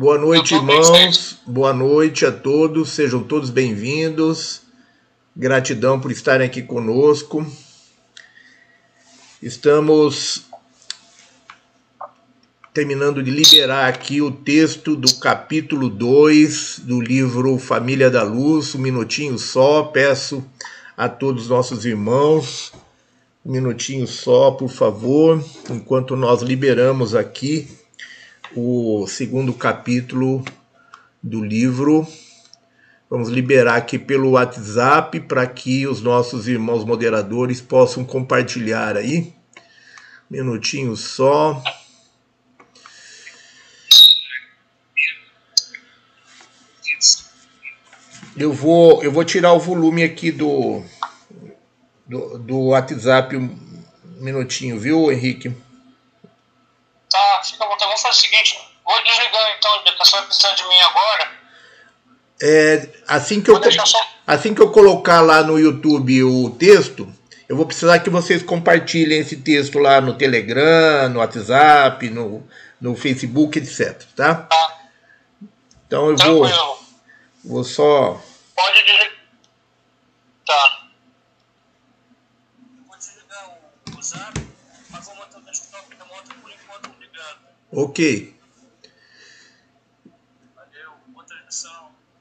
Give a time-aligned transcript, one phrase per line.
[0.00, 1.36] Boa noite, irmãos.
[1.46, 2.88] Boa noite a todos.
[2.88, 4.62] Sejam todos bem-vindos.
[5.36, 7.46] Gratidão por estarem aqui conosco.
[9.42, 10.46] Estamos
[12.72, 18.78] terminando de liberar aqui o texto do capítulo 2 do livro Família da Luz, um
[18.78, 19.82] minutinho só.
[19.82, 20.42] Peço
[20.96, 22.72] a todos os nossos irmãos,
[23.44, 27.68] um minutinho só, por favor, enquanto nós liberamos aqui
[28.54, 30.44] o segundo capítulo
[31.22, 32.06] do livro.
[33.08, 39.32] Vamos liberar aqui pelo WhatsApp para que os nossos irmãos moderadores possam compartilhar aí.
[40.28, 41.62] Minutinho só.
[48.36, 50.82] Eu vou, eu vou tirar o volume aqui do,
[52.06, 53.56] do, do WhatsApp um
[54.20, 55.52] minutinho, viu, Henrique?
[57.10, 57.86] Tá, fica à vontade.
[57.86, 61.40] Vamos fazer o seguinte: vou desligar então, a senhora precisa de mim agora.
[62.42, 63.98] É, assim, que eu, só...
[64.26, 67.12] assim que eu colocar lá no YouTube o texto,
[67.46, 72.48] eu vou precisar que vocês compartilhem esse texto lá no Telegram, no WhatsApp, no,
[72.80, 74.04] no Facebook, etc.
[74.16, 74.34] Tá?
[74.36, 74.80] tá.
[75.86, 76.48] Então eu Tranquilo.
[76.48, 76.84] vou,
[77.44, 78.22] vou só.
[78.54, 79.12] Pode desligar.
[80.46, 80.86] Tá.
[82.86, 83.58] Vou desligar
[83.98, 84.48] o zap,
[84.88, 87.38] mas vou manter o desktop da moto por enquanto ligado.
[87.72, 88.34] Ok.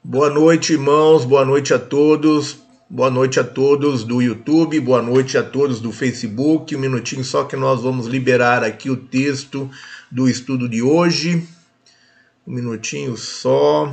[0.03, 1.25] Boa noite, irmãos.
[1.25, 2.59] Boa noite a todos.
[2.87, 4.79] Boa noite a todos do YouTube.
[4.79, 6.75] Boa noite a todos do Facebook.
[6.75, 9.69] Um minutinho só que nós vamos liberar aqui o texto
[10.11, 11.47] do estudo de hoje.
[12.45, 13.91] Um minutinho só.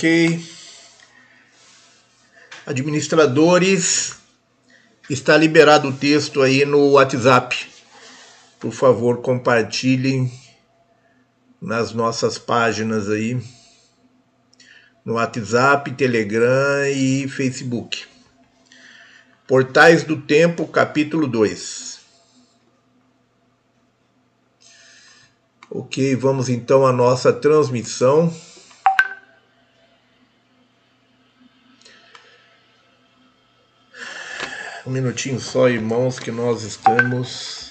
[0.00, 0.42] Ok.
[2.64, 4.16] Administradores,
[5.10, 7.54] está liberado o texto aí no WhatsApp.
[8.58, 10.32] Por favor, compartilhem
[11.60, 13.38] nas nossas páginas aí,
[15.04, 18.06] no WhatsApp, Telegram e Facebook.
[19.46, 22.00] Portais do Tempo, capítulo 2.
[25.68, 28.34] Ok, vamos então à nossa transmissão.
[34.90, 37.69] Um minutinho só, irmãos, que nós estamos.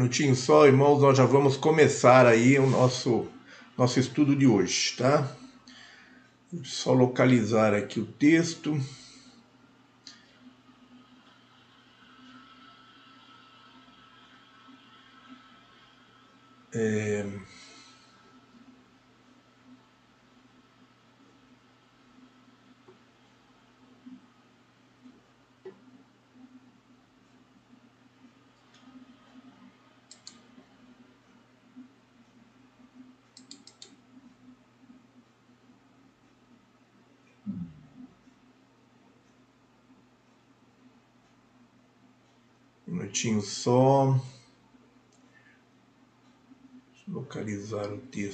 [0.00, 3.28] Minutinho só, irmãos, nós já vamos começar aí o nosso,
[3.76, 5.30] nosso estudo de hoje, tá?
[6.64, 8.80] Só localizar aqui o texto.
[16.72, 17.26] É...
[43.10, 44.18] minutinho só.
[46.92, 47.14] Deixa eu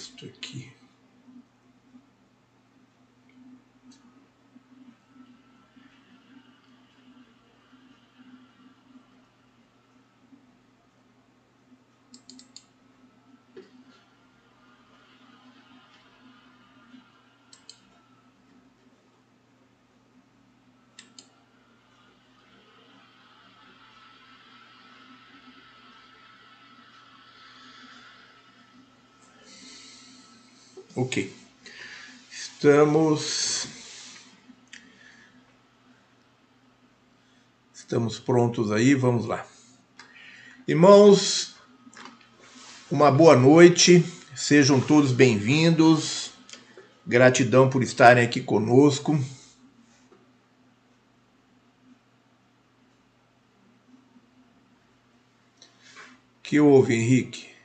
[0.07, 0.77] localizar o texto aqui.
[30.97, 31.31] Ok.
[32.33, 33.69] Estamos.
[37.75, 39.47] Estamos prontos aí, vamos lá.
[40.67, 41.55] Irmãos,
[42.91, 44.03] uma boa noite,
[44.35, 46.31] sejam todos bem-vindos.
[47.07, 49.21] Gratidão por estarem aqui conosco.
[56.43, 57.56] que houve, Henrique?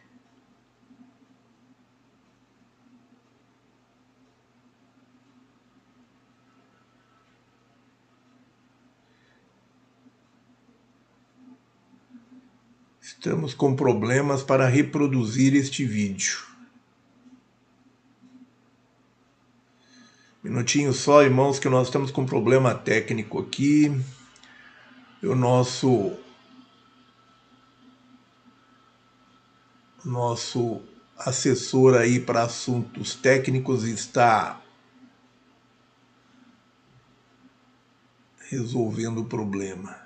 [13.23, 16.39] Estamos com problemas para reproduzir este vídeo.
[20.44, 23.91] Minutinho só, irmãos, que nós estamos com problema técnico aqui.
[25.21, 26.18] O nosso
[30.03, 30.81] nosso
[31.15, 34.59] assessor aí para assuntos técnicos está
[38.50, 40.00] resolvendo o problema.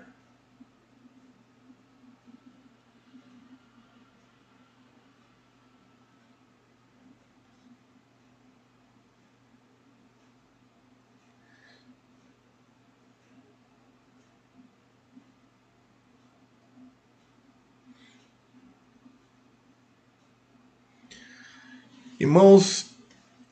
[22.26, 22.88] Irmãos,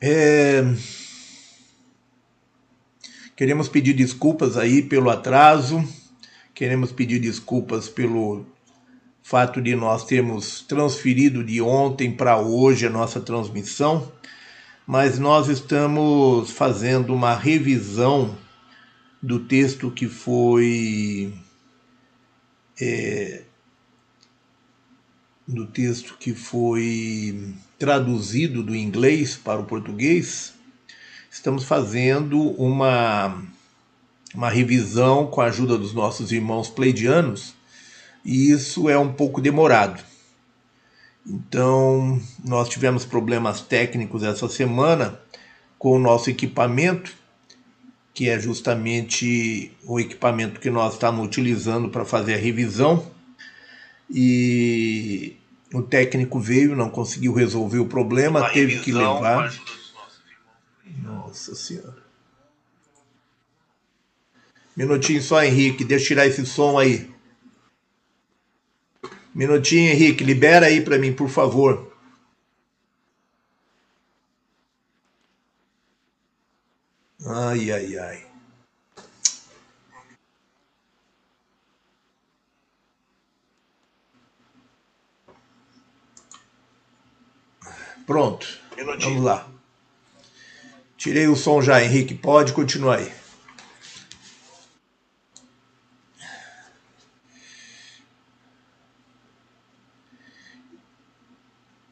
[0.00, 0.64] é...
[3.36, 5.88] queremos pedir desculpas aí pelo atraso,
[6.52, 8.44] queremos pedir desculpas pelo
[9.22, 14.12] fato de nós termos transferido de ontem para hoje a nossa transmissão,
[14.84, 18.36] mas nós estamos fazendo uma revisão
[19.22, 21.32] do texto que foi
[22.80, 23.44] é,
[25.46, 30.54] do texto que foi traduzido do inglês para o português,
[31.30, 33.42] estamos fazendo uma,
[34.34, 37.54] uma revisão com a ajuda dos nossos irmãos pleidianos,
[38.24, 40.02] e isso é um pouco demorado.
[41.26, 45.18] Então, nós tivemos problemas técnicos essa semana
[45.78, 47.14] com o nosso equipamento,
[48.12, 53.04] que é justamente o equipamento que nós estamos utilizando para fazer a revisão.
[54.08, 55.36] E
[55.74, 59.52] o técnico veio, não conseguiu resolver o problema, Uma teve que levar.
[61.02, 62.04] Nossa Senhora.
[64.76, 67.12] Minutinho só, Henrique, deixa eu tirar esse som aí.
[69.34, 71.92] Minutinho, Henrique, libera aí para mim, por favor.
[77.26, 78.23] Ai, ai, ai.
[88.06, 88.46] Pronto.
[89.00, 89.48] Vamos lá.
[90.96, 92.14] Tirei o som já, Henrique.
[92.14, 93.12] Pode continuar aí.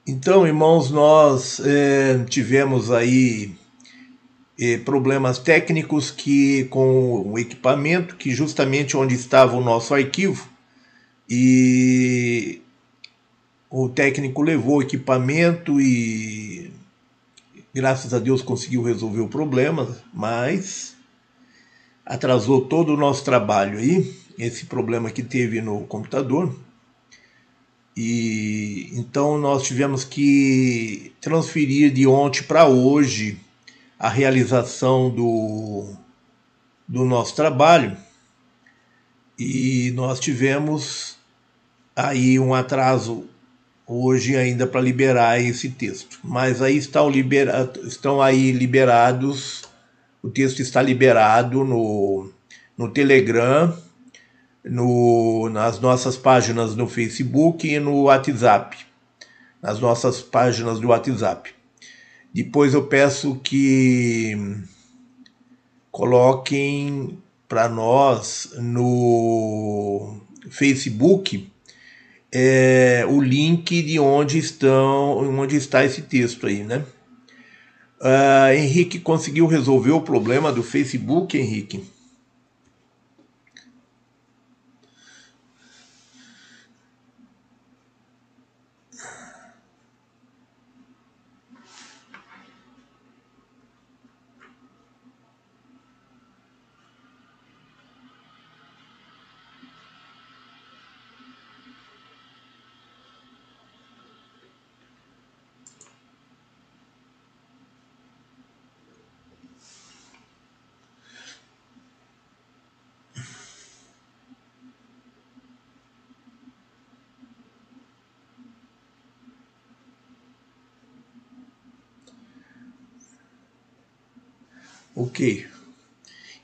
[0.07, 3.55] Então, irmãos, nós é, tivemos aí
[4.59, 10.49] é, problemas técnicos que com o equipamento, que justamente onde estava o nosso arquivo,
[11.29, 12.61] e
[13.73, 16.71] o técnico levou o equipamento e
[17.73, 20.95] graças a Deus conseguiu resolver o problema, mas
[22.05, 26.55] atrasou todo o nosso trabalho aí, esse problema que teve no computador.
[27.97, 33.41] E então nós tivemos que transferir de ontem para hoje
[33.99, 35.95] a realização do,
[36.87, 37.97] do nosso trabalho
[39.39, 41.17] e nós tivemos
[41.97, 43.32] aí um atraso
[43.93, 46.19] hoje ainda para liberar esse texto.
[46.25, 49.63] Mas aí estão, libera estão aí liberados,
[50.23, 52.31] o texto está liberado no,
[52.77, 53.77] no Telegram,
[54.65, 58.79] no, nas nossas páginas no Facebook e no WhatsApp.
[59.61, 61.55] Nas nossas páginas do WhatsApp.
[62.35, 64.57] Depois eu peço que
[65.91, 70.17] coloquem para nós no
[70.51, 71.52] Facebook
[72.33, 76.85] é, o link de onde estão, onde está esse texto aí, né?
[78.01, 81.85] Uh, Henrique conseguiu resolver o problema do Facebook, Henrique?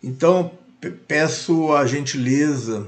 [0.03, 0.53] Então,
[1.07, 2.87] peço a gentileza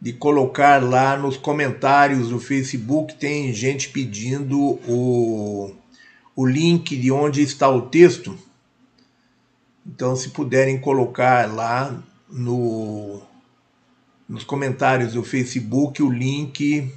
[0.00, 5.74] de colocar lá nos comentários do Facebook, tem gente pedindo o,
[6.34, 8.38] o link de onde está o texto.
[9.84, 13.22] Então, se puderem colocar lá no,
[14.28, 16.92] nos comentários do Facebook o link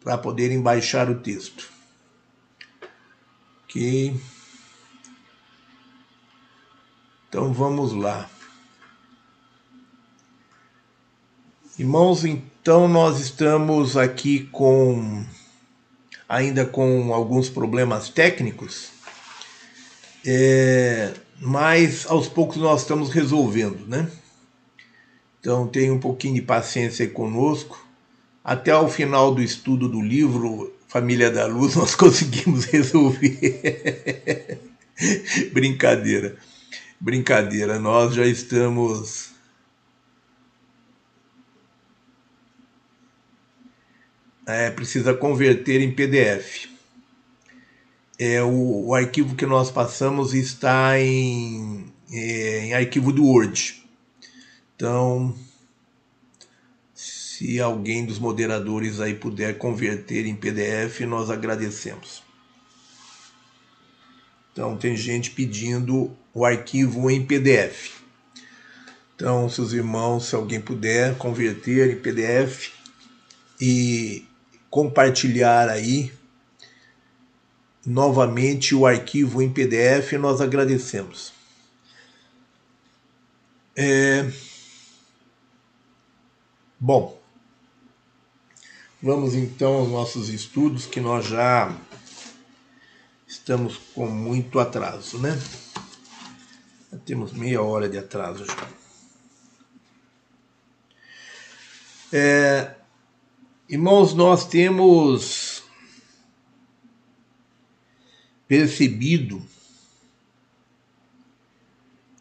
[0.00, 1.70] para poderem baixar o texto.
[3.64, 4.35] Ok.
[7.36, 8.30] Então vamos lá.
[11.78, 15.22] Irmãos, então nós estamos aqui com
[16.26, 18.88] ainda com alguns problemas técnicos,
[20.24, 24.10] é, mas aos poucos nós estamos resolvendo, né?
[25.38, 27.86] Então tenha um pouquinho de paciência conosco.
[28.42, 34.58] Até o final do estudo do livro Família da Luz nós conseguimos resolver.
[35.52, 36.38] Brincadeira.
[36.98, 39.30] Brincadeira, nós já estamos.
[44.46, 46.68] É, precisa converter em PDF.
[48.18, 53.84] É, o, o arquivo que nós passamos está em, é, em arquivo do Word.
[54.74, 55.34] Então,
[56.94, 62.22] se alguém dos moderadores aí puder converter em PDF, nós agradecemos.
[64.52, 67.92] Então tem gente pedindo o arquivo em PDF.
[69.14, 72.72] Então, seus irmãos, se alguém puder converter em PDF
[73.58, 74.28] e
[74.68, 76.12] compartilhar aí
[77.86, 81.32] novamente o arquivo em PDF, nós agradecemos.
[83.74, 84.30] É...
[86.78, 87.18] Bom,
[89.02, 91.74] vamos então aos nossos estudos que nós já
[93.26, 95.40] estamos com muito atraso, né?
[96.96, 98.68] Já temos meia hora de atraso já.
[102.10, 102.74] É,
[103.68, 105.62] irmãos, nós temos
[108.48, 109.42] percebido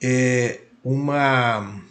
[0.03, 1.81] é, uma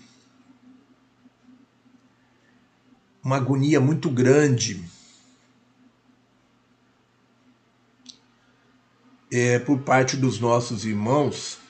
[3.22, 4.84] uma agonia muito grande
[9.32, 11.63] é, por parte dos nossos irmãos,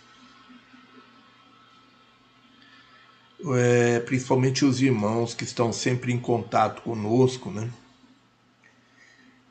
[3.57, 7.71] é, principalmente os irmãos que estão sempre em contato conosco, né?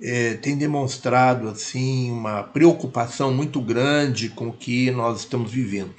[0.02, 5.96] É, tem demonstrado assim uma preocupação muito grande com o que nós estamos vivendo.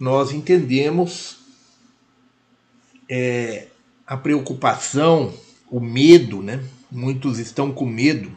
[0.00, 1.38] Nós entendemos
[3.08, 3.68] é,
[4.06, 5.32] a preocupação,
[5.70, 6.62] o medo, né?
[6.90, 8.32] Muitos estão com medo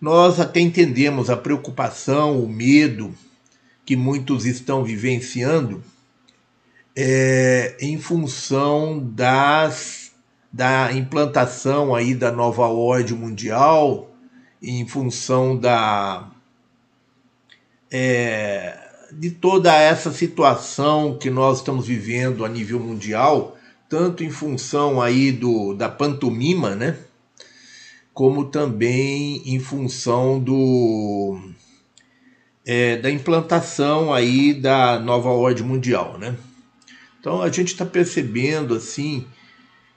[0.00, 3.14] nós até entendemos a preocupação, o medo
[3.84, 5.82] que muitos estão vivenciando
[6.96, 10.12] é, em função das,
[10.50, 14.10] da implantação aí da nova ordem mundial,
[14.62, 16.30] em função da
[17.90, 18.78] é,
[19.12, 23.56] de toda essa situação que nós estamos vivendo a nível mundial
[23.88, 26.96] tanto em função aí do, da pantomima, né?
[28.12, 31.38] Como também em função do
[32.64, 36.36] é, da implantação aí da nova ordem mundial, né?
[37.26, 39.26] Então a gente está percebendo assim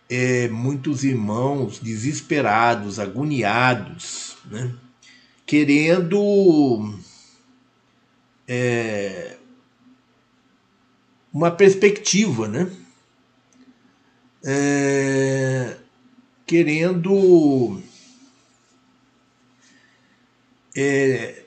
[0.10, 4.74] é, muitos irmãos desesperados, agoniados, né?
[5.46, 7.00] querendo
[8.48, 9.38] é,
[11.32, 12.68] uma perspectiva, né?
[14.44, 15.78] É,
[16.48, 17.80] querendo
[20.76, 21.44] é,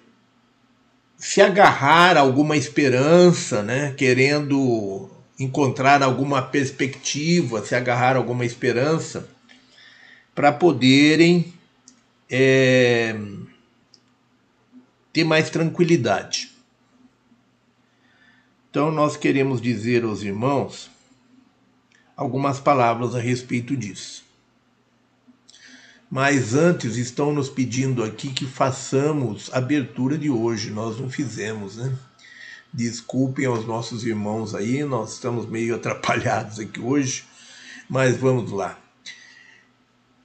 [1.18, 3.92] se agarrar a alguma esperança, né?
[3.94, 9.28] querendo encontrar alguma perspectiva, se agarrar alguma esperança,
[10.34, 11.52] para poderem
[12.30, 13.14] é,
[15.12, 16.50] ter mais tranquilidade.
[18.70, 20.90] Então, nós queremos dizer aos irmãos
[22.16, 24.24] algumas palavras a respeito disso.
[26.10, 30.70] Mas antes estão nos pedindo aqui que façamos a abertura de hoje.
[30.70, 31.96] Nós não fizemos, né?
[32.74, 37.24] Desculpem aos nossos irmãos aí, nós estamos meio atrapalhados aqui hoje,
[37.86, 38.78] mas vamos lá.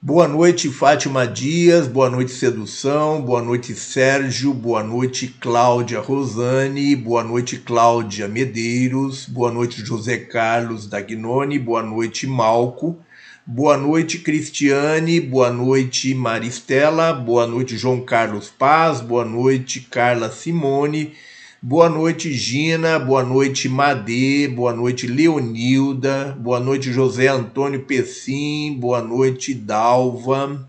[0.00, 7.22] Boa noite, Fátima Dias, boa noite, Sedução, boa noite, Sérgio, boa noite, Cláudia Rosane, boa
[7.22, 12.96] noite, Cláudia Medeiros, boa noite, José Carlos Dagnoni, boa noite, Malco,
[13.44, 21.14] boa noite, Cristiane, boa noite, Maristela, boa noite, João Carlos Paz, boa noite, Carla Simone,
[21.60, 23.00] Boa noite, Gina.
[23.00, 24.46] Boa noite, Madê.
[24.46, 26.36] Boa noite, Leonilda.
[26.38, 28.76] Boa noite, José Antônio Pessim.
[28.78, 30.68] Boa noite, Dalva.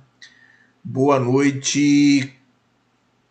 [0.84, 2.34] Boa noite,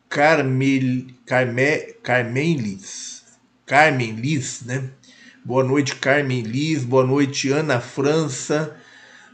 [0.08, 3.24] Carmel, Carme, Carmen Liz.
[3.66, 4.90] Carmen Liz, né?
[5.44, 6.84] Boa noite, Carmen Liz.
[6.84, 8.76] Boa noite, Ana França.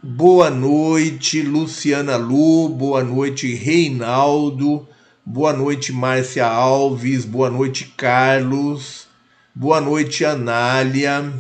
[0.02, 2.70] Boa noite, Luciana Lu.
[2.70, 4.88] Boa noite, Reinaldo.
[5.26, 7.24] Boa noite, Márcia Alves.
[7.24, 9.06] Boa noite, Carlos.
[9.54, 11.32] Boa noite, Anália.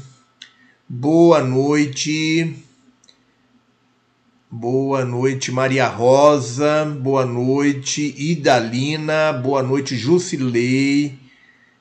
[0.88, 2.56] Boa noite.
[4.50, 6.86] Boa noite, Maria Rosa.
[6.86, 9.34] Boa noite, Idalina.
[9.34, 11.18] Boa noite, Jusilei.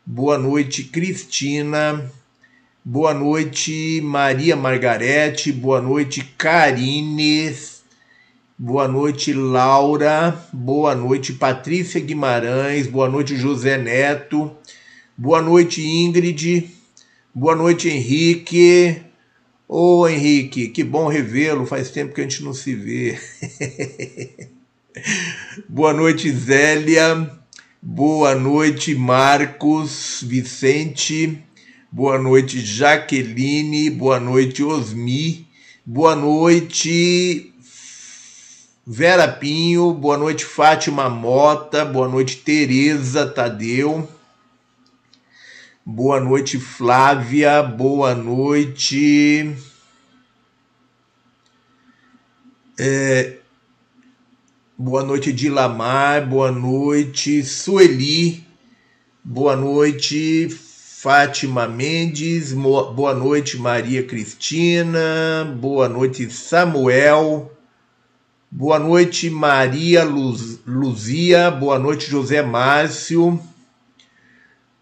[0.06, 2.12] Boa noite, Cristina.
[2.84, 5.54] Boa noite, Maria Margarete.
[5.54, 7.73] Boa noite, Karines.
[8.66, 10.42] Boa noite, Laura.
[10.54, 12.88] Boa noite, Patrícia Guimarães.
[12.88, 14.56] Boa noite, José Neto.
[15.18, 16.72] Boa noite, Ingrid.
[17.36, 19.02] Boa noite, Henrique.
[19.68, 21.66] Ô, oh, Henrique, que bom revê-lo.
[21.66, 23.20] Faz tempo que a gente não se vê.
[25.68, 27.30] Boa noite, Zélia.
[27.82, 31.38] Boa noite, Marcos, Vicente.
[31.92, 33.90] Boa noite, Jaqueline.
[33.90, 35.50] Boa noite, Osmi.
[35.86, 37.53] Boa noite,
[38.86, 44.10] Vera Pinho, boa noite Fátima Mota, boa noite Tereza Tadeu,
[45.86, 49.56] boa noite Flávia, boa noite.
[52.78, 53.38] É,
[54.78, 58.46] boa noite Dilamar, boa noite Sueli,
[59.24, 67.50] boa noite Fátima Mendes, boa noite Maria Cristina, boa noite Samuel.
[68.56, 71.50] Boa noite, Maria Luz, Luzia.
[71.50, 73.40] Boa noite, José Márcio.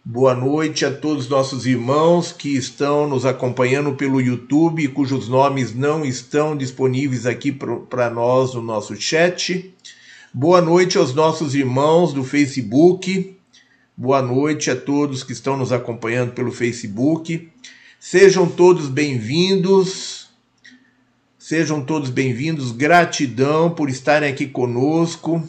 [0.03, 6.03] Boa noite a todos nossos irmãos que estão nos acompanhando pelo YouTube, cujos nomes não
[6.03, 7.49] estão disponíveis aqui
[7.89, 9.73] para nós no nosso chat.
[10.33, 13.37] Boa noite aos nossos irmãos do Facebook.
[13.95, 17.49] Boa noite a todos que estão nos acompanhando pelo Facebook.
[17.97, 20.20] Sejam todos bem-vindos.
[21.51, 22.71] Sejam todos bem-vindos.
[22.71, 25.45] Gratidão por estarem aqui conosco.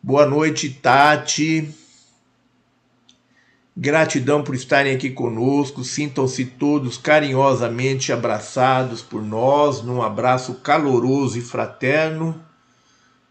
[0.00, 1.74] Boa noite, Tati.
[3.76, 5.82] Gratidão por estarem aqui conosco.
[5.82, 12.40] Sintam-se todos carinhosamente abraçados por nós, num abraço caloroso e fraterno.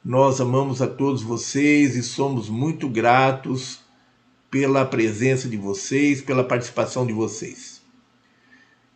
[0.04, 3.80] Nós amamos a todos vocês e somos muito gratos
[4.52, 7.73] pela presença de vocês, pela participação de vocês.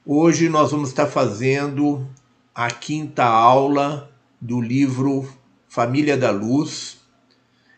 [0.09, 2.07] Hoje nós vamos estar fazendo
[2.55, 5.27] a quinta aula do livro
[5.67, 6.99] Família da Luz.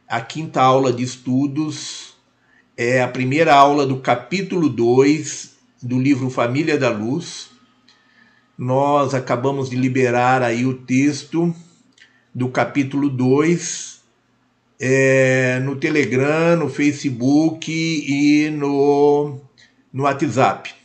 [0.08, 2.14] A quinta aula de estudos
[2.78, 7.50] é a primeira aula do capítulo 2 do livro Família da Luz.
[8.56, 11.52] Nós acabamos de liberar aí o texto
[12.32, 14.02] do capítulo 2
[14.80, 19.42] é, no Telegram, no Facebook e no,
[19.92, 20.79] no WhatsApp.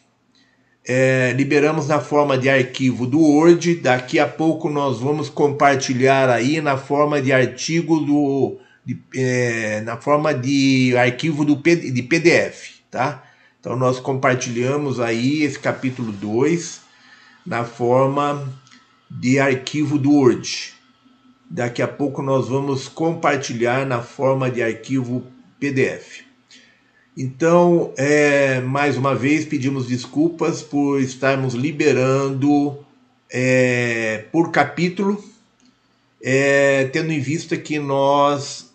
[0.87, 3.77] É, liberamos na forma de arquivo do Word.
[3.77, 8.59] Daqui a pouco nós vamos compartilhar aí na forma de artigo do.
[8.85, 13.23] De, é, na forma de arquivo do, de PDF, tá?
[13.59, 16.83] Então nós compartilhamos aí esse capítulo 2
[17.47, 18.47] na forma
[19.11, 20.75] de arquivo do Word.
[21.49, 25.27] Daqui a pouco nós vamos compartilhar na forma de arquivo
[25.59, 26.24] PDF.
[27.17, 32.77] Então, é, mais uma vez, pedimos desculpas por estarmos liberando
[33.31, 35.23] é, por capítulo,
[36.21, 38.73] é, tendo em vista que nós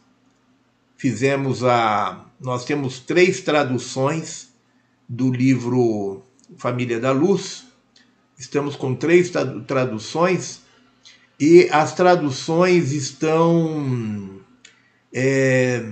[0.96, 2.26] fizemos a.
[2.40, 4.48] Nós temos três traduções
[5.08, 6.24] do livro
[6.58, 7.66] Família da Luz,
[8.38, 9.30] estamos com três
[9.68, 10.62] traduções
[11.38, 14.40] e as traduções estão
[15.14, 15.84] é,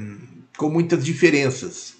[0.56, 1.97] com muitas diferenças.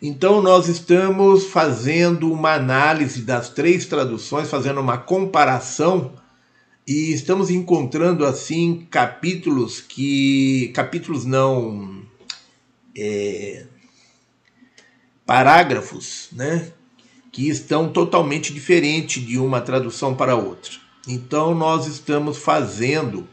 [0.00, 6.12] Então, nós estamos fazendo uma análise das três traduções, fazendo uma comparação
[6.86, 10.70] e estamos encontrando assim capítulos que.
[10.74, 12.02] capítulos não.
[12.96, 13.66] É,
[15.26, 16.70] parágrafos, né?
[17.32, 20.72] Que estão totalmente diferentes de uma tradução para outra.
[21.08, 23.28] Então, nós estamos fazendo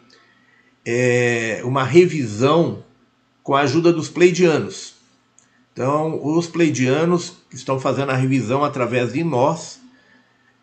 [0.86, 2.84] é, uma revisão
[3.44, 4.93] com a ajuda dos pleidianos.
[5.74, 9.82] Então, os pleidianos estão fazendo a revisão através de nós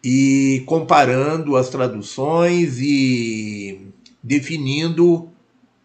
[0.02, 3.88] e comparando as traduções e
[4.22, 5.28] definindo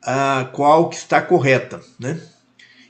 [0.01, 2.21] a qual que está correta, né?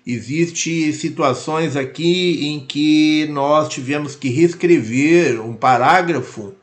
[0.06, 6.54] Existem situações aqui em que nós tivemos que reescrever um parágrafo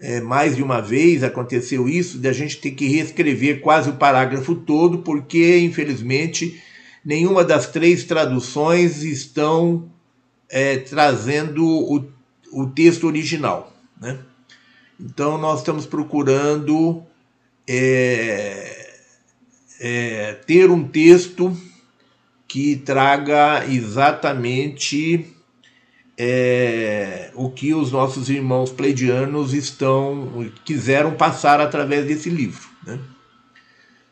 [0.00, 3.96] é, mais de uma vez aconteceu isso, de a gente ter que reescrever quase o
[3.96, 6.60] parágrafo todo, porque infelizmente
[7.04, 9.90] nenhuma das três traduções estão
[10.48, 12.08] é, trazendo o,
[12.52, 13.72] o texto original.
[14.00, 14.18] Né?
[15.00, 17.02] Então, nós estamos procurando
[17.66, 18.94] é,
[19.80, 21.56] é, ter um texto
[22.46, 25.26] que traga exatamente
[26.18, 32.68] é, o que os nossos irmãos pleidianos estão quiseram passar através desse livro.
[32.86, 33.00] Né?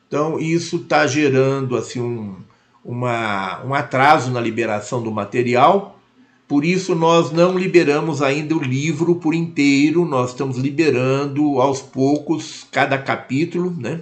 [0.08, 2.36] Então, isso está gerando assim um,
[2.84, 6.00] uma, um atraso na liberação do material,
[6.48, 12.66] por isso nós não liberamos ainda o livro por inteiro, nós estamos liberando aos poucos
[12.72, 14.00] cada capítulo, né?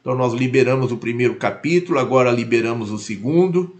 [0.00, 3.76] Então nós liberamos o primeiro capítulo, agora liberamos o segundo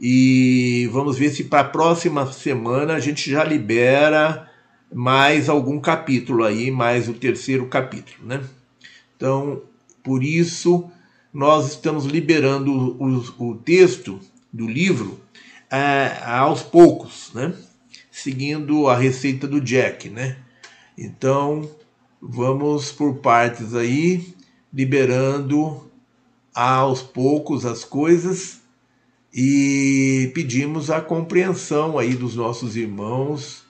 [0.00, 4.48] e vamos ver se para a próxima semana a gente já libera
[4.92, 8.40] mais algum capítulo aí, mais o terceiro capítulo, né?
[9.16, 9.60] Então,
[10.02, 10.90] por isso
[11.32, 14.20] nós estamos liberando o, o texto
[14.52, 15.20] do livro
[15.70, 17.54] é, aos poucos, né?
[18.10, 20.08] seguindo a receita do Jack.
[20.08, 20.38] Né?
[20.96, 21.70] Então,
[22.20, 24.34] vamos por partes aí,
[24.72, 25.88] liberando
[26.54, 28.60] aos poucos as coisas
[29.32, 33.62] e pedimos a compreensão aí dos nossos irmãos,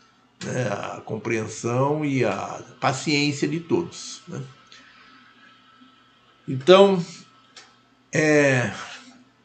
[0.44, 0.68] né?
[0.68, 4.22] a compreensão e a paciência de todos.
[4.28, 4.40] Né?
[6.46, 7.04] Então,
[8.12, 8.72] é,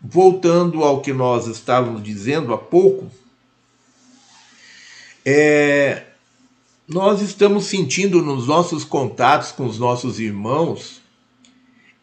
[0.01, 3.09] voltando ao que nós estávamos dizendo há pouco,
[5.25, 6.03] é,
[6.87, 11.01] nós estamos sentindo nos nossos contatos com os nossos irmãos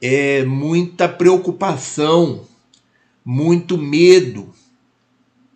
[0.00, 2.46] é, muita preocupação,
[3.22, 4.48] muito medo,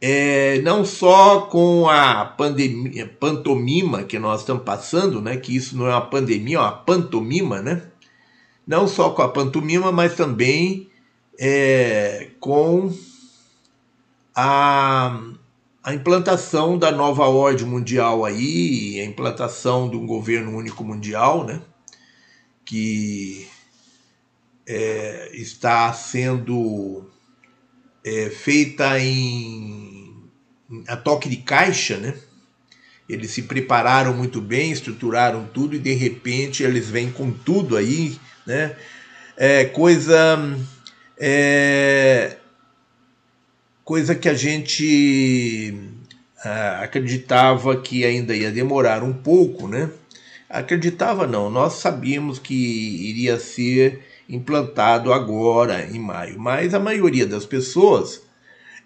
[0.00, 5.86] é, não só com a pandemia, pantomima que nós estamos passando, né, que isso não
[5.86, 7.82] é uma pandemia, é uma pantomima, né?
[8.66, 10.90] Não só com a pantomima, mas também
[11.38, 12.92] é, com
[14.34, 15.20] a,
[15.82, 21.60] a implantação da nova ordem mundial aí, a implantação de um governo único mundial, né,
[22.64, 23.46] que
[24.66, 27.10] é, está sendo
[28.04, 30.24] é, feita em,
[30.88, 32.14] a toque de caixa, né?
[33.06, 38.18] Eles se prepararam muito bem, estruturaram tudo e de repente eles vêm com tudo aí,
[38.46, 38.74] né?
[39.36, 40.38] É coisa
[41.18, 42.36] é,
[43.84, 45.74] coisa que a gente
[46.44, 49.90] ah, acreditava que ainda ia demorar um pouco, né?
[50.48, 57.44] Acreditava não, nós sabíamos que iria ser implantado agora em maio, mas a maioria das
[57.44, 58.22] pessoas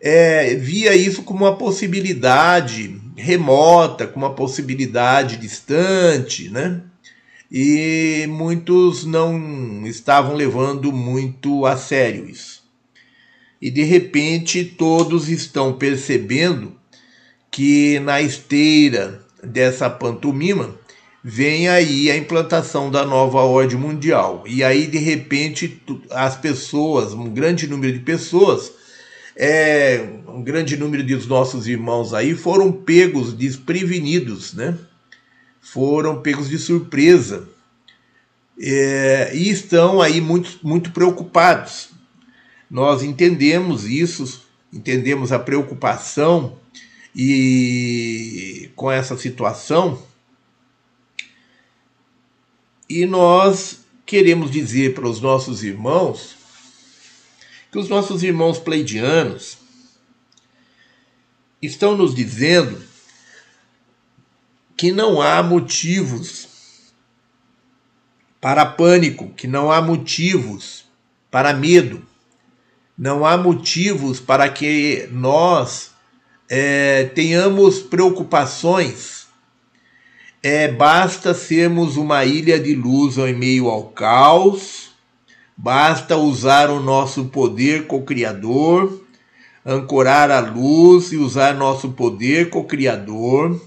[0.01, 6.81] é, via isso como uma possibilidade remota, como uma possibilidade distante, né?
[7.51, 12.63] E muitos não estavam levando muito a sério isso.
[13.61, 16.73] E de repente todos estão percebendo
[17.51, 20.75] que na esteira dessa pantomima,
[21.23, 24.45] vem aí a implantação da nova ordem mundial.
[24.47, 25.81] E aí, de repente,
[26.11, 28.73] as pessoas, um grande número de pessoas,
[29.37, 34.77] é, um grande número dos nossos irmãos aí foram pegos desprevenidos, né?
[35.72, 37.48] Foram pegos de surpresa.
[38.61, 41.90] É, e estão aí muito, muito preocupados.
[42.70, 46.59] Nós entendemos isso, entendemos a preocupação
[47.14, 50.02] e com essa situação
[52.88, 56.37] e nós queremos dizer para os nossos irmãos
[57.70, 59.59] que os nossos irmãos pleidianos
[61.61, 62.83] estão nos dizendo
[64.79, 66.49] que não há motivos
[68.41, 70.87] para pânico, que não há motivos
[71.31, 72.03] para medo,
[72.97, 75.91] não há motivos para que nós
[76.49, 79.27] é, tenhamos preocupações.
[80.43, 84.88] É, basta sermos uma ilha de luz em meio ao caos
[85.61, 89.05] Basta usar o nosso poder co-criador,
[89.67, 93.61] ancorar a luz e usar nosso poder co-criador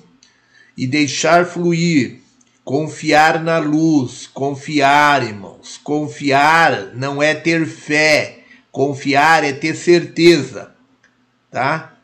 [0.81, 2.21] e deixar fluir,
[2.65, 5.79] confiar na luz, confiar, irmãos.
[5.83, 8.39] Confiar não é ter fé,
[8.71, 10.73] confiar é ter certeza,
[11.51, 11.95] tá?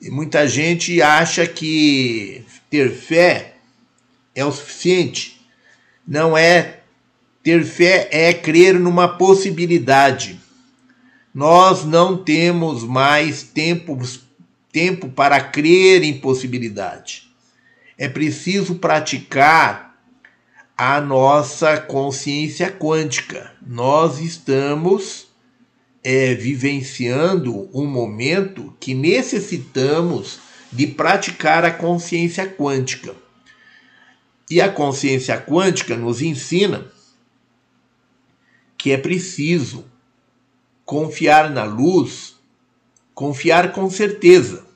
[0.00, 3.56] E muita gente acha que ter fé
[4.36, 5.44] é o suficiente.
[6.06, 6.78] Não é
[7.42, 10.40] ter fé é crer numa possibilidade.
[11.34, 13.98] Nós não temos mais tempo,
[14.70, 17.25] tempo para crer em possibilidade.
[17.98, 19.96] É preciso praticar
[20.76, 23.52] a nossa consciência quântica.
[23.66, 25.28] Nós estamos
[26.04, 30.38] é, vivenciando um momento que necessitamos
[30.70, 33.14] de praticar a consciência quântica.
[34.50, 36.86] E a consciência quântica nos ensina
[38.76, 39.84] que é preciso
[40.84, 42.36] confiar na luz,
[43.14, 44.66] confiar com certeza.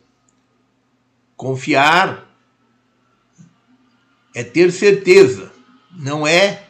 [1.37, 2.30] Confiar
[4.35, 5.51] é ter certeza,
[5.97, 6.65] não é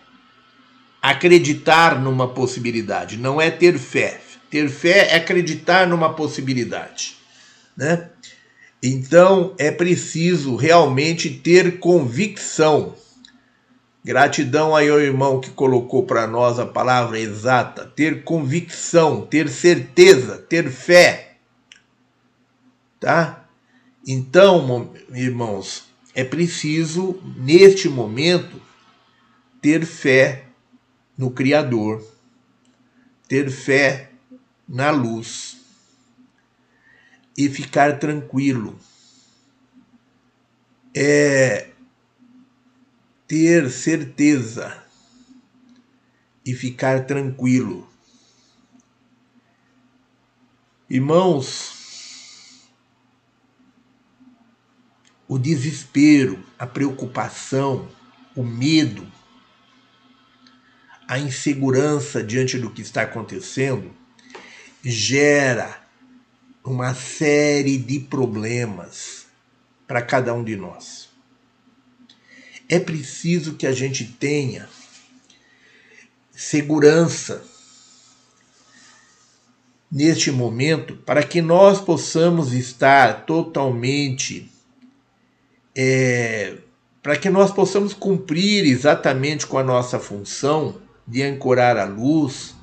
[1.02, 4.20] acreditar numa possibilidade, não é ter fé.
[4.50, 7.16] Ter fé é acreditar numa possibilidade,
[7.76, 8.10] né?
[8.82, 12.94] Então é preciso realmente ter convicção
[14.02, 20.38] Gratidão aí ao irmão que colocou para nós a palavra exata, ter convicção, ter certeza,
[20.38, 21.36] ter fé.
[22.98, 23.44] Tá?
[24.06, 25.89] Então, irmãos,
[26.20, 28.60] é preciso neste momento
[29.58, 30.48] ter fé
[31.16, 32.06] no Criador,
[33.26, 34.12] ter fé
[34.68, 35.56] na luz
[37.34, 38.78] e ficar tranquilo.
[40.94, 41.70] É,
[43.26, 44.76] ter certeza
[46.44, 47.88] e ficar tranquilo.
[50.90, 51.79] Irmãos,
[55.30, 57.88] o desespero, a preocupação,
[58.34, 59.06] o medo,
[61.06, 63.90] a insegurança diante do que está acontecendo
[64.82, 65.82] gera
[66.64, 69.26] uma série de problemas
[69.86, 71.10] para cada um de nós
[72.70, 74.68] é preciso que a gente tenha
[76.30, 77.42] segurança
[79.90, 84.49] neste momento para que nós possamos estar totalmente.
[85.74, 86.56] É,
[87.02, 92.54] para que nós possamos cumprir exatamente com a nossa função de ancorar a luz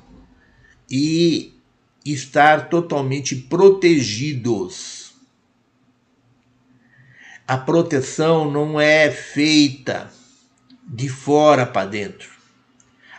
[0.90, 1.54] e
[2.04, 4.98] estar totalmente protegidos
[7.48, 10.12] a proteção não é feita
[10.86, 12.28] de fora para dentro.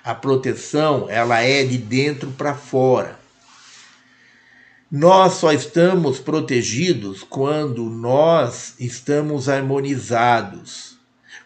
[0.04, 3.19] A proteção, ela é de dentro para fora.
[4.92, 10.98] Nós só estamos protegidos quando nós estamos harmonizados,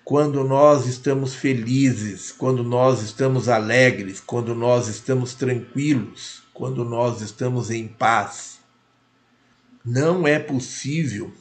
[0.05, 7.69] quando nós estamos felizes, quando nós estamos alegres, quando nós estamos tranquilos, quando nós estamos
[7.69, 8.59] em paz.
[9.83, 11.33] Não é possível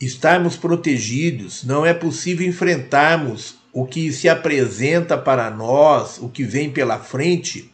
[0.00, 6.72] estarmos protegidos, não é possível enfrentarmos o que se apresenta para nós, o que vem
[6.72, 7.70] pela frente,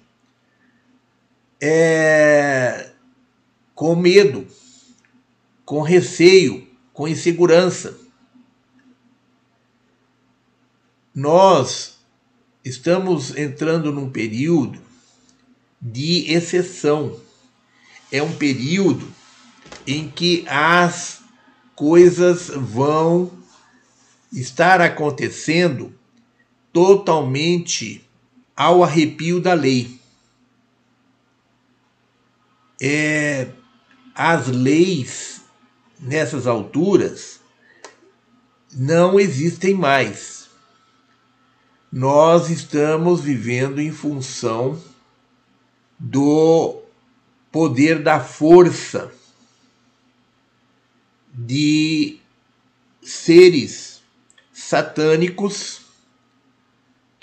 [1.60, 2.90] é,
[3.74, 4.46] com medo,
[5.64, 7.98] com receio, com insegurança.
[11.14, 11.98] Nós
[12.64, 14.80] estamos entrando num período
[15.80, 17.18] de exceção.
[18.10, 19.06] É um período
[19.86, 21.20] em que as
[21.74, 23.30] coisas vão
[24.32, 25.94] estar acontecendo
[26.72, 28.04] totalmente
[28.56, 29.95] ao arrepio da lei.
[32.80, 33.48] É,
[34.14, 35.42] as leis
[35.98, 37.40] nessas alturas
[38.72, 40.48] não existem mais.
[41.90, 44.82] Nós estamos vivendo em função
[45.98, 46.82] do
[47.50, 49.10] poder da força
[51.32, 52.18] de
[53.02, 54.02] seres
[54.52, 55.85] satânicos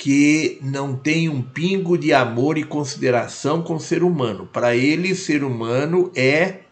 [0.03, 4.45] que não têm um pingo de amor e consideração com o ser humano.
[4.45, 6.63] Para eles, ser humano é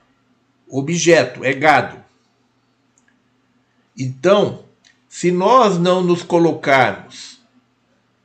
[0.67, 2.03] objeto, é gado.
[3.97, 4.65] Então,
[5.07, 7.39] se nós não nos colocarmos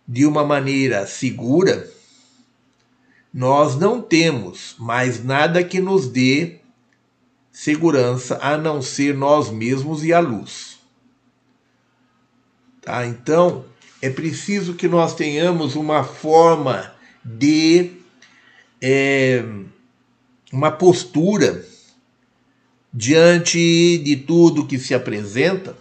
[0.08, 1.88] de uma maneira segura,
[3.32, 6.56] nós não temos mais nada que nos dê
[7.52, 10.80] segurança a não ser nós mesmos e a luz.
[12.80, 13.06] Tá?
[13.06, 13.64] Então,
[14.00, 16.92] é preciso que nós tenhamos uma forma
[17.24, 17.92] de.
[18.80, 19.42] É,
[20.52, 21.64] uma postura
[22.92, 25.76] diante de tudo que se apresenta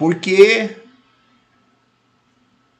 [0.00, 0.78] porque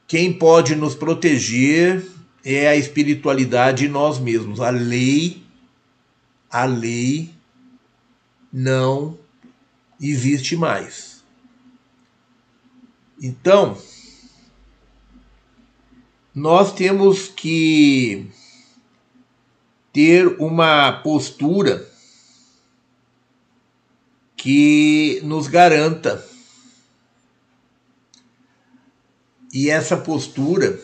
[0.07, 2.03] quem pode nos proteger
[2.43, 4.59] é a espiritualidade e nós mesmos.
[4.59, 5.43] A lei,
[6.49, 7.29] a lei
[8.51, 9.19] não
[10.01, 11.10] existe mais.
[13.21, 13.77] Então,
[16.33, 18.27] nós temos que
[19.93, 21.87] ter uma postura
[24.35, 26.27] que nos garanta
[29.53, 30.79] E essa postura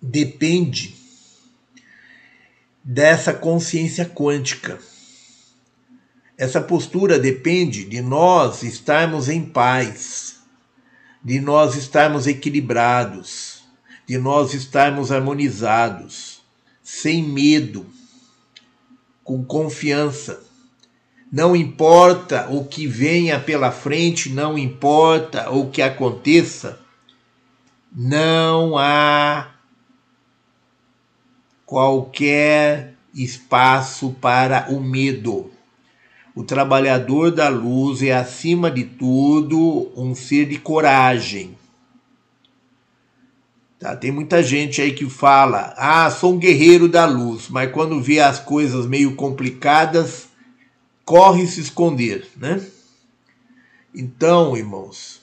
[0.00, 0.94] depende
[2.84, 4.78] dessa consciência quântica.
[6.36, 10.27] Essa postura depende de nós estarmos em paz,
[11.22, 13.62] de nós estarmos equilibrados,
[14.06, 16.42] de nós estarmos harmonizados,
[16.82, 17.86] sem medo,
[19.22, 20.42] com confiança.
[21.30, 26.80] Não importa o que venha pela frente, não importa o que aconteça,
[27.92, 29.50] não há
[31.66, 35.50] qualquer espaço para o medo.
[36.38, 41.58] O trabalhador da luz é, acima de tudo, um ser de coragem.
[43.76, 43.96] Tá?
[43.96, 48.20] Tem muita gente aí que fala: ah, sou um guerreiro da luz, mas quando vê
[48.20, 50.28] as coisas meio complicadas,
[51.04, 52.64] corre se esconder, né?
[53.92, 55.20] Então, irmãos,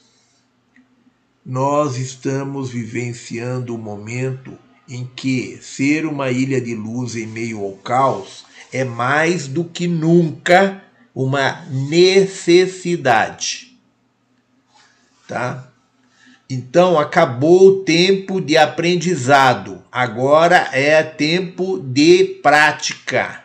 [1.45, 4.51] nós estamos vivenciando um momento
[4.86, 9.88] em que ser uma ilha de luz em meio ao caos é mais do que
[9.88, 10.84] nunca
[11.15, 13.78] uma necessidade.
[15.28, 15.67] Tá?
[16.49, 23.43] Então acabou o tempo de aprendizado, agora é tempo de prática.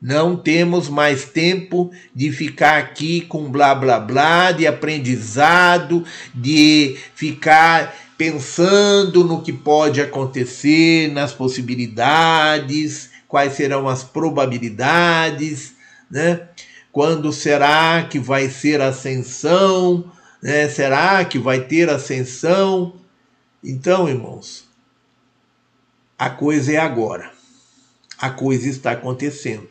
[0.00, 7.94] Não temos mais tempo de ficar aqui com blá blá blá, de aprendizado, de ficar
[8.16, 15.75] pensando no que pode acontecer, nas possibilidades, quais serão as probabilidades,
[16.10, 16.48] né?
[16.92, 20.10] Quando será que vai ser ascensão?
[20.42, 20.68] Né?
[20.68, 22.94] Será que vai ter ascensão?
[23.62, 24.64] Então, irmãos,
[26.18, 27.30] a coisa é agora.
[28.18, 29.68] A coisa está acontecendo.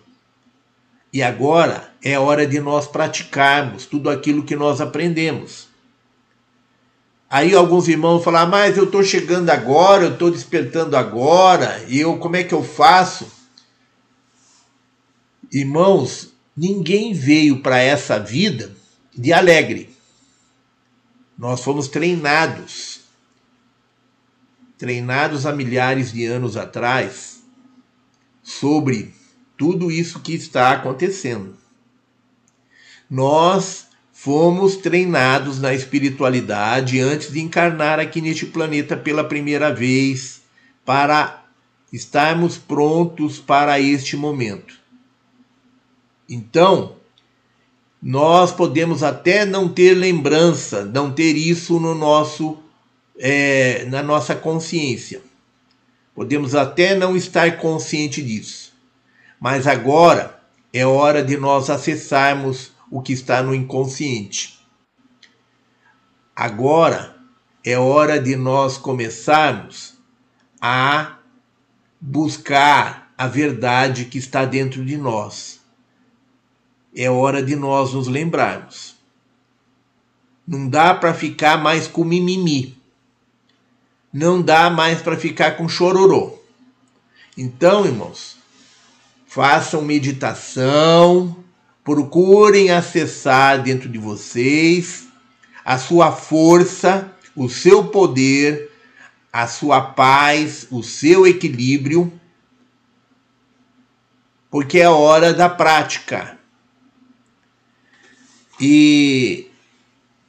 [1.11, 5.67] E agora é hora de nós praticarmos tudo aquilo que nós aprendemos.
[7.29, 11.99] Aí alguns irmãos falam, ah, mas eu estou chegando agora, eu estou despertando agora, e
[11.99, 13.34] eu como é que eu faço?
[15.55, 18.75] Irmãos, ninguém veio para essa vida
[19.15, 19.89] de alegre.
[21.37, 22.99] Nós fomos treinados,
[24.77, 27.41] treinados há milhares de anos atrás,
[28.43, 29.13] sobre
[29.57, 31.55] tudo isso que está acontecendo.
[33.09, 40.41] Nós fomos treinados na espiritualidade antes de encarnar aqui neste planeta pela primeira vez
[40.83, 41.45] para
[41.93, 44.83] estarmos prontos para este momento.
[46.29, 46.95] Então,
[48.01, 52.59] nós podemos até não ter lembrança, não ter isso no nosso,
[53.17, 55.21] é, na nossa consciência.
[56.13, 58.73] Podemos até não estar consciente disso.
[59.39, 60.39] Mas agora
[60.71, 64.59] é hora de nós acessarmos o que está no inconsciente.
[66.35, 67.15] Agora
[67.63, 69.95] é hora de nós começarmos
[70.61, 71.17] a
[71.99, 75.59] buscar a verdade que está dentro de nós.
[76.95, 78.95] É hora de nós nos lembrarmos.
[80.47, 82.77] Não dá para ficar mais com mimimi.
[84.13, 86.39] Não dá mais para ficar com chororô.
[87.37, 88.37] Então, irmãos,
[89.25, 91.35] façam meditação,
[91.83, 95.07] procurem acessar dentro de vocês
[95.65, 98.71] a sua força, o seu poder,
[99.33, 102.13] a sua paz, o seu equilíbrio,
[104.49, 106.34] porque é hora da prática.
[108.59, 109.49] E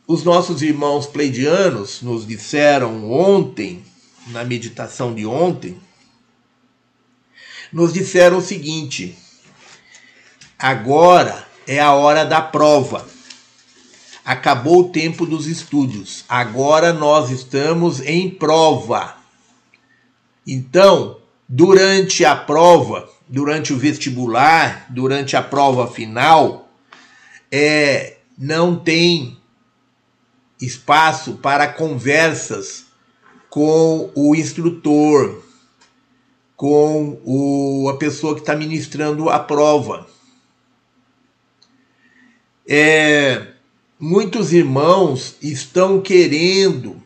[0.06, 3.84] os nossos irmãos pleidianos nos disseram ontem,
[4.28, 5.80] na meditação de ontem,
[7.72, 9.16] nos disseram o seguinte:
[10.58, 13.06] agora é a hora da prova.
[14.24, 16.24] Acabou o tempo dos estudos.
[16.28, 19.16] Agora nós estamos em prova.
[20.44, 21.18] Então,
[21.48, 26.68] durante a prova, durante o vestibular, durante a prova final,
[27.52, 29.36] é, não tem
[30.60, 32.86] espaço para conversas
[33.48, 35.42] com o instrutor,
[36.56, 40.06] com o, a pessoa que está ministrando a prova.
[42.66, 43.48] É,
[43.98, 47.02] muitos irmãos estão querendo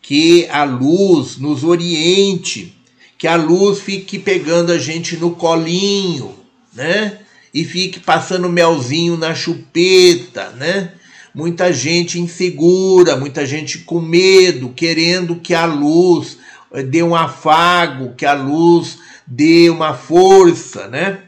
[0.00, 2.76] que a luz nos oriente,
[3.18, 6.36] que a luz fique pegando a gente no colinho,
[6.72, 7.21] né?
[7.52, 10.92] E fique passando melzinho na chupeta, né?
[11.34, 16.38] Muita gente insegura, muita gente com medo, querendo que a luz
[16.72, 21.22] eh, dê um afago, que a luz dê uma força, né?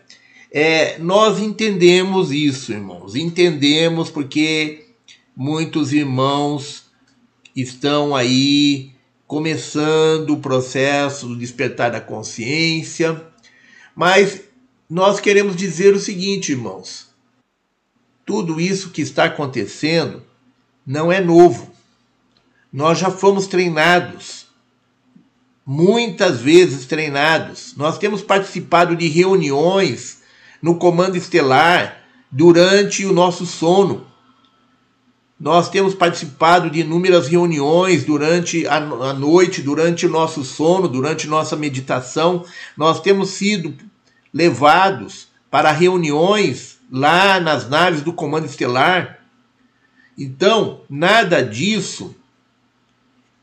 [0.57, 4.85] É, nós entendemos isso, irmãos, entendemos porque
[5.37, 6.85] muitos irmãos
[7.57, 8.93] estão aí
[9.27, 13.21] começando o processo do despertar da consciência,
[13.97, 14.44] mas
[14.95, 17.09] nós queremos dizer o seguinte, irmãos:
[18.25, 20.23] tudo isso que está acontecendo
[20.87, 21.75] não é novo.
[22.73, 24.47] Nós já fomos treinados,
[25.67, 27.75] muitas vezes treinados.
[27.77, 30.23] Nós temos participado de reuniões
[30.63, 34.07] no comando estelar durante o nosso sono
[35.39, 38.81] nós temos participado de inúmeras reuniões durante a,
[39.13, 42.45] noite, durante o nosso sono, durante nossa meditação.
[42.77, 43.75] Nós temos sido
[44.35, 49.21] levados para reuniões lá nas naves do Comando Estelar.
[50.19, 52.15] Então, nada disso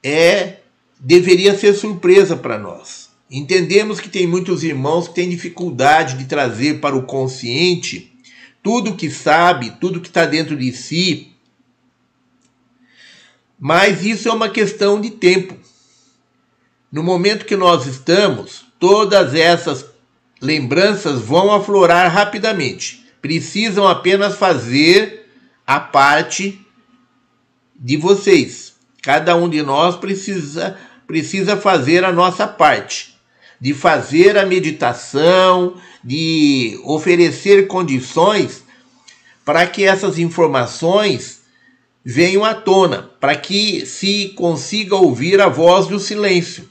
[0.03, 0.57] é
[0.99, 3.09] deveria ser surpresa para nós.
[3.29, 8.11] Entendemos que tem muitos irmãos que têm dificuldade de trazer para o consciente
[8.61, 11.31] tudo que sabe, tudo que está dentro de si,
[13.57, 15.55] mas isso é uma questão de tempo.
[16.91, 19.83] No momento que nós estamos, todas essas
[20.41, 23.05] lembranças vão aflorar rapidamente.
[23.21, 25.29] Precisam apenas fazer
[25.65, 26.59] a parte
[27.75, 28.73] de vocês.
[29.01, 30.77] Cada um de nós precisa
[31.07, 33.17] precisa fazer a nossa parte,
[33.59, 38.63] de fazer a meditação, de oferecer condições
[39.43, 41.41] para que essas informações
[42.03, 46.70] venham à tona, para que se consiga ouvir a voz do silêncio.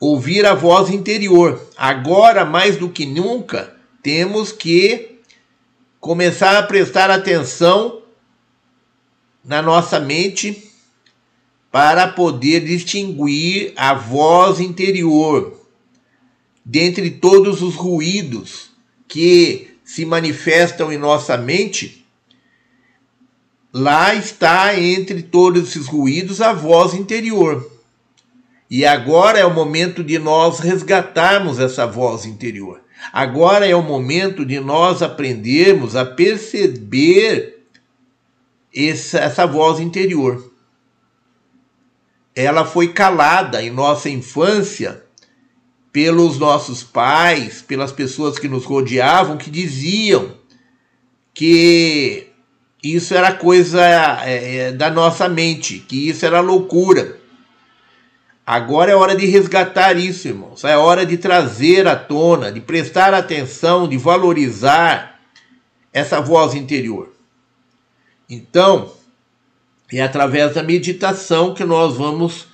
[0.00, 1.60] Ouvir a voz interior.
[1.76, 5.20] Agora, mais do que nunca, temos que
[6.00, 8.02] começar a prestar atenção
[9.44, 10.70] na nossa mente
[11.70, 15.60] para poder distinguir a voz interior
[16.64, 18.70] dentre todos os ruídos
[19.06, 22.00] que se manifestam em nossa mente
[23.72, 27.70] Lá está entre todos esses ruídos a voz interior.
[28.70, 32.80] E agora é o momento de nós resgatarmos essa voz interior.
[33.12, 37.64] Agora é o momento de nós aprendermos a perceber
[38.74, 40.52] essa, essa voz interior.
[42.34, 45.02] Ela foi calada em nossa infância
[45.92, 50.38] pelos nossos pais, pelas pessoas que nos rodeavam, que diziam
[51.34, 52.28] que
[52.84, 53.82] isso era coisa
[54.24, 57.19] é, é, da nossa mente, que isso era loucura.
[58.50, 60.64] Agora é hora de resgatar isso, irmãos.
[60.64, 65.20] É hora de trazer à tona, de prestar atenção, de valorizar
[65.92, 67.12] essa voz interior.
[68.28, 68.92] Então,
[69.92, 72.48] é através da meditação que nós vamos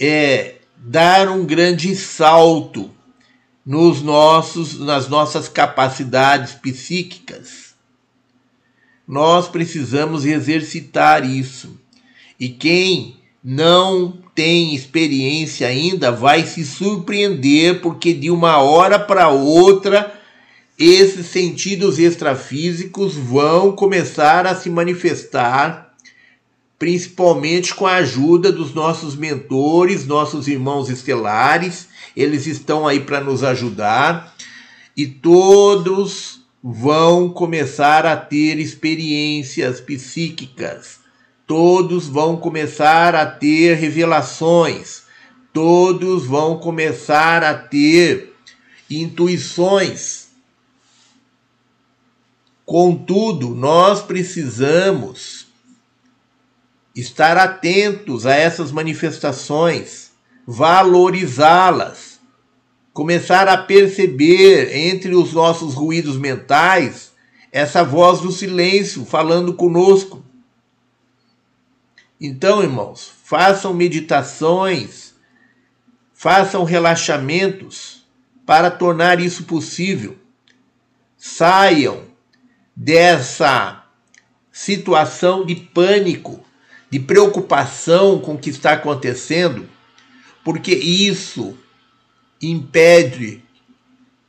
[0.00, 2.90] é, dar um grande salto
[3.66, 7.70] nos nossos, nas nossas capacidades psíquicas
[9.10, 11.76] nós precisamos exercitar isso.
[12.38, 20.20] E quem não tem experiência ainda vai se surpreender, porque de uma hora para outra
[20.78, 25.94] esses sentidos extrafísicos vão começar a se manifestar,
[26.78, 31.88] principalmente com a ajuda dos nossos mentores, nossos irmãos estelares.
[32.16, 34.34] Eles estão aí para nos ajudar
[34.96, 40.99] e todos vão começar a ter experiências psíquicas.
[41.50, 45.02] Todos vão começar a ter revelações.
[45.52, 48.32] Todos vão começar a ter
[48.88, 50.30] intuições
[52.70, 55.48] Contudo, nós precisamos
[56.94, 60.12] estar atentos a essas manifestações,
[60.46, 62.20] valorizá-las,
[62.92, 67.10] começar a perceber entre os nossos ruídos mentais
[67.50, 70.29] essa voz do silêncio falando conosco.
[72.20, 75.14] Então, irmãos, façam meditações,
[76.12, 78.04] façam relaxamentos
[78.44, 80.18] para tornar isso possível.
[81.16, 82.04] Saiam
[82.76, 83.86] dessa
[84.52, 86.44] situação de pânico,
[86.90, 89.66] de preocupação com o que está acontecendo,
[90.44, 91.56] porque isso
[92.42, 93.42] impede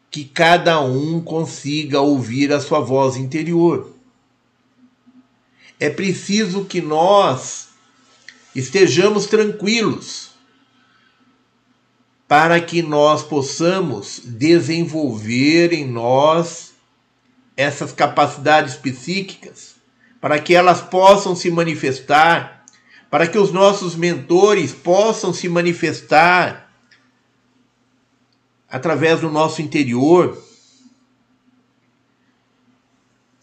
[0.10, 3.96] que cada um consiga ouvir a sua voz interior.
[5.78, 7.71] É preciso que nós
[8.56, 10.32] estejamos tranquilos
[12.28, 16.72] para que nós possamos desenvolver em nós
[17.58, 19.76] essas capacidades psíquicas,
[20.22, 22.66] para que elas possam se manifestar,
[23.10, 26.72] para que os nossos mentores possam se manifestar
[28.70, 30.42] através do nosso interior.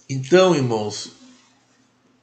[0.09, 1.13] Então, irmãos,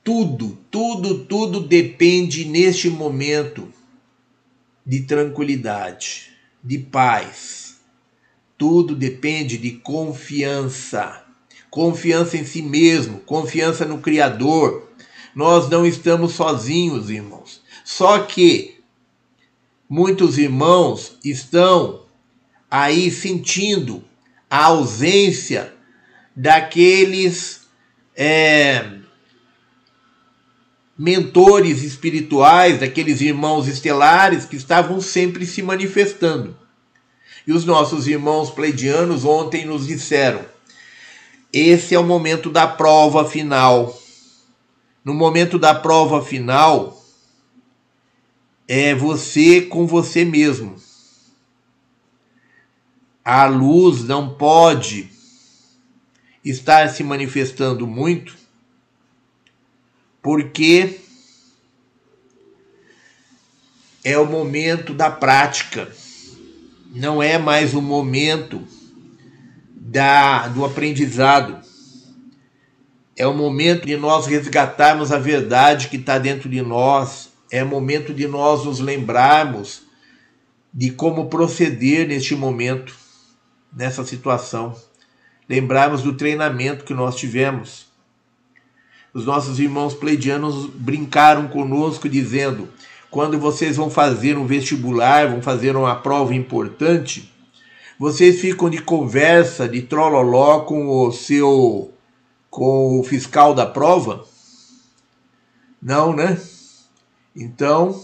[0.05, 3.67] tudo, tudo, tudo depende neste momento
[4.85, 6.31] de tranquilidade,
[6.63, 7.81] de paz.
[8.57, 11.25] Tudo depende de confiança
[11.75, 14.87] confiança em si mesmo, confiança no Criador.
[15.35, 17.61] Nós não estamos sozinhos, irmãos.
[17.83, 18.79] Só que
[19.89, 22.05] muitos irmãos estão
[22.71, 24.01] aí sentindo
[24.49, 25.73] a ausência
[26.33, 27.67] daqueles
[28.15, 28.94] é,
[30.97, 36.57] mentores espirituais, daqueles irmãos estelares que estavam sempre se manifestando.
[37.45, 40.45] E os nossos irmãos pleidianos ontem nos disseram:
[41.57, 43.97] esse é o momento da prova final.
[45.05, 47.01] No momento da prova final,
[48.67, 50.75] é você com você mesmo.
[53.23, 55.09] A luz não pode
[56.43, 58.35] estar se manifestando muito,
[60.25, 61.01] porque
[64.03, 65.87] é o momento da prática,
[66.95, 68.67] não é mais o momento
[69.69, 71.61] da, do aprendizado.
[73.15, 77.29] É o momento de nós resgatarmos a verdade que está dentro de nós.
[77.51, 79.83] É o momento de nós nos lembrarmos
[80.73, 82.95] de como proceder neste momento,
[83.71, 84.75] nessa situação.
[85.47, 87.93] Lembrarmos do treinamento que nós tivemos.
[89.15, 92.67] Os nossos irmãos pleidianos brincaram conosco dizendo:
[93.09, 97.33] quando vocês vão fazer um vestibular, vão fazer uma prova importante,
[97.97, 101.93] vocês ficam de conversa, de trololó com o seu
[102.49, 104.25] com o fiscal da prova?
[105.81, 106.37] Não, né?
[107.33, 107.97] Então,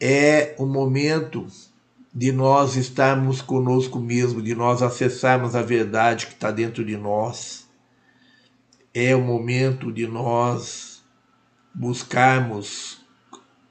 [0.00, 1.48] é o momento
[2.14, 7.59] de nós estarmos conosco mesmo, de nós acessarmos a verdade que está dentro de nós.
[8.92, 11.02] É o momento de nós
[11.74, 13.00] buscarmos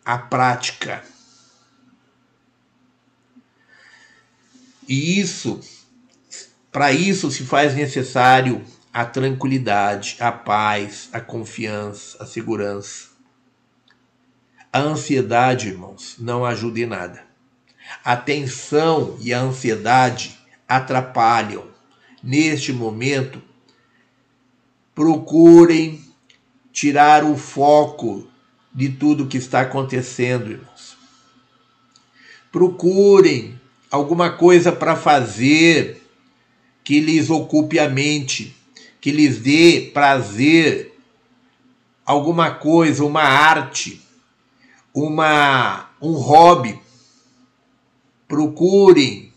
[0.06, 1.04] a prática
[4.90, 5.62] E isso,
[6.72, 13.10] para isso se faz necessário a tranquilidade, a paz, a confiança, a segurança.
[14.74, 17.24] A ansiedade, irmãos, não ajuda em nada.
[18.04, 21.68] A tensão e a ansiedade atrapalham.
[22.24, 23.44] Neste momento,
[25.00, 26.04] procurem
[26.74, 28.28] tirar o foco
[28.76, 30.98] de tudo que está acontecendo, irmãos.
[32.52, 33.58] Procurem
[33.90, 36.06] alguma coisa para fazer
[36.84, 38.54] que lhes ocupe a mente,
[39.00, 41.00] que lhes dê prazer,
[42.06, 44.02] alguma coisa, uma arte,
[44.94, 46.78] uma um hobby.
[48.28, 49.32] Procurem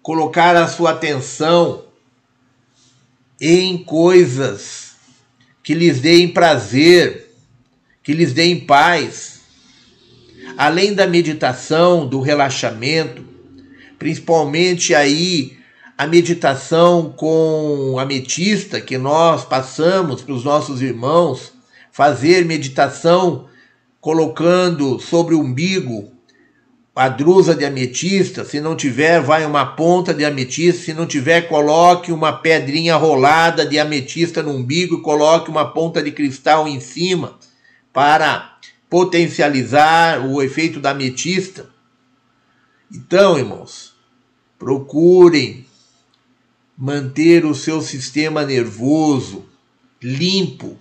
[0.00, 1.84] colocar a sua atenção
[3.38, 4.85] em coisas
[5.66, 7.34] que lhes deem prazer,
[8.00, 9.40] que lhes deem paz.
[10.56, 13.24] Além da meditação, do relaxamento,
[13.98, 15.58] principalmente aí
[15.98, 21.52] a meditação com ametista que nós passamos para os nossos irmãos,
[21.90, 23.48] fazer meditação
[24.00, 26.12] colocando sobre o umbigo
[26.96, 31.42] a drusa de ametista, se não tiver, vai uma ponta de ametista, se não tiver,
[31.42, 36.80] coloque uma pedrinha rolada de ametista no umbigo e coloque uma ponta de cristal em
[36.80, 37.38] cima
[37.92, 38.56] para
[38.88, 41.68] potencializar o efeito da ametista.
[42.90, 43.92] Então, irmãos,
[44.58, 45.66] procurem
[46.78, 49.44] manter o seu sistema nervoso
[50.02, 50.78] limpo,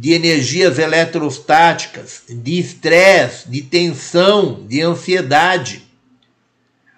[0.00, 5.82] de energias eletrostáticas, de estresse, de tensão, de ansiedade.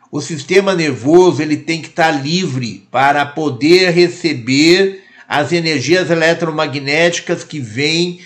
[0.09, 7.59] O sistema nervoso ele tem que estar livre para poder receber as energias eletromagnéticas que
[7.59, 8.21] vêm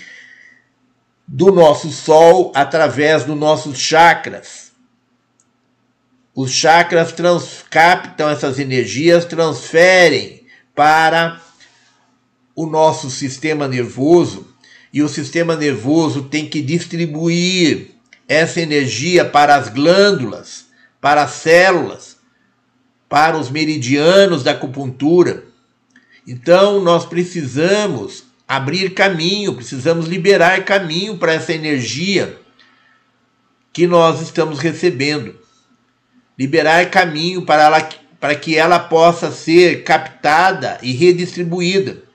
[1.27, 4.71] do nosso Sol através dos nossos chakras.
[6.35, 7.15] Os chakras
[7.67, 11.41] captam essas energias, transferem para
[12.55, 14.55] o nosso sistema nervoso
[14.93, 17.91] e o sistema nervoso tem que distribuir
[18.27, 20.65] essa energia para as glândulas,
[20.99, 22.17] para as células,
[23.07, 25.45] para os meridianos da acupuntura.
[26.27, 32.37] Então, nós precisamos abrir caminho, precisamos liberar caminho para essa energia
[33.71, 35.35] que nós estamos recebendo.
[36.37, 42.06] Liberar caminho para, ela, para que ela possa ser captada e redistribuída.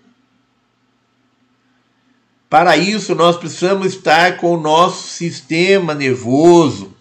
[2.53, 6.95] Para isso, nós precisamos estar com o nosso sistema nervoso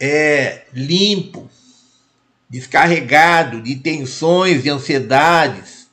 [0.00, 1.50] é, limpo,
[2.48, 5.90] descarregado de tensões, de ansiedades,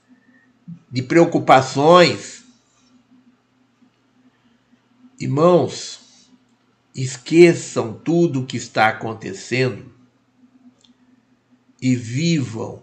[0.89, 2.45] de preocupações.
[5.19, 6.30] Irmãos,
[6.95, 9.93] esqueçam tudo o que está acontecendo
[11.82, 12.82] e vivam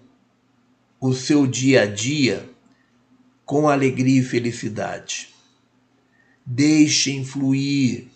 [1.01, 2.50] o seu dia a dia
[3.51, 5.35] com alegria e felicidade.
[6.47, 8.07] Deixem fluir.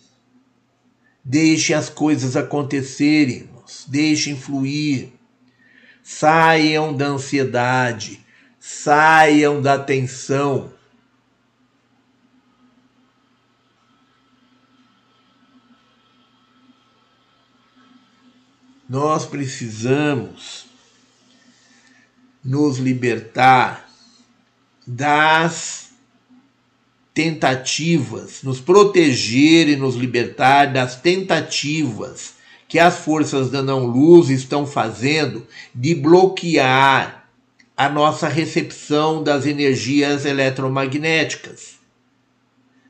[1.21, 3.49] Deixem as coisas acontecerem.
[3.85, 5.09] Deixem fluir.
[6.01, 8.25] Saiam da ansiedade.
[8.57, 10.71] Saiam da tensão.
[18.87, 20.65] Nós precisamos
[22.41, 23.84] nos libertar
[24.85, 25.89] das
[27.13, 32.33] tentativas, nos proteger e nos libertar das tentativas
[32.67, 37.25] que as forças da não-luz estão fazendo de bloquear
[37.77, 41.75] a nossa recepção das energias eletromagnéticas.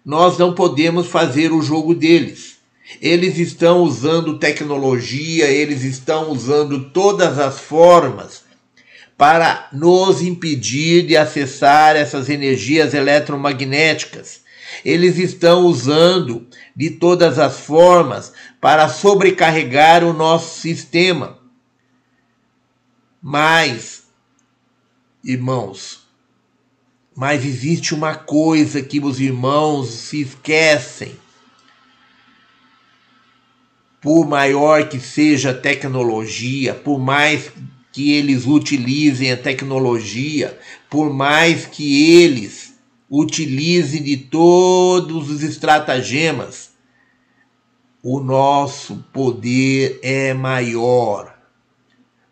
[0.04, 2.58] Nós não podemos fazer o jogo deles.
[3.02, 8.45] Eles estão usando tecnologia, eles estão usando todas as formas
[9.18, 14.41] para nos impedir de acessar essas energias eletromagnéticas.
[14.84, 21.39] Eles estão usando de todas as formas para sobrecarregar o nosso sistema.
[23.22, 24.03] Mas,
[25.24, 26.05] irmãos,
[27.16, 31.16] mas existe uma coisa que os irmãos se esquecem.
[34.01, 37.51] Por maior que seja a tecnologia, por mais
[37.96, 42.78] que eles utilizem a tecnologia, por mais que eles
[43.10, 46.72] utilizem de todos os estratagemas,
[48.04, 51.38] o nosso poder é maior.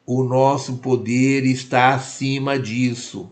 [0.05, 3.31] O nosso poder está acima disso.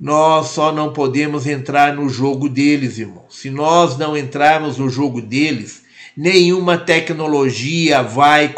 [0.00, 3.26] Nós só não podemos entrar no jogo deles, irmão.
[3.28, 5.84] Se nós não entrarmos no jogo deles,
[6.16, 8.52] nenhuma tecnologia vai,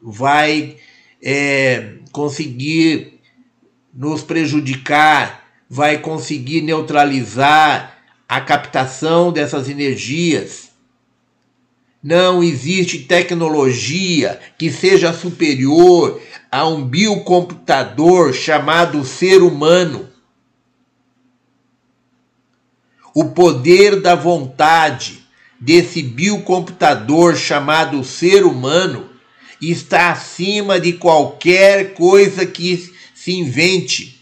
[0.00, 0.76] vai
[1.20, 3.20] é, conseguir
[3.92, 7.98] nos prejudicar, vai conseguir neutralizar
[8.28, 10.70] a captação dessas energias.
[12.02, 20.08] Não existe tecnologia que seja superior a um biocomputador chamado ser humano.
[23.14, 25.22] O poder da vontade
[25.60, 29.11] desse biocomputador chamado ser humano
[29.70, 34.20] está acima de qualquer coisa que se invente.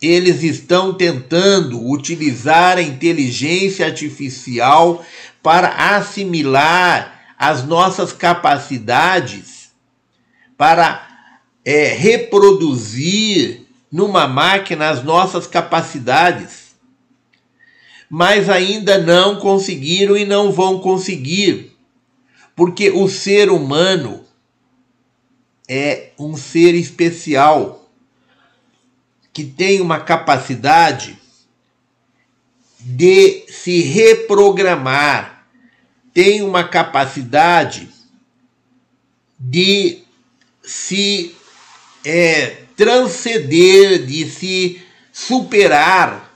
[0.00, 5.04] Eles estão tentando utilizar a inteligência artificial
[5.42, 9.70] para assimilar as nossas capacidades,
[10.56, 11.06] para
[11.62, 16.70] é, reproduzir numa máquina as nossas capacidades.
[18.08, 21.69] Mas ainda não conseguiram e não vão conseguir
[22.60, 24.22] porque o ser humano
[25.66, 27.90] é um ser especial
[29.32, 31.18] que tem uma capacidade
[32.78, 35.46] de se reprogramar,
[36.12, 37.88] tem uma capacidade
[39.38, 40.02] de
[40.62, 41.34] se
[42.04, 46.30] é, transcender, de se superar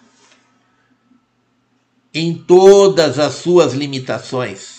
[2.14, 4.73] em todas as suas limitações.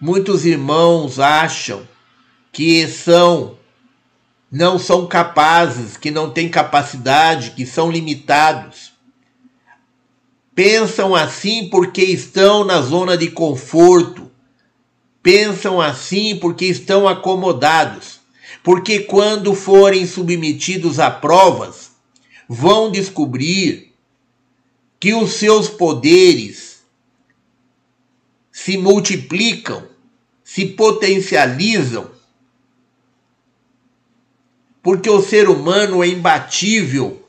[0.00, 1.86] Muitos irmãos acham
[2.50, 3.58] que são
[4.50, 8.92] não são capazes, que não têm capacidade, que são limitados.
[10.54, 14.28] Pensam assim porque estão na zona de conforto.
[15.22, 18.20] Pensam assim porque estão acomodados.
[18.64, 21.92] Porque quando forem submetidos a provas,
[22.48, 23.94] vão descobrir
[24.98, 26.82] que os seus poderes
[28.50, 29.88] se multiplicam,
[30.52, 32.10] se potencializam
[34.82, 37.24] porque o ser humano é imbatível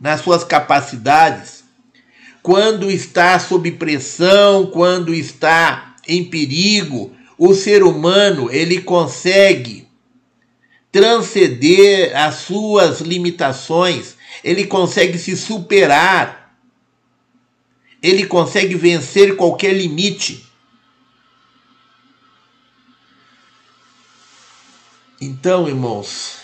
[0.00, 1.62] nas suas capacidades.
[2.42, 9.86] Quando está sob pressão, quando está em perigo, o ser humano ele consegue
[10.90, 16.58] transcender as suas limitações, ele consegue se superar,
[18.02, 20.53] ele consegue vencer qualquer limite.
[25.20, 26.38] Então, irmãos,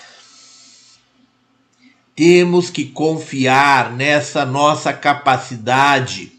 [2.15, 6.33] temos que confiar nessa nossa capacidade,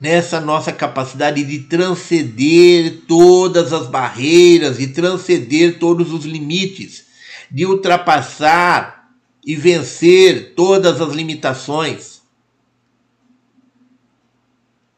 [0.00, 7.04] nessa nossa capacidade de transcender todas as barreiras, de transcender todos os limites,
[7.50, 9.10] de ultrapassar
[9.44, 12.22] e vencer todas as limitações.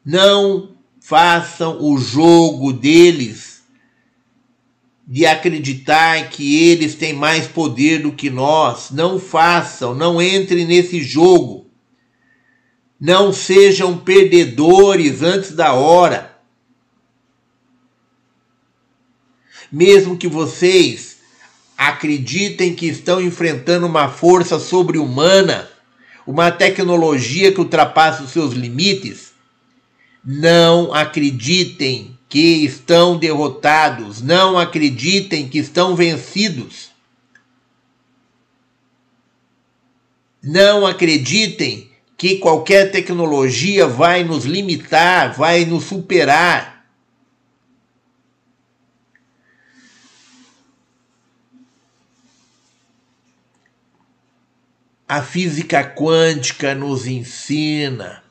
[0.05, 0.72] Não
[1.03, 3.61] façam o jogo deles
[5.05, 8.89] de acreditar que eles têm mais poder do que nós.
[8.89, 11.69] Não façam, não entrem nesse jogo.
[12.97, 16.37] Não sejam perdedores antes da hora.
[19.69, 21.17] Mesmo que vocês
[21.77, 25.69] acreditem que estão enfrentando uma força sobre-humana,
[26.25, 29.32] uma tecnologia que ultrapassa os seus limites,
[30.23, 36.91] não acreditem que estão derrotados, não acreditem que estão vencidos.
[40.41, 46.85] Não acreditem que qualquer tecnologia vai nos limitar, vai nos superar.
[55.07, 58.22] A física quântica nos ensina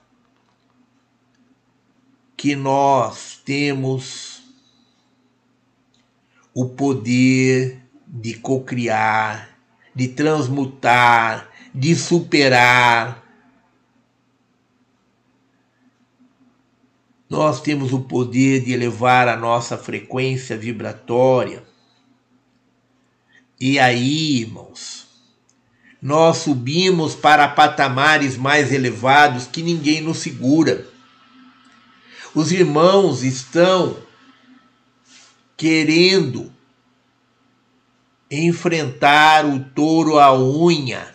[2.42, 4.42] que nós temos
[6.52, 9.56] o poder de cocriar,
[9.94, 13.24] de transmutar, de superar.
[17.30, 21.62] Nós temos o poder de elevar a nossa frequência vibratória.
[23.60, 25.06] E aí, irmãos,
[26.02, 30.90] nós subimos para patamares mais elevados que ninguém nos segura.
[32.34, 33.94] Os irmãos estão
[35.54, 36.50] querendo
[38.30, 41.14] enfrentar o touro à unha.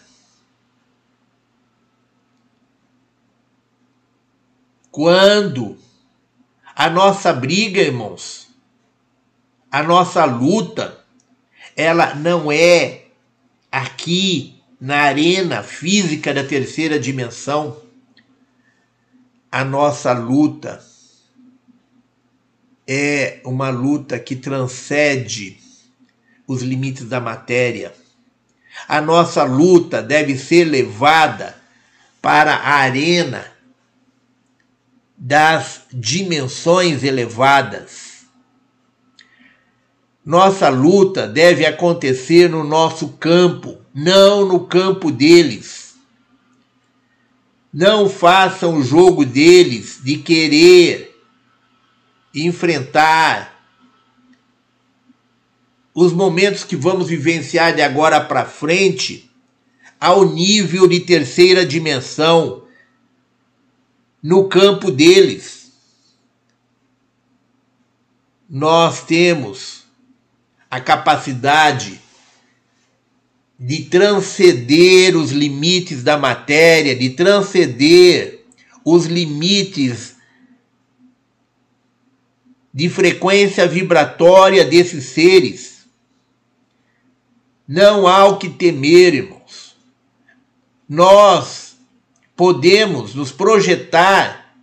[4.91, 5.75] Quando
[6.75, 8.49] a nossa briga, irmãos,
[9.71, 11.03] a nossa luta,
[11.75, 13.05] ela não é
[13.71, 17.81] aqui na arena física da terceira dimensão.
[19.51, 20.85] A nossa luta
[22.87, 25.59] é uma luta que transcende
[26.47, 27.93] os limites da matéria.
[28.87, 31.55] A nossa luta deve ser levada
[32.21, 33.51] para a arena
[35.17, 38.25] das dimensões elevadas.
[40.23, 45.95] Nossa luta deve acontecer no nosso campo, não no campo deles.
[47.73, 51.06] Não façam o jogo deles de querer
[52.45, 53.57] enfrentar
[55.93, 59.31] os momentos que vamos vivenciar de agora para frente
[59.99, 62.65] ao nível de terceira dimensão
[64.21, 65.71] no campo deles.
[68.47, 69.85] Nós temos
[70.69, 71.99] a capacidade
[73.59, 78.45] de transcender os limites da matéria, de transcender
[78.85, 80.16] os limites
[82.77, 85.87] de frequência vibratória desses seres.
[87.67, 89.75] Não há o que temer, irmãos.
[90.87, 91.75] Nós
[92.35, 94.53] podemos nos projetar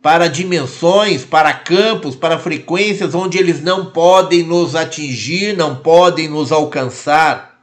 [0.00, 6.52] para dimensões, para campos, para frequências onde eles não podem nos atingir, não podem nos
[6.52, 7.60] alcançar.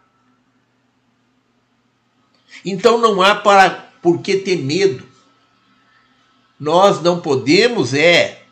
[2.66, 3.70] Então não há para
[4.02, 5.15] por que ter medo.
[6.60, 8.44] Nós não podemos é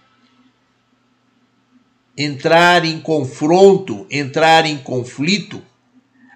[2.18, 5.62] entrar em confronto, entrar em conflito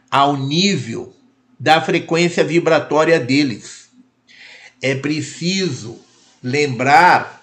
[0.09, 1.15] ao nível
[1.59, 3.89] da frequência vibratória deles.
[4.81, 5.99] É preciso
[6.41, 7.37] lembrar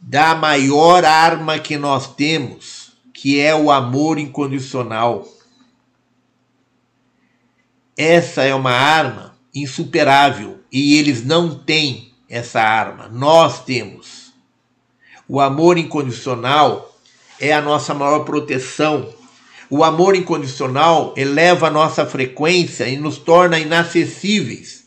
[0.00, 5.28] da maior arma que nós temos, que é o amor incondicional.
[7.96, 13.08] Essa é uma arma insuperável e eles não têm essa arma.
[13.08, 14.32] Nós temos.
[15.28, 16.96] O amor incondicional
[17.40, 19.12] é a nossa maior proteção.
[19.68, 24.86] O amor incondicional eleva a nossa frequência e nos torna inacessíveis.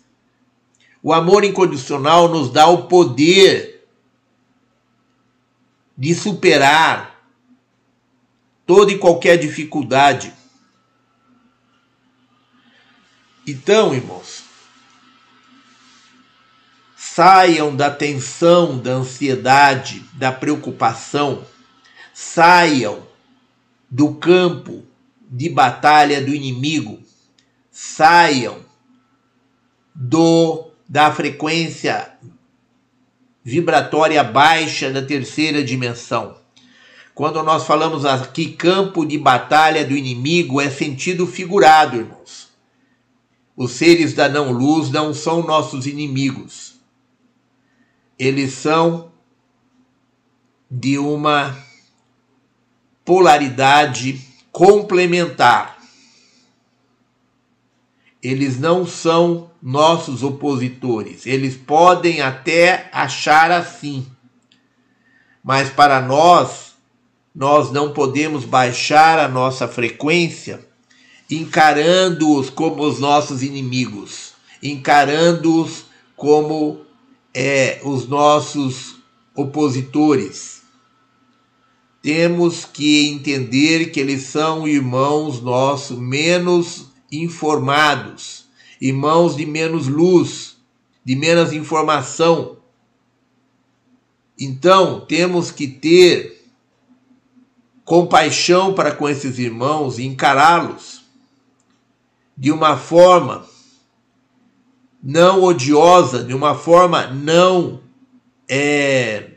[1.03, 3.87] O amor incondicional nos dá o poder
[5.97, 7.19] de superar
[8.65, 10.33] toda e qualquer dificuldade.
[13.45, 14.38] Então, irmãos,
[17.14, 21.43] saiam da tensão, da ansiedade, da preocupação,
[22.14, 23.03] saiam
[23.89, 24.84] do campo
[25.30, 26.99] de batalha do inimigo,
[27.72, 28.57] saiam
[29.93, 32.12] do da frequência
[33.43, 36.38] vibratória baixa da terceira dimensão.
[37.14, 42.49] Quando nós falamos aqui campo de batalha do inimigo, é sentido figurado, irmãos.
[43.57, 46.68] Os seres da não-luz não são nossos inimigos.
[48.20, 49.11] Eles são
[50.70, 51.57] de uma
[53.05, 54.20] polaridade
[54.51, 55.80] complementar.
[58.22, 61.26] Eles não são nossos opositores.
[61.26, 64.05] Eles podem até achar assim,
[65.41, 66.76] mas para nós,
[67.34, 70.67] nós não podemos baixar a nossa frequência
[71.30, 76.82] encarando-os como os nossos inimigos, encarando-os como
[77.34, 78.95] é, os nossos
[79.36, 80.63] opositores.
[82.01, 88.45] Temos que entender que eles são irmãos nossos menos informados
[88.80, 90.57] e mãos de menos luz,
[91.03, 92.57] de menos informação.
[94.39, 96.45] Então, temos que ter
[97.84, 101.01] compaixão para com esses irmãos e encará-los
[102.38, 103.45] de uma forma
[105.01, 107.81] não odiosa, de uma forma não
[108.47, 109.29] é,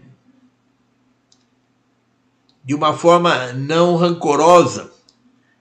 [2.65, 4.91] de uma forma não rancorosa.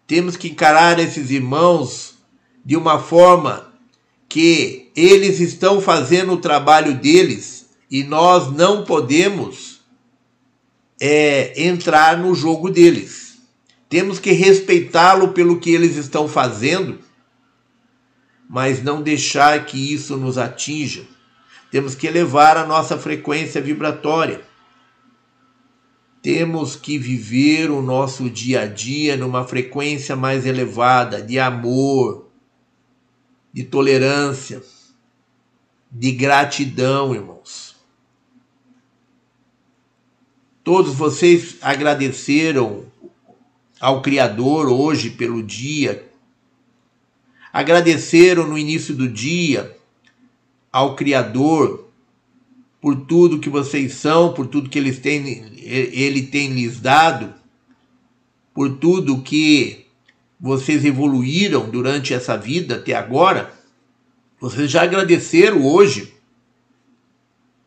[0.08, 2.16] Temos que encarar esses irmãos
[2.64, 3.72] de uma forma
[4.28, 9.82] que eles estão fazendo o trabalho deles e nós não podemos
[11.00, 13.40] é, entrar no jogo deles.
[13.90, 17.00] Temos que respeitá-lo pelo que eles estão fazendo,
[18.52, 21.06] mas não deixar que isso nos atinja.
[21.72, 24.42] Temos que elevar a nossa frequência vibratória.
[26.22, 32.30] Temos que viver o nosso dia a dia numa frequência mais elevada de amor,
[33.54, 34.62] de tolerância,
[35.90, 37.78] de gratidão, irmãos.
[40.62, 42.86] Todos vocês agradeceram
[43.80, 46.11] ao Criador hoje pelo dia,
[47.52, 49.78] agradeceram no início do dia
[50.72, 51.90] ao Criador
[52.80, 57.34] por tudo que vocês são, por tudo que eles têm, ele tem lhes dado,
[58.54, 59.86] por tudo que
[60.40, 63.54] vocês evoluíram durante essa vida até agora,
[64.40, 66.12] vocês já agradeceram hoje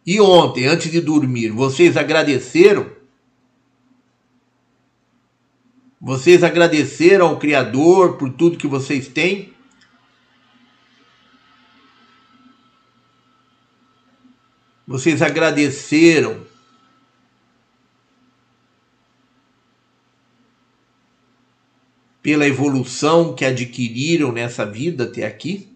[0.06, 2.86] e ontem, antes de dormir, vocês agradeceram?
[5.98, 9.53] Vocês agradeceram ao Criador por tudo que vocês têm?
[14.86, 16.46] Vocês agradeceram
[22.20, 25.74] pela evolução que adquiriram nessa vida até aqui?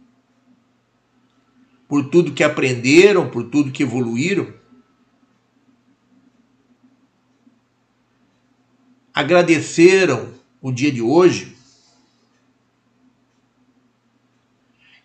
[1.87, 4.53] Por tudo que aprenderam, por tudo que evoluíram?
[9.15, 11.57] Agradeceram o dia de hoje?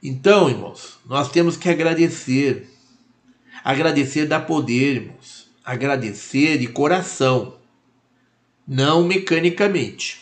[0.01, 2.72] Então, irmãos, nós temos que agradecer.
[3.63, 5.49] Agradecer dá poder, irmãos.
[5.63, 7.55] Agradecer de coração,
[8.67, 10.21] não mecanicamente.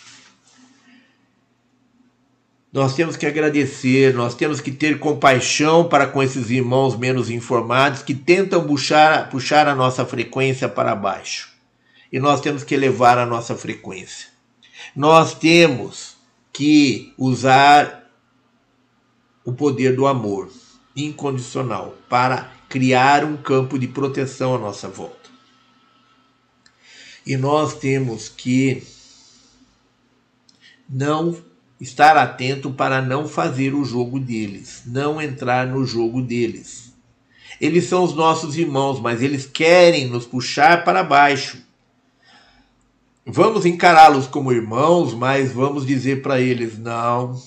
[2.72, 8.02] Nós temos que agradecer, nós temos que ter compaixão para com esses irmãos menos informados
[8.02, 11.52] que tentam puxar, puxar a nossa frequência para baixo.
[12.14, 14.30] E nós temos que elevar a nossa frequência.
[14.96, 16.16] Nós temos
[16.54, 18.10] que usar
[19.44, 20.50] o poder do amor
[20.96, 25.30] incondicional para criar um campo de proteção à nossa volta.
[27.28, 28.82] E nós temos que
[30.90, 31.38] não
[31.82, 36.94] estar atento para não fazer o jogo deles, não entrar no jogo deles.
[37.60, 41.58] Eles são os nossos irmãos, mas eles querem nos puxar para baixo.
[43.26, 47.40] Vamos encará-los como irmãos, mas vamos dizer para eles: não.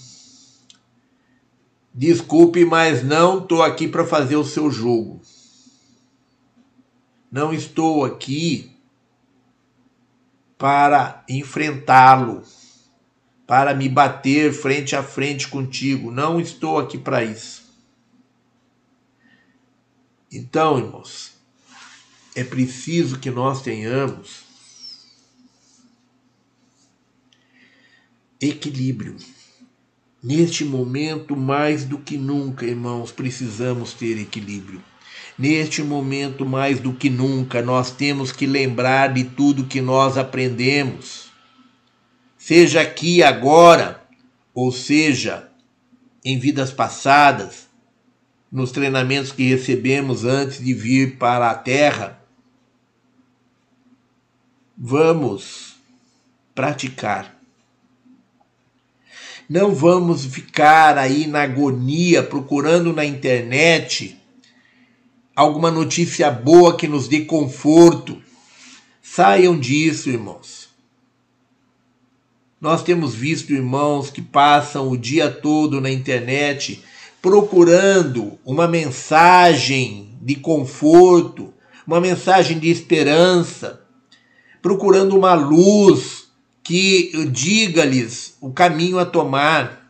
[1.95, 5.23] Desculpe, mas não estou aqui para fazer o seu jogo.
[7.31, 8.77] Não estou aqui
[10.59, 12.43] para enfrentá-lo,
[13.47, 16.11] para me bater frente a frente contigo.
[16.11, 17.63] Não estou aqui para isso.
[20.33, 21.35] Então, irmãos,
[22.35, 24.43] é preciso que nós tenhamos
[28.41, 29.17] equilíbrio.
[30.25, 34.83] Neste momento, mais do que nunca, irmãos, precisamos ter equilíbrio.
[35.39, 41.31] Neste momento, mais do que nunca, nós temos que lembrar de tudo que nós aprendemos,
[42.39, 44.03] seja aqui agora,
[44.55, 45.51] ou seja,
[46.25, 47.69] em vidas passadas,
[48.51, 52.19] nos treinamentos que recebemos antes de vir para a Terra.
[54.75, 55.75] Vamos
[56.55, 57.34] praticar
[59.49, 64.17] não vamos ficar aí na agonia procurando na internet
[65.37, 68.23] alguma notícia boa que nos dê conforto.
[69.03, 70.69] Saiam disso, irmãos.
[72.61, 76.83] Nós temos visto irmãos que passam o dia todo na internet
[77.21, 81.53] procurando uma mensagem de conforto,
[81.87, 83.83] uma mensagem de esperança,
[84.63, 86.24] procurando uma luz
[86.65, 89.85] que diga-lhes o caminho a tomar.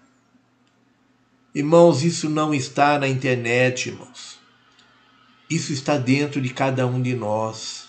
[1.54, 4.40] Irmãos, isso não está na internet, irmãos.
[5.48, 7.88] Isso está dentro de cada um de nós.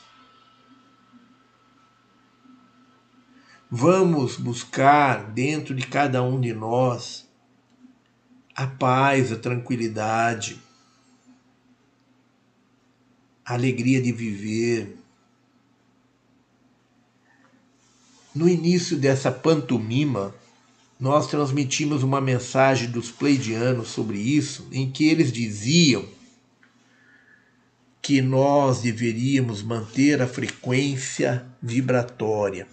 [3.72, 7.28] Vamos buscar dentro de cada um de nós
[8.56, 10.62] a paz, a tranquilidade,
[13.44, 14.96] a alegria de viver
[18.36, 20.36] No início dessa pantomima,
[21.00, 26.06] nós transmitimos uma mensagem dos pleidianos sobre isso, em que eles diziam
[28.02, 32.68] que nós deveríamos manter a frequência vibratória,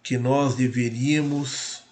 [0.00, 1.82] que nós deveríamos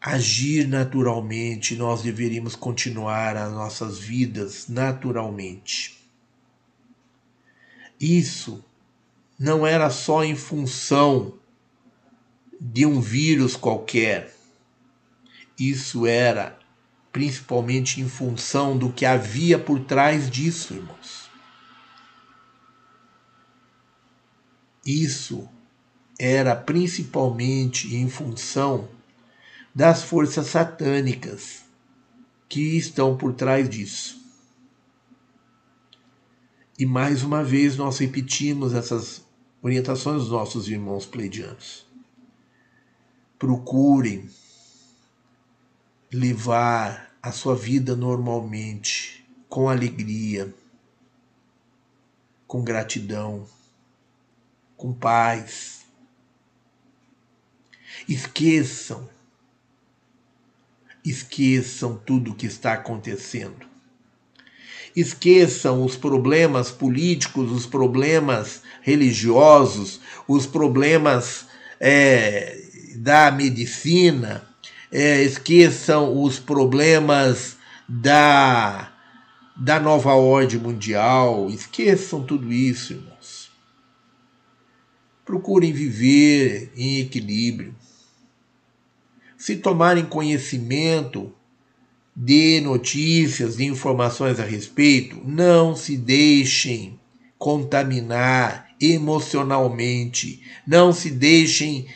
[0.00, 5.98] agir naturalmente, nós deveríamos continuar as nossas vidas naturalmente.
[8.00, 8.64] Isso
[9.38, 11.38] não era só em função
[12.60, 14.34] de um vírus qualquer.
[15.58, 16.58] Isso era
[17.12, 21.28] principalmente em função do que havia por trás disso, irmãos.
[24.84, 25.48] Isso
[26.18, 28.88] era principalmente em função
[29.74, 31.62] das forças satânicas
[32.48, 34.18] que estão por trás disso.
[36.78, 39.27] E mais uma vez nós repetimos essas
[39.68, 41.86] orientações dos nossos irmãos pleidianos.
[43.38, 44.28] Procurem
[46.10, 50.52] levar a sua vida normalmente, com alegria,
[52.46, 53.46] com gratidão,
[54.74, 55.84] com paz.
[58.08, 59.06] Esqueçam,
[61.04, 63.68] esqueçam tudo o que está acontecendo.
[64.96, 71.46] Esqueçam os problemas políticos, os problemas religiosos, os problemas
[71.78, 72.58] é,
[72.96, 74.42] da medicina,
[74.90, 78.90] é, esqueçam os problemas da,
[79.54, 83.50] da nova ordem mundial, esqueçam tudo isso, irmãos.
[85.24, 87.74] Procurem viver em equilíbrio.
[89.36, 91.30] Se tomarem conhecimento
[92.16, 96.98] de notícias, de informações a respeito, não se deixem
[97.38, 101.86] contaminar emocionalmente, não se deixem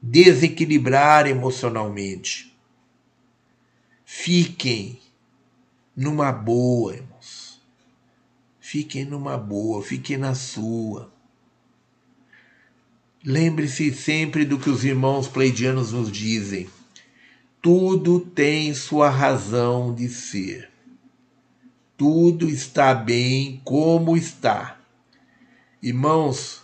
[0.00, 2.54] desequilibrar emocionalmente.
[4.04, 4.98] Fiquem
[5.96, 7.60] numa boa, irmãos.
[8.60, 11.12] Fiquem numa boa, fiquem na sua.
[13.24, 16.68] Lembre-se sempre do que os irmãos pleidianos nos dizem.
[17.62, 20.70] Tudo tem sua razão de ser.
[21.96, 24.78] Tudo está bem como está.
[25.84, 26.62] Irmãos,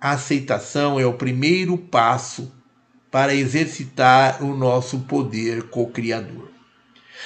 [0.00, 2.54] a aceitação é o primeiro passo
[3.10, 6.48] para exercitar o nosso poder co-criador.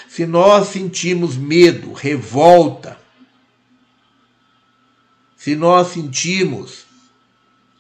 [0.09, 2.99] Se nós sentimos medo, revolta,
[5.37, 6.87] se nós sentimos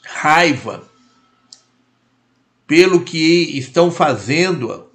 [0.05, 0.87] raiva
[2.67, 4.93] pelo que estão fazendo,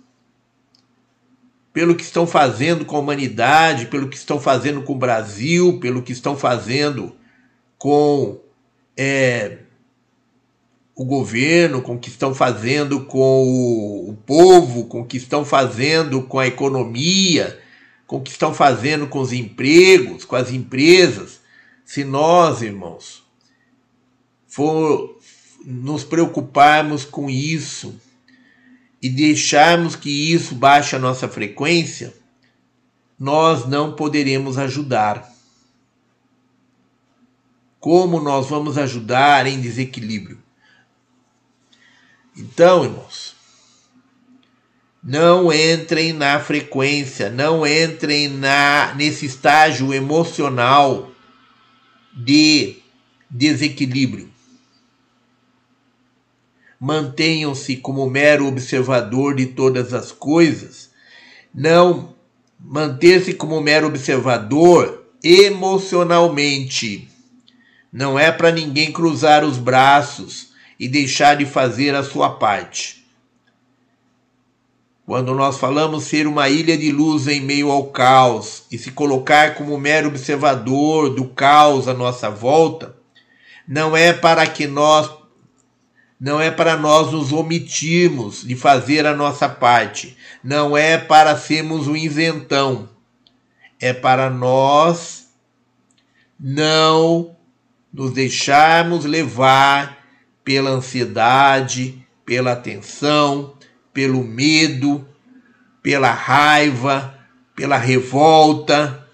[1.73, 6.03] pelo que estão fazendo com a humanidade, pelo que estão fazendo com o Brasil, pelo
[6.03, 7.17] que estão fazendo
[7.83, 8.39] com
[8.95, 9.57] é,
[10.95, 15.43] o governo, com o que estão fazendo com o, o povo, com o que estão
[15.43, 17.59] fazendo com a economia,
[18.07, 21.41] com o que estão fazendo com os empregos, com as empresas.
[21.83, 23.21] Se nós, irmãos,
[24.47, 25.19] for
[25.65, 27.99] nos preocuparmos com isso
[29.01, 32.13] e deixarmos que isso baixe a nossa frequência,
[33.19, 35.32] nós não poderemos ajudar.
[37.83, 40.41] Como nós vamos ajudar em desequilíbrio?
[42.33, 43.35] Então, irmãos,
[45.03, 51.11] não entrem na frequência, não entrem na nesse estágio emocional
[52.13, 52.77] de
[53.29, 54.29] desequilíbrio.
[56.79, 60.89] Mantenham-se como mero observador de todas as coisas.
[61.53, 62.15] Não
[62.57, 67.11] manter-se como mero observador emocionalmente.
[67.93, 73.05] Não é para ninguém cruzar os braços e deixar de fazer a sua parte.
[75.05, 79.53] Quando nós falamos ser uma ilha de luz em meio ao caos e se colocar
[79.53, 82.95] como mero observador do caos à nossa volta,
[83.67, 85.11] não é para que nós
[86.19, 91.85] não é para nós nos omitirmos de fazer a nossa parte, não é para sermos
[91.85, 92.87] um isentão,
[93.77, 95.27] é para nós
[96.39, 97.35] não
[97.93, 99.99] nos deixarmos levar
[100.43, 103.53] pela ansiedade, pela tensão,
[103.93, 105.07] pelo medo,
[105.81, 107.13] pela raiva,
[107.55, 109.07] pela revolta.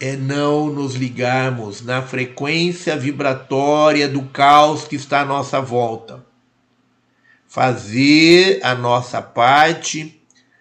[0.00, 6.26] É não nos ligarmos na frequência vibratória do caos que está à nossa volta.
[7.46, 10.20] Fazer a nossa parte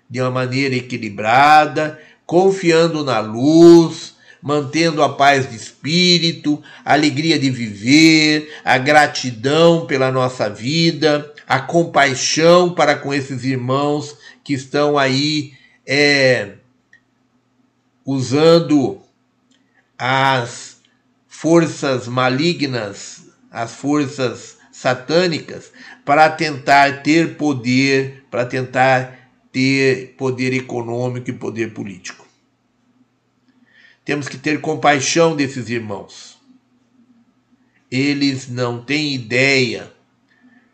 [0.09, 4.14] de uma maneira equilibrada, confiando na luz,
[4.45, 11.59] mantendo a paz de espírito, a alegria de viver, a gratidão pela nossa vida, a
[11.59, 15.53] compaixão para com esses irmãos que estão aí
[15.83, 16.57] é,
[18.05, 19.01] usando
[19.97, 20.77] as
[21.27, 25.71] forças malignas, as forças satânicas,
[26.05, 32.24] para tentar ter poder, para tentar ter poder econômico e poder político.
[34.05, 36.37] Temos que ter compaixão desses irmãos.
[37.89, 39.91] Eles não têm ideia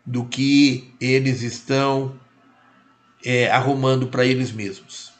[0.04, 2.20] do que eles estão
[3.24, 5.12] é, arrumando para eles mesmos.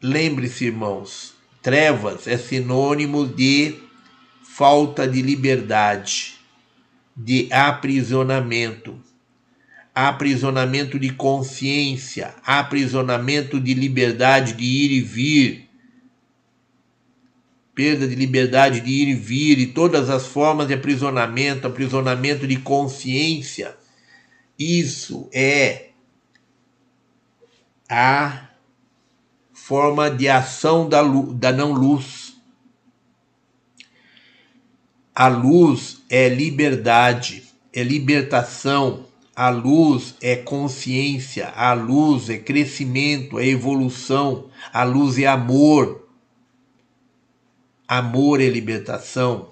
[0.00, 3.76] Lembre-se, irmãos, trevas é sinônimo de
[4.42, 6.34] falta de liberdade,
[7.14, 8.98] de aprisionamento,
[9.94, 15.68] aprisionamento de consciência, aprisionamento de liberdade de ir e vir,
[17.74, 22.56] perda de liberdade de ir e vir e todas as formas de aprisionamento, aprisionamento de
[22.56, 23.76] consciência,
[24.58, 25.90] isso é
[27.88, 28.48] a
[29.52, 32.34] forma de ação da, da não luz.
[35.14, 43.46] A luz é liberdade, é libertação, a luz é consciência, a luz é crescimento, é
[43.46, 46.01] evolução, a luz é amor,
[47.98, 49.50] amor e libertação.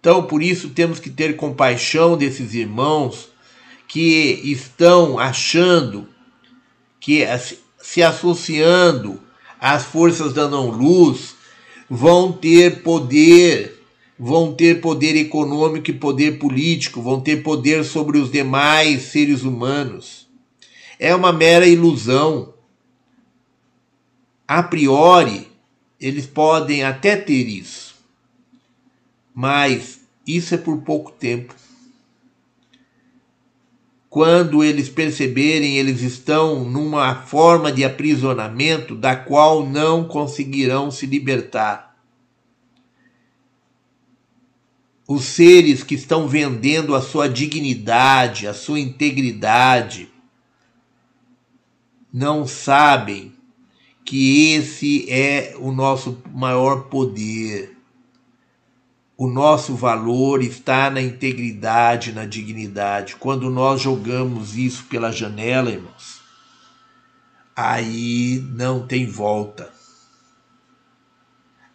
[0.00, 3.28] Então, por isso, temos que ter compaixão desses irmãos
[3.88, 6.08] que estão achando
[7.00, 7.24] que
[7.80, 9.20] se associando
[9.58, 11.34] às forças da não-luz
[11.88, 13.82] vão ter poder,
[14.18, 20.28] vão ter poder econômico e poder político, vão ter poder sobre os demais seres humanos.
[20.98, 22.54] É uma mera ilusão
[24.48, 25.46] a priori,
[26.00, 27.94] eles podem até ter isso,
[29.34, 31.54] mas isso é por pouco tempo.
[34.08, 41.96] quando eles perceberem, eles estão numa forma de aprisionamento da qual não conseguirão se libertar.
[45.06, 50.10] Os seres que estão vendendo a sua dignidade, a sua integridade,
[52.12, 53.37] não sabem
[54.08, 57.76] que esse é o nosso maior poder.
[59.18, 63.16] O nosso valor está na integridade, na dignidade.
[63.16, 66.22] Quando nós jogamos isso pela janela, irmãos,
[67.54, 69.70] aí não tem volta.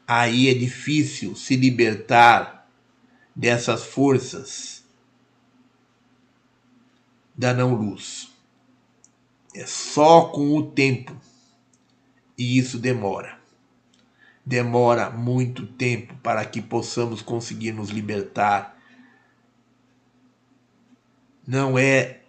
[0.07, 2.67] Aí é difícil se libertar
[3.35, 4.83] dessas forças
[7.35, 8.31] da não-luz.
[9.53, 11.15] É só com o tempo.
[12.37, 13.37] E isso demora.
[14.45, 18.77] Demora muito tempo para que possamos conseguir nos libertar.
[21.47, 22.21] Não é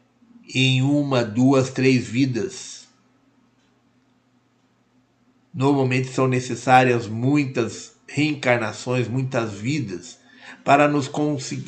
[0.55, 2.87] em uma, duas, três vidas.
[5.53, 10.19] Normalmente são necessárias muitas reencarnações, muitas vidas
[10.65, 11.11] para nos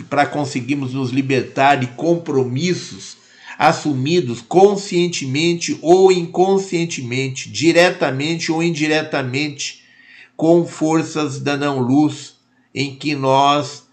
[0.08, 3.15] para conseguirmos nos libertar de compromissos
[3.58, 9.84] assumidos conscientemente ou inconscientemente, diretamente ou indiretamente,
[10.36, 12.36] com forças da não-luz,
[12.74, 13.86] em que nós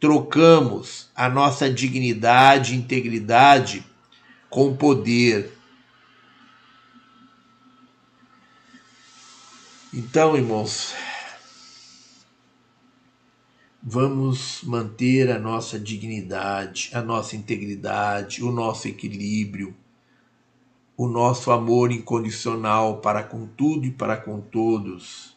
[0.00, 3.84] trocamos a nossa dignidade, integridade
[4.50, 5.52] com poder.
[9.94, 10.92] Então, irmãos,
[13.88, 19.76] vamos manter a nossa dignidade, a nossa integridade, o nosso equilíbrio,
[20.96, 25.36] o nosso amor incondicional para com tudo e para com todos.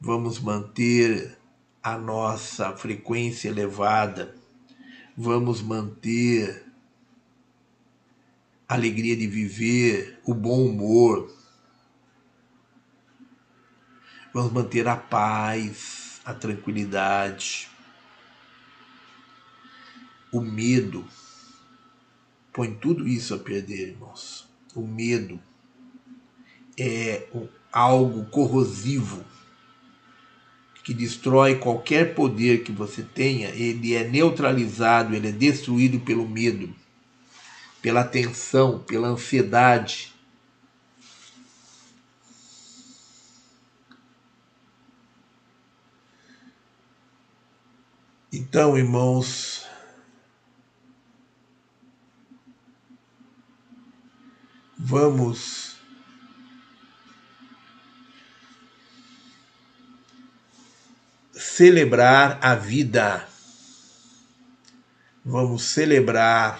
[0.00, 1.36] Vamos manter
[1.82, 4.34] a nossa frequência elevada,
[5.14, 6.64] vamos manter
[8.66, 11.30] a alegria de viver, o bom humor,
[14.32, 17.68] vamos manter a paz a tranquilidade,
[20.32, 21.04] o medo.
[22.52, 24.48] Põe tudo isso a perder, irmãos.
[24.74, 25.40] O medo
[26.78, 27.26] é
[27.72, 29.24] algo corrosivo
[30.82, 36.74] que destrói qualquer poder que você tenha, ele é neutralizado, ele é destruído pelo medo,
[37.80, 40.11] pela tensão, pela ansiedade,
[48.34, 49.66] Então, irmãos,
[54.78, 55.76] vamos
[61.34, 63.28] celebrar a vida.
[65.22, 66.58] Vamos celebrar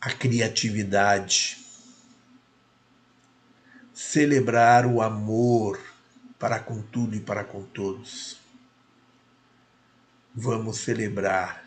[0.00, 1.58] a criatividade,
[3.92, 5.80] celebrar o amor
[6.38, 8.43] para com tudo e para com todos
[10.34, 11.64] vamos celebrar.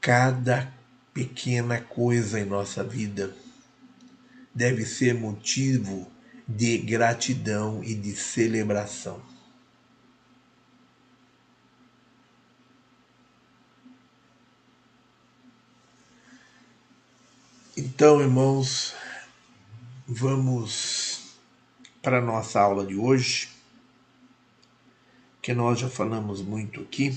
[0.00, 0.72] Cada
[1.14, 3.34] pequena coisa em nossa vida
[4.54, 6.10] deve ser motivo
[6.46, 9.20] de gratidão e de celebração.
[17.76, 18.94] Então, irmãos,
[20.06, 21.07] vamos
[22.02, 23.48] para a nossa aula de hoje,
[25.42, 27.16] que nós já falamos muito aqui.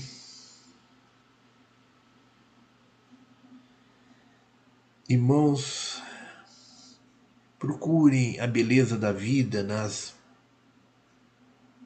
[5.08, 6.02] Irmãos,
[7.58, 10.14] procurem a beleza da vida nas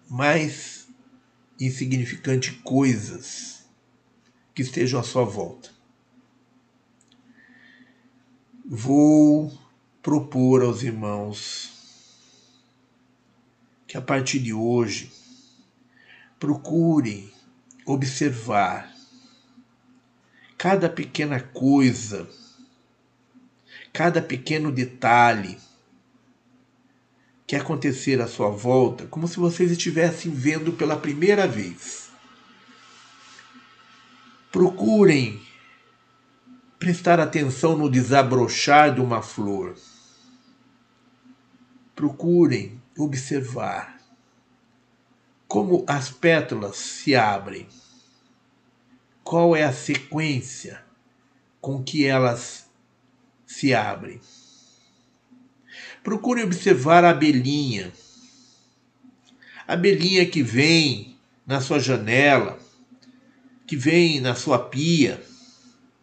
[0.08, 0.88] mais
[1.58, 3.66] insignificantes coisas
[4.54, 5.70] que estejam à sua volta.
[8.64, 9.52] Vou
[10.02, 11.75] propor aos irmãos
[13.96, 15.10] a partir de hoje
[16.38, 17.32] procurem
[17.86, 18.92] observar
[20.58, 22.28] cada pequena coisa,
[23.92, 25.58] cada pequeno detalhe
[27.46, 32.10] que acontecer à sua volta, como se vocês estivessem vendo pela primeira vez.
[34.50, 35.40] Procurem
[36.78, 39.76] prestar atenção no desabrochar de uma flor.
[41.94, 44.00] Procurem observar
[45.46, 47.68] como as pétalas se abrem,
[49.22, 50.82] qual é a sequência
[51.60, 52.68] com que elas
[53.46, 54.20] se abrem.
[56.02, 57.92] Procure observar a abelhinha,
[59.66, 61.16] a abelhinha que vem
[61.46, 62.58] na sua janela,
[63.66, 65.20] que vem na sua pia.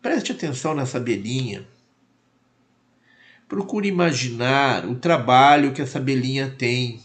[0.02, 1.66] Preste atenção nessa abelhinha.
[3.54, 7.00] Procure imaginar o trabalho que essa abelhinha tem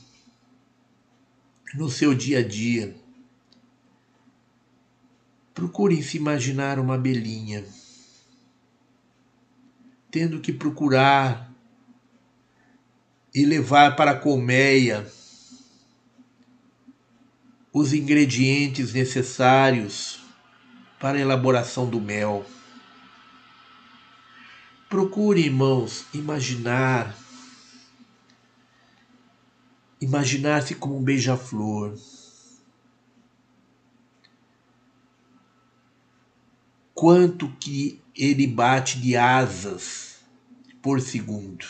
[1.74, 2.96] no seu dia a dia.
[5.52, 7.66] Procure se imaginar uma abelhinha
[10.10, 11.52] tendo que procurar
[13.34, 15.06] e levar para a colmeia
[17.74, 20.24] os ingredientes necessários
[20.98, 22.46] para a elaboração do mel.
[24.88, 27.16] Procure, irmãos, imaginar
[30.00, 31.98] imaginar-se como um beija-flor.
[36.94, 40.18] Quanto que ele bate de asas
[40.82, 41.64] por segundo.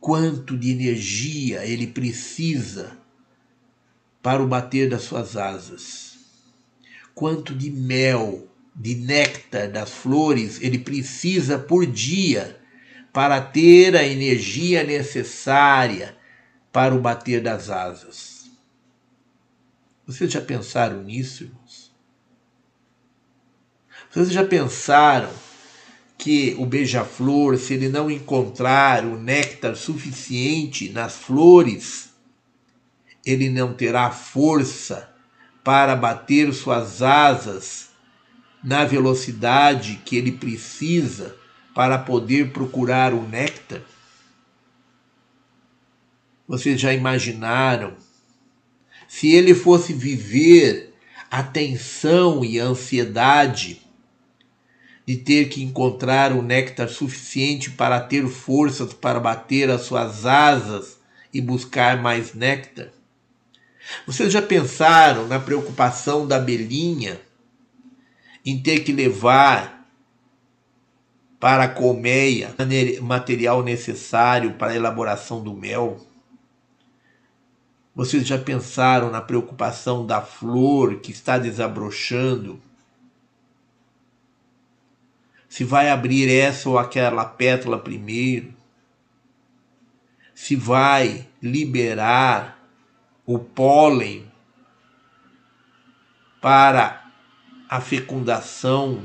[0.00, 2.98] Quanto de energia ele precisa
[4.22, 6.18] para o bater das suas asas.
[7.14, 8.49] Quanto de mel,
[8.80, 12.58] de néctar das flores ele precisa por dia
[13.12, 16.16] para ter a energia necessária
[16.72, 18.50] para o bater das asas.
[20.06, 21.92] Vocês já pensaram nisso, irmãos?
[24.10, 25.30] Vocês já pensaram
[26.16, 32.14] que o beija-flor, se ele não encontrar o néctar suficiente nas flores,
[33.26, 35.12] ele não terá força
[35.62, 37.89] para bater suas asas
[38.62, 41.34] na velocidade que ele precisa
[41.74, 43.80] para poder procurar o néctar?
[46.46, 47.94] Vocês já imaginaram?
[49.08, 50.94] Se ele fosse viver
[51.30, 53.80] a tensão e a ansiedade
[55.06, 60.98] de ter que encontrar o néctar suficiente para ter forças para bater as suas asas
[61.32, 62.88] e buscar mais néctar?
[64.06, 67.20] Vocês já pensaram na preocupação da abelhinha
[68.44, 69.80] em ter que levar
[71.38, 72.54] para a colmeia
[73.00, 76.06] material necessário para a elaboração do mel?
[77.94, 82.60] Vocês já pensaram na preocupação da flor que está desabrochando?
[85.48, 88.54] Se vai abrir essa ou aquela pétala primeiro?
[90.34, 92.64] Se vai liberar
[93.26, 94.30] o pólen
[96.40, 96.99] para
[97.70, 99.00] a fecundação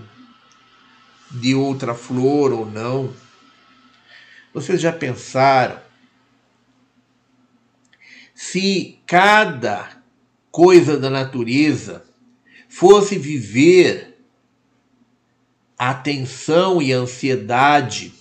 [1.29, 3.13] de outra flor ou não?
[4.51, 5.79] Vocês já pensaram
[8.33, 10.01] se cada
[10.49, 12.03] coisa da natureza
[12.67, 14.17] fosse viver
[15.77, 18.15] a tensão e a ansiedade,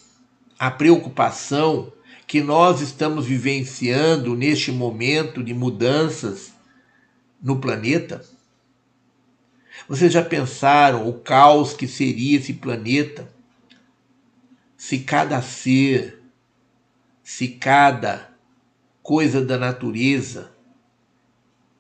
[0.59, 1.91] a preocupação
[2.27, 6.53] que nós estamos vivenciando neste momento de mudanças
[7.43, 8.34] no planeta?
[9.87, 13.31] Vocês já pensaram o caos que seria esse planeta?
[14.77, 16.23] Se cada ser,
[17.23, 18.35] se cada
[19.03, 20.53] coisa da natureza,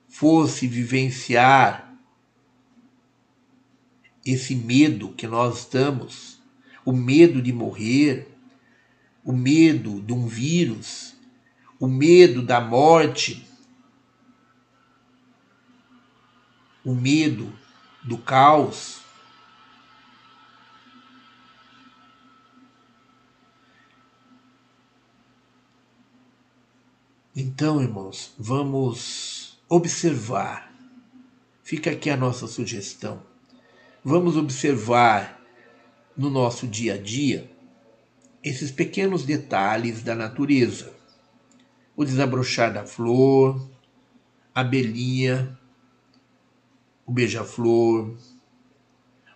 [0.06, 1.94] fosse vivenciar
[4.24, 6.40] esse medo que nós estamos,
[6.84, 8.28] o medo de morrer,
[9.24, 11.16] o medo de um vírus,
[11.80, 13.46] o medo da morte,
[16.84, 17.63] o medo
[18.04, 19.04] do caos,
[27.36, 30.72] Então, irmãos, vamos observar.
[31.64, 33.20] Fica aqui a nossa sugestão.
[34.04, 35.40] Vamos observar
[36.16, 37.50] no nosso dia a dia
[38.42, 40.94] esses pequenos detalhes da natureza.
[41.96, 43.68] O desabrochar da flor,
[44.54, 45.58] a abelhinha,
[47.06, 48.16] o beija-flor,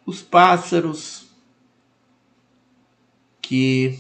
[0.05, 1.29] os pássaros
[3.43, 3.99] que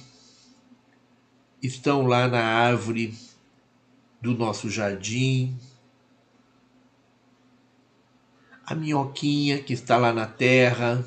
[1.62, 3.16] estão lá na árvore
[4.20, 5.58] do nosso jardim,
[8.64, 11.04] a minhoquinha que está lá na terra,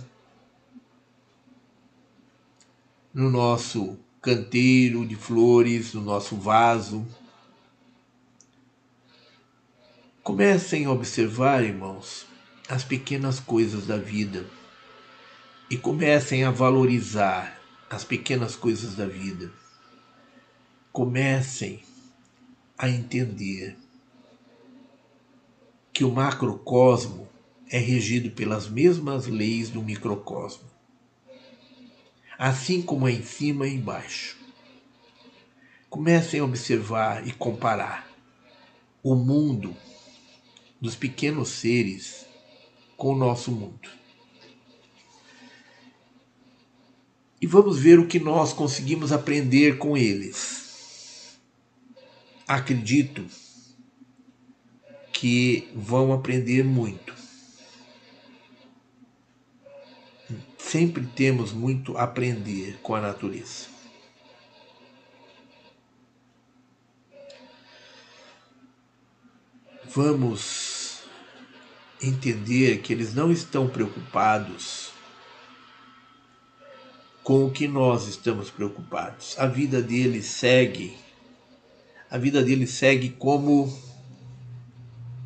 [3.13, 7.05] no nosso canteiro de flores, no nosso vaso.
[10.23, 12.30] Comecem a observar, irmãos,
[12.71, 14.45] as pequenas coisas da vida
[15.69, 19.51] e comecem a valorizar as pequenas coisas da vida.
[20.89, 21.83] Comecem
[22.77, 23.77] a entender
[25.91, 27.27] que o macrocosmo
[27.69, 30.71] é regido pelas mesmas leis do microcosmo,
[32.37, 34.37] assim como é em cima e embaixo.
[35.89, 38.09] Comecem a observar e comparar
[39.03, 39.75] o mundo
[40.79, 42.20] dos pequenos seres
[43.01, 43.89] com o nosso mundo.
[47.41, 51.39] E vamos ver o que nós conseguimos aprender com eles.
[52.47, 53.25] Acredito
[55.11, 57.15] que vão aprender muito.
[60.59, 63.65] Sempre temos muito a aprender com a natureza.
[69.89, 70.80] Vamos
[72.01, 74.91] entender que eles não estão preocupados
[77.23, 79.37] com o que nós estamos preocupados.
[79.37, 80.97] A vida deles segue,
[82.09, 83.71] a vida deles segue como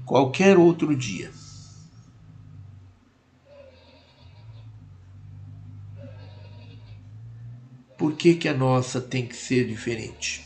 [0.05, 1.31] qualquer outro dia.
[7.97, 10.44] Por que, que a nossa tem que ser diferente?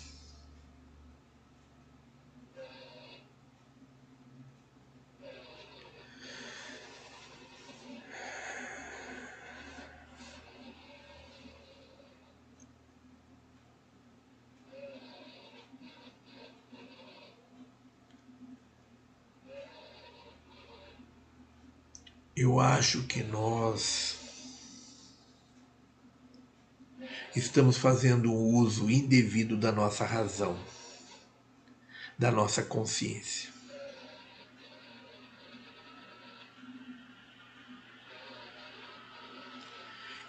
[22.42, 24.18] Eu acho que nós
[27.36, 30.58] estamos fazendo um uso indevido da nossa razão,
[32.18, 33.50] da nossa consciência.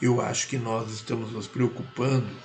[0.03, 2.37] Eu acho que nós estamos nos preocupando,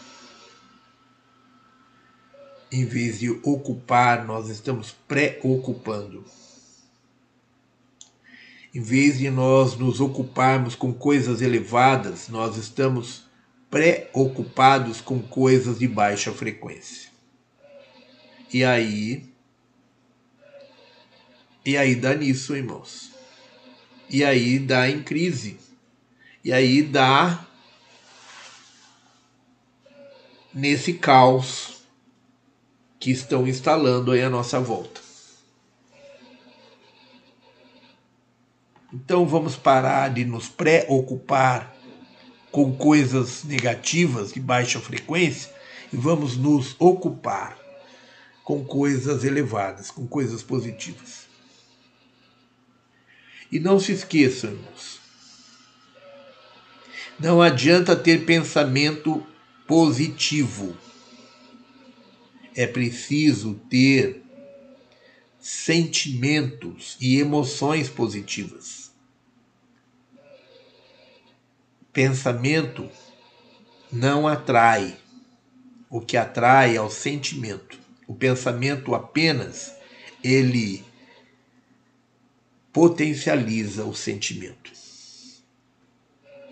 [2.71, 6.23] em vez de ocupar, nós estamos preocupando.
[8.75, 13.23] Em vez de nós nos ocuparmos com coisas elevadas, nós estamos
[13.71, 17.09] preocupados com coisas de baixa frequência.
[18.53, 19.29] E aí.
[21.65, 23.13] E aí dá nisso, irmãos.
[24.09, 25.57] E aí dá em crise.
[26.43, 27.47] E aí dá
[30.53, 31.81] nesse caos
[32.99, 35.04] que estão instalando aí à nossa volta.
[38.95, 41.75] Então vamos parar de nos preocupar
[42.49, 45.51] com coisas negativas de baixa frequência
[45.91, 47.57] e vamos nos ocupar
[48.41, 51.27] com coisas elevadas, com coisas positivas.
[53.51, 55.01] E não se esqueçam, irmãos,
[57.19, 59.27] não adianta ter pensamento
[59.67, 60.73] positivo.
[62.55, 64.23] É preciso ter
[65.37, 68.84] sentimentos e emoções positivas.
[71.95, 72.91] Pensamento
[73.89, 74.97] não atrai.
[75.89, 77.79] O que atrai é o sentimento.
[78.05, 79.73] O pensamento apenas
[80.21, 80.83] ele
[82.73, 84.73] potencializa o sentimento.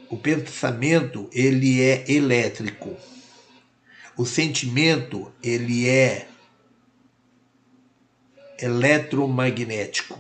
[0.10, 2.96] O pensamento ele é elétrico.
[4.16, 6.30] O sentimento ele é
[8.58, 10.18] eletromagnético.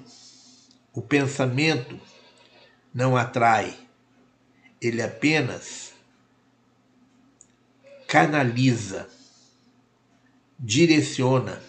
[0.91, 1.97] O pensamento
[2.93, 3.82] não atrai,
[4.87, 5.93] ele apenas
[8.07, 9.09] canaliza,
[10.59, 11.61] direciona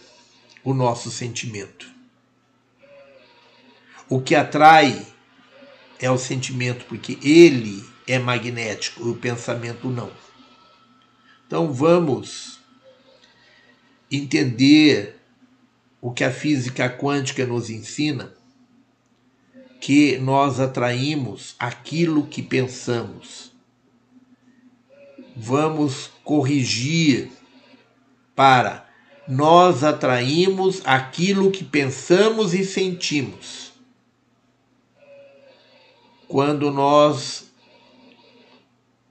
[0.63, 1.91] o nosso sentimento.
[4.09, 5.07] O que atrai
[5.99, 10.13] é o sentimento, porque ele é magnético o pensamento não.
[11.47, 12.61] Então vamos
[14.11, 15.19] entender
[16.01, 18.35] o que a física quântica nos ensina
[19.85, 23.53] que nós atraímos aquilo que pensamos.
[25.37, 27.31] Vamos corrigir
[28.35, 28.89] para
[29.29, 33.75] nós atraímos aquilo que pensamos e sentimos.
[36.27, 37.51] Quando nós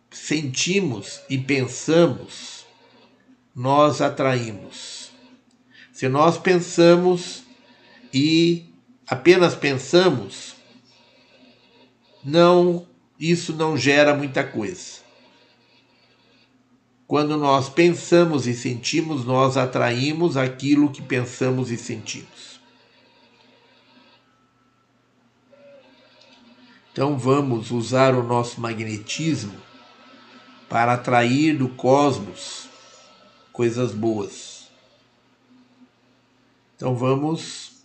[0.10, 2.66] sentimos e pensamos,
[3.56, 5.12] nós atraímos.
[5.92, 7.44] Se nós pensamos
[8.12, 8.66] e
[9.06, 10.53] apenas pensamos,
[12.24, 12.88] não,
[13.20, 15.04] isso não gera muita coisa.
[17.06, 22.60] Quando nós pensamos e sentimos, nós atraímos aquilo que pensamos e sentimos.
[26.92, 29.60] Então vamos usar o nosso magnetismo
[30.70, 32.70] para atrair do cosmos
[33.52, 34.68] coisas boas.
[36.76, 37.84] Então vamos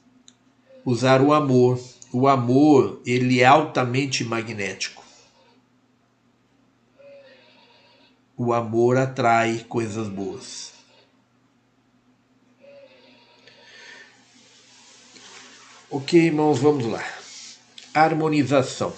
[0.85, 1.81] usar o amor
[2.13, 5.05] o amor ele é altamente magnético.
[8.37, 10.73] O amor atrai coisas boas.
[15.91, 17.03] Ok, irmãos, vamos lá.
[17.95, 18.93] Harmonização.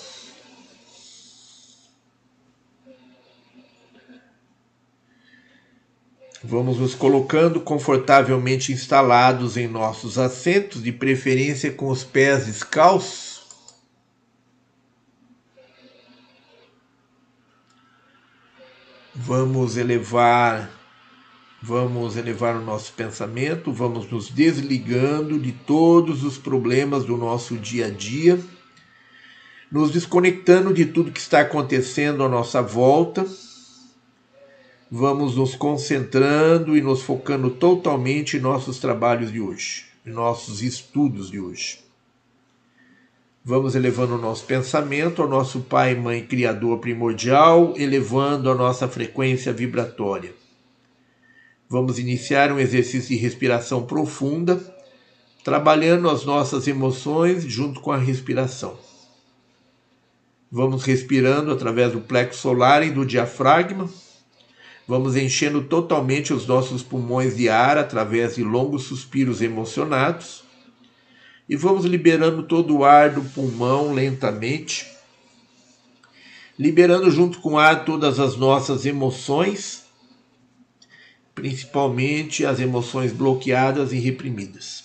[6.43, 13.41] Vamos nos colocando confortavelmente instalados em nossos assentos, de preferência com os pés descalços.
[19.15, 20.71] Vamos elevar
[21.63, 27.89] vamos elevar o nosso pensamento, vamos nos desligando de todos os problemas do nosso dia
[27.89, 28.41] a dia,
[29.71, 33.27] nos desconectando de tudo que está acontecendo à nossa volta
[34.91, 41.31] vamos nos concentrando e nos focando totalmente em nossos trabalhos de hoje, em nossos estudos
[41.31, 41.79] de hoje.
[43.45, 49.53] Vamos elevando o nosso pensamento ao nosso Pai, Mãe, Criador primordial, elevando a nossa frequência
[49.53, 50.35] vibratória.
[51.69, 54.61] Vamos iniciar um exercício de respiração profunda,
[55.45, 58.77] trabalhando as nossas emoções junto com a respiração.
[60.51, 63.89] Vamos respirando através do plexo solar e do diafragma
[64.91, 70.43] Vamos enchendo totalmente os nossos pulmões de ar através de longos suspiros emocionados.
[71.49, 74.85] E vamos liberando todo o ar do pulmão lentamente,
[76.59, 79.85] liberando junto com o ar todas as nossas emoções,
[81.37, 84.83] principalmente as emoções bloqueadas e reprimidas.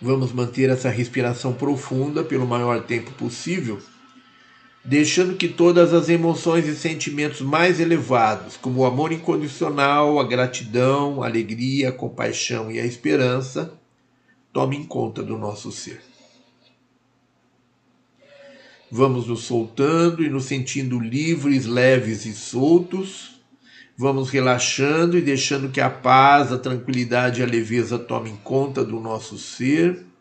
[0.00, 3.82] Vamos manter essa respiração profunda pelo maior tempo possível
[4.84, 11.22] deixando que todas as emoções e sentimentos mais elevados, como o amor incondicional, a gratidão,
[11.22, 13.72] a alegria, a compaixão e a esperança,
[14.52, 16.00] tomem conta do nosso ser.
[18.90, 23.40] Vamos nos soltando e nos sentindo livres, leves e soltos.
[23.96, 29.00] Vamos relaxando e deixando que a paz, a tranquilidade e a leveza tomem conta do
[29.00, 30.11] nosso ser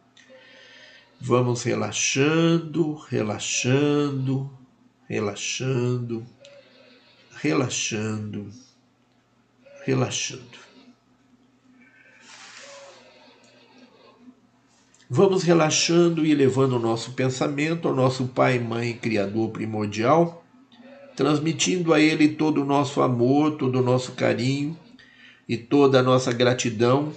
[1.24, 4.50] Vamos relaxando, relaxando,
[5.08, 6.26] relaxando,
[7.40, 8.48] relaxando,
[9.86, 10.58] relaxando.
[15.08, 20.44] Vamos relaxando e levando o nosso pensamento ao nosso Pai, Mãe, Criador primordial,
[21.16, 24.76] transmitindo a Ele todo o nosso amor, todo o nosso carinho
[25.48, 27.14] e toda a nossa gratidão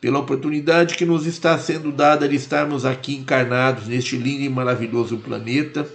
[0.00, 5.18] pela oportunidade que nos está sendo dada de estarmos aqui encarnados neste lindo e maravilhoso
[5.18, 5.88] planeta,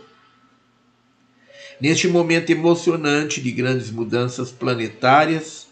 [1.80, 5.68] neste momento emocionante de grandes mudanças planetárias,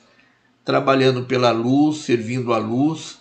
[0.64, 3.18] trabalhando pela luz, servindo à luz,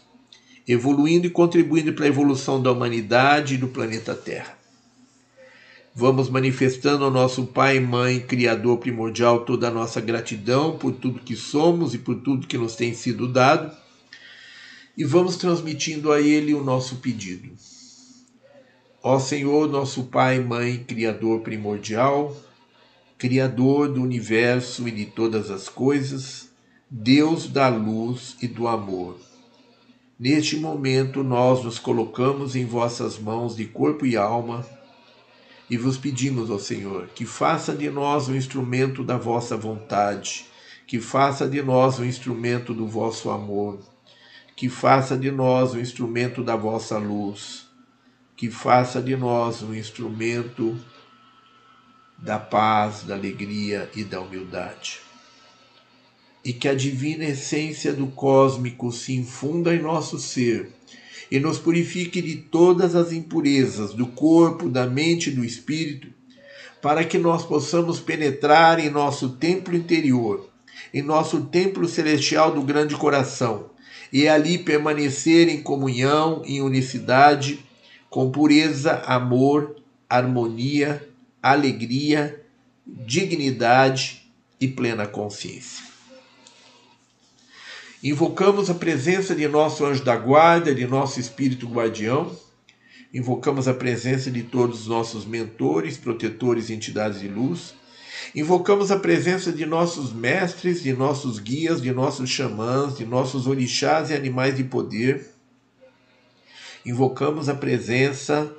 [0.66, 4.58] evoluindo e contribuindo para a evolução da humanidade e do planeta Terra.
[5.94, 11.34] Vamos manifestando ao nosso Pai, Mãe, Criador primordial toda a nossa gratidão por tudo que
[11.34, 13.87] somos e por tudo que nos tem sido dado
[14.98, 17.48] e vamos transmitindo a Ele o nosso pedido.
[19.00, 22.36] Ó Senhor, nosso Pai, Mãe, Criador primordial,
[23.16, 26.48] Criador do universo e de todas as coisas,
[26.90, 29.16] Deus da luz e do amor.
[30.18, 34.66] Neste momento nós nos colocamos em vossas mãos de corpo e alma
[35.70, 40.46] e vos pedimos, ó Senhor, que faça de nós um instrumento da vossa vontade,
[40.88, 43.78] que faça de nós um instrumento do vosso amor
[44.58, 47.68] que faça de nós um instrumento da vossa luz,
[48.36, 50.76] que faça de nós um instrumento
[52.18, 54.98] da paz, da alegria e da humildade.
[56.44, 60.72] E que a divina essência do cósmico se infunda em nosso ser
[61.30, 66.08] e nos purifique de todas as impurezas do corpo, da mente e do espírito,
[66.82, 70.50] para que nós possamos penetrar em nosso templo interior,
[70.92, 73.77] em nosso templo celestial do grande coração
[74.12, 77.64] e ali permanecer em comunhão, em unicidade,
[78.08, 79.76] com pureza, amor,
[80.08, 81.06] harmonia,
[81.42, 82.42] alegria,
[82.86, 84.22] dignidade
[84.60, 85.84] e plena consciência.
[88.02, 92.34] Invocamos a presença de nosso anjo da guarda, de nosso espírito guardião.
[93.12, 97.74] Invocamos a presença de todos os nossos mentores, protetores e entidades de luz
[98.34, 104.10] Invocamos a presença de nossos mestres, de nossos guias, de nossos xamãs, de nossos orixás
[104.10, 105.30] e animais de poder.
[106.84, 108.50] Invocamos a presença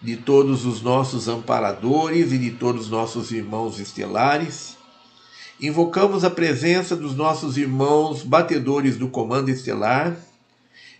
[0.00, 4.76] de todos os nossos amparadores e de todos os nossos irmãos estelares.
[5.60, 10.16] Invocamos a presença dos nossos irmãos batedores do comando estelar.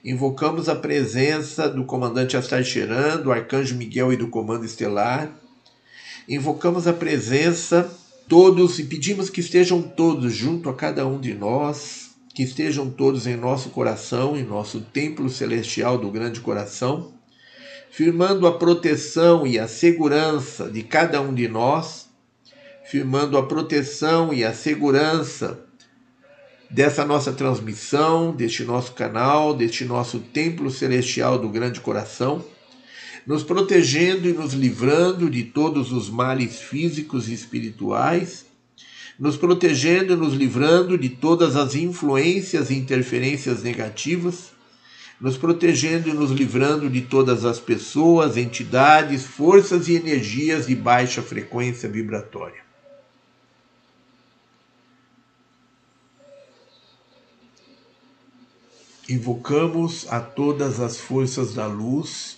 [0.05, 5.31] Invocamos a presença do comandante Astarcheran, do arcanjo Miguel e do comando estelar.
[6.29, 7.91] Invocamos a presença
[8.29, 13.27] todos e pedimos que estejam todos junto a cada um de nós, que estejam todos
[13.27, 17.13] em nosso coração, em nosso templo celestial do grande coração,
[17.91, 22.09] firmando a proteção e a segurança de cada um de nós,
[22.85, 25.61] firmando a proteção e a segurança
[26.69, 32.45] dessa nossa transmissão, deste nosso canal, deste nosso templo celestial do grande coração,
[33.27, 38.47] nos protegendo e nos livrando de todos os males físicos e espirituais,
[39.19, 44.53] nos protegendo e nos livrando de todas as influências e interferências negativas,
[45.21, 51.23] nos protegendo e nos livrando de todas as pessoas, entidades, forças e energias de baixa
[51.23, 52.67] frequência vibratória.
[59.09, 62.36] Invocamos a todas as forças da luz.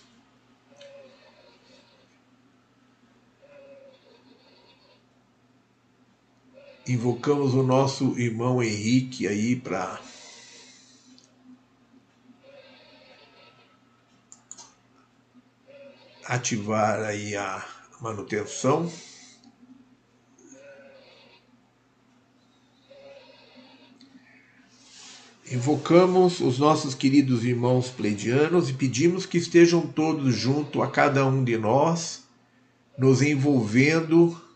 [6.88, 10.00] Invocamos o nosso irmão Henrique aí para
[16.24, 17.62] ativar aí a
[18.00, 18.90] manutenção.
[25.50, 31.44] Invocamos os nossos queridos irmãos pleidianos e pedimos que estejam todos junto a cada um
[31.44, 32.24] de nós,
[32.96, 34.47] nos envolvendo.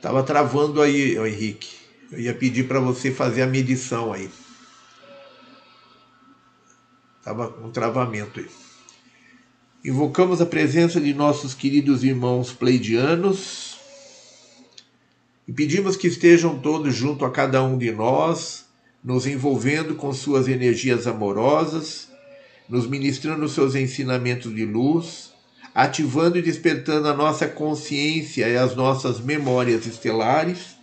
[0.00, 1.76] Estava travando aí, Henrique.
[2.10, 4.30] Eu ia pedir para você fazer a medição aí.
[7.18, 8.46] Estava um travamento aí.
[9.84, 13.76] Invocamos a presença de nossos queridos irmãos pleidianos
[15.46, 18.64] e pedimos que estejam todos junto a cada um de nós,
[19.04, 22.08] nos envolvendo com suas energias amorosas,
[22.66, 25.29] nos ministrando seus ensinamentos de luz,
[25.74, 30.76] ativando e despertando a nossa consciência e as nossas memórias estelares,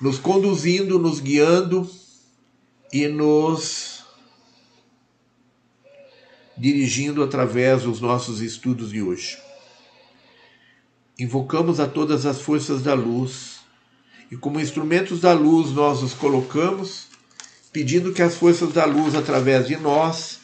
[0.00, 1.88] nos conduzindo, nos guiando
[2.92, 4.04] e nos
[6.56, 9.38] dirigindo através dos nossos estudos de hoje.
[11.18, 13.60] Invocamos a todas as forças da luz
[14.30, 17.06] e como instrumentos da luz nós os colocamos,
[17.72, 20.40] pedindo que as forças da luz, através de nós,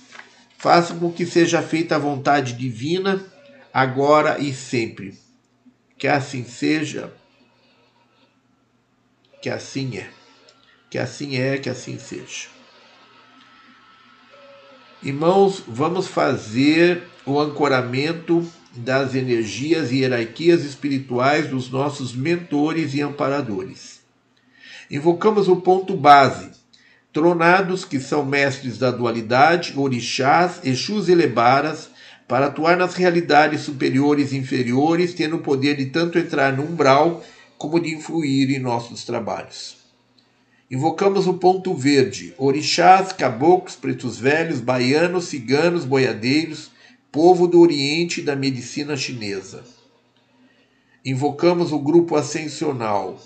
[0.58, 3.24] façam com que seja feita a vontade divina,
[3.72, 5.18] agora e sempre.
[5.96, 7.12] Que assim seja,
[9.42, 10.10] que assim é,
[10.90, 12.48] que assim é, que assim seja.
[15.02, 24.00] Irmãos, vamos fazer o ancoramento das energias e hierarquias espirituais dos nossos mentores e amparadores.
[24.90, 26.50] Invocamos o ponto base,
[27.12, 31.90] tronados que são mestres da dualidade, orixás, exus e lebaras,
[32.28, 37.24] para atuar nas realidades superiores e inferiores, tendo o poder de tanto entrar no umbral
[37.56, 39.78] como de influir em nossos trabalhos.
[40.70, 46.70] Invocamos o ponto verde, orixás, caboclos, pretos velhos, baianos, ciganos, boiadeiros,
[47.10, 49.64] povo do Oriente da medicina chinesa.
[51.02, 53.18] Invocamos o grupo ascensional,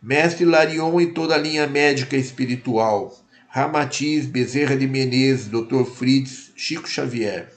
[0.00, 3.12] Mestre Larion e toda a linha médica espiritual,
[3.48, 5.84] Ramatiz, Bezerra de Menezes, Dr.
[5.84, 7.55] Fritz, Chico Xavier.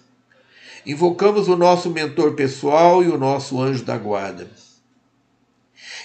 [0.86, 4.48] Invocamos o nosso mentor pessoal e o nosso anjo da guarda.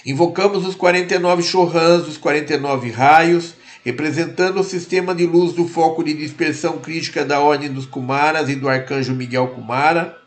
[0.05, 6.15] Invocamos os 49 chorrãs, os 49 raios representando o sistema de luz do foco de
[6.15, 10.17] dispersão crítica da Ordem dos Kumaras e do Arcanjo Miguel Kumara,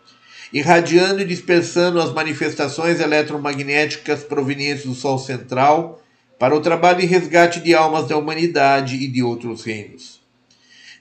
[0.52, 6.00] irradiando e dispersando as manifestações eletromagnéticas provenientes do Sol central
[6.38, 10.17] para o trabalho e resgate de almas da humanidade e de outros reinos.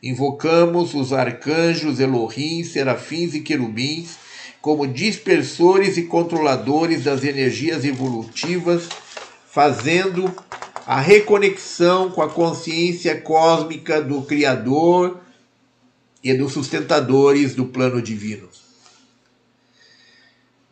[0.02, 4.18] Invocamos os arcanjos Elohim, serafins e querubins
[4.61, 8.90] como dispersores e controladores das energias evolutivas,
[9.49, 10.34] fazendo
[10.86, 15.19] a reconexão com a consciência cósmica do Criador
[16.24, 18.49] e dos sustentadores do plano divino.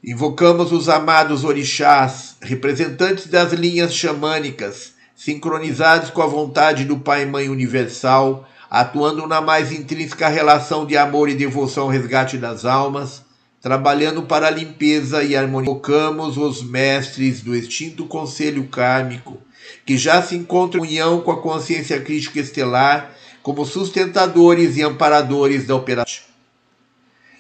[0.04, 7.26] Invocamos os amados orixás, representantes das linhas xamânicas, sincronizados com a vontade do Pai e
[7.26, 13.24] Mãe Universal, atuando na mais intrínseca relação de amor e devoção ao resgate das almas,
[13.62, 15.70] trabalhando para a limpeza e harmonia.
[15.70, 19.38] Invocamos os mestres do extinto Conselho Kármico,
[19.86, 23.12] que já se encontram em união com a consciência crítica estelar
[23.42, 26.24] como sustentadores e amparadores da operação.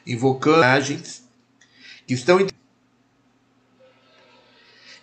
[0.06, 1.24] Invocando imagens
[2.08, 2.40] que estão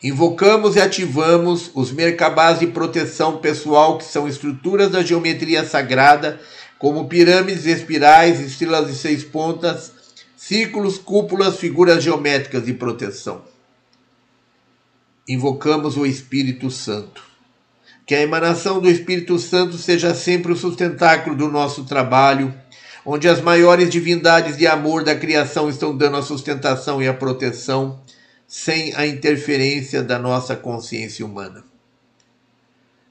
[0.02, 6.40] Invocamos e ativamos os mercabás de proteção pessoal, que são estruturas da geometria sagrada,
[6.76, 9.92] como pirâmides, espirais, estrelas de seis pontas,
[10.36, 13.42] círculos, cúpulas, figuras geométricas de proteção.
[15.28, 17.22] Invocamos o Espírito Santo.
[18.04, 22.52] Que a emanação do Espírito Santo seja sempre o sustentáculo do nosso trabalho,
[23.06, 28.01] onde as maiores divindades de amor da criação estão dando a sustentação e a proteção,
[28.54, 31.64] sem a interferência da nossa consciência humana.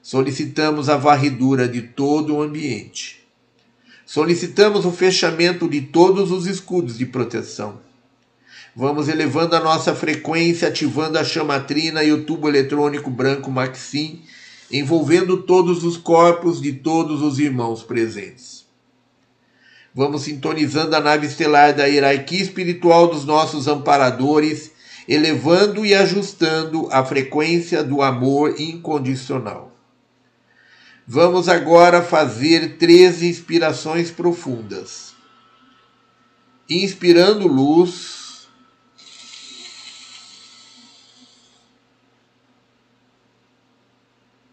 [0.00, 3.26] Solicitamos a varredura de todo o ambiente.
[4.06, 7.80] Solicitamos o fechamento de todos os escudos de proteção.
[8.74, 14.22] Vamos elevando a nossa frequência, ativando a chamatrina e o tubo eletrônico branco Maxim,
[14.70, 18.64] envolvendo todos os corpos de todos os irmãos presentes.
[19.92, 24.70] Vamos sintonizando a nave estelar da hierarquia espiritual dos nossos amparadores,
[25.08, 29.72] elevando e ajustando a frequência do amor incondicional.
[31.06, 35.14] Vamos agora fazer três inspirações profundas.
[36.70, 38.46] Inspirando luz.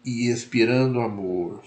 [0.04, 1.62] E expirando amor.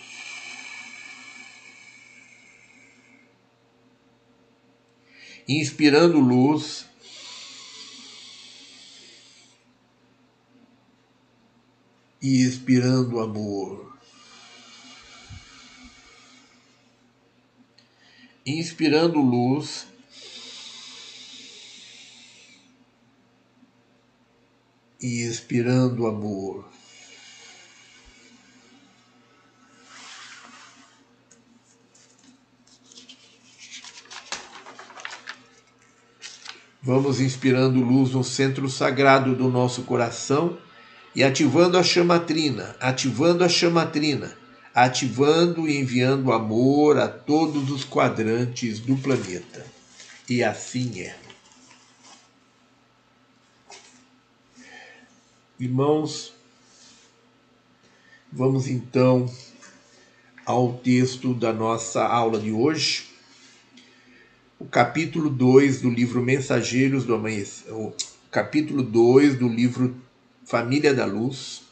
[5.48, 6.93] Inspirando luz.
[12.24, 13.94] E expirando amor.
[18.46, 19.88] inspirando luz.
[25.02, 26.66] E expirando amor.
[36.82, 40.58] Vamos inspirando luz no centro sagrado do nosso coração
[41.16, 48.80] e ativando a chamatrina, ativando a chamatrina ativando e enviando amor a todos os quadrantes
[48.80, 49.66] do planeta.
[50.28, 51.16] E assim é.
[55.60, 56.34] Irmãos,
[58.32, 59.32] vamos então
[60.46, 63.06] ao texto da nossa aula de hoje,
[64.60, 67.94] o capítulo 2 do livro Mensageiros do Amanhecer, o
[68.32, 69.96] capítulo 2 do livro
[70.46, 71.64] Família da Luz,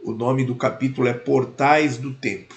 [0.00, 2.56] o nome do capítulo é Portais do Tempo.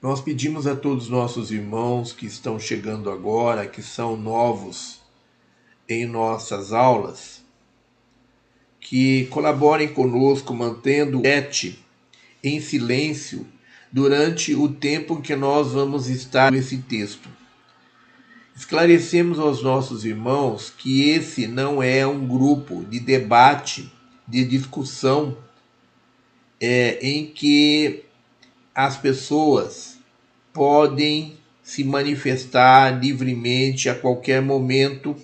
[0.00, 5.00] Nós pedimos a todos os nossos irmãos que estão chegando agora, que são novos
[5.88, 7.42] em nossas aulas,
[8.78, 11.26] que colaborem conosco mantendo o
[12.44, 13.57] em silêncio
[13.92, 17.28] durante o tempo que nós vamos estar nesse texto.
[18.54, 23.90] Esclarecemos aos nossos irmãos que esse não é um grupo de debate,
[24.26, 25.38] de discussão,
[26.60, 28.02] é, em que
[28.74, 29.98] as pessoas
[30.52, 35.14] podem se manifestar livremente a qualquer momento,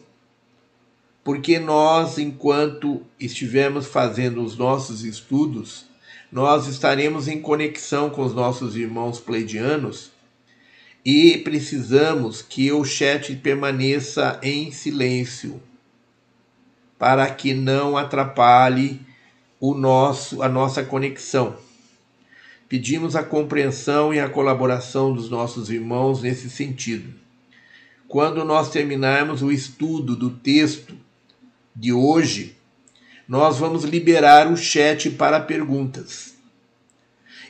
[1.25, 5.87] porque nós, enquanto estivermos fazendo os nossos estudos,
[6.35, 10.11] nós estaremos em conexão com os nossos irmãos pleidianos
[11.05, 15.63] e precisamos que o chat permaneça em silêncio
[16.99, 19.01] para que não atrapalhe
[19.61, 21.57] o nosso a nossa conexão.
[22.69, 27.15] Pedimos a compreensão e a colaboração dos nossos irmãos nesse sentido.
[28.09, 30.97] Quando nós terminarmos o estudo do texto
[31.77, 32.54] de hoje,
[33.27, 36.35] nós vamos liberar o chat para perguntas.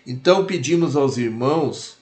[0.06, 1.96] Então pedimos aos irmãos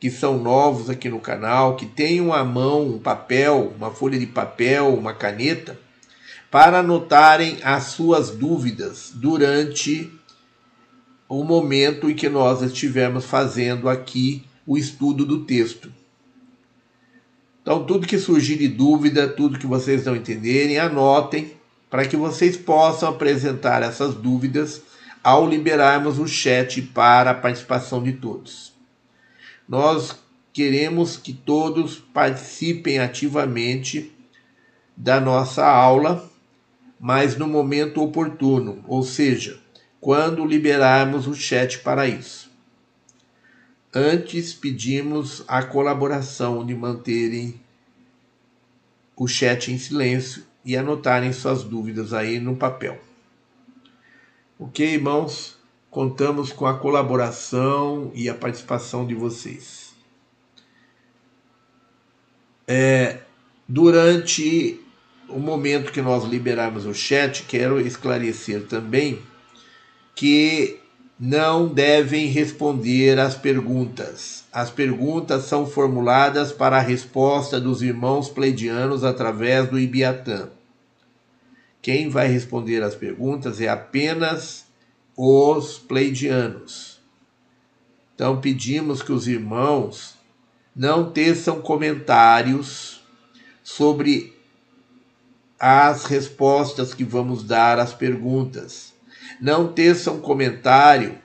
[0.00, 4.26] que são novos aqui no canal, que tenham à mão um papel, uma folha de
[4.26, 5.78] papel, uma caneta,
[6.50, 10.12] para anotarem as suas dúvidas durante
[11.28, 15.92] o momento em que nós estivermos fazendo aqui o estudo do texto.
[17.62, 21.52] Então, tudo que surgir de dúvida, tudo que vocês não entenderem, anotem
[21.92, 24.80] para que vocês possam apresentar essas dúvidas
[25.22, 28.72] ao liberarmos o chat para a participação de todos.
[29.68, 30.16] Nós
[30.54, 34.10] queremos que todos participem ativamente
[34.96, 36.26] da nossa aula,
[36.98, 39.60] mas no momento oportuno, ou seja,
[40.00, 42.50] quando liberarmos o chat para isso.
[43.92, 47.60] Antes pedimos a colaboração de manterem
[49.14, 53.00] o chat em silêncio e anotarem suas dúvidas aí no papel.
[54.58, 55.58] Ok, irmãos?
[55.90, 59.94] Contamos com a colaboração e a participação de vocês.
[62.66, 63.20] É,
[63.68, 64.80] durante
[65.28, 69.20] o momento que nós liberarmos o chat, quero esclarecer também
[70.14, 70.81] que
[71.24, 74.42] não devem responder às perguntas.
[74.52, 80.48] As perguntas são formuladas para a resposta dos irmãos pleidianos através do Ibiatã.
[81.80, 84.66] Quem vai responder as perguntas é apenas
[85.16, 87.00] os pleidianos.
[88.16, 90.16] Então pedimos que os irmãos
[90.74, 93.00] não teçam comentários
[93.62, 94.36] sobre
[95.56, 98.91] as respostas que vamos dar às perguntas.
[99.42, 101.18] Não teçam comentário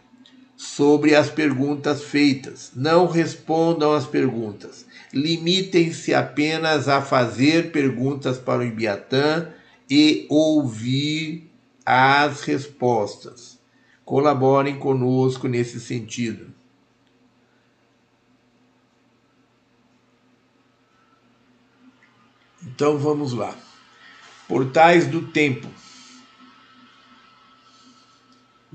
[0.55, 2.71] sobre as perguntas feitas.
[2.75, 4.87] Não respondam às perguntas.
[5.13, 9.49] Limitem-se apenas a fazer perguntas para o Ibiatã
[9.87, 11.47] e ouvir
[11.85, 13.59] as respostas.
[14.03, 16.51] Colaborem conosco nesse sentido.
[22.63, 23.55] Então vamos lá.
[24.47, 25.67] Portais do Tempo.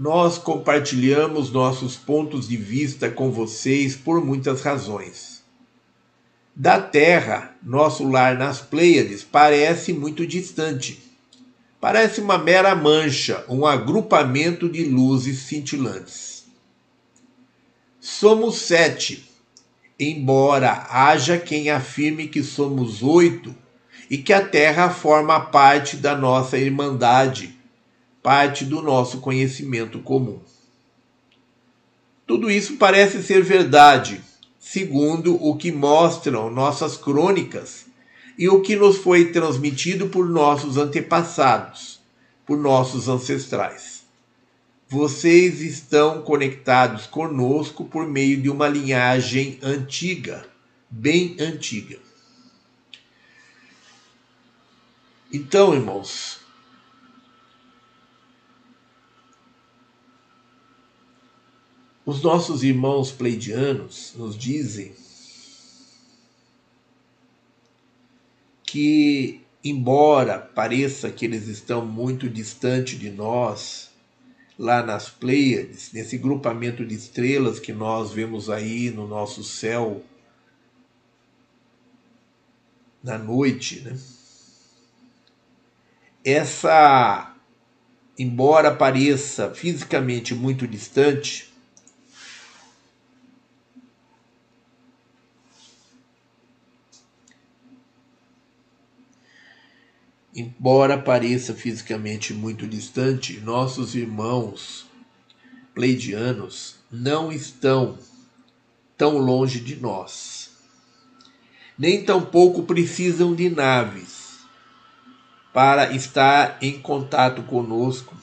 [0.02, 5.44] Nós compartilhamos nossos pontos de vista com vocês por muitas razões.
[6.56, 11.00] Da Terra, nosso lar nas Pleiades parece muito distante.
[11.80, 16.46] Parece uma mera mancha, um agrupamento de luzes cintilantes.
[18.00, 19.30] Somos sete,
[20.00, 23.54] embora haja quem afirme que somos oito
[24.10, 27.51] e que a Terra forma parte da nossa irmandade,
[28.22, 30.40] parte do nosso conhecimento comum.
[32.26, 34.20] Tudo isso parece ser verdade,
[34.58, 37.86] segundo o que mostram nossas crônicas
[38.38, 42.00] e o que nos foi transmitido por nossos antepassados,
[42.46, 44.02] por nossos ancestrais.
[44.88, 50.46] Vocês estão conectados conosco por meio de uma linhagem antiga,
[50.88, 51.98] bem antiga.
[55.32, 56.41] Então, irmãos,
[62.04, 64.94] os nossos irmãos pleidianos nos dizem
[68.64, 73.90] que, embora pareça que eles estão muito distante de nós,
[74.58, 80.02] lá nas Pleiades, nesse grupamento de estrelas que nós vemos aí no nosso céu
[83.02, 83.98] na noite, né?
[86.24, 87.34] essa,
[88.16, 91.51] embora pareça fisicamente muito distante,
[100.34, 104.86] embora pareça fisicamente muito distante, nossos irmãos
[105.74, 107.98] pleidianos não estão
[108.96, 110.50] tão longe de nós.
[111.78, 114.38] Nem tampouco precisam de naves
[115.52, 118.16] para estar em contato conosco,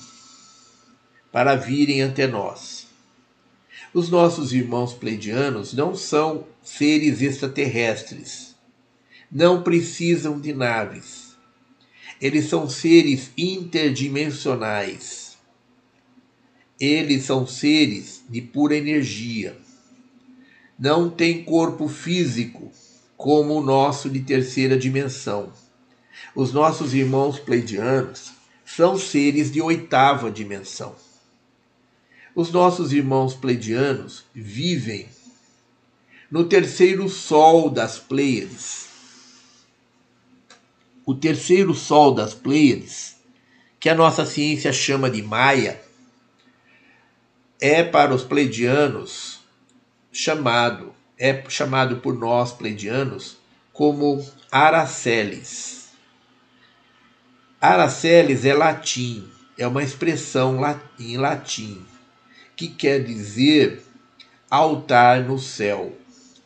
[1.31, 2.87] para virem até nós.
[3.93, 8.55] Os nossos irmãos pleidianos não são seres extraterrestres,
[9.31, 11.28] não precisam de naves.
[12.21, 15.37] Eles são seres interdimensionais.
[16.79, 19.57] Eles são seres de pura energia.
[20.77, 22.71] Não têm corpo físico
[23.17, 25.51] como o nosso de terceira dimensão
[26.35, 28.31] os nossos irmãos pleidianos
[28.65, 30.95] são seres de oitava dimensão.
[32.35, 35.07] Os nossos irmãos pleidianos vivem
[36.29, 38.88] no terceiro sol das Pleiades.
[41.09, 43.15] O terceiro sol das Pleiades,
[43.79, 45.81] que a nossa ciência chama de Maia,
[47.59, 49.39] é para os pleidianos
[50.11, 53.37] chamado, é chamado por nós pleidianos
[53.73, 55.89] como Araceles.
[57.59, 59.27] Araceles é latim,
[59.57, 60.59] é uma expressão
[60.99, 61.83] em latim
[62.55, 63.83] que quer dizer
[64.47, 65.91] altar no céu.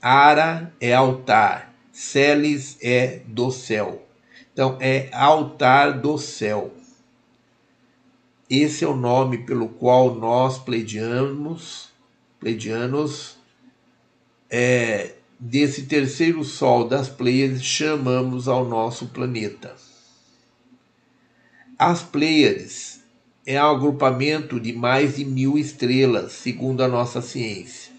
[0.01, 4.03] Ara é altar, celes é do céu.
[4.53, 6.71] Então é altar do céu.
[8.49, 11.89] Esse é o nome pelo qual nós pleidianos,
[12.39, 13.37] pleidianos
[14.49, 19.75] é, desse terceiro sol das Pleiades chamamos ao nosso planeta.
[21.79, 23.01] As Pleiades
[23.45, 27.91] é um agrupamento de mais de mil estrelas, segundo a nossa ciência.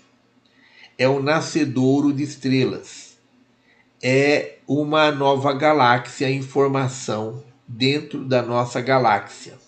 [0.97, 3.19] É o nascedouro de estrelas.
[4.01, 9.59] É uma nova galáxia em formação dentro da nossa galáxia.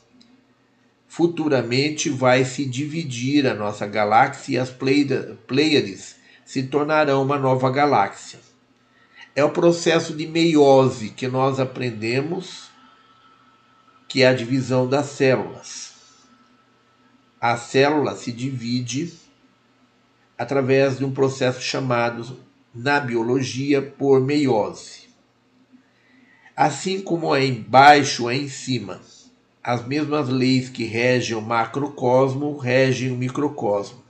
[1.06, 4.70] Futuramente vai se dividir a nossa galáxia e as
[5.46, 8.38] Pleiades se tornarão uma nova galáxia.
[9.34, 12.70] É o processo de meiose que nós aprendemos
[14.08, 15.94] que é a divisão das células.
[17.40, 19.12] A célula se divide
[20.38, 22.38] através de um processo chamado
[22.76, 25.08] na biologia por meiose.
[26.54, 29.00] Assim como é embaixo é em cima.
[29.62, 34.00] as mesmas leis que regem o macrocosmo regem o microcosmo.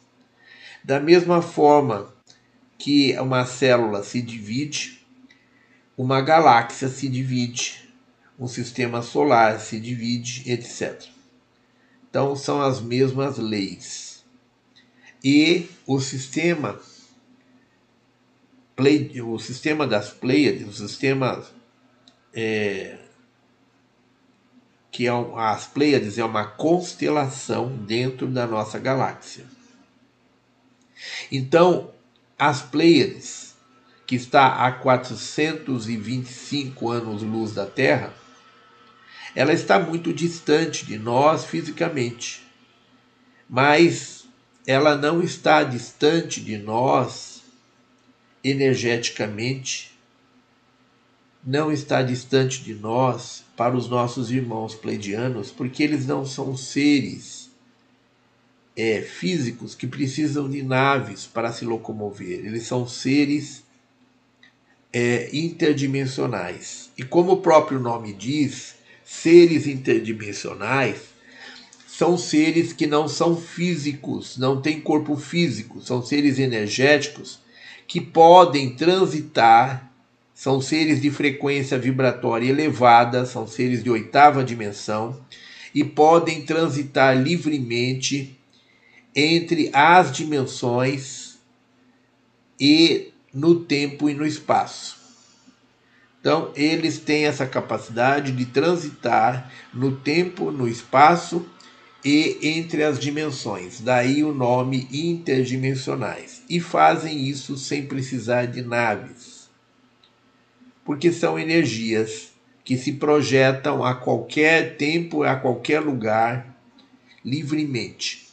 [0.84, 2.12] Da mesma forma
[2.76, 5.01] que uma célula se divide,
[5.97, 7.88] uma galáxia se divide,
[8.38, 11.05] um sistema solar se divide, etc.
[12.10, 14.24] Então são as mesmas leis.
[15.24, 16.78] E o sistema
[19.24, 21.43] o sistema das Pleiades, o sistema
[22.35, 22.98] é,
[24.90, 29.47] que é, as Pleiades é uma constelação dentro da nossa galáxia.
[31.32, 31.90] Então,
[32.39, 33.57] as Pleiades,
[34.07, 38.12] que está a 425 anos-luz da Terra,
[39.35, 42.43] ela está muito distante de nós fisicamente,
[43.48, 44.27] mas
[44.66, 47.35] ela não está distante de nós
[48.48, 49.93] energeticamente
[51.44, 57.51] não está distante de nós para os nossos irmãos pleidianos, porque eles não são seres
[58.77, 62.44] é, físicos que precisam de naves para se locomover.
[62.44, 63.64] Eles são seres
[64.93, 66.90] é, interdimensionais.
[66.97, 71.01] E como o próprio nome diz, seres interdimensionais
[71.86, 77.45] são seres que não são físicos, não têm corpo físico, são seres energéticos
[77.86, 79.90] que podem transitar
[80.34, 85.18] são seres de frequência vibratória elevada, são seres de oitava dimensão
[85.74, 88.38] e podem transitar livremente
[89.14, 91.38] entre as dimensões
[92.60, 94.96] e no tempo e no espaço.
[96.20, 101.46] Então, eles têm essa capacidade de transitar no tempo, no espaço
[102.06, 103.80] e entre as dimensões.
[103.80, 106.42] Daí o nome interdimensionais.
[106.48, 109.36] E fazem isso sem precisar de naves
[110.86, 112.28] porque são energias
[112.64, 116.56] que se projetam a qualquer tempo, a qualquer lugar,
[117.24, 118.28] livremente.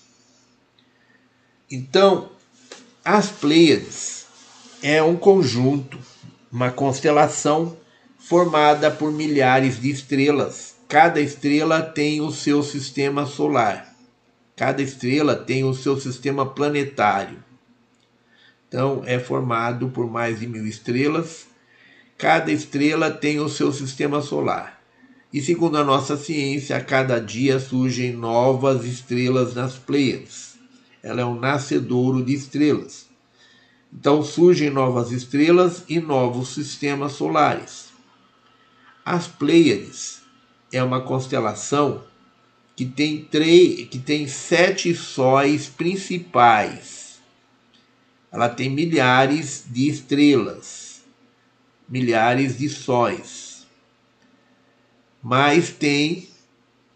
[1.70, 2.30] Então,
[3.04, 4.28] as Pleiades
[4.84, 5.98] é um conjunto,
[6.52, 7.76] uma constelação
[8.20, 10.73] formada por milhares de estrelas.
[10.94, 13.96] Cada estrela tem o seu sistema solar.
[14.56, 17.44] Cada estrela tem o seu sistema planetário.
[18.68, 21.48] Então, é formado por mais de mil estrelas
[22.16, 24.80] Cada estrela tem o seu sistema solar.
[25.34, 30.60] E segundo a nossa ciência, a cada dia surgem novas estrelas nas Pleiades.
[31.02, 33.08] Ela é um nascedouro de estrelas.
[33.92, 37.88] Então surgem novas estrelas e novos sistemas solares.
[39.04, 40.22] As Pleiades
[40.74, 42.04] é uma constelação
[42.76, 47.20] que tem, três, que tem sete sóis principais.
[48.32, 50.84] Ela tem milhares de estrelas
[51.88, 53.68] milhares de sóis.
[55.22, 56.28] Mas tem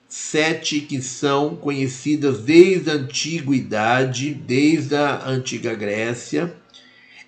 [0.08, 6.56] sete que são conhecidas desde a antiguidade, desde a antiga Grécia.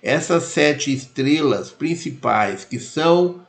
[0.02, 3.46] Essas sete estrelas principais que são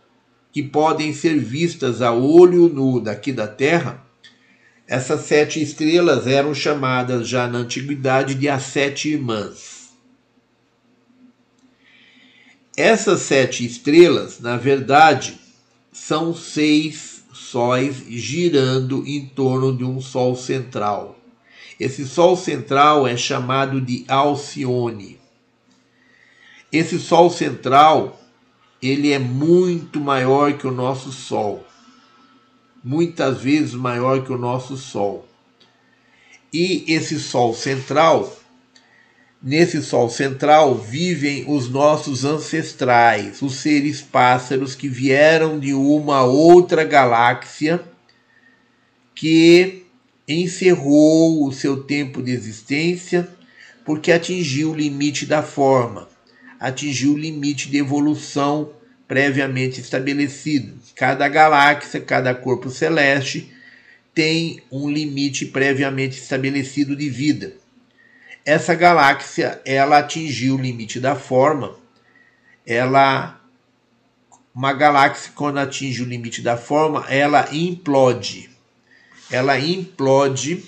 [0.51, 4.05] que podem ser vistas a olho nu daqui da Terra,
[4.87, 9.91] essas sete estrelas eram chamadas já na antiguidade de as sete irmãs.
[12.75, 15.39] Essas sete estrelas, na verdade,
[15.91, 21.17] são seis sóis girando em torno de um sol central.
[21.79, 25.19] Esse sol central é chamado de Alcione.
[26.71, 28.20] Esse sol central,
[28.81, 31.65] ele é muito maior que o nosso sol.
[32.83, 35.27] Muitas vezes maior que o nosso sol.
[36.51, 38.41] E esse sol central,
[39.43, 46.83] Nesse Sol central vivem os nossos ancestrais, os seres pássaros que vieram de uma outra
[46.83, 47.83] galáxia
[49.15, 49.83] que
[50.27, 53.27] encerrou o seu tempo de existência
[53.83, 56.07] porque atingiu o limite da forma,
[56.61, 58.71] atingiu o limite de evolução
[59.07, 60.77] previamente estabelecido.
[60.95, 63.51] Cada galáxia, cada corpo celeste
[64.13, 67.53] tem um limite previamente estabelecido de vida.
[68.45, 71.75] Essa galáxia, ela atingiu o limite da forma.
[72.65, 73.41] Ela
[74.53, 78.49] uma galáxia quando atinge o limite da forma, ela implode.
[79.31, 80.63] Ela implode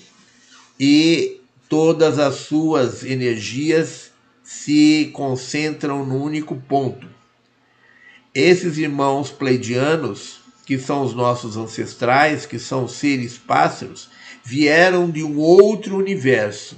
[0.80, 4.03] e todas as suas energias
[4.44, 7.08] se concentram no único ponto.
[8.34, 14.10] Esses irmãos pleidianos, que são os nossos ancestrais, que são seres pássaros,
[14.44, 16.76] vieram de um outro universo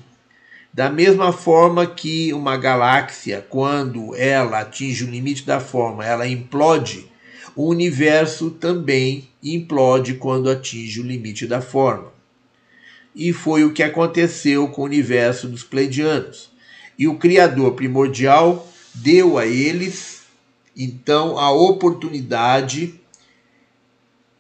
[0.77, 7.11] da mesma forma que uma galáxia, quando ela atinge o limite da forma, ela implode,
[7.55, 12.13] o universo também implode quando atinge o limite da forma.
[13.15, 16.51] E foi o que aconteceu com o universo dos Pleidianos.
[16.99, 20.23] E o Criador primordial deu a eles,
[20.77, 22.95] então, a oportunidade,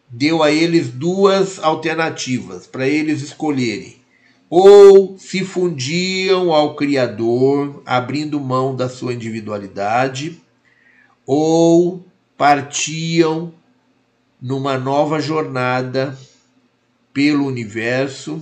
[0.09, 3.97] deu a eles duas alternativas para eles escolherem.
[4.49, 10.41] Ou se fundiam ao Criador, abrindo mão da sua individualidade,
[11.27, 12.05] ou
[12.37, 13.53] partiam
[14.41, 16.17] numa nova jornada
[17.13, 18.41] pelo universo,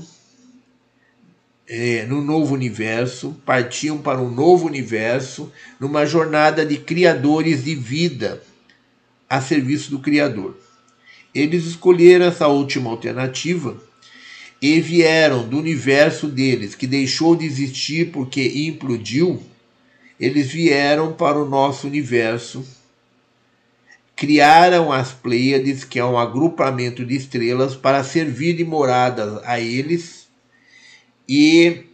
[1.69, 8.43] é, no novo universo, partiam para um novo universo, numa jornada de criadores de vida
[9.29, 10.57] a serviço do Criador.
[11.35, 13.77] Eles escolheram essa última alternativa
[14.61, 19.43] e vieram do universo deles, que deixou de existir porque implodiu,
[20.21, 22.65] eles vieram para o nosso universo
[24.17, 30.24] criaram as Pleiades, que é um agrupamento de estrelas, para servir de moradas a eles,
[31.29, 31.85] e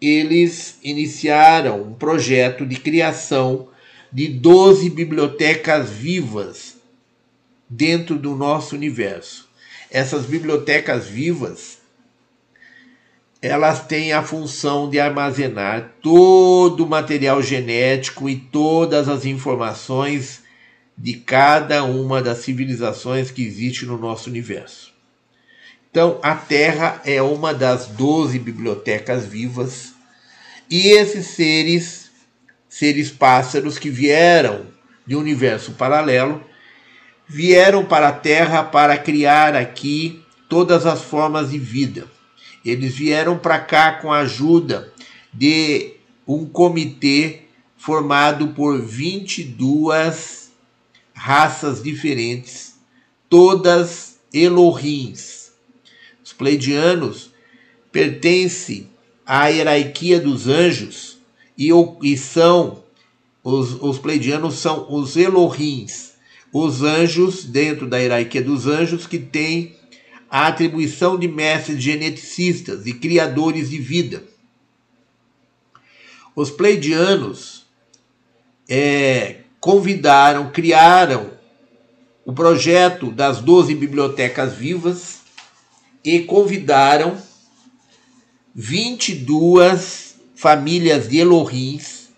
[0.00, 3.68] eles iniciaram um projeto de criação
[4.12, 6.76] de 12 bibliotecas vivas
[7.68, 9.48] dentro do nosso universo.
[9.90, 11.78] Essas bibliotecas vivas,
[13.40, 20.44] elas têm a função de armazenar todo o material genético e todas as informações
[20.96, 24.95] de cada uma das civilizações que existe no nosso universo.
[25.96, 29.94] Então, a Terra é uma das doze bibliotecas vivas
[30.68, 32.10] e esses seres,
[32.68, 34.66] seres pássaros que vieram
[35.06, 36.44] de um universo paralelo,
[37.26, 42.06] vieram para a Terra para criar aqui todas as formas de vida.
[42.62, 44.92] Eles vieram para cá com a ajuda
[45.32, 45.94] de
[46.28, 47.44] um comitê
[47.74, 50.50] formado por 22
[51.14, 52.74] raças diferentes,
[53.30, 55.35] todas Elohims.
[56.36, 57.30] Os pleidianos
[57.90, 58.90] pertencem
[59.24, 61.16] à hierarquia dos anjos
[61.56, 61.70] e,
[62.02, 62.84] e são
[63.42, 66.12] os, os pleidianos são os Elohims,
[66.52, 69.76] os anjos dentro da hierarquia dos anjos que têm
[70.30, 74.22] a atribuição de mestres geneticistas e criadores de vida.
[76.34, 77.64] Os pleidianos
[78.68, 81.30] é, convidaram, criaram
[82.26, 85.24] o projeto das 12 bibliotecas vivas
[86.06, 87.20] e convidaram
[88.54, 92.10] 22 famílias de Elohims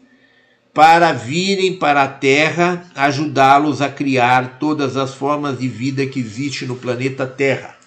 [0.74, 6.66] para virem para a Terra ajudá-los a criar todas as formas de vida que existe
[6.66, 7.78] no planeta Terra.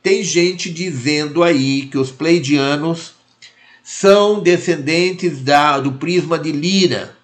[0.00, 3.14] Tem gente dizendo aí que os pleidianos
[3.82, 7.16] são descendentes da, do prisma de Lira,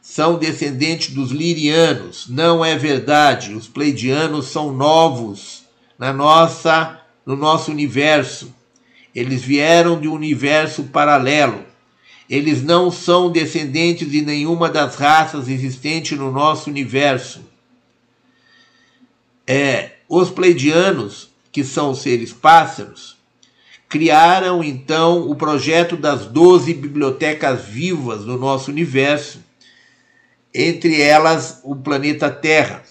[0.00, 2.26] são descendentes dos lirianos.
[2.28, 3.54] Não é verdade.
[3.54, 5.62] Os pleidianos são novos
[5.98, 8.54] na nossa no nosso universo.
[9.14, 11.64] Eles vieram de um universo paralelo.
[12.28, 17.42] Eles não são descendentes de nenhuma das raças existentes no nosso universo.
[19.46, 23.16] É, os pleidianos, que são seres pássaros,
[23.88, 29.44] criaram então o projeto das 12 bibliotecas vivas do nosso universo
[30.54, 32.84] entre elas o planeta Terra.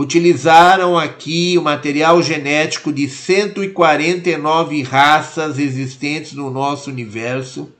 [0.00, 7.72] Utilizaram aqui o material genético de 149 raças existentes no nosso universo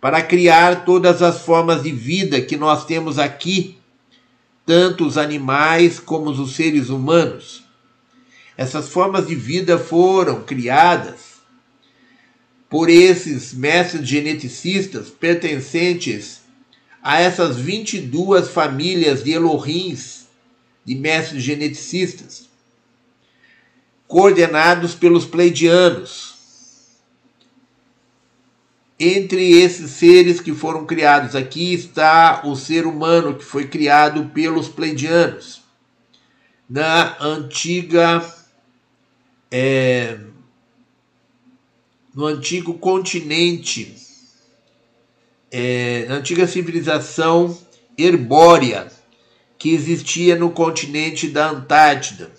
[0.00, 3.78] para criar todas as formas de vida que nós temos aqui,
[4.66, 7.62] tanto os animais como os seres humanos.
[8.56, 11.34] Essas formas de vida foram criadas
[12.68, 16.40] por esses mestres geneticistas pertencentes
[17.00, 20.23] a essas 22 famílias de Elohims,
[20.84, 22.48] de mestres geneticistas,
[24.06, 26.34] coordenados pelos pleidianos.
[28.98, 34.68] Entre esses seres que foram criados aqui está o ser humano que foi criado pelos
[34.68, 35.62] pleidianos.
[36.68, 38.24] Na antiga.
[39.50, 40.18] É,
[42.14, 43.94] no antigo continente
[45.56, 47.56] é, na antiga civilização
[47.96, 48.90] herbórea
[49.58, 52.30] que existia no continente da Antártida.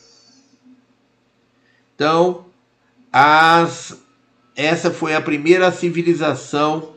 [1.95, 2.45] Então,
[3.11, 3.97] as,
[4.55, 6.93] essa foi a primeira civilização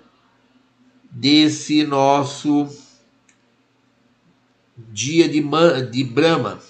[1.10, 2.68] desse nosso
[4.76, 5.40] dia de,
[5.90, 6.60] de Brahma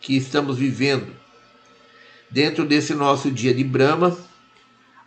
[0.00, 1.12] que estamos vivendo.
[2.30, 4.16] Dentro desse nosso dia de Brahma,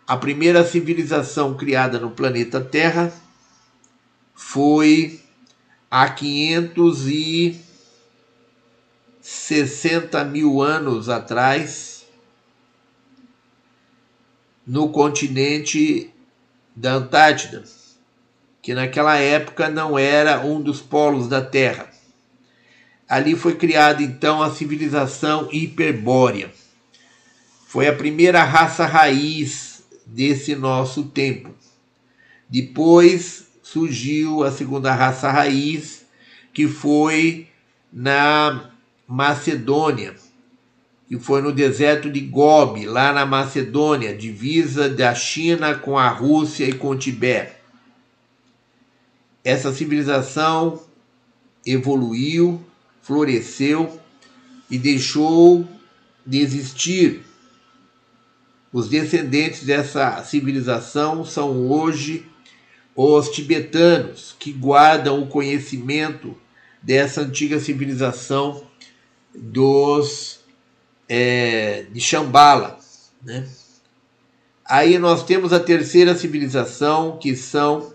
[0.06, 3.12] a primeira civilização criada no planeta Terra
[4.34, 5.20] foi
[5.90, 7.60] há 500 e
[9.22, 12.04] 60 mil anos atrás,
[14.66, 16.12] no continente
[16.74, 17.62] da Antártida,
[18.60, 21.88] que naquela época não era um dos polos da Terra.
[23.08, 26.52] Ali foi criada então a civilização hiperbórea.
[27.68, 31.54] Foi a primeira raça raiz desse nosso tempo.
[32.48, 36.04] Depois surgiu a segunda raça raiz,
[36.52, 37.48] que foi
[37.92, 38.71] na
[39.12, 40.14] Macedônia,
[41.06, 46.64] que foi no deserto de Gobi, lá na Macedônia, divisa da China com a Rússia
[46.64, 47.52] e com o Tibete.
[49.44, 50.82] Essa civilização
[51.66, 52.64] evoluiu,
[53.02, 54.00] floresceu
[54.70, 55.68] e deixou
[56.24, 57.22] de existir.
[58.72, 62.26] Os descendentes dessa civilização são hoje
[62.96, 66.34] os tibetanos, que guardam o conhecimento
[66.82, 68.71] dessa antiga civilização
[69.34, 70.40] dos
[71.08, 72.78] é, de Shambhala.
[73.22, 73.48] Né?
[74.64, 77.92] Aí nós temos a terceira civilização, que são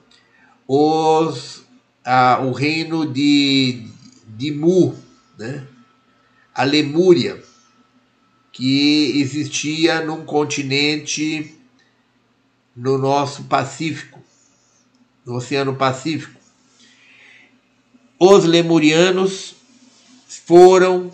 [0.68, 1.64] os,
[2.06, 3.88] a, o reino de,
[4.28, 4.96] de Mu,
[5.38, 5.66] né?
[6.54, 7.42] a Lemúria,
[8.52, 11.56] que existia num continente
[12.76, 14.20] no nosso Pacífico,
[15.26, 16.40] no Oceano Pacífico.
[18.20, 19.56] Os lemurianos
[20.28, 21.12] foram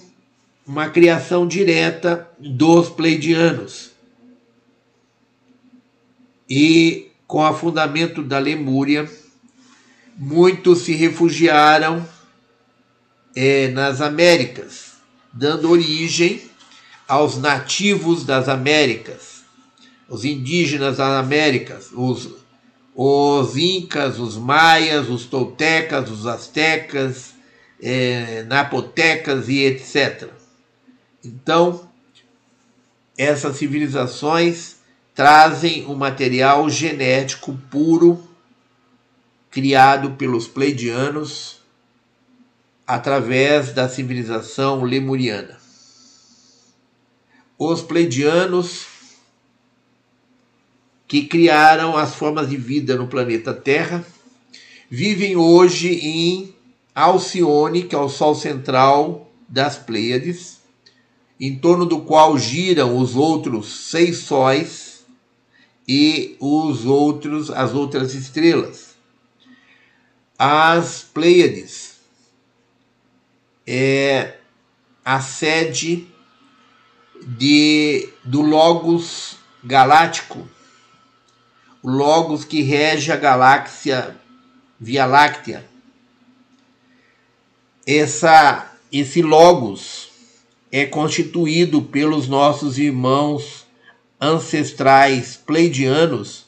[0.65, 3.91] uma criação direta dos pleidianos.
[6.49, 9.09] E com o afundamento da Lemúria,
[10.15, 12.07] muitos se refugiaram
[13.35, 14.93] é, nas Américas,
[15.31, 16.41] dando origem
[17.07, 19.43] aos nativos das Américas,
[20.07, 22.29] os indígenas das Américas, os,
[22.95, 27.33] os incas, os maias, os toltecas, os astecas,
[27.81, 30.42] é, napotecas e etc.
[31.23, 31.89] Então,
[33.17, 34.77] essas civilizações
[35.15, 38.27] trazem um material genético puro
[39.49, 41.61] criado pelos pleidianos
[42.85, 45.57] através da civilização lemuriana.
[47.57, 48.87] Os pleidianos
[51.07, 54.03] que criaram as formas de vida no planeta Terra
[54.89, 56.55] vivem hoje em
[56.95, 60.62] Alcione, que é o Sol central das Pleiades,
[61.39, 65.05] em torno do qual giram os outros seis sóis
[65.87, 68.95] e os outros as outras estrelas.
[70.37, 71.99] As Pleiades
[73.65, 74.37] é
[75.03, 76.07] a sede
[77.21, 80.47] de do Logos galáctico,
[81.81, 84.17] o Logos que rege a galáxia
[84.79, 85.65] Via Láctea.
[87.85, 90.02] Essa esse Logos
[90.73, 93.63] é constituído pelos nossos irmãos
[94.19, 96.47] ancestrais pleidianos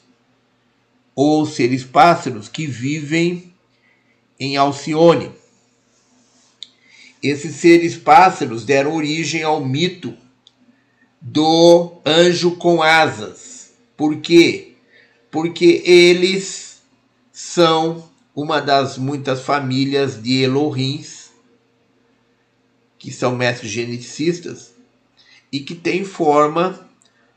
[1.14, 3.54] ou seres pássaros que vivem
[4.40, 5.30] em Alcione.
[7.22, 10.12] Esses seres pássaros deram origem ao mito
[11.20, 13.74] do anjo com asas.
[13.96, 14.72] Por quê?
[15.30, 16.82] Porque eles
[17.32, 21.25] são uma das muitas famílias de Elohims
[23.06, 24.74] que são mestres geneticistas
[25.52, 26.88] e que têm forma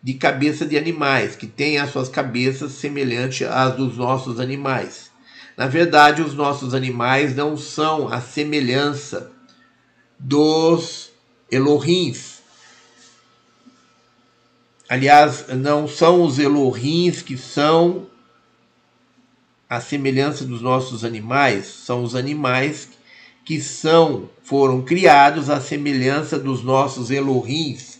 [0.01, 5.11] de cabeça de animais, que têm as suas cabeças semelhantes às dos nossos animais.
[5.55, 9.31] Na verdade, os nossos animais não são a semelhança
[10.17, 11.11] dos
[11.51, 12.39] Elohims.
[14.89, 18.07] Aliás, não são os Elohims que são
[19.69, 22.89] a semelhança dos nossos animais, são os animais
[23.49, 27.99] que são foram criados à semelhança dos nossos Elohims.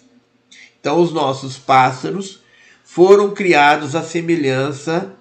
[0.80, 2.42] Então, os nossos pássaros
[2.84, 5.12] foram criados à semelhança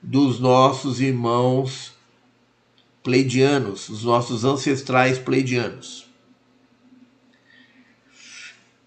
[0.00, 1.92] dos nossos irmãos
[3.02, 6.06] pleidianos, os nossos ancestrais pleidianos.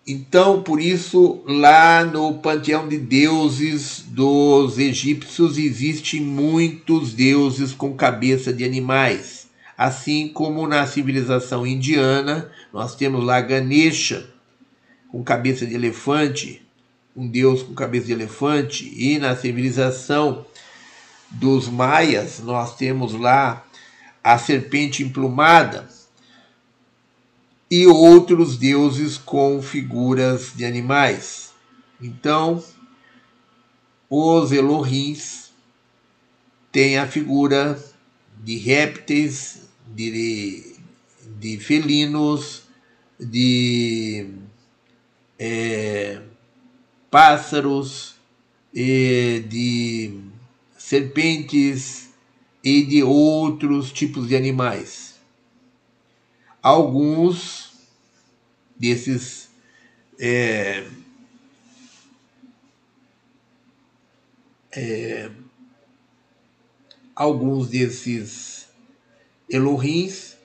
[0.07, 8.53] Então, por isso, lá no panteão de deuses dos egípcios existem muitos deuses com cabeça
[8.53, 9.36] de animais
[9.77, 14.27] Assim como na civilização indiana, nós temos lá Ganesha,
[15.11, 16.65] com cabeça de elefante,
[17.15, 20.45] um deus com cabeça de elefante, e na civilização
[21.29, 23.65] dos maias, nós temos lá
[24.23, 25.87] a serpente emplumada
[27.69, 31.51] e outros deuses com figuras de animais.
[32.01, 32.63] Então,
[34.09, 35.51] os Elohims
[36.71, 37.81] têm a figura
[38.43, 39.66] de répteis,
[39.97, 40.75] de,
[41.39, 42.63] de felinos,
[43.19, 44.29] de
[45.39, 46.21] é,
[47.09, 48.15] pássaros,
[48.73, 50.19] de
[50.77, 52.09] serpentes
[52.63, 55.15] e de outros tipos de animais.
[56.61, 57.71] Alguns
[58.77, 59.49] desses
[60.19, 60.87] é,
[64.71, 65.31] é,
[67.15, 68.56] alguns desses
[69.49, 70.37] Elohims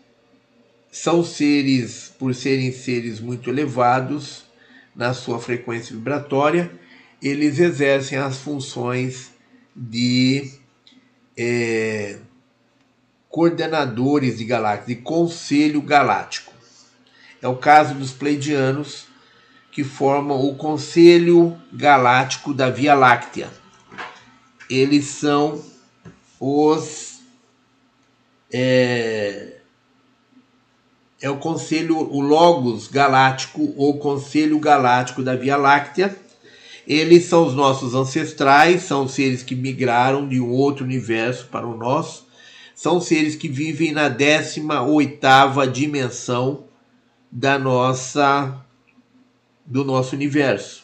[0.91, 4.45] são seres, por serem seres muito elevados
[4.95, 6.71] na sua frequência vibratória,
[7.23, 9.31] eles exercem as funções
[9.75, 10.53] de
[11.37, 12.19] é,
[13.29, 16.53] coordenadores de galáxias, de conselho galáctico.
[17.41, 19.07] É o caso dos pleidianos,
[19.73, 23.51] que formam o Conselho Galáctico da Via Láctea.
[24.69, 25.65] Eles são
[26.39, 27.12] os.
[28.53, 29.57] É,
[31.23, 36.17] é o Conselho, o Logos Galáctico, ou Conselho Galáctico da Via Láctea.
[36.87, 41.77] Eles são os nossos ancestrais, são seres que migraram de um outro universo para o
[41.77, 42.27] nosso.
[42.75, 46.65] São seres que vivem na 18ª dimensão
[47.31, 48.61] da nossa
[49.65, 50.83] do nosso universo.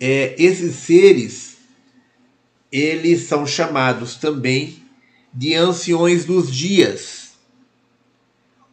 [0.00, 1.58] É, esses seres,
[2.70, 4.80] eles são chamados também
[5.32, 7.32] de anciões dos dias,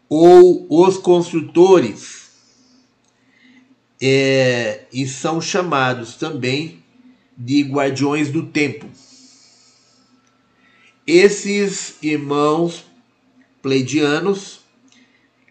[0.10, 2.28] ou os construtores,
[4.02, 6.84] é, e são chamados também
[7.38, 8.88] de guardiões do tempo.
[11.06, 12.86] Esses irmãos
[13.62, 14.60] pleidianos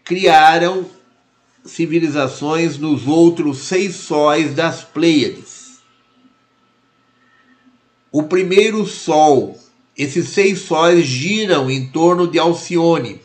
[0.03, 0.89] criaram
[1.65, 5.79] civilizações nos outros seis sóis das Pleiades.
[8.11, 9.59] O primeiro sol,
[9.97, 13.19] esses seis sóis giram em torno de Alcione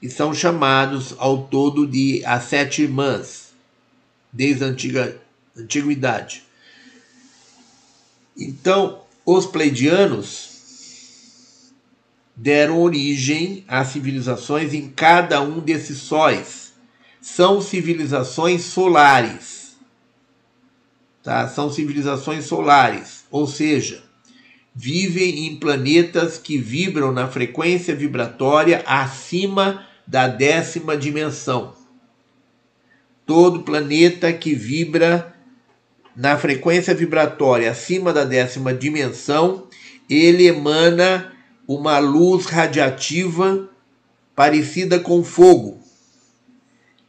[0.00, 3.52] e são chamados ao todo de as sete irmãs,
[4.32, 5.20] desde a antiga
[5.56, 6.44] antiguidade.
[8.36, 10.50] Então, os pleidianos
[12.34, 16.72] deram origem a civilizações em cada um desses sóis
[17.20, 19.76] são civilizações solares.
[21.22, 21.46] Tá?
[21.48, 24.02] São civilizações solares, ou seja,
[24.74, 31.74] vivem em planetas que vibram na frequência vibratória acima da décima dimensão.
[33.26, 35.34] Todo planeta que vibra
[36.16, 39.68] na frequência vibratória acima da décima dimensão,
[40.08, 41.32] ele emana
[41.66, 43.68] uma luz radiativa
[44.34, 45.80] parecida com fogo.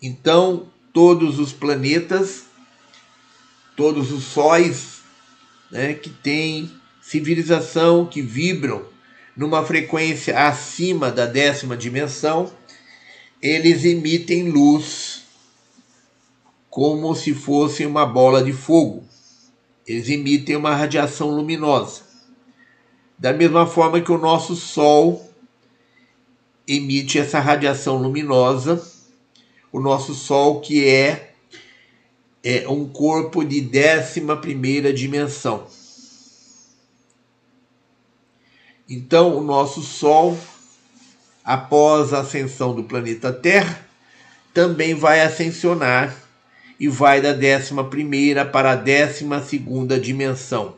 [0.02, 2.46] Então, todos os planetas,
[3.76, 5.02] todos os sóis
[5.72, 6.72] né, que têm
[7.14, 8.84] civilização, que vibram
[9.38, 12.52] numa frequência acima da décima dimensão,
[13.40, 15.22] eles emitem luz
[16.72, 19.04] como se fosse uma bola de fogo.
[19.86, 22.02] Eles emitem uma radiação luminosa.
[23.16, 25.32] Da mesma forma que o nosso Sol
[26.68, 28.84] emite essa radiação luminosa
[29.72, 31.34] o nosso Sol, que é,
[32.44, 35.68] é um corpo de décima primeira dimensão.
[38.90, 40.38] Então, o nosso Sol,
[41.44, 43.86] após a ascensão do planeta Terra,
[44.54, 46.16] também vai ascensionar
[46.80, 50.76] e vai da décima primeira para a décima segunda dimensão.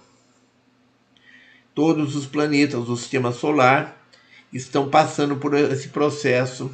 [1.73, 3.97] Todos os planetas do sistema solar
[4.53, 6.71] estão passando por esse processo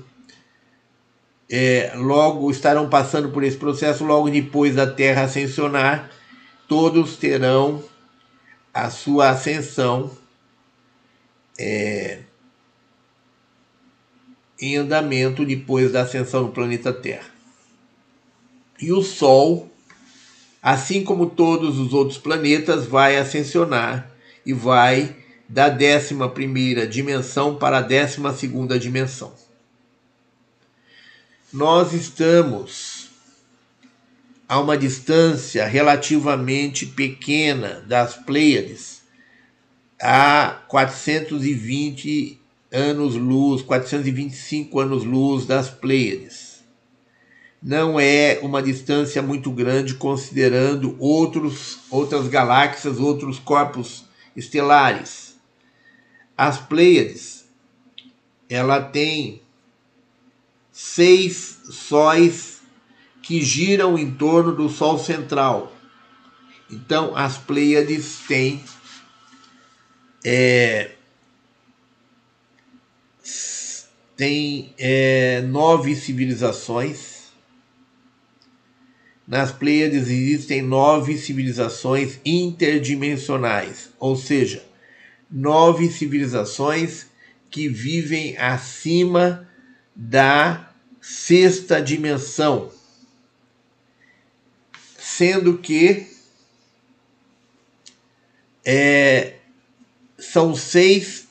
[1.52, 6.10] é, logo estarão passando por esse processo logo depois da Terra ascensionar,
[6.66, 7.84] todos terão
[8.74, 10.10] a sua ascensão
[11.62, 12.20] é,
[14.60, 17.30] em andamento depois da ascensão do planeta Terra.
[18.80, 19.72] E o Sol,
[20.62, 24.12] assim como todos os outros planetas, vai ascensionar
[24.46, 25.16] e vai
[25.48, 29.34] da 11 primeira dimensão para a 12 segunda dimensão
[31.52, 33.10] nós estamos
[34.48, 38.91] a uma distância relativamente pequena das Pleiades,
[40.02, 42.40] a 420
[42.72, 46.64] anos-luz, 425 anos-luz das Pleiades.
[47.62, 54.06] Não é uma distância muito grande considerando outros, outras galáxias, outros corpos
[54.36, 55.38] estelares.
[56.36, 57.46] As Pleiades,
[58.50, 59.44] ela tem
[60.72, 62.62] seis sóis
[63.22, 65.72] que giram em torno do Sol central.
[66.72, 68.64] Então, as Pleiades têm
[70.24, 70.92] é,
[74.16, 77.32] tem é, nove civilizações.
[79.28, 84.64] Nas Pleiades existem nove civilizações interdimensionais, ou seja,
[85.30, 87.08] nove civilizações
[87.50, 89.50] que vivem acima
[89.96, 90.72] da
[91.02, 92.72] sexta dimensão,
[95.00, 96.08] sendo que
[98.64, 99.41] é,
[100.22, 101.28] são seis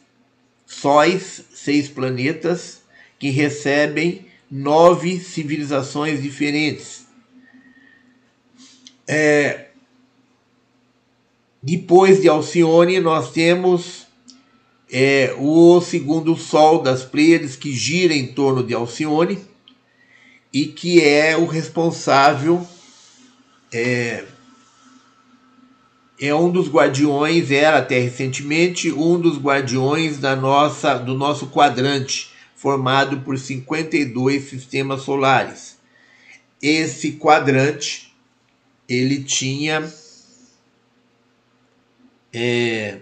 [0.67, 2.83] sóis, seis planetas
[3.19, 7.07] que recebem nove civilizações diferentes.
[9.07, 9.69] É,
[11.63, 14.07] depois de Alcione, nós temos
[14.91, 19.39] é, o segundo Sol das Pleiades, que gira em torno de Alcione
[20.53, 22.67] e que é o responsável,
[23.73, 24.25] é,
[26.21, 32.31] é um dos guardiões, era até recentemente um dos guardiões da nossa, do nosso quadrante,
[32.55, 35.79] formado por 52 sistemas solares.
[36.61, 38.15] Esse quadrante,
[38.87, 39.91] ele tinha
[42.35, 42.99] é,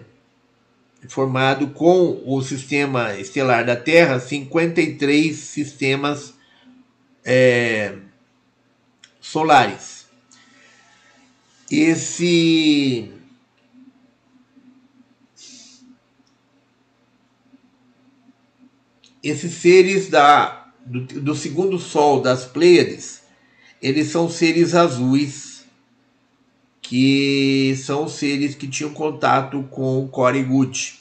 [1.09, 6.33] formado com o sistema estelar da Terra 53 sistemas
[7.25, 7.95] é,
[9.19, 9.98] solares.
[11.71, 13.11] Esse
[19.21, 23.21] esses seres da, do, do segundo Sol das Pleiades,
[23.81, 25.63] eles são seres azuis
[26.81, 30.99] que são seres que tinham contato com Good.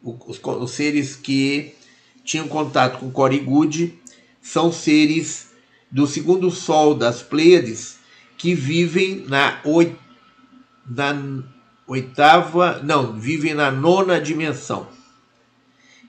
[0.00, 1.74] Os, os, seres que
[2.22, 3.98] tinham contato com Good
[4.40, 5.48] são seres
[5.90, 7.96] do segundo sol das Pleiades
[8.42, 9.62] que vivem na,
[10.84, 11.44] na
[11.86, 14.88] oitava, não, vivem na nona dimensão.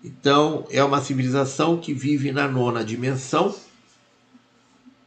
[0.04, 3.56] Então, é uma civilização que vive na nona dimensão,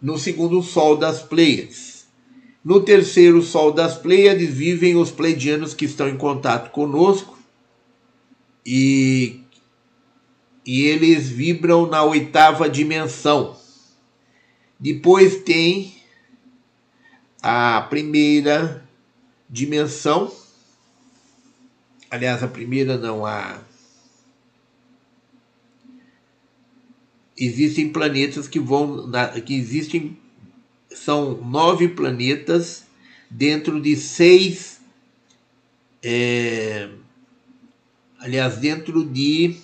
[0.01, 2.07] no segundo sol das Pleiades.
[2.65, 7.37] No terceiro sol das Pleiades vivem os pleidianos que estão em contato conosco
[8.65, 9.41] e,
[10.65, 13.57] e eles vibram na oitava dimensão.
[14.79, 15.96] Depois tem
[17.43, 18.85] a primeira
[19.49, 20.33] dimensão,
[22.11, 23.61] aliás, a primeira não, a
[27.37, 29.11] existem planetas que vão
[29.45, 30.19] que existem
[30.91, 32.85] são nove planetas
[33.31, 34.81] dentro de seis.
[36.03, 36.89] É,
[38.19, 39.57] aliás, dentro de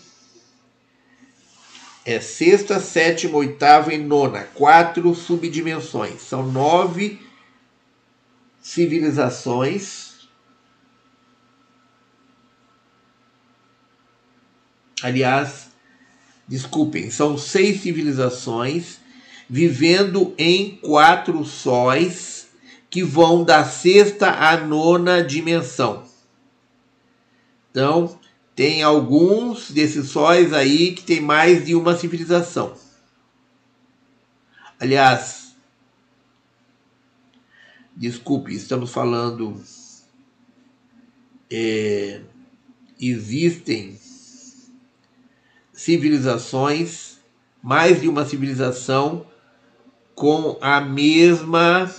[2.05, 6.20] é, sexta, sétima, oitava e nona, quatro subdimensões.
[6.20, 7.20] São nove
[8.63, 10.29] civilizações.
[15.03, 15.73] Aliás,
[16.47, 19.01] desculpem, são seis civilizações
[19.51, 22.47] vivendo em quatro sóis
[22.89, 26.05] que vão da sexta à nona dimensão.
[27.71, 28.19] Então,
[28.55, 32.75] tem alguns desses sóis aí que tem mais de uma civilização.
[34.79, 35.41] Aliás,
[37.97, 39.60] desculpe, estamos falando.
[41.51, 42.20] É,
[42.98, 43.98] existem
[45.73, 47.19] civilizações,
[47.62, 49.27] mais de uma civilização
[50.14, 51.93] com a mesma.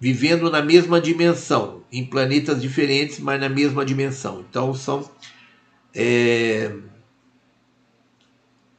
[0.00, 4.44] vivendo na mesma dimensão, em planetas diferentes, mas na mesma dimensão.
[4.48, 5.08] Então são
[5.94, 6.74] é,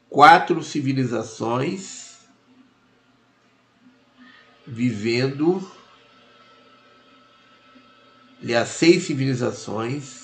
[0.09, 2.02] quatro civilizações
[4.65, 5.65] vivendo.
[8.41, 10.23] Aliás, seis civilizações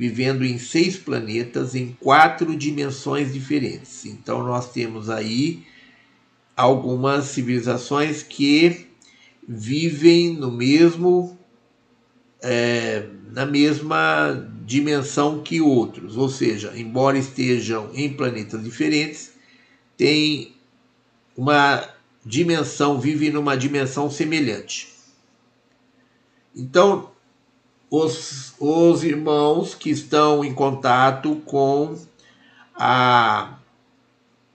[0.00, 4.06] vivendo em seis planetas em quatro dimensões diferentes.
[4.06, 5.62] Então nós temos aí
[6.56, 8.86] algumas civilizações que
[9.46, 11.38] vivem no mesmo
[12.42, 19.32] é, na mesma dimensão que outros, ou seja, embora estejam em planetas diferentes,
[19.98, 20.54] têm
[21.36, 21.86] uma
[22.24, 24.88] dimensão, vivem numa dimensão semelhante.
[26.54, 27.10] Então,
[27.90, 31.98] os, os irmãos que estão em contato com
[32.74, 33.56] a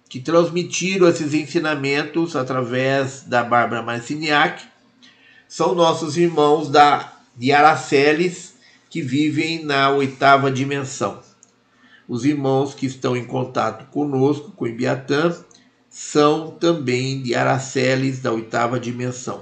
[0.08, 4.64] que transmitiram esses ensinamentos através da Bárbara Marciniak
[5.48, 8.56] são nossos irmãos da, de Araceles
[8.90, 11.20] que vivem na oitava dimensão.
[12.08, 15.36] Os irmãos que estão em contato conosco, com Ibiatã,
[15.98, 19.42] são também de Araceles da oitava dimensão.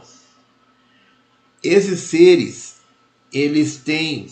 [1.64, 2.76] Esses seres,
[3.34, 4.28] eles têm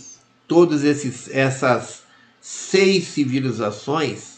[0.48, 2.04] todas essas
[2.40, 4.38] seis civilizações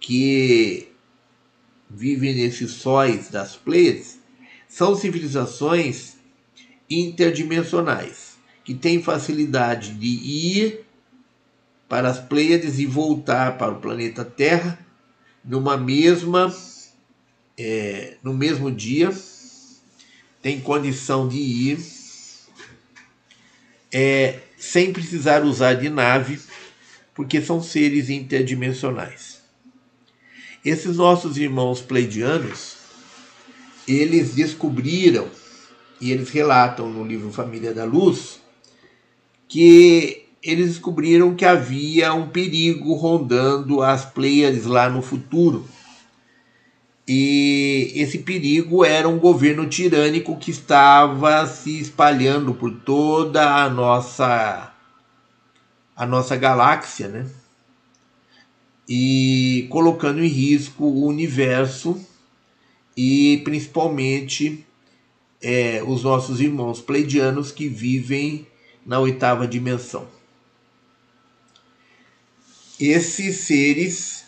[0.00, 0.88] que
[1.90, 4.18] vivem nesses sóis das Pleiades,
[4.66, 6.14] são civilizações
[6.88, 10.86] interdimensionais que têm facilidade de ir
[11.86, 14.87] para as Pleiades e voltar para o planeta Terra
[15.48, 16.54] numa mesma
[17.56, 19.10] é, no mesmo dia
[20.42, 21.78] tem condição de ir
[23.90, 26.38] é, sem precisar usar de nave
[27.14, 29.40] porque são seres interdimensionais.
[30.64, 32.76] Esses nossos irmãos pleidianos
[33.88, 35.28] eles descobriram
[35.98, 38.38] e eles relatam no livro Família da Luz
[39.48, 45.66] que eles descobriram que havia um perigo rondando as Pleiades lá no futuro.
[47.06, 54.74] E esse perigo era um governo tirânico que estava se espalhando por toda a nossa
[55.96, 57.26] a nossa galáxia, né?
[58.88, 62.00] E colocando em risco o universo
[62.96, 64.64] e principalmente
[65.42, 68.46] é, os nossos irmãos pleidianos que vivem
[68.86, 70.17] na oitava dimensão.
[72.80, 74.24] Esses seres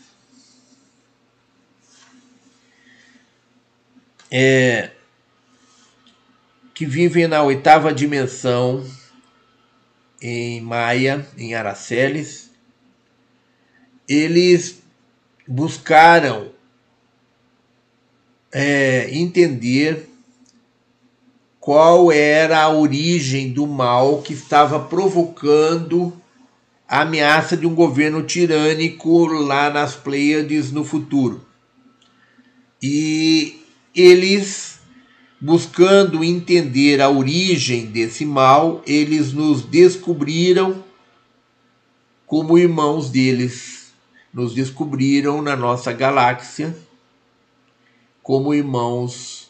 [4.30, 4.90] é,
[6.74, 8.84] que vivem na oitava dimensão
[10.20, 12.50] em Maia, em Araceles,
[14.08, 14.82] eles
[15.46, 16.50] buscaram
[18.52, 20.08] é, entender
[21.58, 26.19] qual era a origem do mal que estava provocando
[26.90, 31.46] a ameaça de um governo tirânico lá nas Pleiades no futuro.
[32.82, 33.62] E
[33.94, 34.80] eles,
[35.40, 40.82] buscando entender a origem desse mal, eles nos descobriram
[42.26, 43.94] como irmãos deles,
[44.34, 46.76] nos descobriram na nossa galáxia
[48.20, 49.48] como irmãos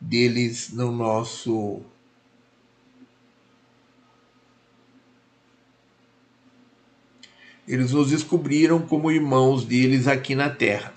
[0.00, 1.80] deles no nosso
[7.68, 10.94] Eles nos descobriram como irmãos deles aqui na Terra.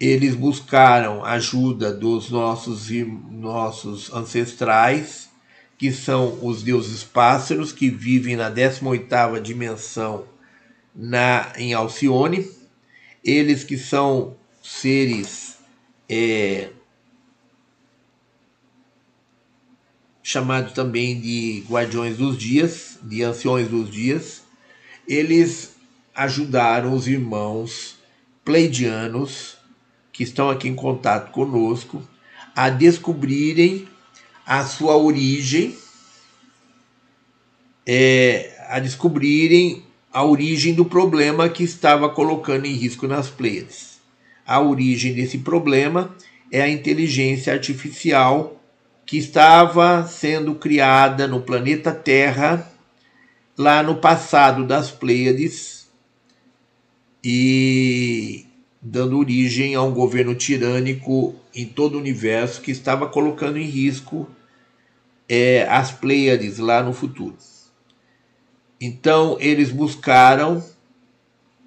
[0.00, 2.88] Eles buscaram ajuda dos nossos,
[3.30, 5.28] nossos ancestrais,
[5.76, 10.24] que são os deuses pássaros, que vivem na 18ª dimensão
[10.96, 12.50] na, em Alcione.
[13.22, 15.58] Eles que são seres
[16.08, 16.70] é,
[20.22, 24.41] chamados também de guardiões dos dias, de anciões dos dias,
[25.06, 25.76] eles
[26.14, 27.96] ajudaram os irmãos
[28.44, 29.56] pleidianos
[30.12, 32.02] que estão aqui em contato conosco
[32.54, 33.88] a descobrirem
[34.46, 35.76] a sua origem,
[37.86, 44.00] é, a descobrirem a origem do problema que estava colocando em risco nas Pleiades.
[44.46, 46.14] A origem desse problema
[46.50, 48.60] é a inteligência artificial
[49.06, 52.71] que estava sendo criada no planeta Terra
[53.56, 55.88] lá no passado das Pleiades
[57.22, 58.46] e
[58.80, 64.28] dando origem a um governo tirânico em todo o universo que estava colocando em risco
[65.28, 67.36] é, as Pleiades lá no futuro.
[68.80, 70.64] Então eles buscaram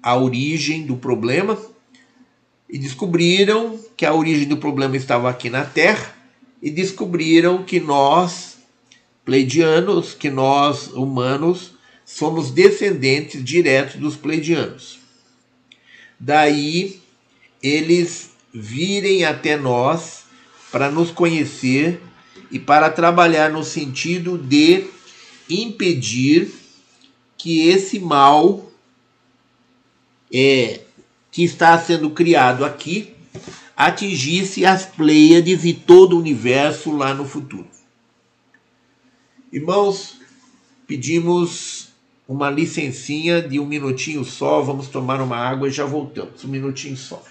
[0.02, 1.58] a origem do problema
[2.68, 6.14] e descobriram que a origem do problema estava aqui na Terra
[6.60, 8.58] e descobriram que nós,
[9.24, 11.75] pleidianos, que nós, humanos,
[12.06, 15.00] somos descendentes diretos dos pleidianos.
[16.18, 17.00] Daí
[17.60, 20.22] eles virem até nós
[20.70, 22.00] para nos conhecer
[22.50, 24.86] e para trabalhar no sentido de
[25.50, 26.54] impedir
[27.36, 28.70] que esse mal
[30.32, 30.80] é,
[31.30, 33.14] que está sendo criado aqui
[33.76, 37.68] atingisse as Pleiades e todo o universo lá no futuro.
[39.52, 40.18] Irmãos,
[40.86, 41.85] pedimos
[42.28, 46.44] uma licencinha de um minutinho só, vamos tomar uma água e já voltamos.
[46.44, 47.22] Um minutinho só.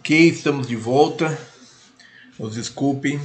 [0.00, 1.38] Ok, estamos de volta.
[2.38, 3.20] Nos desculpem.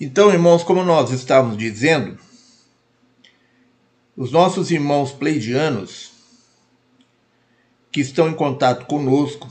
[0.00, 2.16] Então, irmãos, como nós estávamos dizendo,
[4.16, 6.12] os nossos irmãos pleidianos
[7.90, 9.50] que estão em contato conosco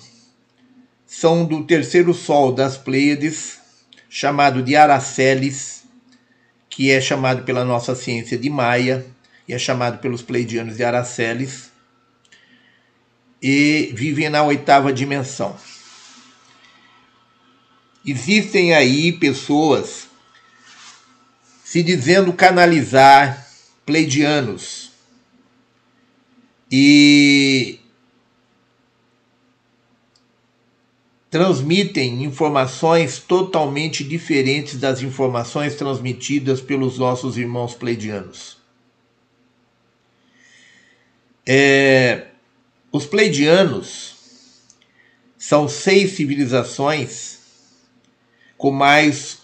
[1.06, 3.60] são do terceiro sol das Pleiades,
[4.08, 5.84] chamado de Araceles,
[6.70, 9.06] que é chamado pela nossa ciência de Maia
[9.46, 11.75] e é chamado pelos pleidianos de Araceles
[13.48, 15.56] e vivem na oitava dimensão.
[18.04, 20.08] Existem aí pessoas
[21.64, 23.48] se dizendo canalizar
[23.86, 24.92] pleidianos
[26.72, 27.80] e
[31.30, 38.58] transmitem informações totalmente diferentes das informações transmitidas pelos nossos irmãos pleidianos.
[41.46, 42.30] É,
[42.96, 44.16] os pleidianos
[45.38, 47.40] são seis civilizações,
[48.58, 49.40] com mais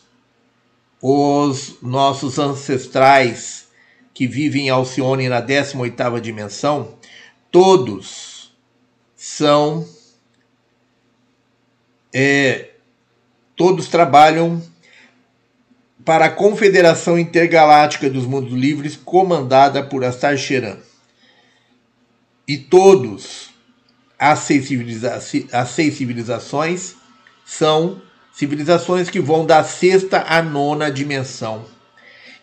[1.02, 3.68] os nossos ancestrais
[4.14, 6.96] que vivem em Alcione na 18ª dimensão,
[7.52, 8.54] todos
[9.18, 9.86] são
[12.14, 12.70] é,
[13.58, 14.64] todos trabalham
[16.06, 20.78] para a Confederação Intergaláctica dos Mundos Livres, comandada por Astar Sheran
[22.52, 23.50] e todos
[24.20, 24.68] as seis,
[25.54, 26.96] as seis civilizações
[27.46, 28.02] são
[28.34, 31.64] civilizações que vão da sexta à nona dimensão.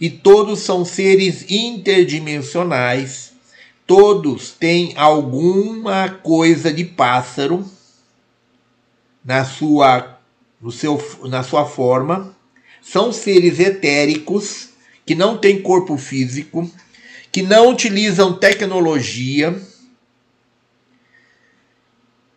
[0.01, 3.35] E todos são seres interdimensionais,
[3.87, 7.70] todos têm alguma coisa de pássaro
[9.23, 10.19] na sua,
[10.59, 12.35] no seu, na sua forma,
[12.81, 14.70] são seres etéricos
[15.05, 16.70] que não têm corpo físico,
[17.31, 19.68] que não utilizam tecnologia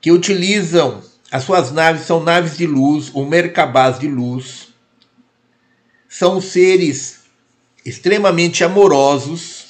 [0.02, 4.70] que utilizam as suas naves, são naves de luz, ou mercabás de luz.
[6.10, 7.22] São seres
[7.86, 9.68] extremamente amorosos,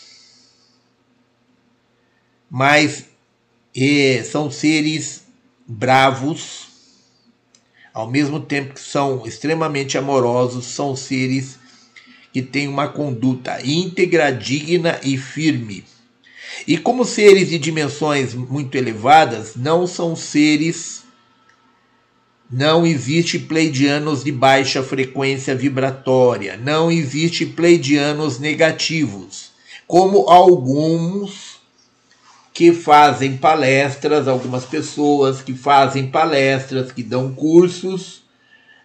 [2.49, 3.05] mas
[4.25, 5.23] são seres
[5.67, 6.67] bravos,
[7.93, 11.59] ao mesmo tempo que são extremamente amorosos, são seres
[12.33, 15.85] que têm uma conduta íntegra, digna e firme.
[16.67, 21.03] E como seres de dimensões muito elevadas, não são seres.
[22.49, 29.51] Não existe pleidianos de baixa frequência vibratória, não existe pleidianos negativos,
[29.87, 31.61] como alguns
[32.53, 38.23] que fazem palestras, algumas pessoas que fazem palestras, que dão cursos,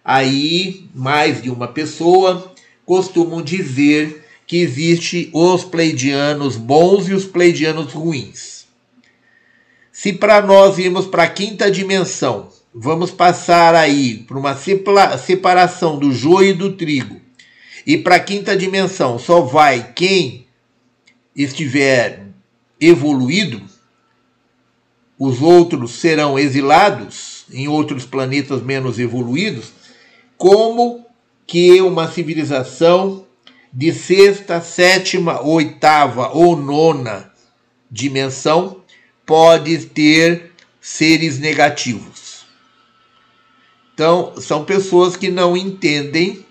[0.03, 2.53] aí mais de uma pessoa
[2.85, 8.65] costumam dizer que existe os pleidianos bons e os pleidianos ruins.
[9.91, 16.13] Se para nós irmos para a quinta dimensão, vamos passar aí por uma separação do
[16.13, 17.19] joio e do trigo,
[17.85, 20.47] e para a quinta dimensão só vai quem
[21.35, 22.25] estiver
[22.79, 23.61] evoluído,
[25.19, 29.73] os outros serão exilados em outros planetas menos evoluídos,
[30.37, 31.05] como
[31.45, 33.26] que uma civilização
[33.73, 37.31] de sexta, sétima, oitava ou nona
[37.89, 38.81] dimensão
[39.25, 42.45] pode ter seres negativos.
[43.93, 46.45] Então, são pessoas que não entendem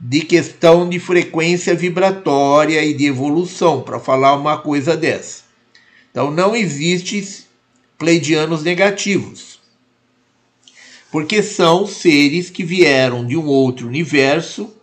[0.00, 5.44] de questão de frequência vibratória e de evolução para falar uma coisa dessa.
[6.10, 7.46] Então, não existe
[7.96, 9.58] pleidianos negativos.
[11.10, 14.77] Porque são seres que vieram de um outro universo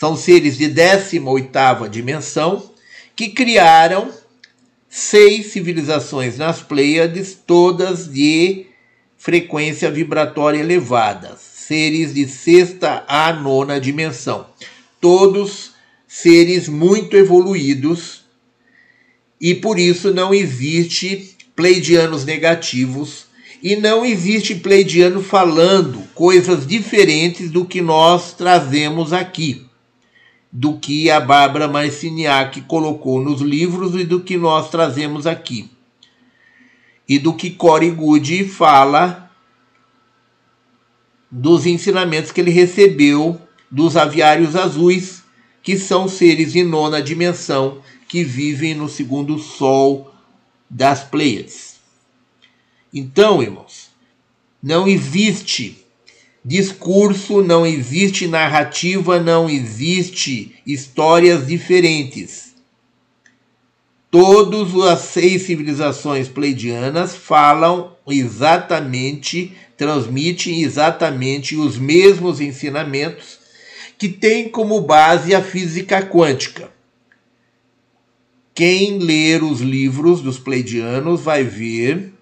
[0.00, 2.70] são seres de 18ª dimensão
[3.14, 4.10] que criaram
[4.88, 8.64] seis civilizações nas Pleiades, todas de
[9.18, 14.46] frequência vibratória elevada, seres de sexta a nona dimensão,
[14.98, 15.72] todos
[16.08, 18.24] seres muito evoluídos
[19.38, 23.26] e por isso não existe pleidianos negativos
[23.62, 29.68] e não existe pleidiano falando coisas diferentes do que nós trazemos aqui
[30.52, 35.70] do que a Bárbara Marciniak colocou nos livros e do que nós trazemos aqui.
[37.08, 39.30] E do que Cory Good fala
[41.30, 45.22] dos ensinamentos que ele recebeu dos aviários azuis,
[45.62, 50.12] que são seres de nona dimensão que vivem no segundo sol
[50.68, 51.78] das Pleiades.
[52.92, 53.90] Então, irmãos,
[54.60, 55.79] não existe
[56.50, 62.56] discurso, não existe narrativa, não existe histórias diferentes.
[64.10, 73.38] Todas as seis civilizações pleidianas falam exatamente, transmitem exatamente os mesmos ensinamentos
[73.96, 76.68] que têm como base a física quântica.
[78.52, 82.12] Quem ler os livros dos pleidianos vai ver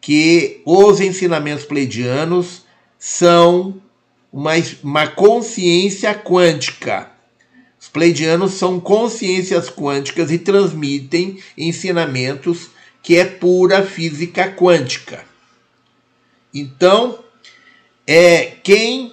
[0.00, 2.67] que os ensinamentos pleidianos
[2.98, 3.80] são
[4.32, 4.52] uma,
[4.82, 7.10] uma consciência quântica.
[7.80, 12.70] Os pleidianos são consciências quânticas e transmitem ensinamentos
[13.02, 15.24] que é pura física quântica.
[16.52, 17.20] Então,
[18.06, 19.12] é quem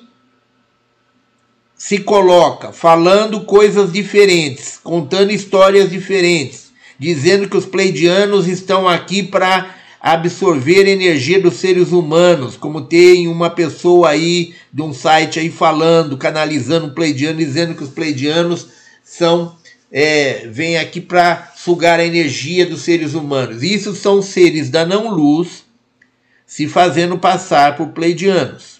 [1.75, 9.74] se coloca falando coisas diferentes, contando histórias diferentes, dizendo que os pleidianos estão aqui para
[10.06, 16.16] absorver energia dos seres humanos, como tem uma pessoa aí de um site aí falando,
[16.16, 18.67] canalizando um pleidiano, dizendo que os pleidianos
[19.03, 19.58] são
[19.92, 23.64] é, vêm aqui para sugar a energia dos seres humanos.
[23.64, 25.66] Isso são seres da não-luz
[26.45, 28.80] se fazendo passar por pleidianos.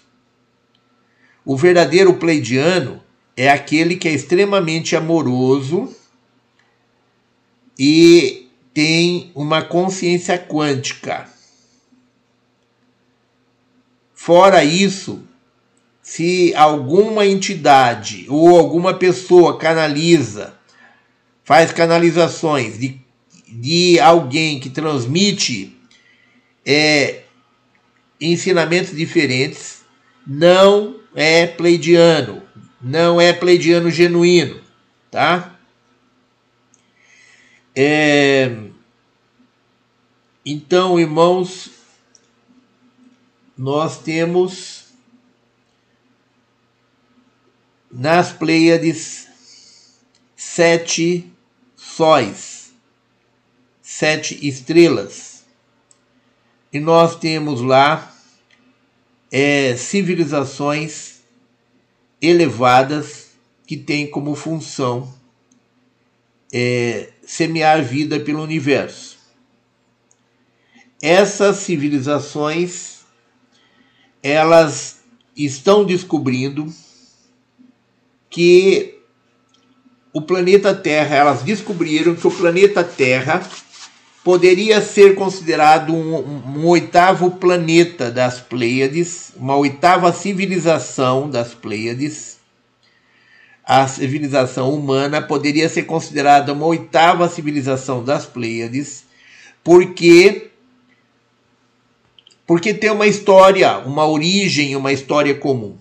[1.44, 3.02] O verdadeiro pleidiano
[3.36, 5.92] é aquele que é extremamente amoroso
[7.76, 8.45] e
[8.76, 11.26] tem uma consciência quântica.
[14.14, 15.22] Fora isso,
[16.02, 20.52] se alguma entidade ou alguma pessoa canaliza,
[21.42, 23.00] faz canalizações de,
[23.48, 25.74] de alguém que transmite
[26.62, 27.22] é,
[28.20, 29.86] ensinamentos diferentes,
[30.26, 32.42] não é pleidiano,
[32.78, 34.60] não é pleidiano genuíno,
[35.10, 35.55] tá?
[37.78, 38.56] É,
[40.46, 41.70] então, irmãos,
[43.54, 44.86] nós temos
[47.92, 49.28] nas Pleiades
[50.34, 51.30] sete
[51.76, 52.72] sóis,
[53.82, 55.44] sete estrelas,
[56.72, 58.10] e nós temos lá
[59.30, 61.20] é, civilizações
[62.22, 63.32] elevadas
[63.66, 65.14] que têm como função
[66.50, 69.18] é, semear vida pelo universo.
[71.02, 72.96] Essas civilizações
[74.22, 75.00] elas
[75.36, 76.72] estão descobrindo
[78.30, 78.98] que
[80.12, 83.46] o planeta Terra, elas descobriram que o planeta Terra
[84.24, 92.35] poderia ser considerado um, um, oitavo planeta das Pleiades, uma oitava civilização das Pleiades,
[93.66, 99.04] a civilização humana poderia ser considerada uma oitava civilização das Pleiades,
[99.64, 100.52] porque
[102.46, 105.76] porque tem uma história, uma origem, uma história comum.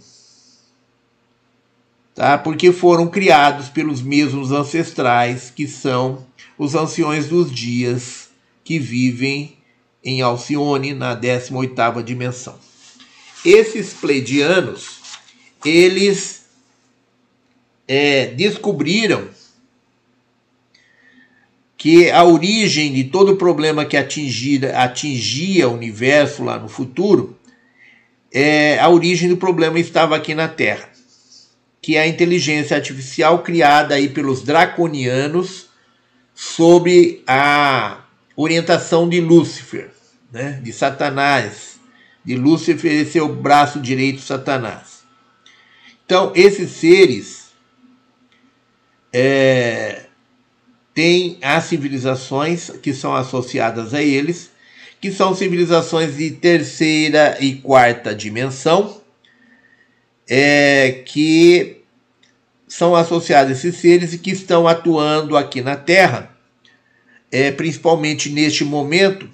[2.15, 2.39] Tá?
[2.39, 6.25] Porque foram criados pelos mesmos ancestrais que são
[6.57, 8.29] os anciões dos dias
[8.63, 9.57] que vivem
[10.03, 12.55] em Alcione na 18ª dimensão.
[13.43, 15.01] Esses pleidianos,
[15.63, 16.44] eles
[17.87, 19.27] é, descobriram
[21.77, 27.37] que a origem de todo o problema que atingia, atingia o universo lá no futuro,
[28.33, 30.89] é, a origem do problema estava aqui na Terra,
[31.81, 35.67] que é a inteligência artificial criada aí pelos draconianos
[36.33, 38.03] sob a
[38.35, 39.91] orientação de Lúcifer,
[40.31, 41.79] né, de Satanás,
[42.25, 45.05] de Lúcifer, esse é o braço direito Satanás.
[46.03, 47.44] Então, esses seres
[49.17, 50.07] é,
[50.93, 54.51] tem as civilizações que são associadas a eles,
[54.99, 59.01] que são civilizações de terceira e quarta dimensão,
[60.27, 61.81] é, que
[62.67, 66.35] são associadas a esses seres e que estão atuando aqui na Terra,
[67.31, 69.29] é, principalmente neste momento,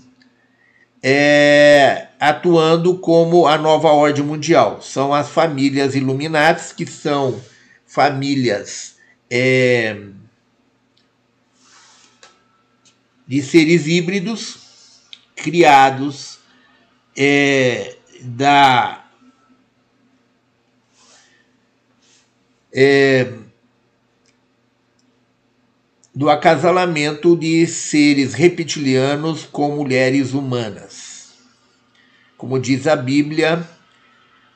[1.01, 4.79] é, atuando como a nova ordem mundial.
[4.79, 7.41] São as famílias Illuminatis, que são
[7.83, 8.90] famílias
[9.33, 9.95] é,
[13.25, 14.99] de seres híbridos
[15.37, 16.39] criados
[17.17, 19.05] é, da
[22.73, 23.33] é,
[26.13, 31.31] do acasalamento de seres reptilianos com mulheres humanas.
[32.37, 33.65] Como diz a Bíblia,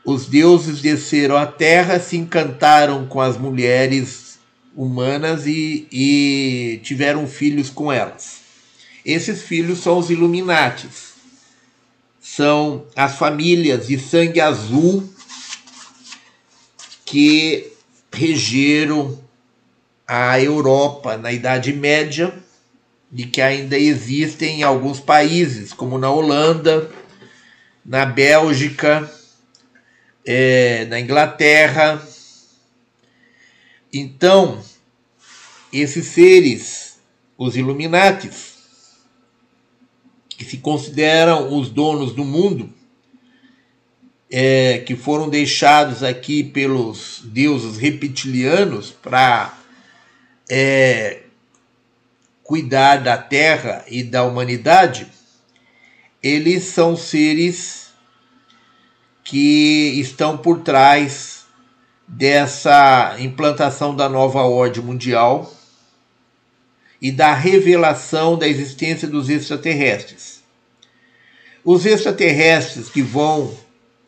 [0.04, 4.25] os deuses desceram à terra, se encantaram com as mulheres
[4.76, 8.40] humanas e, e tiveram filhos com elas.
[9.06, 11.14] Esses filhos são os Illuminatis.
[12.20, 15.08] São as famílias de sangue azul
[17.06, 17.72] que
[18.12, 19.24] regeram
[20.08, 22.34] a Europa na Idade Média
[23.12, 26.90] de que ainda existem em alguns países, como na Holanda,
[27.86, 29.10] na Bélgica,
[30.26, 32.02] é, na Inglaterra.
[33.98, 34.62] Então,
[35.72, 37.00] esses seres,
[37.38, 38.56] os Illuminatis,
[40.28, 42.74] que se consideram os donos do mundo,
[44.30, 49.58] é, que foram deixados aqui pelos deuses reptilianos para
[50.50, 51.22] é,
[52.44, 55.08] cuidar da terra e da humanidade,
[56.22, 57.94] eles são seres
[59.24, 61.45] que estão por trás
[62.08, 65.52] dessa implantação da nova ordem mundial
[67.02, 70.44] e da revelação da existência dos extraterrestres.
[71.64, 73.56] Os extraterrestres que vão,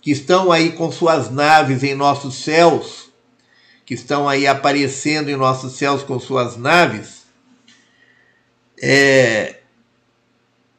[0.01, 3.09] que estão aí com suas naves em nossos céus,
[3.85, 7.23] que estão aí aparecendo em nossos céus com suas naves,
[8.79, 9.57] é,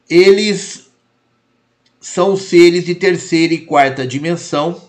[0.09, 0.89] eles
[1.99, 4.88] são seres de terceira e quarta dimensão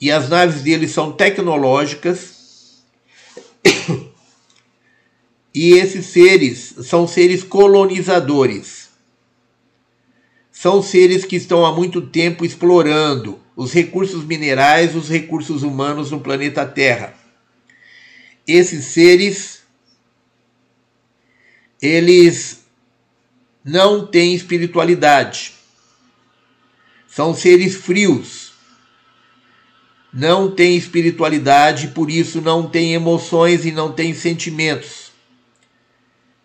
[0.00, 2.82] e as naves deles são tecnológicas
[5.54, 8.88] e esses seres são seres colonizadores.
[10.52, 16.20] São seres que estão há muito tempo explorando os recursos minerais, os recursos humanos no
[16.20, 17.14] planeta Terra.
[18.46, 19.62] Esses seres
[21.80, 22.64] eles
[23.64, 25.54] não têm espiritualidade.
[27.08, 28.47] São seres frios.
[30.12, 35.12] Não têm espiritualidade, por isso não têm emoções e não têm sentimentos.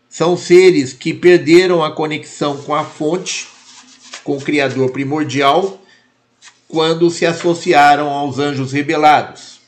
[0.09, 3.48] São seres que perderam a conexão com a fonte,
[4.24, 5.82] com o Criador primordial,
[6.67, 9.59] quando se associaram aos anjos rebelados.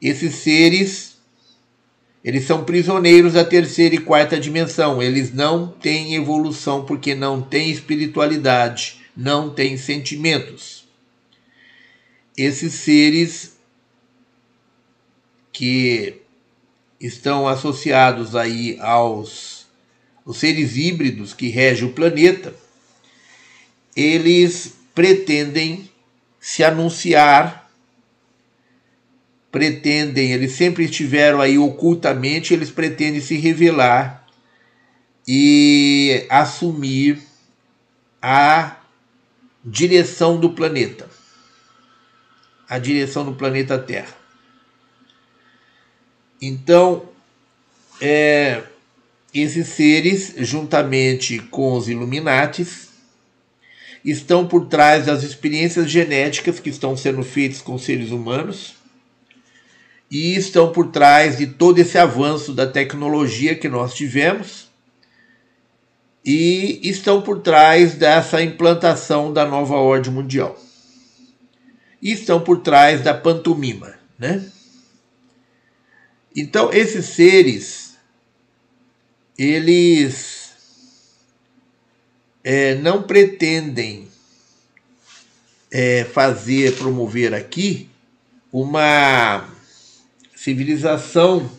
[0.00, 1.18] Esses seres
[2.28, 5.02] eles são prisioneiros da terceira e quarta dimensão.
[5.02, 10.77] Eles não têm evolução porque não têm espiritualidade, não têm sentimentos.
[12.38, 13.58] Esses seres
[15.52, 16.22] que
[17.00, 19.66] estão associados aí aos
[20.24, 22.54] os seres híbridos que regem o planeta,
[23.96, 25.90] eles pretendem
[26.38, 27.68] se anunciar
[29.50, 34.26] pretendem, eles sempre estiveram aí ocultamente, eles pretendem se revelar
[35.26, 37.18] e assumir
[38.20, 38.76] a
[39.64, 41.08] direção do planeta,
[42.68, 44.14] a direção do planeta Terra.
[46.40, 47.08] Então,
[48.00, 48.62] é,
[49.34, 52.88] esses seres, juntamente com os Illuminatis,
[54.04, 58.74] estão por trás das experiências genéticas que estão sendo feitas com seres humanos
[60.10, 64.68] e estão por trás de todo esse avanço da tecnologia que nós tivemos
[66.24, 70.67] e estão por trás dessa implantação da nova ordem mundial.
[72.00, 74.44] E estão por trás da pantomima, né?
[76.34, 77.96] Então, esses seres,
[79.36, 80.52] eles
[82.44, 84.08] é, não pretendem
[85.70, 87.88] é, fazer, promover aqui
[88.52, 89.48] uma
[90.34, 91.50] civilização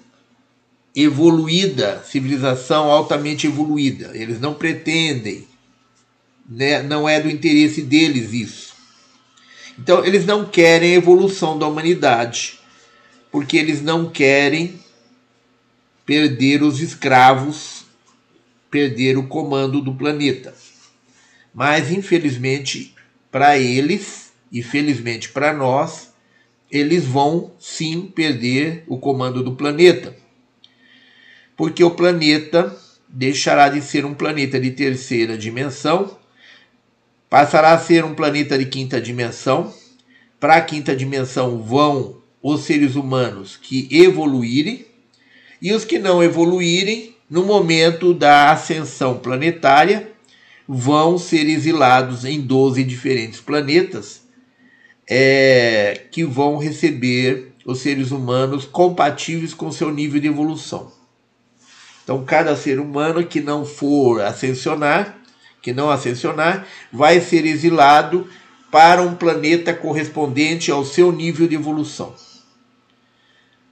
[0.96, 4.12] evoluída, civilização altamente evoluída.
[4.14, 5.48] Eles não pretendem,
[6.50, 6.82] né?
[6.82, 8.69] não é do interesse deles isso.
[9.82, 12.60] Então, eles não querem a evolução da humanidade,
[13.32, 14.78] porque eles não querem
[16.06, 17.86] perder os escravos,
[18.70, 20.54] perder o comando do planeta.
[21.54, 22.94] Mas, infelizmente,
[23.32, 26.12] para eles, e felizmente para nós,
[26.70, 30.14] eles vão sim perder o comando do planeta.
[31.56, 32.78] Porque o planeta
[33.08, 36.19] deixará de ser um planeta de terceira dimensão,
[37.30, 39.74] passará a ser um planeta de quinta dimensão.
[40.40, 44.86] Para a quinta dimensão vão os seres humanos que evoluírem,
[45.62, 50.12] e os que não evoluírem, no momento da ascensão planetária,
[50.68, 54.22] vão ser exilados em 12 diferentes planetas
[55.10, 60.92] é, que vão receber os seres humanos compatíveis com seu nível de evolução.
[62.04, 65.19] Então, cada ser humano que não for ascensionar,
[65.70, 68.28] que não ascensionar, vai ser exilado
[68.72, 72.16] para um planeta correspondente ao seu nível de evolução.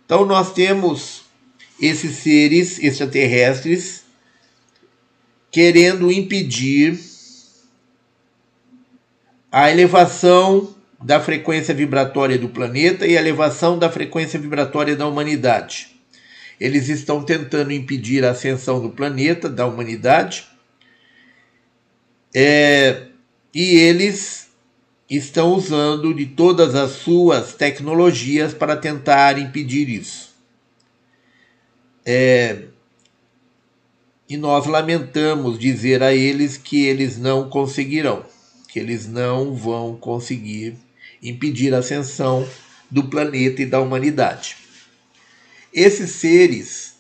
[0.05, 1.23] Então, nós temos
[1.81, 4.03] esses seres extraterrestres
[5.51, 6.99] querendo impedir
[9.51, 15.95] a elevação da frequência vibratória do planeta e elevação da frequência vibratória da humanidade.
[16.59, 20.47] Eles estão tentando impedir a ascensão do planeta, da humanidade,
[22.39, 23.07] é,
[23.51, 24.49] e eles
[25.09, 30.35] estão usando de todas as suas tecnologias para tentar impedir isso.
[32.05, 32.65] É,
[34.29, 38.23] e nós lamentamos dizer a eles que eles não conseguirão,
[38.67, 40.77] que eles não vão conseguir
[41.23, 42.47] impedir a ascensão
[42.87, 44.57] do planeta e da humanidade.
[45.73, 46.97] Esses seres,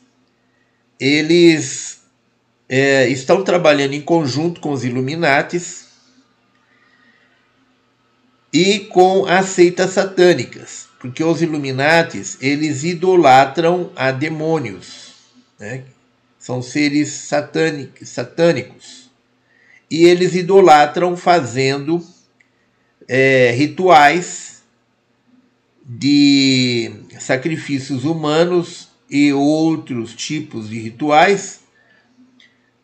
[0.99, 1.96] eles
[2.69, 5.87] é, estão trabalhando em conjunto com os Illuminates
[8.51, 15.13] e com as seitas satânicas, porque os Illuminates eles idolatram a demônios,
[15.59, 15.83] né?
[16.39, 17.09] são seres
[18.03, 19.11] satânicos,
[19.89, 22.05] e eles idolatram fazendo
[23.07, 24.63] é, rituais
[25.85, 31.61] de sacrifícios humanos e outros tipos de rituais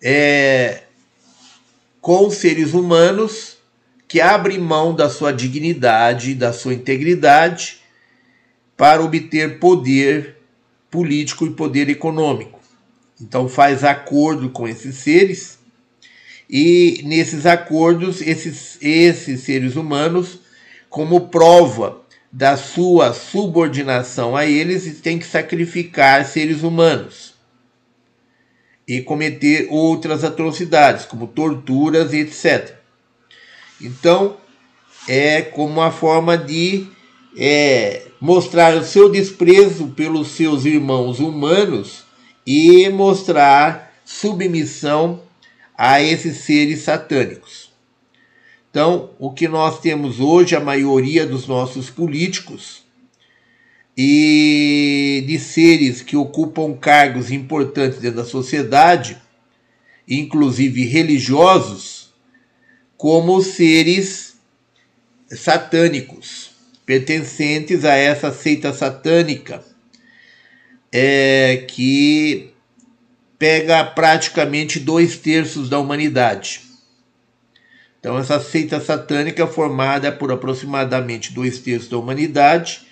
[0.06, 0.82] é,
[2.02, 3.56] com seres humanos
[4.06, 7.78] que abrem mão da sua dignidade, da sua integridade,
[8.76, 10.36] para obter poder
[10.92, 12.60] político e poder econômico.
[13.20, 15.58] Então faz acordo com esses seres
[16.50, 20.42] e nesses acordos esses, esses seres humanos,
[20.90, 27.33] como prova da sua subordinação a eles, têm que sacrificar seres humanos
[28.88, 32.76] e cometer outras atrocidades, como torturas e etc.
[33.82, 34.38] Então,
[35.08, 36.88] é como uma forma de
[37.38, 42.04] é, mostrar o seu desprezo pelos seus irmãos humanos
[42.46, 45.22] e mostrar submissão
[45.78, 47.72] a esses seres satânicos.
[48.70, 52.83] Então, o que nós temos hoje, a maioria dos nossos políticos
[53.96, 59.18] e de seres que ocupam cargos importantes dentro da sociedade,
[60.08, 62.12] inclusive religiosos,
[62.98, 64.36] como seres
[65.30, 66.52] satânicos,
[66.86, 69.64] pertencentes a essa seita satânica,
[70.92, 72.52] é, que
[73.38, 76.62] pega praticamente dois terços da humanidade.
[78.00, 82.86] Então, essa seita satânica, formada por aproximadamente dois terços da humanidade,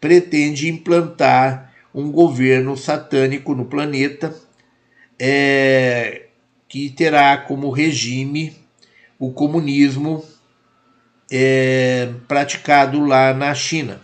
[0.00, 4.34] pretende implantar um governo satânico no planeta
[5.18, 6.26] é,
[6.68, 8.56] que terá como regime
[9.18, 10.24] o comunismo
[11.30, 14.00] é, praticado lá na China.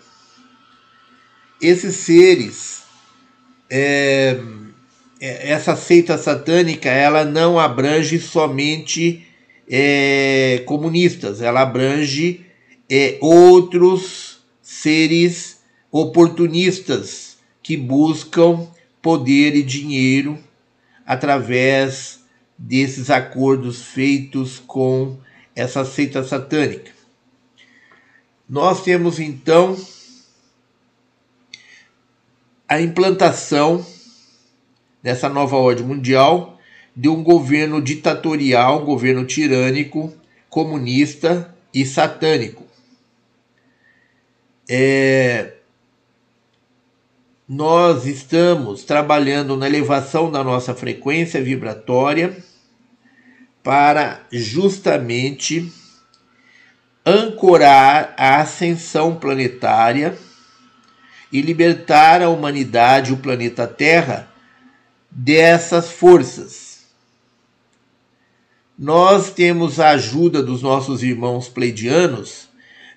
[1.61, 2.83] Esses seres
[3.71, 4.39] é,
[5.21, 9.27] é, essa seita satânica ela não abrange somente
[9.69, 12.45] é, comunistas, ela abrange
[12.91, 15.54] é, outros seres
[15.95, 18.67] oportunistas que buscam
[19.01, 20.37] poder e dinheiro
[21.07, 22.25] através
[22.59, 25.17] desses acordos feitos com
[25.55, 26.91] essa seita satânica.
[28.49, 29.77] Nós temos então
[32.69, 33.87] a implantação
[35.01, 36.59] nessa nova ordem mundial
[36.97, 40.13] de um governo ditatorial, um governo tirânico,
[40.51, 42.67] comunista e satânico.
[44.69, 45.55] É,
[47.49, 52.37] nós estamos trabalhando na elevação da nossa frequência vibratória
[53.63, 55.71] para justamente
[57.05, 60.17] ancorar a ascensão planetária
[61.31, 64.29] e libertar a humanidade, o planeta Terra,
[65.11, 66.85] dessas forças.
[68.79, 72.49] Nós temos a ajuda dos nossos irmãos pleidianos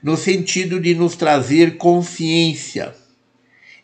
[0.02, 2.96] no sentido de nos trazer consciência.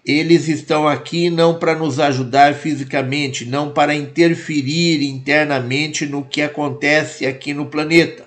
[0.06, 7.26] Eles estão aqui não para nos ajudar fisicamente, não para interferir internamente no que acontece
[7.26, 8.26] aqui no planeta.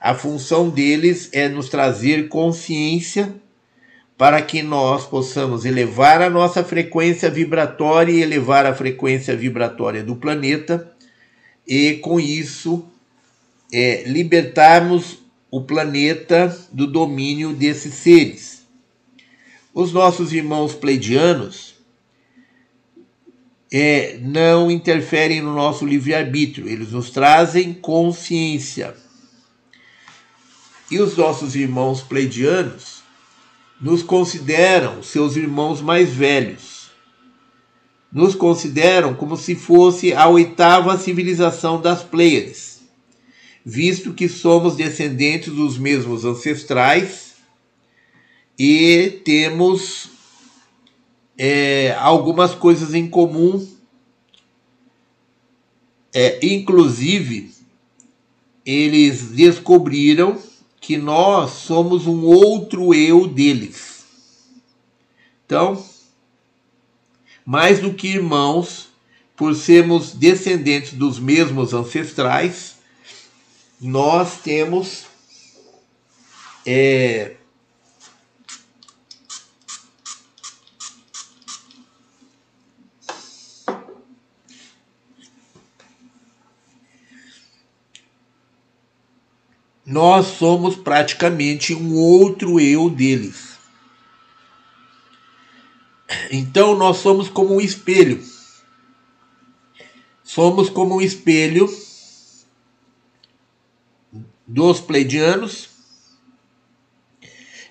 [0.00, 3.34] A função deles é nos trazer consciência
[4.16, 10.16] para que nós possamos elevar a nossa frequência vibratória e elevar a frequência vibratória do
[10.16, 10.90] planeta,
[11.66, 12.86] e com isso
[13.72, 15.18] é, libertarmos
[15.50, 18.55] o planeta do domínio desses seres.
[19.78, 21.74] Os nossos irmãos pleidianos
[23.70, 28.94] é, não interferem no nosso livre-arbítrio, eles nos trazem consciência.
[30.90, 33.02] E os nossos irmãos pleidianos
[33.78, 36.90] nos consideram seus irmãos mais velhos.
[38.10, 42.80] Nos consideram como se fosse a oitava civilização das Pleiades,
[43.62, 47.25] visto que somos descendentes dos mesmos ancestrais
[48.58, 50.10] e temos
[51.36, 53.66] é, algumas coisas em comum,
[56.14, 57.54] é, inclusive
[58.64, 60.38] eles descobriram
[60.80, 64.04] que nós somos um outro eu deles.
[65.44, 65.84] Então,
[67.44, 68.88] mais do que irmãos,
[69.36, 72.76] por sermos descendentes dos mesmos ancestrais,
[73.80, 75.04] nós temos
[76.64, 77.35] é,
[89.86, 93.56] nós somos praticamente um outro eu deles.
[96.28, 98.20] Então nós somos como um espelho.
[100.24, 101.68] Somos como um espelho
[104.44, 105.68] dos pleidianos.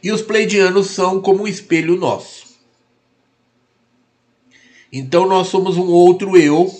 [0.01, 2.45] E os pleidianos são como um espelho nosso.
[4.89, 6.73] Então nós somos um outro eu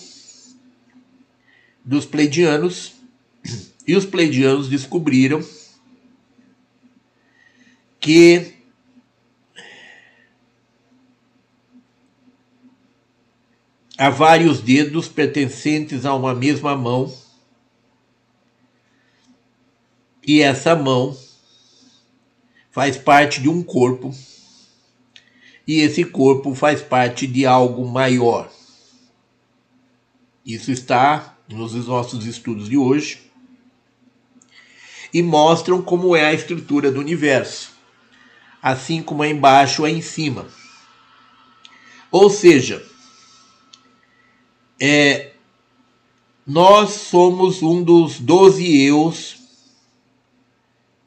[1.84, 2.95] dos pleidianos
[3.88, 5.44] e os pleidianos descobriram
[8.00, 8.54] que
[13.98, 17.14] há vários dedos pertencentes a uma mesma mão,
[20.28, 21.16] e essa mão
[22.72, 24.14] faz parte de um corpo,
[25.68, 28.52] e esse corpo faz parte de algo maior.
[30.46, 33.25] Isso está nos nossos estudos de hoje
[35.16, 37.72] e mostram como é a estrutura do universo,
[38.62, 40.46] assim como é embaixo é em cima.
[42.12, 42.86] Ou seja,
[44.78, 45.32] é,
[46.46, 49.38] nós somos um dos doze eus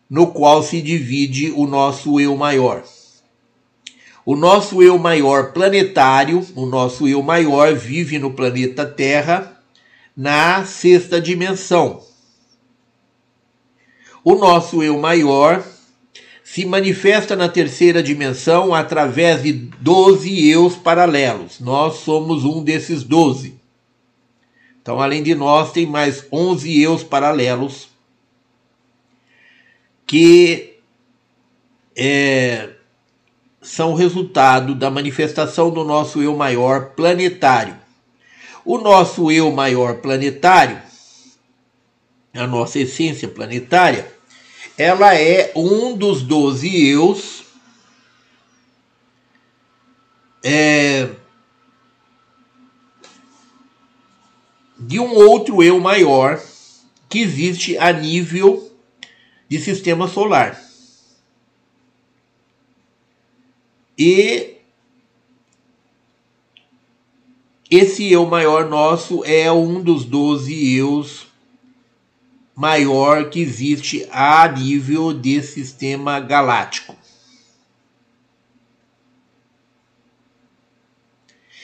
[0.09, 2.83] no qual se divide o nosso eu maior.
[4.25, 9.63] O nosso eu maior planetário, o nosso eu maior vive no planeta Terra
[10.17, 12.08] na sexta dimensão
[14.31, 15.65] o nosso eu maior
[16.45, 21.59] se manifesta na terceira dimensão através de 12 eus paralelos.
[21.61, 23.59] Nós somos um desses 12.
[24.83, 27.89] Então, além de nós, tem mais 11 eus paralelos
[30.07, 30.75] que
[31.97, 32.69] é,
[33.63, 37.79] são resultado da manifestação do nosso eu maior planetário.
[38.63, 40.83] O nosso eu maior planetário,
[42.35, 44.18] a nossa essência planetária,
[44.79, 47.43] ela é um dos doze eus
[50.43, 51.11] é,
[54.79, 56.41] de um outro eu maior
[57.09, 58.73] que existe a nível
[59.49, 60.63] de sistema solar.
[63.99, 64.59] E
[67.69, 71.28] esse eu maior nosso é um dos doze eus
[72.59, 76.97] maior que existe a nível de sistema galáctico.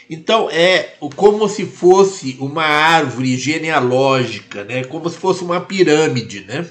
[0.08, 4.84] Então é como se fosse uma árvore genealógica, né?
[4.84, 6.64] Como se fosse uma pirâmide, né?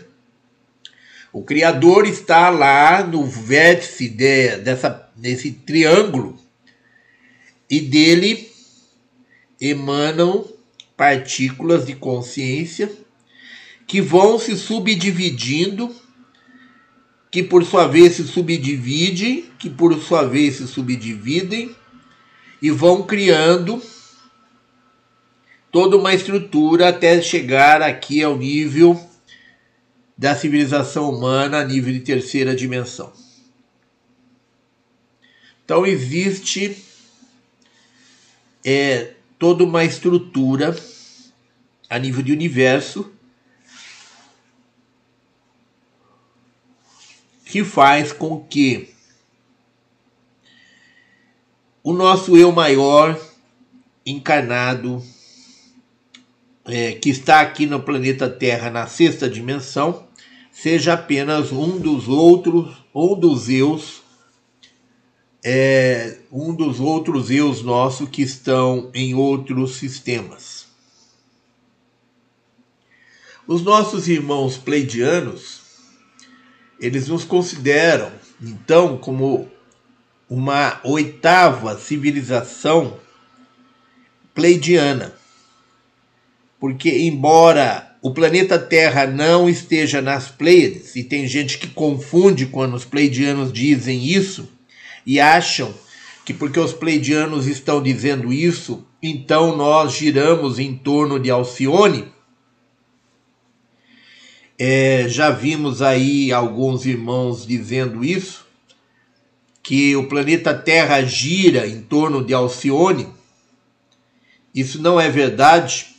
[1.34, 6.40] O criador está lá no vértice de, dessa desse triângulo
[7.70, 8.50] e dele
[9.60, 10.48] emanam
[10.96, 13.03] partículas de consciência
[13.94, 15.96] que vão se subdividindo,
[17.30, 21.76] que por sua vez se subdividem, que por sua vez se subdividem
[22.60, 23.80] e vão criando
[25.72, 29.00] toda uma estrutura até chegar aqui ao nível
[30.18, 33.14] da civilização humana, a nível de terceira dimensão.
[35.64, 36.84] Então existe
[38.66, 40.76] é, toda uma estrutura
[41.88, 43.13] a nível de universo
[47.54, 48.90] que faz com que
[51.84, 53.16] o nosso eu maior
[54.04, 55.04] encarnado,
[56.66, 60.08] é, que está aqui no planeta Terra na sexta dimensão,
[60.52, 64.02] seja apenas um dos outros, um dos eus,
[65.46, 70.66] é, um dos outros eus nossos que estão em outros sistemas.
[73.46, 75.63] Os nossos irmãos pleidianos
[76.84, 79.50] eles nos consideram, então, como
[80.30, 82.98] uma oitava civilização
[84.34, 85.14] pleidiana.
[86.60, 92.74] Porque, embora o planeta Terra não esteja nas Pleiades, e tem gente que confunde quando
[92.74, 94.50] os pleidianos dizem isso
[95.06, 95.74] e acham
[96.26, 102.13] que porque os pleidianos estão dizendo isso, então nós giramos em torno de Alcione.
[104.58, 108.46] É, já vimos aí alguns irmãos dizendo isso,
[109.64, 113.08] que o planeta Terra gira em torno de Alcione.
[114.54, 115.96] Isso não é verdade.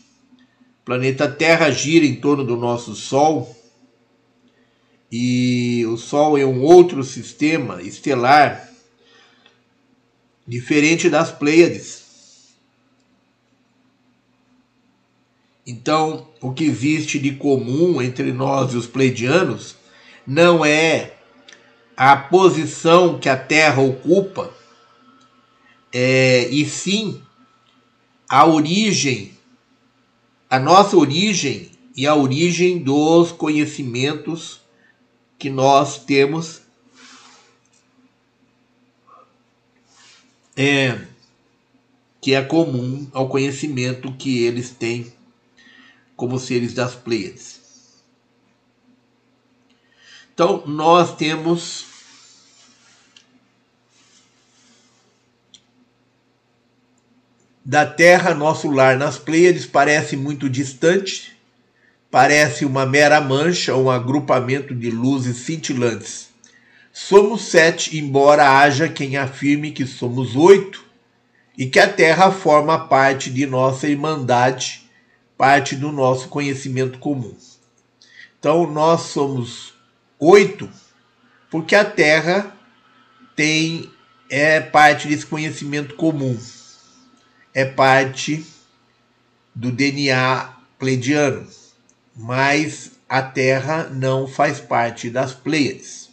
[0.82, 3.56] O planeta Terra gira em torno do nosso Sol.
[5.10, 8.68] E o Sol é um outro sistema estelar
[10.46, 12.04] diferente das Pleiades.
[15.66, 19.76] Então, o que existe de comum entre nós e os pleidianos
[20.26, 21.14] não é
[21.96, 24.52] a posição que a Terra ocupa,
[25.90, 27.22] é, e sim
[28.28, 29.32] a origem,
[30.50, 34.60] a nossa origem e a origem dos conhecimentos
[35.38, 36.60] que nós temos
[40.54, 41.00] é,
[42.20, 45.13] que é comum ao conhecimento que eles têm
[46.16, 47.60] como seres das Pleiades.
[50.32, 51.86] Então, nós temos
[57.64, 61.36] da Terra, nosso lar nas Pleiades parece muito distante,
[62.10, 66.34] parece uma mera mancha um agrupamento de luzes cintilantes
[66.96, 70.84] Somos sete, embora haja quem afirme que somos oito
[71.58, 74.83] e que a Terra forma parte de nossa irmandade,
[75.36, 77.34] parte do nosso conhecimento comum.
[78.38, 79.74] Então, nós somos
[80.18, 80.68] oito
[81.50, 82.56] porque a Terra
[83.36, 83.90] tem
[84.30, 86.36] é parte desse conhecimento comum,
[87.52, 88.44] é parte
[89.54, 91.46] do DNA pleidiano,
[92.16, 96.10] mas a Terra não faz parte das Pleiades.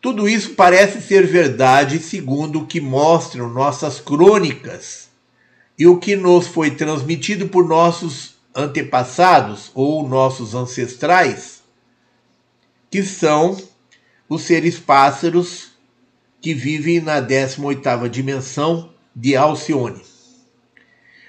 [0.00, 5.09] Tudo isso parece ser verdade segundo o que mostram nossas crônicas
[5.80, 11.62] e o que nos foi transmitido por nossos antepassados ou nossos ancestrais,
[12.90, 13.56] que são
[14.28, 15.70] os seres pássaros
[16.38, 20.02] que vivem na 18ª dimensão de Alcione.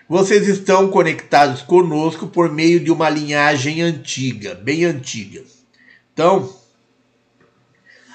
[0.10, 5.46] Vocês estão conectados conosco por meio de uma linhagem antiga, bem antiga.
[6.12, 6.54] Então,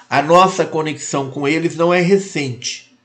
[0.07, 2.95] a nossa conexão com eles não é recente.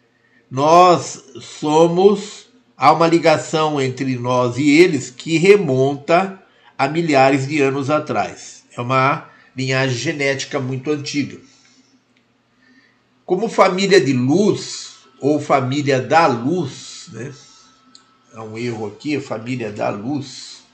[0.50, 2.41] Nós somos.
[2.82, 6.42] Há uma ligação entre nós e eles que remonta
[6.76, 8.64] a milhares de anos atrás.
[8.76, 11.38] É uma linhagem genética muito antiga.
[13.24, 17.32] Como família de luz, ou família da luz, né?
[18.34, 20.64] É um erro aqui, família da luz.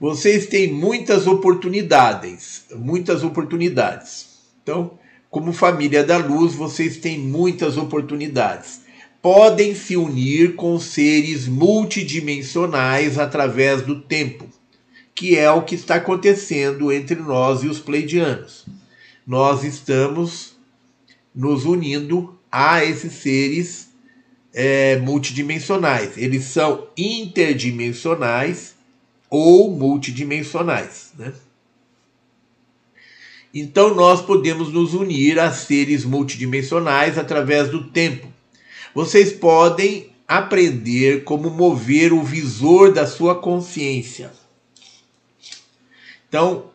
[0.00, 4.40] Vocês têm muitas oportunidades, muitas oportunidades.
[4.60, 4.98] Então,
[5.30, 8.85] como família da luz, vocês têm muitas oportunidades.
[9.26, 14.46] Podem se unir com seres multidimensionais através do tempo,
[15.16, 18.64] que é o que está acontecendo entre nós e os pleidianos.
[19.26, 20.54] Nós estamos
[21.34, 23.88] nos unindo a esses seres
[24.54, 26.16] é, multidimensionais.
[26.16, 28.76] Eles são interdimensionais
[29.28, 31.10] ou multidimensionais.
[31.18, 31.32] Né?
[33.52, 38.35] Então nós podemos nos unir a seres multidimensionais através do tempo.
[38.96, 44.32] Vocês podem aprender como mover o visor da sua consciência.
[46.26, 46.70] Então,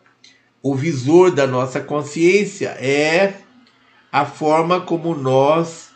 [0.62, 3.40] o visor da nossa consciência é
[4.12, 5.90] a forma como nós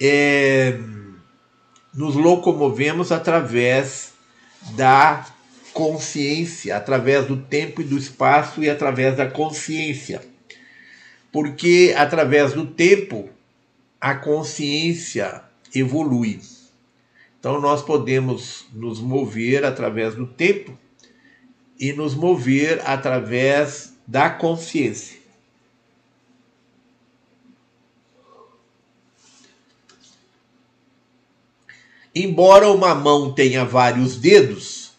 [0.00, 0.78] é,
[1.92, 4.12] nos locomovemos através
[4.76, 5.26] da
[5.72, 10.22] consciência, através do tempo e do espaço e através da consciência.
[11.32, 13.28] Porque através do tempo
[14.00, 15.42] a consciência
[15.74, 16.40] evolui.
[17.38, 20.76] Então nós podemos nos mover através do tempo
[21.78, 25.18] e nos mover através da consciência.
[32.14, 34.92] Embora uma mão tenha vários dedos,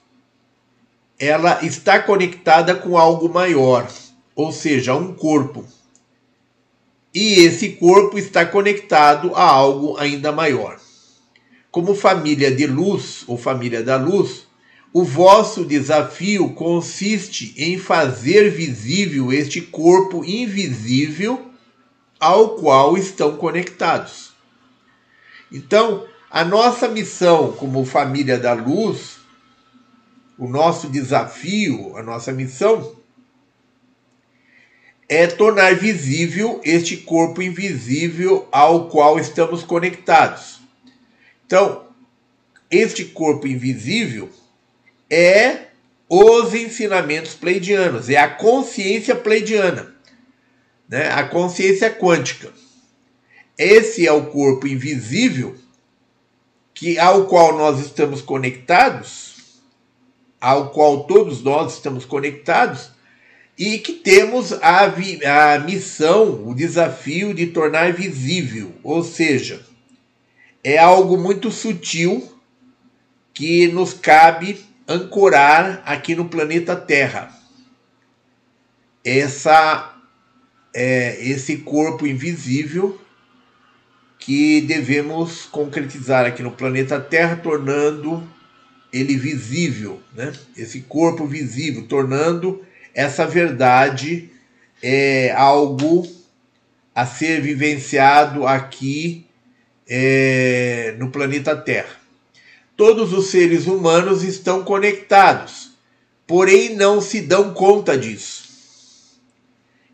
[1.17, 3.89] ela está conectada com algo maior,
[4.35, 5.65] ou seja, um corpo.
[7.15, 10.77] E esse corpo está conectado a algo ainda maior.
[11.71, 14.45] Como família de luz ou família da luz,
[14.91, 21.49] o vosso desafio consiste em fazer visível este corpo invisível
[22.19, 24.33] ao qual estão conectados.
[25.49, 29.19] Então, a nossa missão como família da luz
[30.37, 32.95] o nosso desafio, a nossa missão
[35.07, 40.59] é tornar visível este corpo invisível ao qual estamos conectados.
[41.45, 41.85] Então,
[42.71, 44.29] este corpo invisível
[45.09, 45.67] é
[46.09, 49.93] os ensinamentos pleidianos, é a consciência pleidiana,
[50.89, 51.09] né?
[51.11, 52.51] a consciência quântica.
[53.57, 55.55] Esse é o corpo invisível
[56.73, 59.61] que ao qual nós estamos conectados,
[60.41, 62.91] ao qual todos nós estamos conectados,
[63.57, 69.61] e que temos a, a missão, o desafio de tornar visível, ou seja,
[70.63, 72.31] é algo muito sutil
[73.33, 77.33] que nos cabe ancorar aqui no planeta Terra.
[79.03, 79.95] Essa,
[80.73, 82.99] é, esse corpo invisível
[84.17, 88.27] que devemos concretizar aqui no planeta Terra, tornando
[88.91, 90.33] ele visível, né?
[90.57, 94.29] esse corpo visível, tornando essa verdade
[94.81, 96.07] é algo
[96.95, 99.27] a ser vivenciado aqui
[99.85, 101.93] é, no planeta Terra.
[102.77, 105.71] Todos os seres humanos estão conectados,
[106.25, 108.45] porém não se dão conta disso.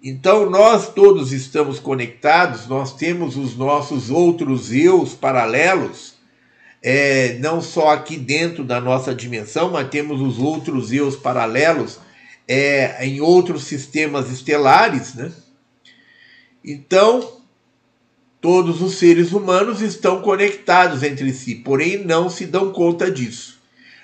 [0.03, 6.15] Então, nós todos estamos conectados, nós temos os nossos outros eus paralelos,
[6.83, 11.99] é, não só aqui dentro da nossa dimensão, mas temos os outros eus paralelos
[12.51, 15.31] é, em outros sistemas estelares, né?
[16.63, 17.41] Então,
[18.41, 23.61] Todos os seres humanos estão conectados entre si, porém não se dão conta disso.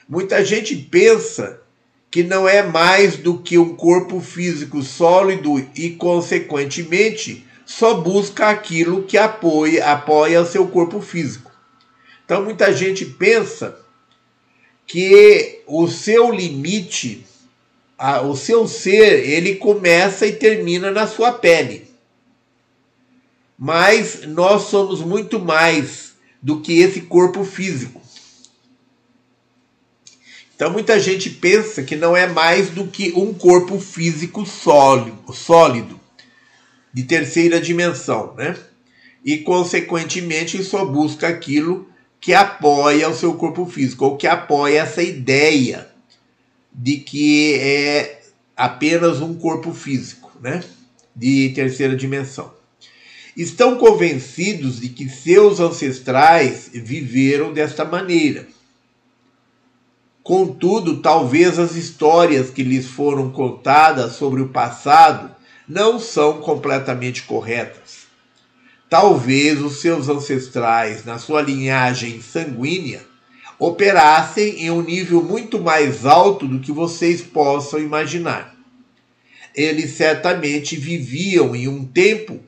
[0.07, 1.59] Muita gente pensa
[2.11, 9.03] que não é mais do que um corpo físico sólido e, consequentemente, só busca aquilo
[9.03, 11.51] que apoia, apoia seu corpo físico.
[12.23, 13.75] Então, muita gente pensa
[14.85, 17.25] que o seu limite,
[18.23, 21.87] o seu ser, ele começa e termina na sua pele
[23.57, 27.99] mas nós somos muito mais do que esse corpo físico.
[30.55, 35.99] Então muita gente pensa que não é mais do que um corpo físico sólido, sólido
[36.93, 38.55] de terceira dimensão, né?
[39.25, 41.87] E consequentemente só busca aquilo
[42.19, 45.87] que apoia o seu corpo físico ou que apoia essa ideia
[46.77, 48.21] de que é
[48.55, 50.63] apenas um corpo físico, né?
[51.15, 52.55] De terceira dimensão
[53.37, 58.47] estão convencidos de que seus ancestrais viveram desta maneira.
[60.23, 65.33] Contudo, talvez as histórias que lhes foram contadas sobre o passado
[65.69, 68.07] não são completamente corretas.
[68.89, 73.05] Talvez os seus ancestrais, na sua linhagem sanguínea,
[73.59, 78.55] operassem em um nível muito mais alto do que vocês possam imaginar.
[79.55, 82.39] Eles certamente viviam em um tempo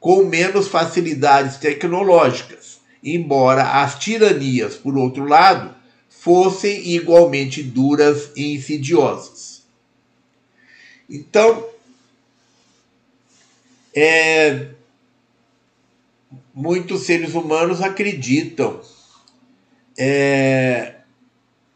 [0.00, 5.74] com menos facilidades tecnológicas, embora as tiranias, por outro lado,
[6.08, 9.62] fossem igualmente duras e insidiosas.
[11.08, 11.66] Então,
[13.94, 14.68] é,
[16.54, 18.80] muitos seres humanos acreditam
[19.96, 20.96] é,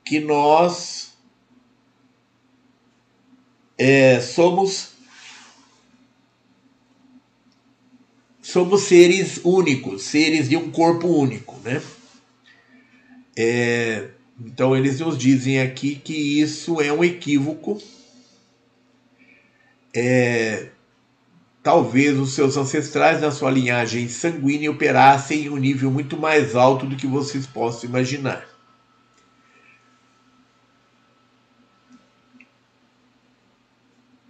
[0.05, 1.12] que nós
[3.76, 4.92] é, somos
[8.42, 11.82] somos seres únicos, seres de um corpo único, né?
[13.36, 14.08] É,
[14.40, 17.80] então eles nos dizem aqui que isso é um equívoco.
[19.94, 20.70] É,
[21.68, 26.86] talvez os seus ancestrais na sua linhagem sanguínea operassem em um nível muito mais alto
[26.86, 28.48] do que vocês possam imaginar.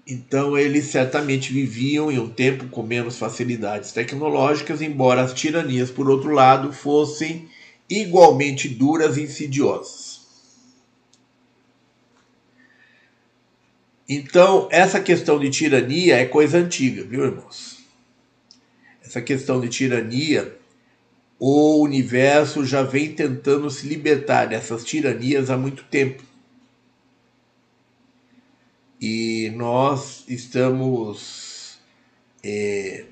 [0.05, 6.10] Então, eles certamente viviam em um tempo com menos facilidades tecnológicas, embora as tiranias, por
[6.10, 7.49] outro lado, fossem
[7.89, 10.08] igualmente duras e insidiosas.
[14.09, 17.85] Então, essa questão de tirania é coisa antiga, viu, irmãos?
[19.05, 20.57] Essa questão de tirania,
[21.39, 26.23] o universo já vem tentando se libertar dessas tiranias há muito tempo.
[28.99, 31.78] E nós estamos
[32.43, 33.05] é,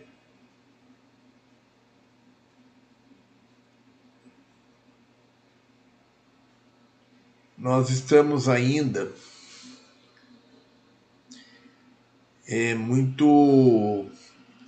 [7.56, 9.12] nós estamos ainda
[12.48, 14.06] é, muito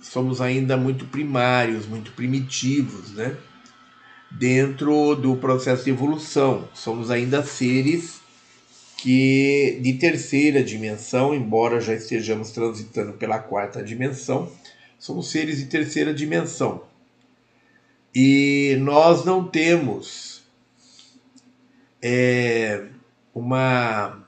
[0.01, 3.37] somos ainda muito primários, muito primitivos, né?
[4.31, 8.19] Dentro do processo de evolução, somos ainda seres
[8.97, 14.51] que de terceira dimensão, embora já estejamos transitando pela quarta dimensão,
[14.97, 16.83] somos seres de terceira dimensão.
[18.13, 20.43] E nós não temos
[22.01, 22.87] é,
[23.33, 24.21] uma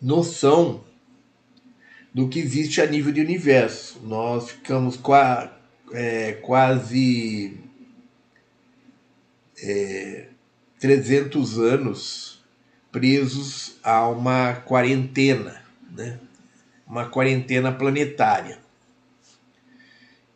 [0.00, 0.84] noção
[2.12, 4.00] do que existe a nível de universo.
[4.02, 5.56] Nós ficamos qua,
[5.92, 7.58] é, quase
[9.62, 10.28] é,
[10.80, 12.44] 300 anos
[12.90, 16.18] presos a uma quarentena, né?
[16.86, 18.58] uma quarentena planetária.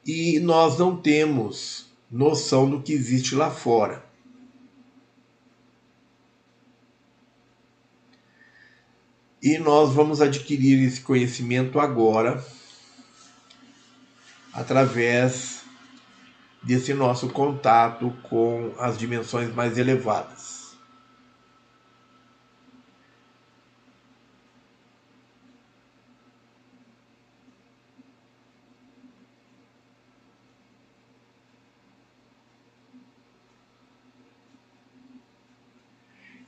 [0.06, 4.03] E nós não temos noção do que existe lá fora.
[9.44, 12.42] E nós vamos adquirir esse conhecimento agora
[14.54, 15.60] através
[16.62, 20.74] desse nosso contato com as dimensões mais elevadas.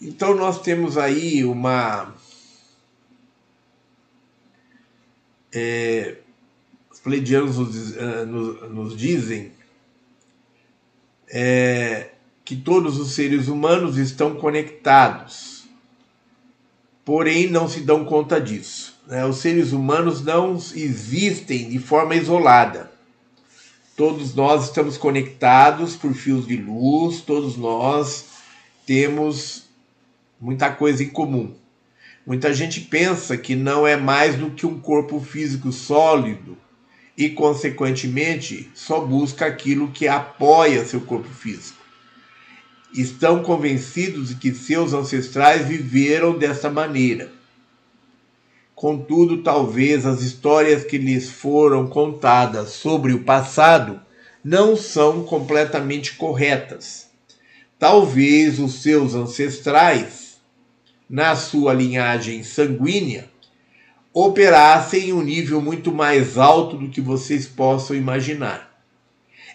[0.01, 2.15] Então nós temos aí uma.
[5.59, 6.17] É,
[6.93, 9.53] os pleidianos nos, uh, nos, nos dizem
[11.31, 12.11] é,
[12.45, 15.67] que todos os seres humanos estão conectados,
[17.07, 19.01] porém não se dão conta disso.
[19.07, 19.25] Né?
[19.25, 22.93] Os seres humanos não existem de forma isolada.
[23.97, 28.27] Todos nós estamos conectados por fios de luz, todos nós
[28.85, 29.65] temos
[30.39, 31.55] muita coisa em comum.
[32.27, 36.59] Muita gente pensa que não é mais do que um corpo físico sólido
[37.17, 41.79] e, consequentemente, só busca aquilo que apoia seu corpo físico.
[42.93, 47.31] Estão convencidos de que seus ancestrais viveram dessa maneira.
[48.75, 54.01] Contudo, talvez as histórias que lhes foram contadas sobre o passado
[54.43, 57.07] não são completamente corretas.
[57.79, 60.26] Talvez os seus ancestrais
[61.09, 63.31] na sua linhagem sanguínea,
[64.13, 68.83] operassem em um nível muito mais alto do que vocês possam imaginar.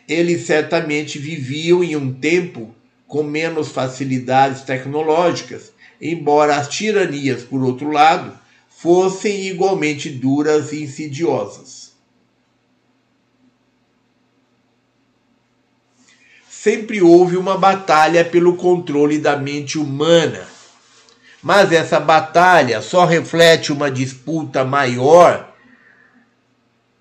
[0.07, 2.73] Eles certamente viviam em um tempo
[3.07, 8.37] com menos facilidades tecnológicas, embora as tiranias, por outro lado,
[8.69, 11.91] fossem igualmente duras e insidiosas.
[16.49, 20.50] Sempre houve uma batalha pelo controle da mente humana
[21.41, 25.51] mas essa batalha só reflete uma disputa maior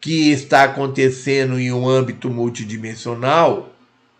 [0.00, 3.70] que está acontecendo em um âmbito multidimensional,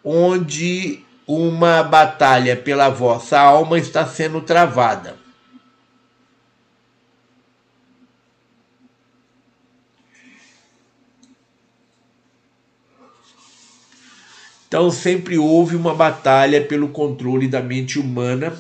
[0.04, 5.16] onde uma batalha pela vossa alma está sendo travada.
[14.68, 18.56] Então sempre houve uma batalha pelo controle da mente humana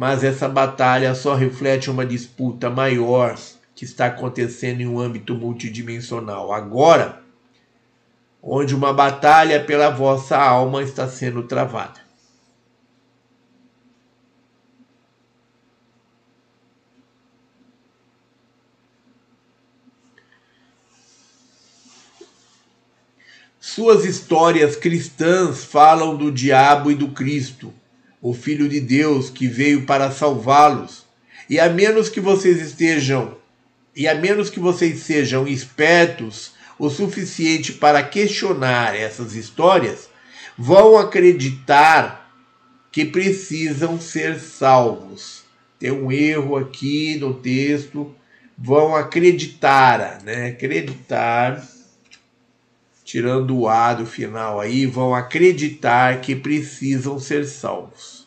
[0.00, 3.38] mas essa batalha só reflete uma disputa maior
[3.74, 6.54] que está acontecendo em um âmbito multidimensional.
[6.54, 7.22] Agora,
[8.42, 12.00] onde uma batalha pela vossa alma está sendo travada.
[23.60, 27.74] Suas histórias cristãs falam do diabo e do Cristo
[28.20, 31.06] o Filho de Deus que veio para salvá-los.
[31.48, 33.36] E a menos que vocês estejam,
[33.96, 40.08] e a menos que vocês sejam espertos o suficiente para questionar essas histórias,
[40.56, 42.30] vão acreditar
[42.92, 45.44] que precisam ser salvos.
[45.78, 48.14] Tem um erro aqui no texto.
[48.56, 50.48] Vão acreditar, né?
[50.48, 51.66] Acreditar
[53.10, 58.24] tirando o A do final aí, vão acreditar que precisam ser salvos.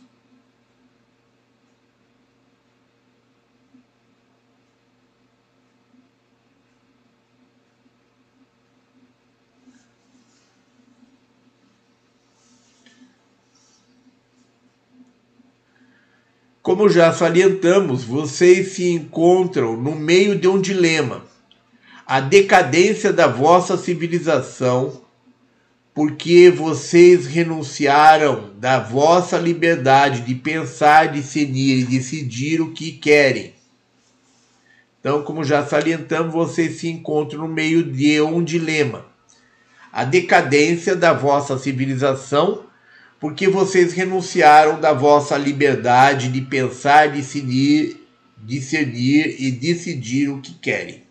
[16.61, 21.32] Como já salientamos, vocês se encontram no meio de um dilema
[22.05, 25.01] a decadência da vossa civilização,
[25.93, 33.53] porque vocês renunciaram da vossa liberdade de pensar, discernir e decidir o que querem.
[34.99, 39.05] Então, como já salientamos, vocês se encontram no meio de um dilema.
[39.91, 42.65] A decadência da vossa civilização,
[43.19, 47.97] porque vocês renunciaram da vossa liberdade de pensar, decidir,
[48.37, 51.02] discernir e decidir o que querem.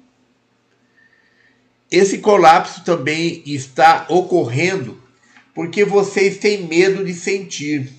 [1.93, 4.99] Esse colapso também está ocorrendo
[5.55, 7.93] porque vocês têm medo de sentir.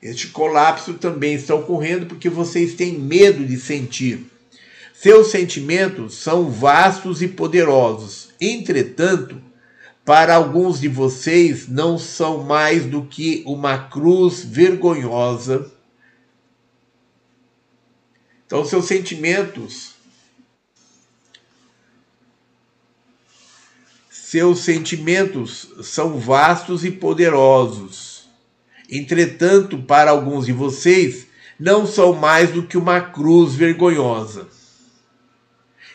[0.00, 4.24] Este colapso também está ocorrendo porque vocês têm medo de sentir.
[4.94, 8.30] Seus sentimentos são vastos e poderosos.
[8.40, 9.42] Entretanto,
[10.06, 15.70] para alguns de vocês não são mais do que uma cruz vergonhosa.
[18.46, 19.94] Então, seus sentimentos
[24.34, 28.24] seus sentimentos são vastos e poderosos.
[28.90, 34.48] Entretanto, para alguns de vocês, não são mais do que uma cruz vergonhosa.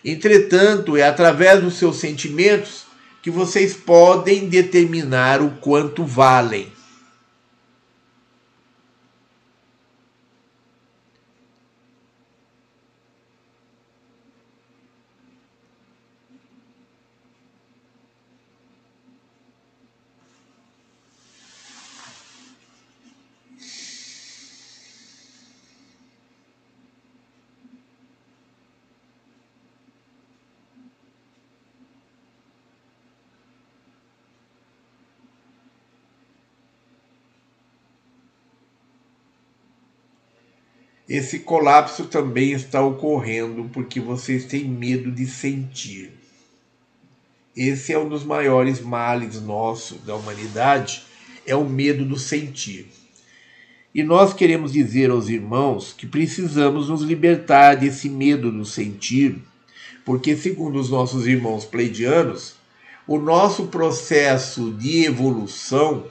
[0.06, 2.86] Entretanto, é através dos seus sentimentos
[3.22, 6.72] que vocês podem determinar o quanto valem.
[41.10, 46.12] Esse colapso também está ocorrendo porque vocês têm medo de sentir.
[47.58, 51.02] Esse é um dos maiores males nossos da humanidade,
[51.48, 52.92] é o medo do sentir.
[53.94, 59.40] E nós queremos dizer aos irmãos que precisamos nos libertar desse medo do sentir,
[60.06, 62.54] porque, segundo os nossos irmãos pleidianos,
[63.08, 66.06] o nosso processo de evolução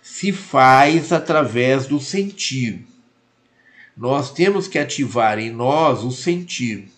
[0.00, 2.86] se faz através do sentir
[3.96, 6.88] nós temos que ativar em nós o sentir.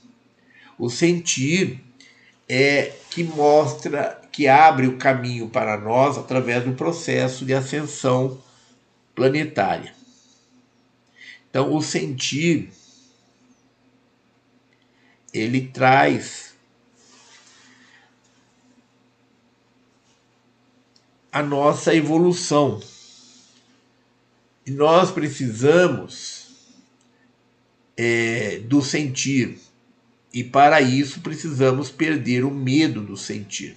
[0.79, 1.81] O sentir
[2.49, 8.43] é que mostra, que abre o caminho para nós através do processo de ascensão
[9.15, 9.95] planetária.
[11.49, 12.71] Então, o sentir
[15.33, 16.55] ele traz
[21.31, 22.81] a nossa evolução.
[24.67, 26.38] E nós precisamos
[27.99, 29.59] é, do sentir.
[30.33, 33.77] E para isso precisamos perder o medo do sentir.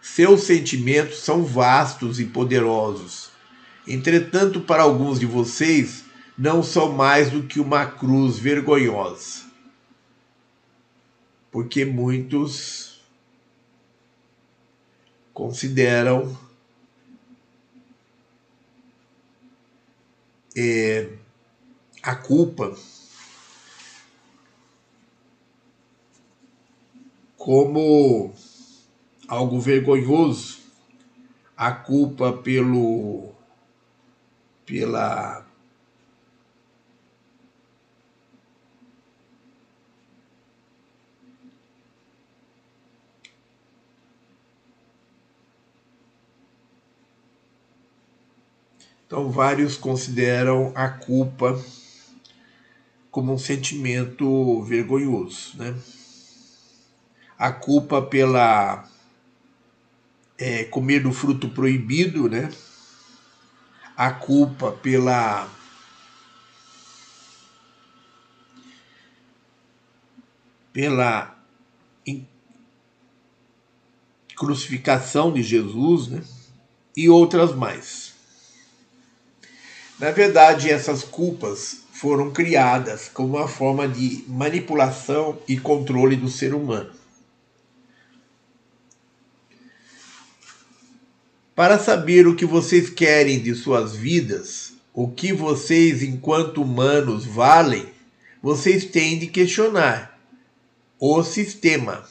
[0.00, 3.30] Seus sentimentos são vastos e poderosos.
[3.86, 6.04] Entretanto, para alguns de vocês,
[6.38, 9.43] não são mais do que uma cruz vergonhosa
[11.54, 13.00] porque muitos
[15.32, 16.36] consideram
[20.56, 21.12] é,
[22.02, 22.76] a culpa
[27.36, 28.34] como
[29.28, 30.58] algo vergonhoso,
[31.56, 33.32] a culpa pelo
[34.66, 35.46] pela
[49.14, 51.56] Então, vários consideram a culpa
[53.12, 55.72] como um sentimento vergonhoso, né?
[57.38, 58.88] A culpa pela
[60.36, 62.50] é, comer do fruto proibido, né?
[63.96, 65.48] A culpa pela
[70.72, 71.38] pela
[74.34, 76.24] crucificação de Jesus, né?
[76.96, 78.13] E outras mais.
[79.98, 86.54] Na verdade, essas culpas foram criadas como uma forma de manipulação e controle do ser
[86.54, 86.90] humano.
[91.54, 97.86] Para saber o que vocês querem de suas vidas, o que vocês, enquanto humanos, valem,
[98.42, 100.18] vocês têm de questionar
[100.98, 102.04] o sistema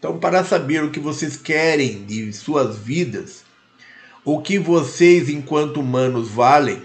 [0.00, 3.44] Então, para saber o que vocês querem de suas vidas,
[4.24, 6.82] o que vocês, enquanto humanos, valem,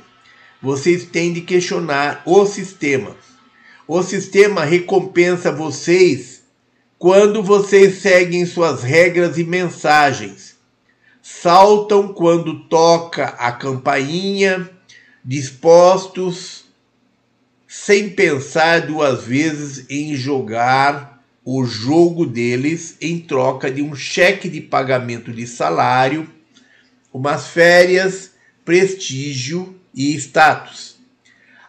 [0.61, 3.15] vocês têm de questionar o sistema.
[3.87, 6.43] O sistema recompensa vocês
[6.99, 10.57] quando vocês seguem suas regras e mensagens.
[11.21, 14.69] Saltam quando toca a campainha,
[15.23, 16.65] dispostos,
[17.65, 21.14] sem pensar duas vezes em jogar
[21.47, 26.27] o jogo deles em troca de um cheque de pagamento de salário,
[27.13, 28.31] umas férias,
[28.65, 30.95] prestígio e status.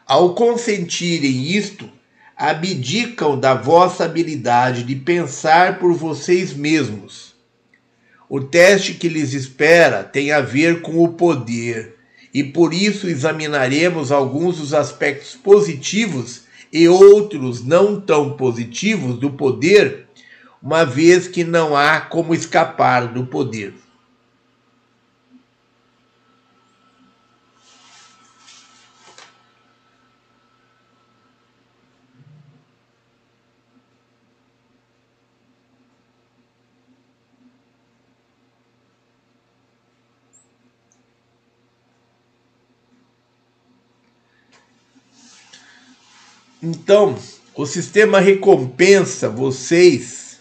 [0.03, 1.87] Ao consentirem isto,
[2.35, 7.35] abdicam da vossa habilidade de pensar por vocês mesmos.
[8.27, 11.97] O teste que lhes espera tem a ver com o poder,
[12.33, 20.07] e por isso examinaremos alguns dos aspectos positivos e outros não tão positivos do poder,
[20.61, 23.73] uma vez que não há como escapar do poder.
[46.69, 47.17] Então,
[47.55, 50.37] o sistema recompensa vocês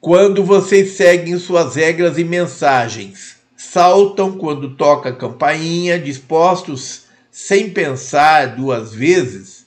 [0.00, 3.34] quando vocês seguem suas regras e mensagens.
[3.56, 9.66] Saltam quando toca a campainha, dispostos sem pensar duas vezes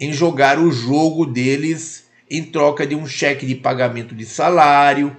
[0.00, 5.16] em jogar o jogo deles em troca de um cheque de pagamento de salário,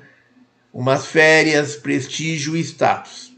[0.74, 3.28] umas férias, prestígio e status.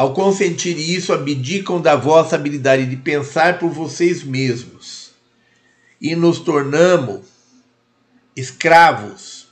[0.00, 5.10] Ao consentir isso, abdicam da vossa habilidade de pensar por vocês mesmos
[6.00, 7.26] e nos tornamos
[8.34, 9.46] escravos.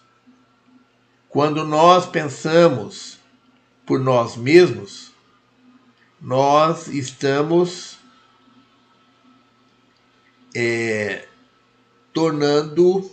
[1.29, 3.19] Quando nós pensamos
[3.85, 5.13] por nós mesmos,
[6.19, 7.99] nós estamos
[10.57, 11.27] é,
[12.11, 13.11] tornando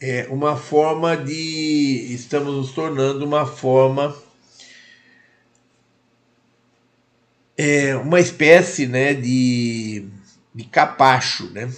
[0.00, 2.08] é uma forma de.
[2.12, 4.16] Estamos nos tornando uma forma.
[7.56, 10.06] É uma espécie né, de,
[10.54, 11.68] de capacho, né?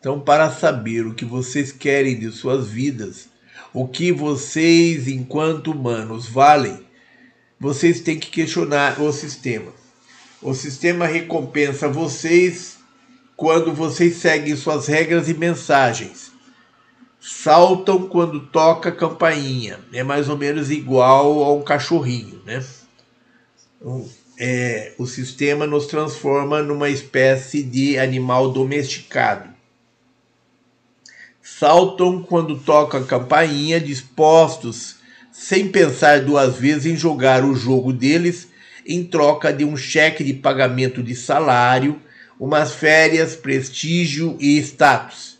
[0.00, 3.28] Então, para saber o que vocês querem de suas vidas,
[3.70, 6.80] o que vocês, enquanto humanos, valem,
[7.58, 9.70] vocês têm que questionar o sistema.
[10.40, 12.78] O sistema recompensa vocês
[13.36, 16.32] quando vocês seguem suas regras e mensagens.
[17.20, 19.80] Saltam quando toca a campainha.
[19.92, 22.64] É mais ou menos igual a um cachorrinho, né?
[23.76, 29.49] Então, é, o sistema nos transforma numa espécie de animal domesticado
[31.58, 34.96] saltam quando tocam a campainha, dispostos,
[35.32, 38.48] sem pensar duas vezes em jogar o jogo deles
[38.86, 42.00] em troca de um cheque de pagamento de salário,
[42.38, 45.38] umas férias, prestígio e status.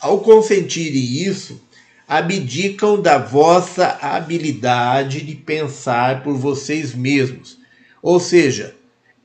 [0.00, 1.60] Ao consentirem isso,
[2.08, 7.58] abdicam da vossa habilidade de pensar por vocês mesmos.
[8.02, 8.74] Ou seja,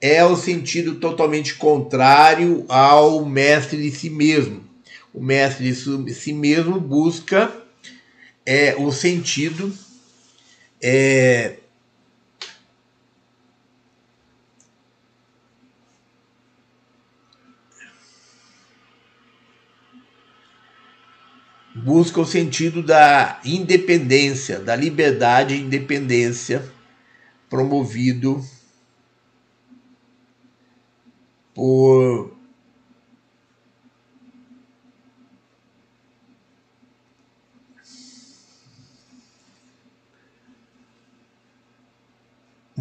[0.02, 4.71] é o sentido totalmente contrário ao mestre de si mesmo
[5.14, 7.52] o mestre de si mesmo busca
[8.46, 9.74] é, o sentido
[10.82, 11.58] é,
[21.74, 26.64] busca o sentido da independência, da liberdade e independência
[27.50, 28.44] promovido
[31.54, 32.41] por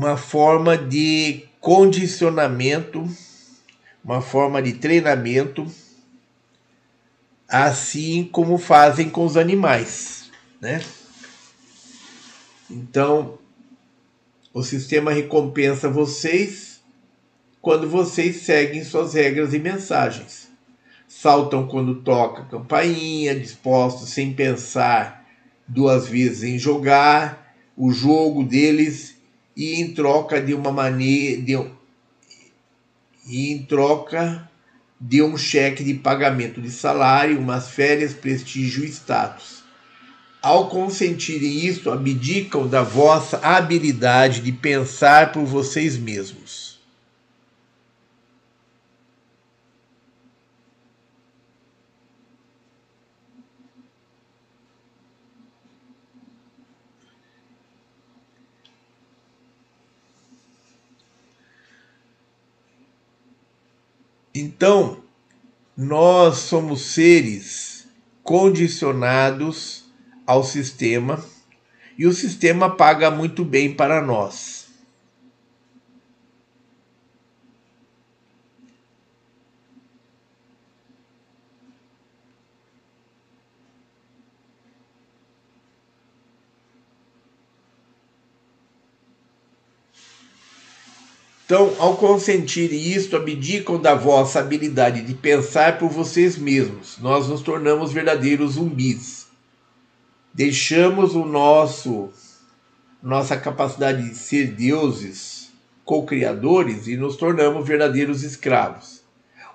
[0.00, 3.06] uma forma de condicionamento,
[4.02, 5.70] uma forma de treinamento,
[7.46, 10.82] assim como fazem com os animais, né?
[12.70, 13.38] Então,
[14.54, 16.80] o sistema recompensa vocês
[17.60, 20.48] quando vocês seguem suas regras e mensagens.
[21.06, 25.28] Saltam quando toca a campainha, dispostos sem pensar
[25.68, 29.19] duas vezes em jogar o jogo deles
[29.60, 31.52] e em troca de uma maneira de,
[33.28, 34.48] e em troca
[34.98, 39.62] de um cheque de pagamento de salário, umas férias, prestígio e status.
[40.40, 46.69] Ao consentirem isto, abdicam da vossa habilidade de pensar por vocês mesmos.
[64.34, 65.02] Então,
[65.76, 67.88] nós somos seres
[68.22, 69.90] condicionados
[70.24, 71.24] ao sistema
[71.98, 74.59] e o sistema paga muito bem para nós.
[91.50, 96.96] Então, ao consentir isto, abdicam da vossa habilidade de pensar por vocês mesmos.
[97.00, 99.26] Nós nos tornamos verdadeiros zumbis.
[100.32, 102.10] Deixamos o nosso
[103.02, 105.50] nossa capacidade de ser deuses,
[105.84, 109.00] co-criadores e nos tornamos verdadeiros escravos.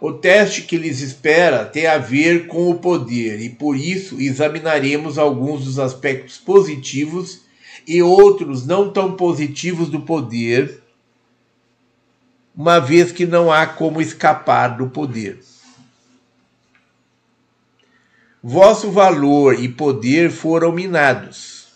[0.02, 5.18] O teste que lhes espera tem a ver com o poder e por isso examinaremos
[5.18, 7.44] alguns dos aspectos positivos
[7.88, 10.84] e outros não tão positivos do poder
[12.56, 15.40] uma vez que não há como escapar do poder.
[18.42, 21.68] Vosso valor e poder foram minados.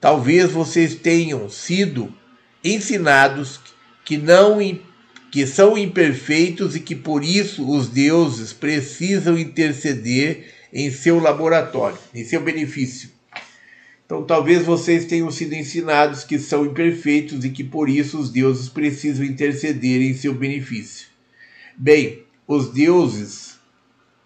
[0.00, 2.12] Talvez vocês tenham sido
[2.64, 3.60] ensinados
[4.04, 4.58] que não
[5.30, 12.24] que são imperfeitos e que por isso os deuses precisam interceder em seu laboratório, em
[12.24, 13.15] seu benefício.
[14.06, 18.68] Então, talvez vocês tenham sido ensinados que são imperfeitos e que por isso os deuses
[18.68, 21.08] precisam interceder em seu benefício.
[21.76, 23.58] Bem, os deuses,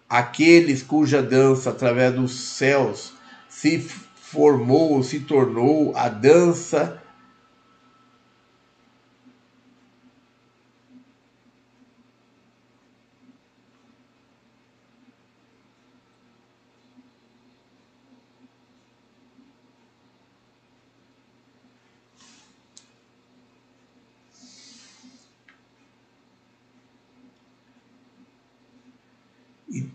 [0.07, 3.13] aqueles cuja dança através dos céus
[3.49, 7.00] se formou, se tornou a dança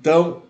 [0.07, 0.45] Então,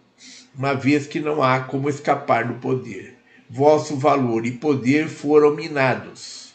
[0.54, 3.16] uma vez que não há como escapar do poder,
[3.48, 6.45] vosso valor e poder foram minados.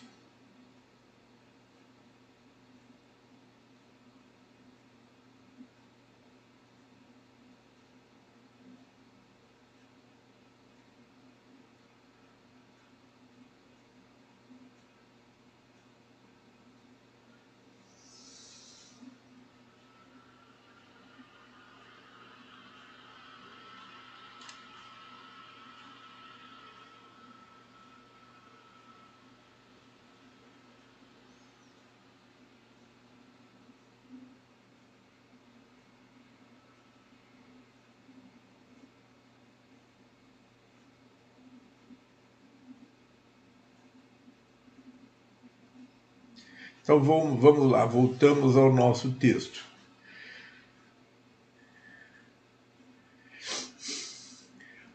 [46.91, 49.63] Então vamos, vamos lá, voltamos ao nosso texto.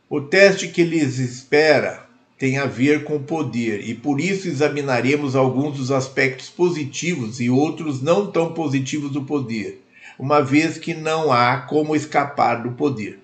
[0.07, 5.79] O teste que lhes espera tem a ver com poder, e por isso examinaremos alguns
[5.79, 9.83] dos aspectos positivos e outros não tão positivos do poder,
[10.19, 13.21] uma vez que não há como escapar do poder.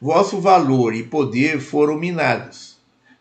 [0.00, 2.76] Vosso valor e poder foram minados.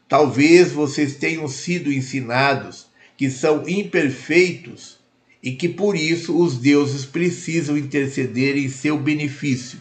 [0.08, 4.98] Talvez vocês tenham sido ensinados que são imperfeitos
[5.42, 9.80] e que por isso os deuses precisam interceder em seu benefício.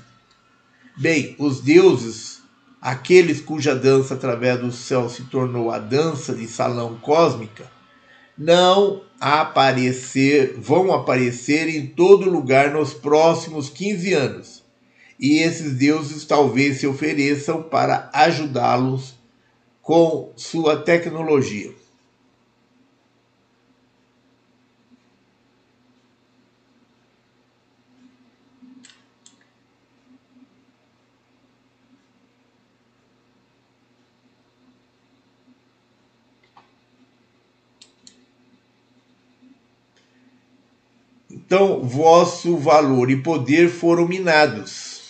[0.96, 2.42] Bem, os deuses,
[2.80, 7.70] aqueles cuja dança através do céu se tornou a dança de salão cósmica,
[8.36, 14.62] não aparecer, vão aparecer em todo lugar nos próximos 15 anos.
[15.18, 19.14] E esses deuses talvez se ofereçam para ajudá-los
[19.80, 21.72] com sua tecnologia.
[41.54, 45.02] Então, vosso valor e poder foram minados.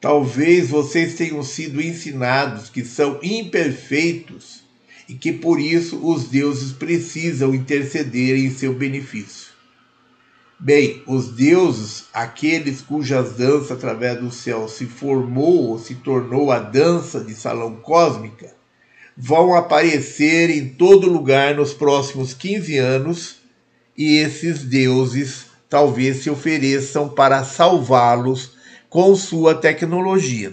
[0.00, 4.62] Talvez vocês tenham sido ensinados que são imperfeitos
[5.06, 9.52] e que por isso os deuses precisam interceder em seu benefício.
[10.58, 16.60] Bem, os deuses, aqueles cujas danças através do céu se formou ou se tornou a
[16.60, 18.61] dança de salão cósmica,
[19.16, 23.36] vão aparecer em todo lugar nos próximos 15 anos
[23.96, 28.52] e esses deuses talvez se ofereçam para salvá-los
[28.88, 30.52] com sua tecnologia,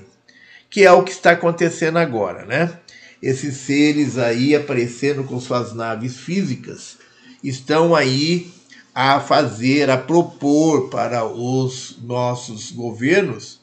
[0.69, 2.77] que é o que está acontecendo agora, né?
[3.21, 6.97] Esses seres aí aparecendo com suas naves físicas
[7.43, 8.51] estão aí
[8.95, 13.59] a fazer, a propor para os nossos governos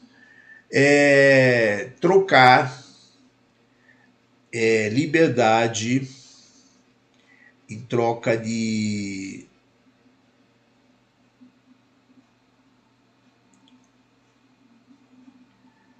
[0.71, 2.86] é, trocar
[4.59, 6.09] é, liberdade
[7.69, 9.45] em troca de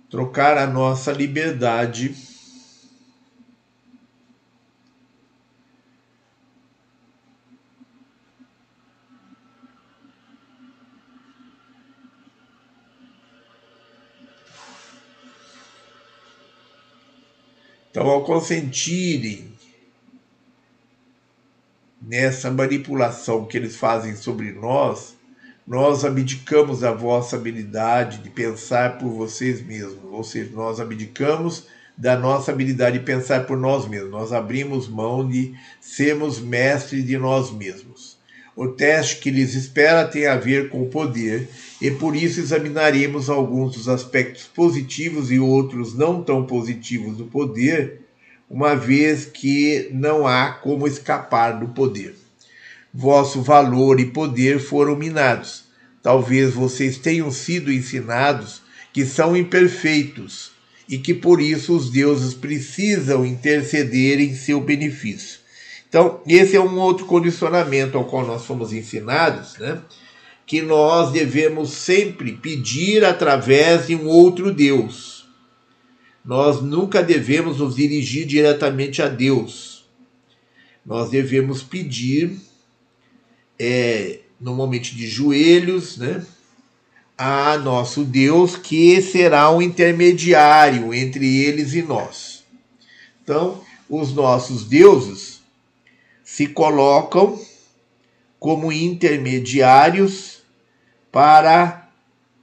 [0.10, 2.16] trocar a nossa liberdade
[17.98, 19.52] Então, ao consentirem
[22.00, 25.16] nessa manipulação que eles fazem sobre nós,
[25.66, 31.66] nós abdicamos da vossa habilidade de pensar por vocês mesmos, ou seja, nós abdicamos
[31.98, 37.18] da nossa habilidade de pensar por nós mesmos, nós abrimos mão de sermos mestres de
[37.18, 38.16] nós mesmos.
[38.56, 41.50] O teste que lhes espera tem a ver com o poder,
[41.82, 48.02] e por isso examinaremos alguns dos aspectos positivos e outros não tão positivos do poder,
[48.50, 52.16] uma vez que não há como escapar do poder.
[52.94, 55.66] Vosso valor e poder foram minados.
[56.02, 60.52] Talvez vocês tenham sido ensinados que são imperfeitos
[60.90, 65.40] e que por isso os deuses precisam interceder em seu benefício.
[65.88, 69.80] Então, esse é um outro condicionamento ao qual nós fomos ensinados, né?
[70.48, 75.28] Que nós devemos sempre pedir através de um outro Deus.
[76.26, 79.86] Nós nunca devemos nos dirigir diretamente a Deus.
[80.86, 82.38] Nós devemos pedir,
[83.60, 86.26] é, normalmente de joelhos, né?
[87.18, 92.44] A nosso Deus, que será um intermediário entre eles e nós.
[93.24, 95.42] Então, os nossos deuses
[96.24, 97.40] se colocam
[98.40, 100.37] como intermediários
[101.18, 101.90] para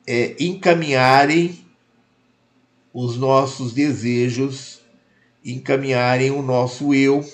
[0.04, 1.64] é, encaminharem
[2.92, 4.80] os nossos desejos,
[5.44, 7.24] encaminharem o nosso eu,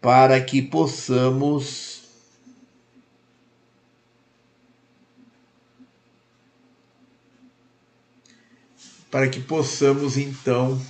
[0.00, 2.04] para que possamos
[9.10, 10.80] para que possamos então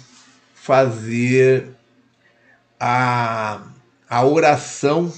[0.55, 1.71] fazer
[2.79, 3.67] a,
[4.07, 5.11] a oração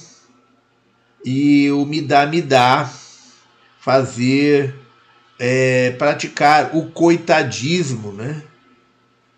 [1.25, 2.89] e o me dá, me dá,
[3.89, 4.75] fazer,
[5.39, 8.42] é, praticar o coitadismo, né?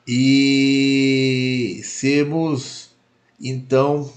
[0.05, 2.91] E sermos,
[3.41, 4.13] então,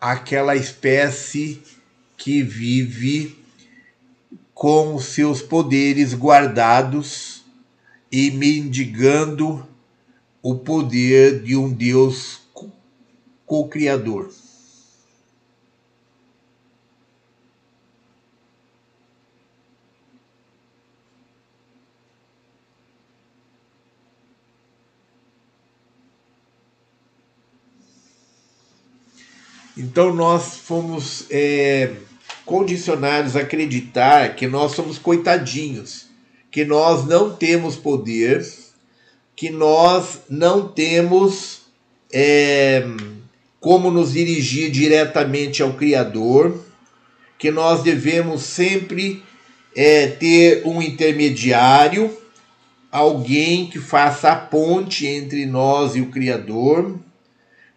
[0.00, 1.62] aquela espécie
[2.16, 3.38] que vive
[4.52, 7.44] com seus poderes guardados
[8.10, 9.64] e mendigando
[10.42, 12.40] o poder de um Deus
[13.46, 14.32] co-criador.
[29.80, 31.92] Então nós fomos é,
[32.44, 36.06] condicionados a acreditar que nós somos coitadinhos,
[36.50, 38.46] que nós não temos poder,
[39.34, 41.62] que nós não temos
[42.12, 42.84] é,
[43.58, 46.62] como nos dirigir diretamente ao Criador,
[47.38, 49.22] que nós devemos sempre
[49.74, 52.14] é, ter um intermediário,
[52.92, 57.00] alguém que faça a ponte entre nós e o Criador.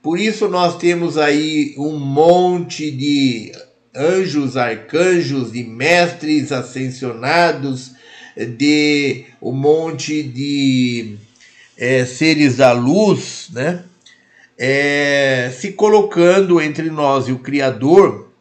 [0.04, 3.52] Por isso nós temos aí um monte de
[3.96, 7.94] anjos, arcanjos e mestres ascensionados,
[8.36, 11.16] de um monte de
[11.78, 13.86] é, seres da luz, né?
[14.58, 18.32] é, se colocando entre nós e o Criador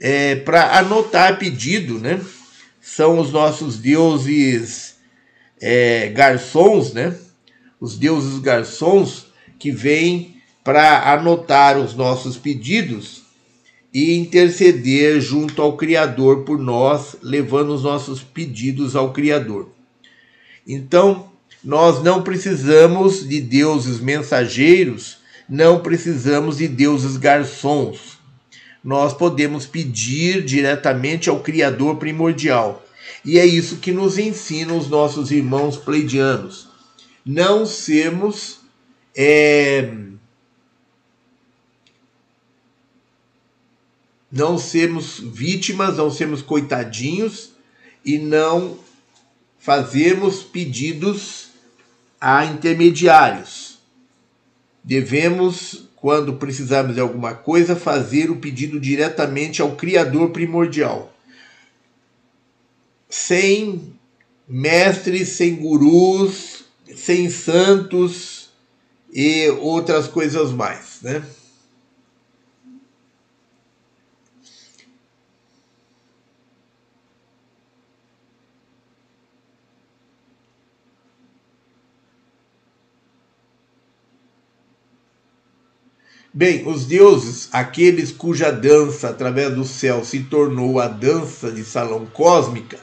[0.00, 2.20] é, para anotar pedido, né?
[2.80, 4.96] São os nossos deuses
[5.60, 7.16] é, garçons, né?
[7.80, 9.26] Os deuses garçons
[9.58, 10.29] que vêm
[10.62, 13.22] para anotar os nossos pedidos
[13.92, 19.68] e interceder junto ao Criador por nós, levando os nossos pedidos ao Criador.
[20.66, 21.30] Então,
[21.64, 28.20] nós não precisamos de deuses mensageiros não precisamos de deuses garçons.
[28.84, 32.86] Nós podemos pedir diretamente ao Criador primordial.
[33.24, 36.68] E é isso que nos ensinam os nossos irmãos pleidianos.
[37.26, 38.60] Não sermos.
[39.14, 39.92] É,
[44.30, 47.50] não sermos vítimas, não sermos coitadinhos
[48.04, 48.78] e não
[49.58, 51.48] fazermos pedidos
[52.20, 53.78] a intermediários.
[54.82, 61.12] Devemos, quando precisarmos de alguma coisa, fazer o pedido diretamente ao Criador primordial.
[63.08, 63.94] Sem
[64.48, 66.64] mestres, sem gurus,
[66.96, 68.50] sem santos
[69.12, 71.22] e outras coisas mais, né?
[86.40, 92.06] Bem, os deuses, aqueles cuja dança através do céu se tornou a dança de salão
[92.06, 92.78] cósmica,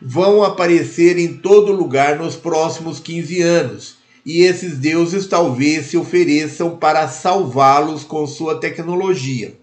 [0.00, 6.76] vão aparecer em todo lugar nos próximos 15 anos, e esses deuses talvez se ofereçam
[6.76, 9.56] para salvá-los com sua tecnologia,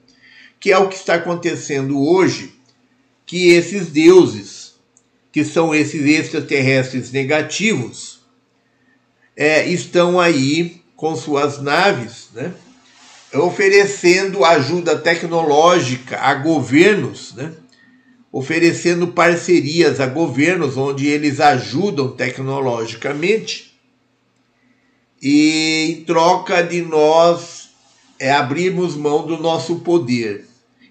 [0.60, 2.54] que é o que está acontecendo hoje,
[3.26, 4.74] que esses deuses,
[5.32, 8.20] que são esses extraterrestres negativos,
[9.38, 12.54] é, estão aí com suas naves, né?
[13.34, 17.54] Oferecendo ajuda tecnológica a governos, né?
[18.32, 23.68] oferecendo parcerias a governos onde eles ajudam tecnologicamente
[25.22, 27.70] e em troca de nós
[28.20, 30.46] é, abrirmos mão do nosso poder,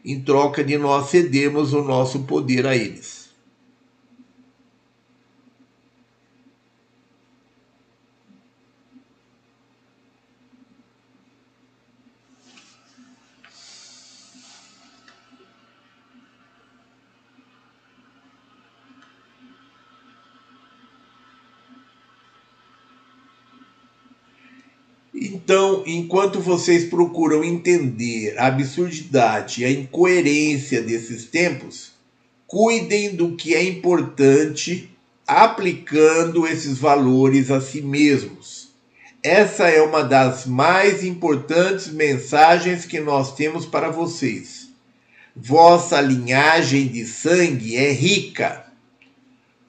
[0.05, 3.16] em troca de nós cedermos o nosso poder a eles.
[25.47, 31.93] Então, enquanto vocês procuram entender a absurdidade e a incoerência desses tempos,
[32.49, 34.91] cuidem do que é importante
[35.25, 38.71] aplicando esses valores a si mesmos.
[39.23, 44.71] Essa é uma das mais importantes mensagens que nós temos para vocês.
[45.37, 48.65] Vossa linhagem de sangue é rica.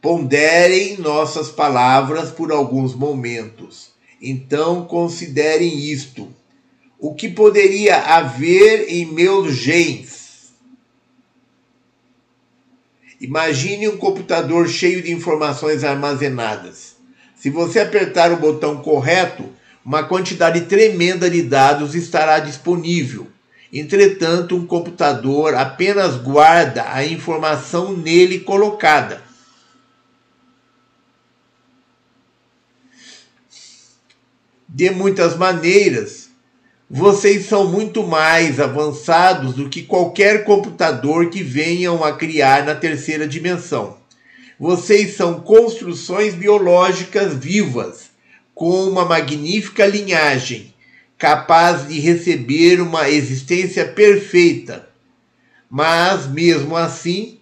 [0.01, 6.27] Ponderem nossas palavras por alguns momentos então considerem isto.
[6.99, 10.51] O que poderia haver em meus genes?
[13.19, 16.95] Imagine um computador cheio de informações armazenadas.
[17.35, 19.43] Se você apertar o botão correto,
[19.85, 23.27] uma quantidade tremenda de dados estará disponível.
[23.71, 29.26] Entretanto, um computador apenas guarda a informação nele colocada.
[34.77, 36.29] De muitas maneiras,
[36.87, 43.27] vocês são muito mais avançados do que qualquer computador que venham a criar na terceira
[43.27, 43.97] dimensão.
[44.59, 48.11] Vocês são construções biológicas vivas,
[48.53, 50.71] com uma magnífica linhagem,
[51.17, 54.87] capaz de receber uma existência perfeita.
[55.67, 57.36] Mas, mesmo assim,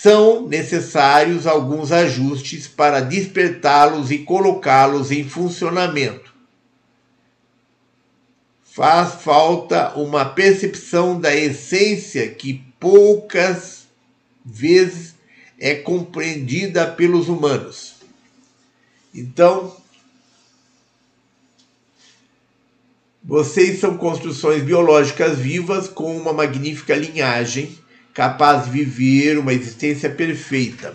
[0.00, 6.32] são necessários alguns ajustes para despertá-los e colocá-los em funcionamento.
[8.64, 13.86] Faz falta uma percepção da essência que poucas
[14.42, 15.14] vezes
[15.58, 17.96] é compreendida pelos humanos.
[19.14, 19.76] Então,
[23.22, 27.81] vocês são construções biológicas vivas com uma magnífica linhagem
[28.12, 30.94] capaz de viver uma existência perfeita.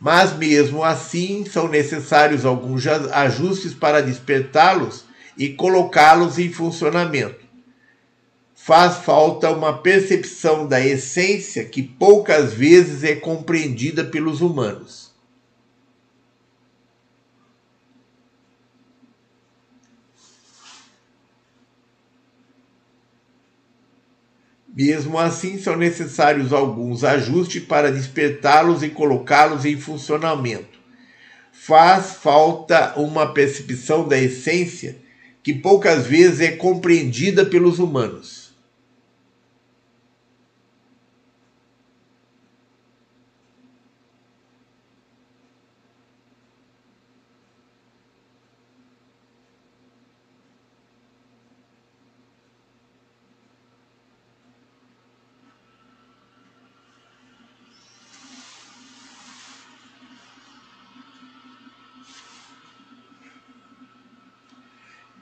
[0.00, 5.04] Mas mesmo assim são necessários alguns ajustes para despertá-los
[5.36, 7.44] e colocá-los em funcionamento.
[8.54, 15.05] Faz falta uma percepção da essência que poucas vezes é compreendida pelos humanos.
[24.76, 30.78] Mesmo assim, são necessários alguns ajustes para despertá-los e colocá-los em funcionamento.
[31.50, 34.98] Faz falta uma percepção da essência
[35.42, 38.35] que poucas vezes é compreendida pelos humanos.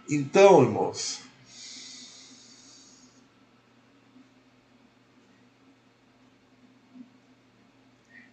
[0.09, 1.23] Então, irmãos,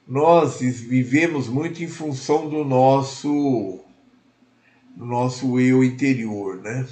[0.05, 3.79] nós vivemos muito em função do nosso
[4.97, 6.85] do nosso eu interior, né?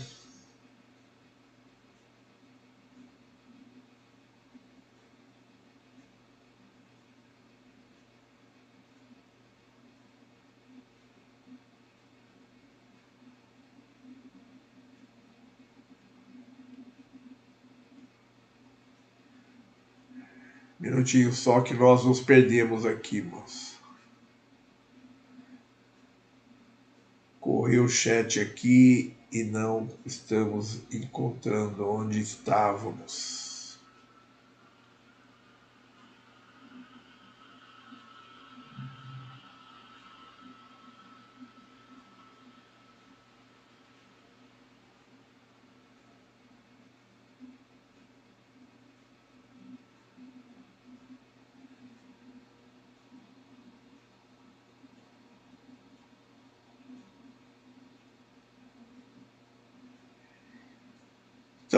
[21.00, 23.80] Minutinho só que nós nos perdemos aqui, irmãos.
[27.40, 33.49] Correu o chat aqui e não estamos encontrando onde estávamos.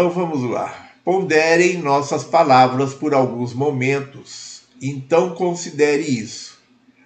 [0.01, 0.89] Então vamos lá.
[1.05, 4.63] Ponderem nossas palavras por alguns momentos.
[4.81, 6.57] Então considere isso.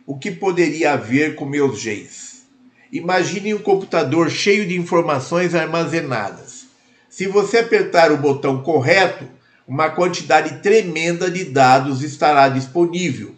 [0.08, 2.46] O que poderia haver com meus genes?
[2.94, 6.68] Imagine um computador cheio de informações armazenadas.
[7.10, 9.28] Se você apertar o botão correto,
[9.68, 13.36] uma quantidade tremenda de dados estará disponível.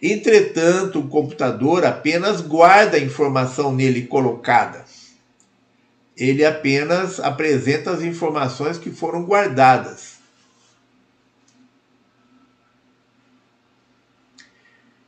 [0.00, 4.84] Entretanto, o computador apenas guarda a informação nele colocada
[6.22, 10.18] ele apenas apresenta as informações que foram guardadas.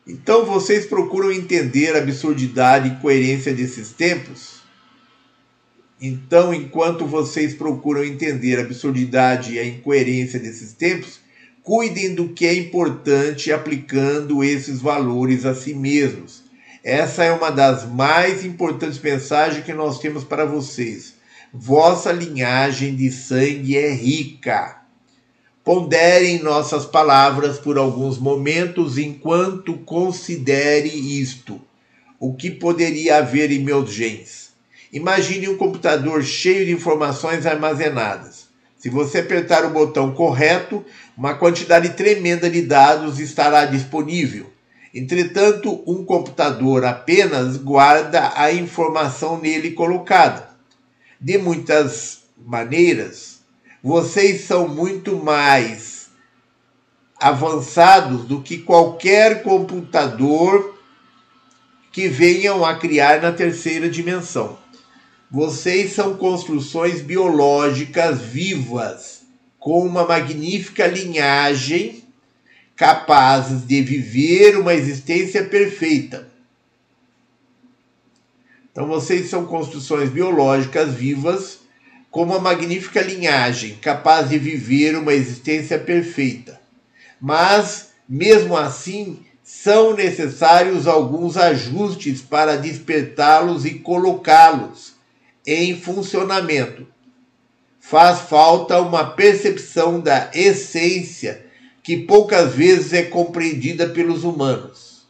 [0.04, 4.54] Então vocês procuram entender a absurdidade e coerência desses tempos?
[6.00, 11.20] Então, enquanto vocês procuram entender a absurdidade e a incoerência desses tempos,
[11.62, 16.43] cuidem do que é importante aplicando esses valores a si mesmos
[16.84, 21.14] essa é uma das mais importantes mensagens que nós temos para vocês.
[21.50, 24.82] Vossa linhagem de sangue é rica.
[25.64, 31.58] Ponderem nossas palavras por alguns momentos enquanto considere isto.
[32.20, 34.50] O que poderia haver em meus genes?
[34.92, 38.48] Imagine um computador cheio de informações armazenadas.
[38.76, 40.84] Se você apertar o botão correto,
[41.16, 44.52] uma quantidade tremenda de dados estará disponível.
[44.94, 50.50] Entretanto, um computador apenas guarda a informação nele colocada.
[51.20, 53.40] De muitas maneiras,
[53.82, 56.10] vocês são muito mais
[57.20, 60.78] avançados do que qualquer computador
[61.90, 64.58] que venham a criar na terceira dimensão.
[65.28, 69.22] Vocês são construções biológicas vivas,
[69.58, 72.03] com uma magnífica linhagem
[72.76, 76.28] capazes de viver uma existência perfeita.
[78.70, 81.60] Então vocês são construções biológicas vivas
[82.10, 86.60] com uma magnífica linhagem, capaz de viver uma existência perfeita.
[87.20, 94.94] Mas, mesmo assim, são necessários alguns ajustes para despertá-los e colocá-los
[95.46, 96.86] em funcionamento.
[97.78, 101.43] Faz falta uma percepção da essência
[101.84, 105.04] que poucas vezes é compreendida pelos humanos.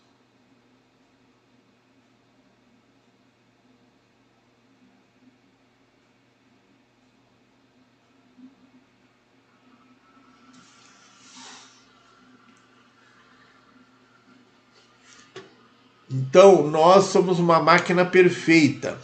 [16.10, 18.98] Então, nós somos uma máquina perfeita.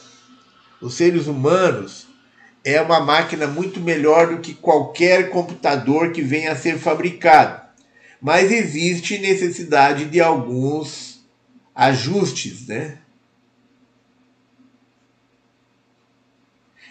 [0.81, 2.10] Os seres humanos
[2.65, 7.61] é uma máquina muito melhor do que qualquer computador que venha a ser fabricado.
[8.21, 11.25] Mas existe necessidade de alguns
[11.75, 12.99] ajustes, né?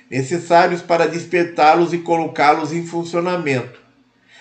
[0.09, 3.79] Necessários para despertá-los e colocá-los em funcionamento.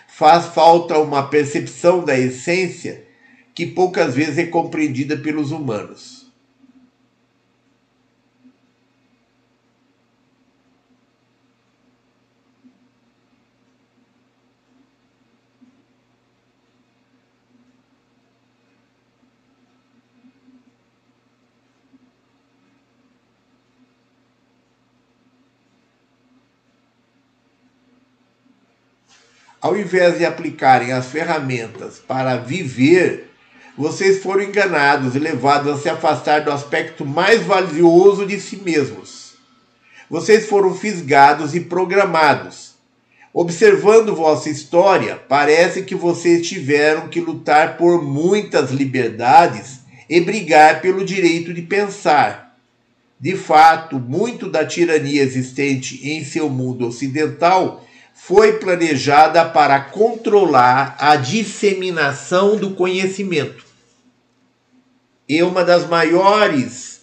[0.09, 3.07] Faz falta uma percepção da essência
[3.55, 6.18] que poucas vezes é compreendida pelos humanos.
[29.69, 33.31] Ao invés de aplicarem as ferramentas para viver,
[33.77, 39.35] vocês foram enganados e levados a se afastar do aspecto mais valioso de si mesmos.
[40.09, 42.77] vocês foram fisgados e programados.
[43.31, 51.05] Observando vossa história, parece que vocês tiveram que lutar por muitas liberdades e brigar pelo
[51.05, 52.57] direito de pensar.
[53.21, 57.85] De fato, muito da tirania existente em seu mundo ocidental
[58.21, 63.65] foi planejada para controlar a disseminação do conhecimento.
[65.27, 67.03] E uma das maiores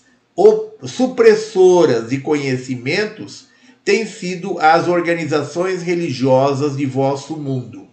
[0.83, 3.47] supressoras de conhecimentos
[3.83, 7.87] tem sido as organizações religiosas de vosso mundo.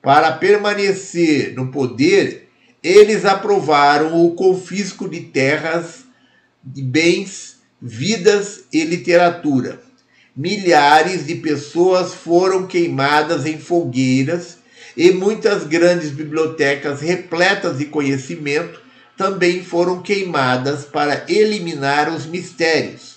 [0.00, 2.48] Para permanecer no poder,
[2.82, 6.06] eles aprovaram o confisco de terras,
[6.64, 9.91] de bens, vidas e literatura.
[10.34, 14.58] Milhares de pessoas foram queimadas em fogueiras
[14.96, 18.80] e muitas grandes bibliotecas repletas de conhecimento
[19.16, 23.16] também foram queimadas para eliminar os mistérios.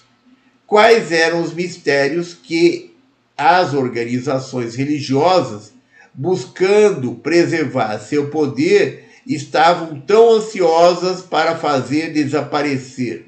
[0.68, 2.94] Quais eram os mistérios que
[3.38, 5.72] as organizações religiosas,
[6.14, 13.26] buscando preservar seu poder, estavam tão ansiosas para fazer desaparecer.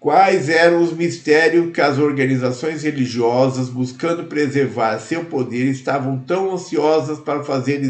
[0.00, 7.18] Quais eram os mistérios que as organizações religiosas, buscando preservar seu poder, estavam tão ansiosas
[7.18, 7.82] para fazer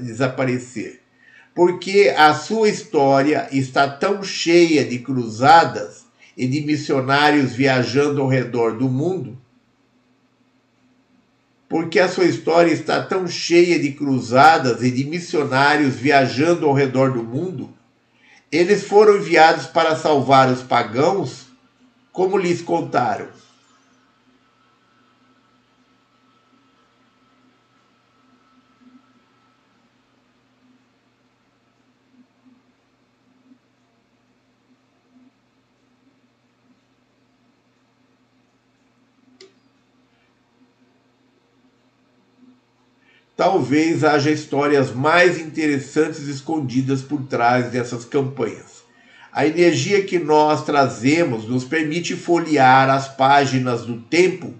[0.00, 1.00] desaparecer?
[1.52, 6.06] Porque a sua história está tão cheia de cruzadas
[6.36, 9.36] e de missionários viajando ao redor do mundo?
[11.68, 17.10] Porque a sua história está tão cheia de cruzadas e de missionários viajando ao redor
[17.10, 17.74] do mundo?
[18.50, 21.47] Eles foram enviados para salvar os pagãos,
[22.18, 23.28] como lhes contaram.
[43.36, 48.77] Talvez haja histórias mais interessantes escondidas por trás dessas campanhas.
[49.32, 54.54] A energia que nós trazemos nos permite folhear as páginas do tempo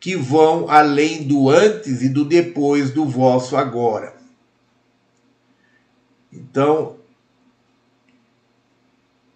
[0.00, 4.14] que vão além do antes e do depois do vosso agora.
[6.32, 6.96] Então,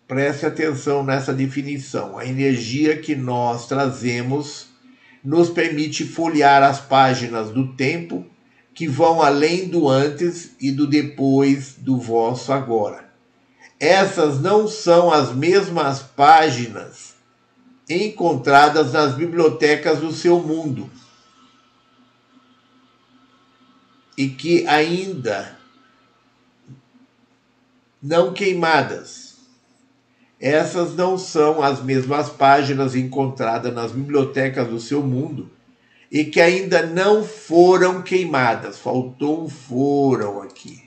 [0.07, 2.19] preste atenção nessa definição.
[2.19, 4.69] A energia que nós trazemos
[5.25, 8.27] nos permite folhear as páginas do tempo
[8.75, 13.12] que vão além do antes e do depois do vosso agora.
[13.83, 17.15] Essas não são as mesmas páginas
[17.91, 20.89] encontradas nas bibliotecas do seu mundo
[24.17, 25.59] e que ainda
[28.01, 29.39] não queimadas.
[30.39, 35.51] Essas não são as mesmas páginas encontradas nas bibliotecas do seu mundo
[36.09, 38.79] e que ainda não foram queimadas.
[38.79, 40.82] Faltou um foram aqui.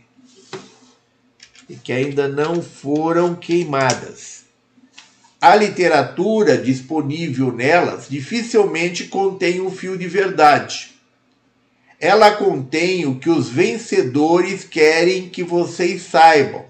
[1.69, 4.45] E que ainda não foram queimadas.
[5.41, 10.95] A literatura disponível nelas dificilmente contém um fio de verdade.
[11.99, 16.65] Ela contém o que os vencedores querem que vocês saibam,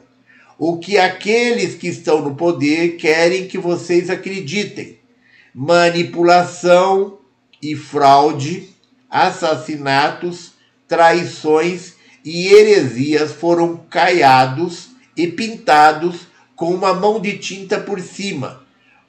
[0.58, 5.00] o que aqueles que estão no poder querem que vocês acreditem.
[5.54, 7.20] Manipulação,
[7.62, 8.70] e fraude,
[9.10, 10.54] assassinatos,
[10.88, 11.95] traições
[12.26, 18.64] e heresias foram caiados e pintados com uma mão de tinta por cima,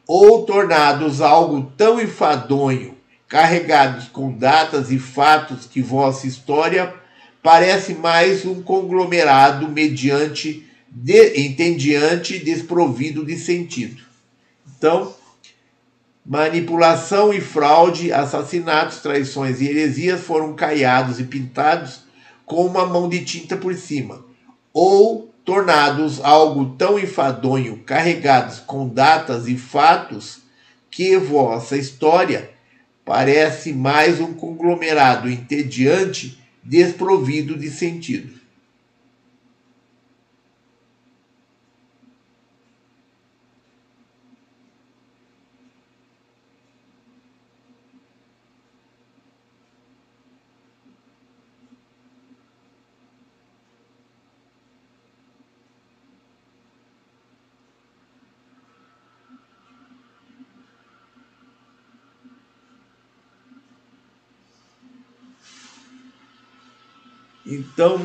[0.07, 2.95] ou tornados algo tão enfadonho,
[3.27, 6.93] carregados com datas e fatos que vossa história
[7.43, 14.03] parece mais um conglomerado mediante de, entendiante desprovido de sentido.
[14.77, 15.15] Então,
[16.29, 22.01] Manipulação e fraude, assassinatos, traições e heresias foram caiados e pintados
[22.47, 24.25] com uma mão de tinta por cima,
[24.73, 30.39] ou tornados algo tão enfadonho, carregados com datas e fatos,
[30.91, 32.51] que vossa história
[33.05, 38.36] parece mais um conglomerado entediante, desprovido de sentido.
[67.47, 68.05] Então,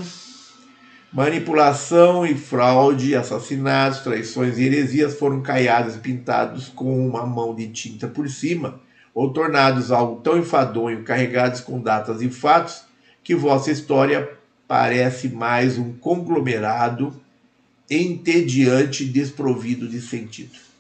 [1.11, 7.67] manipulação e fraude, assassinatos, traições e heresias foram caiados e pintados com uma mão de
[7.69, 8.79] tinta por cima,
[9.15, 12.83] ou tornados algo tão enfadonho, carregados com datas e fatos,
[13.23, 14.29] que vossa história
[14.67, 17.19] parece mais um conglomerado
[17.89, 20.70] entediante desprovido de sentido.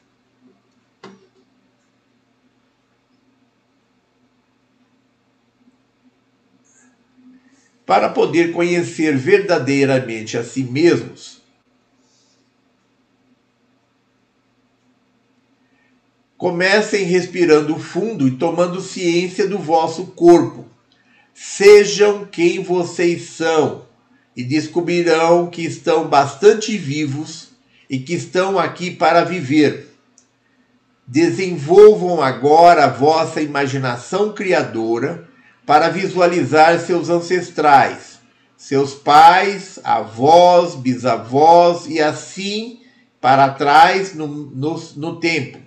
[7.91, 11.41] Para poder conhecer verdadeiramente a si mesmos,
[16.37, 20.65] comecem respirando fundo e tomando ciência do vosso corpo.
[21.33, 23.85] Sejam quem vocês são
[24.37, 27.49] e descobrirão que estão bastante vivos
[27.89, 29.89] e que estão aqui para viver.
[31.05, 35.29] Desenvolvam agora a vossa imaginação criadora
[35.65, 38.19] para visualizar seus ancestrais,
[38.57, 42.79] seus pais, avós, bisavós e assim
[43.19, 45.59] para trás no, no, no tempo.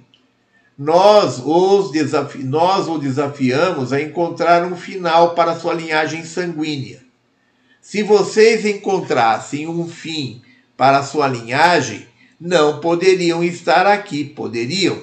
[0.76, 7.00] Nós, os desafi nós o desafiamos a encontrar um final para sua linhagem sanguínea.
[7.80, 10.42] Se vocês encontrassem um fim
[10.76, 12.08] para sua linhagem,
[12.40, 15.00] não poderiam estar aqui, poderiam?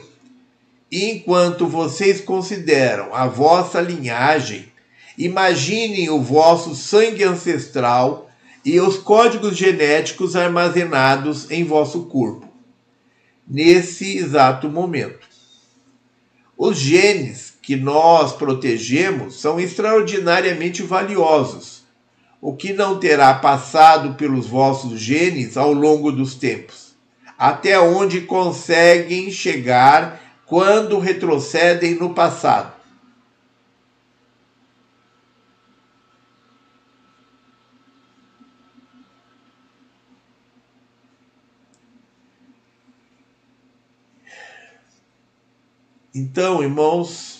[0.91, 4.70] Enquanto vocês consideram a vossa linhagem
[5.17, 8.29] Imaginem o vosso sangue ancestral
[8.63, 12.47] e os códigos genéticos armazenados em vosso corpo,
[13.47, 15.27] nesse exato momento.
[16.57, 21.83] Os genes que nós protegemos são extraordinariamente valiosos,
[22.39, 26.95] o que não terá passado pelos vossos genes ao longo dos tempos,
[27.37, 32.80] até onde conseguem chegar quando retrocedem no passado.
[46.13, 47.39] Então, irmãos,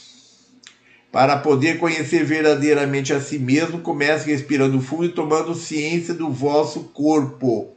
[1.12, 6.86] para poder conhecer verdadeiramente a si mesmo, comece respirando fundo e tomando ciência do vosso
[6.86, 7.76] corpo.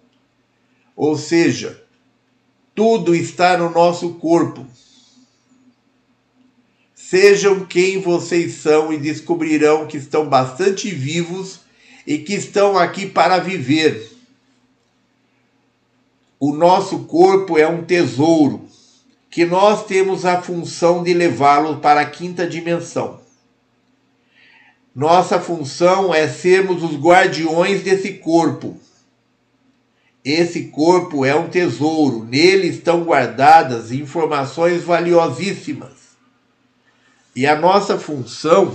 [0.95, 1.83] Ou seja,
[2.77, 4.65] tudo está no nosso corpo.
[6.95, 11.61] Sejam quem vocês são e descobrirão que estão bastante vivos
[12.07, 14.13] e que estão aqui para viver.
[16.39, 18.64] O nosso corpo é um tesouro
[19.35, 23.21] que nós temos a função de levá-lo para a quinta dimensão.
[24.95, 28.81] Nossa função é sermos os guardiões desse corpo.
[30.25, 36.15] Esse corpo é um tesouro, nele estão guardadas informações valiosíssimas.
[37.35, 38.73] E a nossa função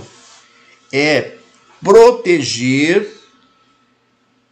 [0.92, 1.36] é
[1.82, 3.10] proteger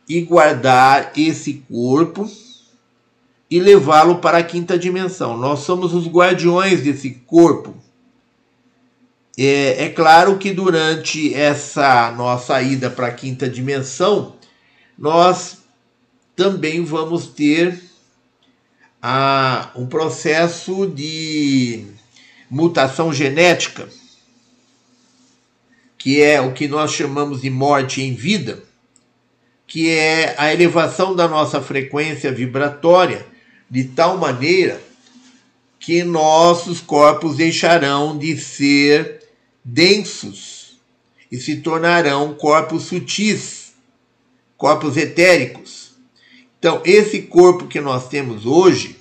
[0.09, 2.27] e guardar esse corpo
[3.51, 5.37] e levá-lo para a quinta dimensão.
[5.37, 7.75] Nós somos os guardiões desse corpo.
[9.37, 14.35] É, é claro que durante essa nossa ida para a quinta dimensão,
[14.99, 15.59] nós
[16.37, 17.81] também vamos ter
[19.01, 21.87] a, um processo de
[22.51, 23.89] mutação genética,
[25.97, 28.63] que é o que nós chamamos de morte em vida,
[29.67, 33.27] que é a elevação da nossa frequência vibratória
[33.71, 34.81] de tal maneira
[35.79, 39.23] que nossos corpos deixarão de ser
[39.65, 40.79] densos
[41.31, 43.73] e se tornarão corpos sutis,
[44.57, 45.93] corpos etéricos.
[46.59, 48.97] Então, esse corpo que nós temos hoje,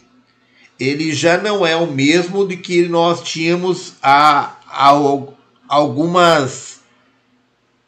[0.80, 4.94] ele já não é o mesmo de que nós tínhamos há, há
[5.68, 6.78] algumas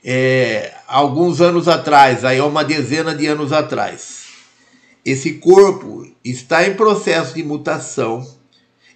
[0.03, 4.18] é, alguns anos atrás, aí uma dezena de anos atrás.
[5.05, 8.25] Esse corpo está em processo de mutação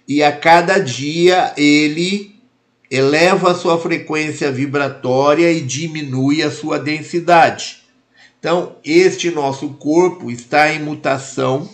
[0.06, 2.34] e a cada dia ele
[2.90, 7.82] eleva a sua frequência vibratória e diminui a sua densidade.
[8.38, 11.68] Então, este nosso corpo está em mutação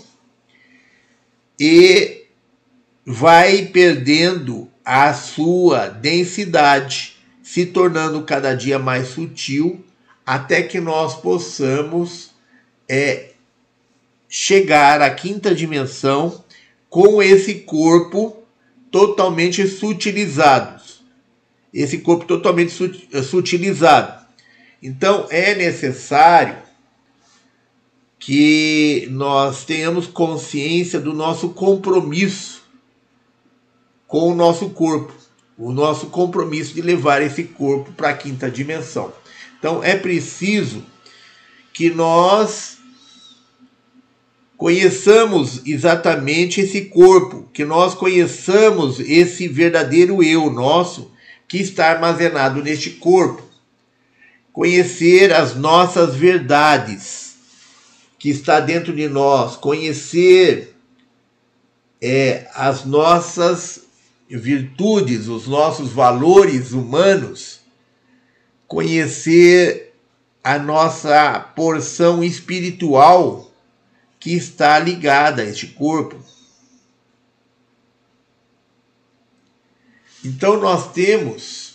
[1.58, 2.26] e
[3.04, 9.84] vai perdendo a sua densidade, se tornando cada dia mais sutil,
[10.24, 12.30] até que nós possamos
[12.88, 13.29] é,
[14.32, 16.44] chegar à quinta dimensão
[16.88, 18.36] com esse corpo
[18.88, 20.80] totalmente sutilizado.
[21.74, 22.72] Esse corpo totalmente
[23.24, 24.24] sutilizado.
[24.80, 26.58] Então é necessário
[28.18, 32.62] que nós tenhamos consciência do nosso compromisso
[34.06, 35.12] com o nosso corpo,
[35.56, 39.12] o nosso compromisso de levar esse corpo para a quinta dimensão.
[39.58, 40.84] Então é preciso
[41.72, 42.79] que nós
[44.60, 51.10] conheçamos exatamente esse corpo, que nós conheçamos esse verdadeiro eu nosso
[51.48, 53.42] que está armazenado neste corpo.
[54.52, 57.36] Conhecer as nossas verdades
[58.18, 60.76] que está dentro de nós, conhecer
[61.98, 63.84] é, as nossas
[64.28, 67.60] virtudes, os nossos valores humanos,
[68.68, 69.94] conhecer
[70.44, 73.49] a nossa porção espiritual
[74.20, 76.22] que está ligada a este corpo.
[80.22, 81.74] Então nós temos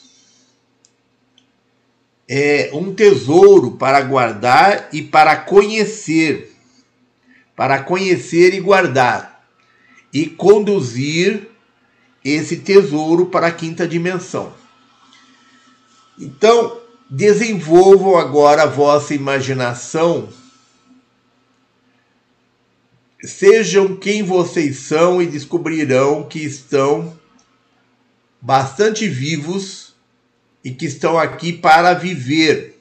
[2.29, 6.55] é, um tesouro para guardar e para conhecer,
[7.55, 9.43] para conhecer e guardar,
[10.13, 11.49] e conduzir
[12.23, 14.53] esse tesouro para a quinta dimensão.
[16.17, 20.29] Então, desenvolvam agora a vossa imaginação
[23.23, 27.17] Sejam quem vocês são e descobrirão que estão
[28.41, 29.95] bastante vivos
[30.63, 32.79] e que estão aqui para viver.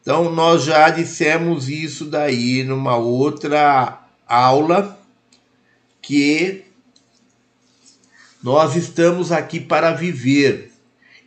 [0.00, 4.98] Então, nós já dissemos isso daí numa outra aula,
[6.00, 6.64] que
[8.42, 10.72] nós estamos aqui para viver.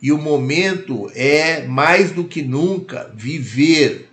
[0.00, 4.10] E o momento é mais do que nunca viver.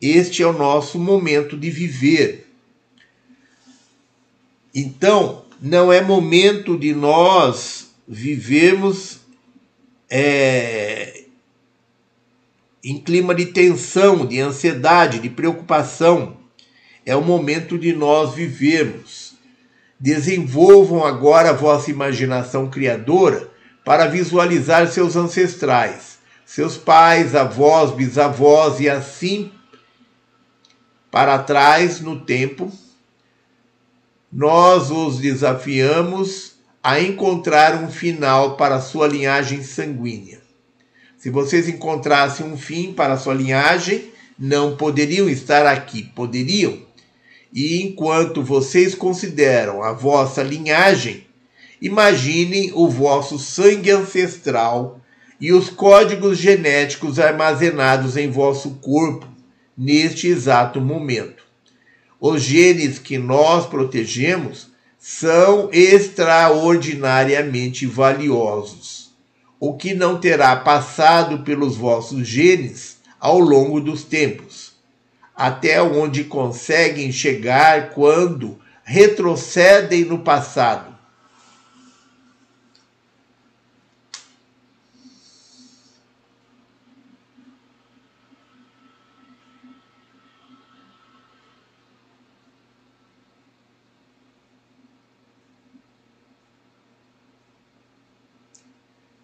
[0.00, 2.45] Este é o nosso momento de viver.
[4.78, 9.20] Então, não é momento de nós vivermos
[10.10, 11.24] é,
[12.84, 16.36] em clima de tensão, de ansiedade, de preocupação.
[17.06, 19.34] É o momento de nós vivermos.
[19.98, 23.50] Desenvolvam agora a vossa imaginação criadora
[23.82, 29.50] para visualizar seus ancestrais, seus pais, avós, bisavós e assim
[31.10, 32.70] para trás no tempo
[34.32, 40.40] nós os desafiamos a encontrar um final para sua linhagem sanguínea.
[41.16, 46.78] Se vocês encontrassem um fim para sua linhagem, não poderiam estar aqui, poderiam.
[47.52, 51.26] E enquanto vocês consideram a vossa linhagem,
[51.80, 55.00] imaginem o vosso sangue ancestral
[55.40, 59.26] e os códigos genéticos armazenados em vosso corpo
[59.76, 61.35] neste exato momento.
[62.20, 69.14] Os genes que nós protegemos são extraordinariamente valiosos,
[69.60, 74.72] o que não terá passado pelos vossos genes ao longo dos tempos,
[75.34, 80.95] até onde conseguem chegar quando retrocedem no passado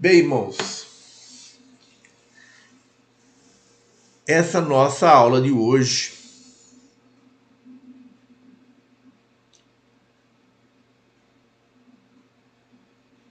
[0.03, 1.57] Bem, irmãos,
[4.27, 6.13] essa nossa aula de hoje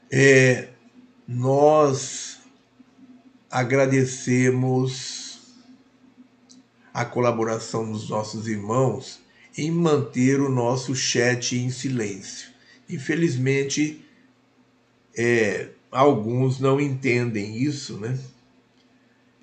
[0.10, 0.70] é
[1.28, 2.40] nós
[3.50, 5.42] agradecemos
[6.94, 9.20] a colaboração dos nossos irmãos
[9.58, 12.50] em manter o nosso chat em silêncio.
[12.88, 14.06] Infelizmente,
[15.14, 18.18] é, alguns não entendem isso, né?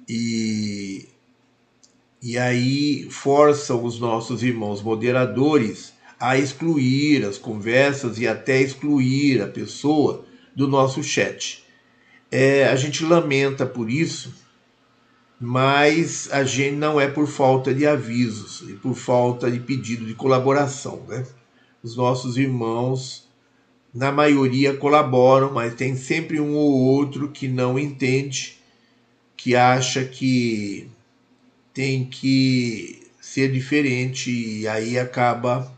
[0.08, 1.06] E,
[2.22, 9.46] e aí forçam os nossos irmãos moderadores a excluir as conversas e até excluir a
[9.46, 10.24] pessoa
[10.56, 11.64] do nosso chat.
[12.30, 14.34] É, a gente lamenta por isso,
[15.40, 20.14] mas a gente não é por falta de avisos e por falta de pedido de
[20.14, 21.24] colaboração, né?
[21.82, 23.27] Os nossos irmãos
[23.92, 28.58] na maioria colaboram, mas tem sempre um ou outro que não entende,
[29.36, 30.88] que acha que
[31.72, 35.72] tem que ser diferente e aí acaba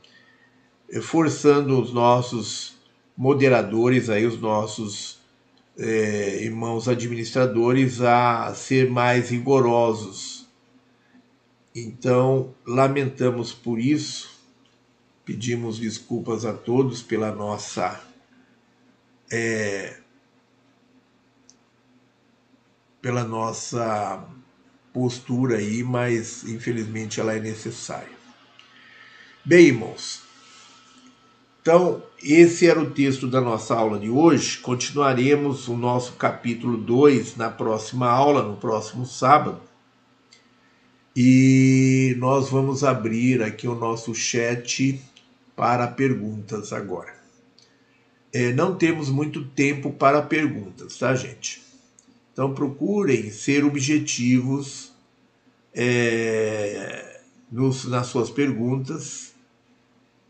[1.03, 2.75] forçando os nossos
[3.17, 5.19] moderadores, aí os nossos
[5.79, 10.49] é, irmãos administradores a ser mais rigorosos.
[11.75, 14.30] Então, lamentamos por isso
[15.25, 18.01] Pedimos desculpas a todos pela nossa
[19.31, 19.99] é,
[23.01, 24.27] pela nossa
[24.93, 28.19] postura aí, mas infelizmente ela é necessária.
[29.45, 30.23] Bem, irmãos,
[31.63, 34.59] então esse era o texto da nossa aula de hoje.
[34.59, 39.61] Continuaremos o nosso capítulo 2 na próxima aula, no próximo sábado.
[41.15, 45.01] E nós vamos abrir aqui o nosso chat
[45.57, 47.15] para perguntas agora.
[48.33, 51.63] É, não temos muito tempo para perguntas, tá, gente?
[52.33, 54.93] Então procurem ser objetivos
[55.75, 57.21] é,
[57.51, 59.35] nos, nas suas perguntas,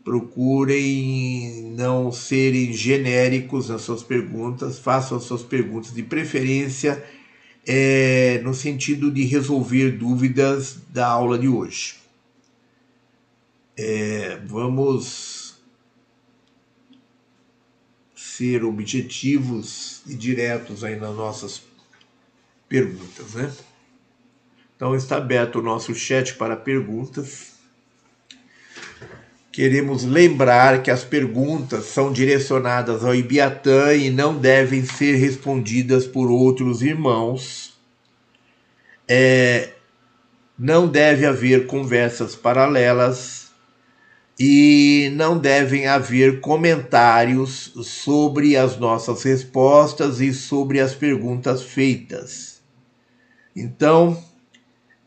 [0.03, 7.03] procurem não serem genéricos nas suas perguntas, façam as suas perguntas de preferência
[7.67, 12.00] é, no sentido de resolver dúvidas da aula de hoje.
[13.83, 15.55] É, vamos
[18.15, 21.63] ser objetivos e diretos aí nas nossas
[22.69, 23.51] perguntas, né?
[24.75, 27.53] Então está aberto o nosso chat para perguntas.
[29.51, 36.29] Queremos lembrar que as perguntas são direcionadas ao Ibiatã e não devem ser respondidas por
[36.29, 37.73] outros irmãos.
[39.07, 39.73] É,
[40.57, 43.50] não deve haver conversas paralelas
[44.43, 52.59] e não devem haver comentários sobre as nossas respostas e sobre as perguntas feitas.
[53.55, 54.19] Então,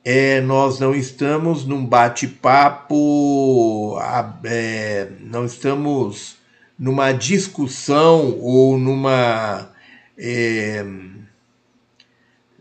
[0.04, 3.98] é, nós não estamos num bate-papo,
[4.44, 6.36] é, não estamos
[6.78, 9.68] numa discussão ou numa.
[10.16, 10.86] É,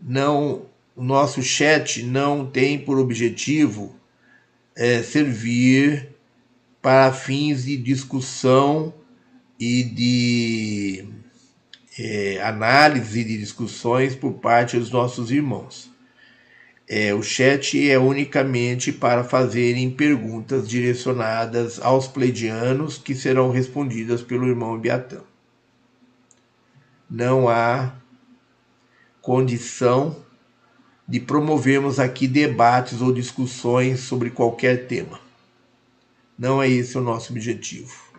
[0.02, 3.94] não, o nosso chat não tem por objetivo
[4.74, 6.13] é, servir
[6.84, 8.92] para fins de discussão
[9.58, 11.08] e de
[11.98, 15.90] é, análise de discussões por parte dos nossos irmãos.
[16.86, 24.46] É, o chat é unicamente para fazerem perguntas direcionadas aos pleidianos que serão respondidas pelo
[24.46, 25.22] irmão Biatã.
[27.08, 27.94] Não há
[29.22, 30.22] condição
[31.08, 35.23] de promovermos aqui debates ou discussões sobre qualquer tema.
[36.38, 38.14] Não é esse o nosso objetivo.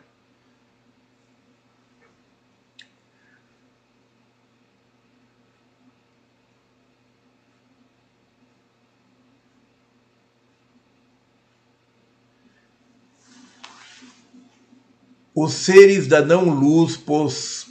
[15.35, 16.97] os seres da não-luz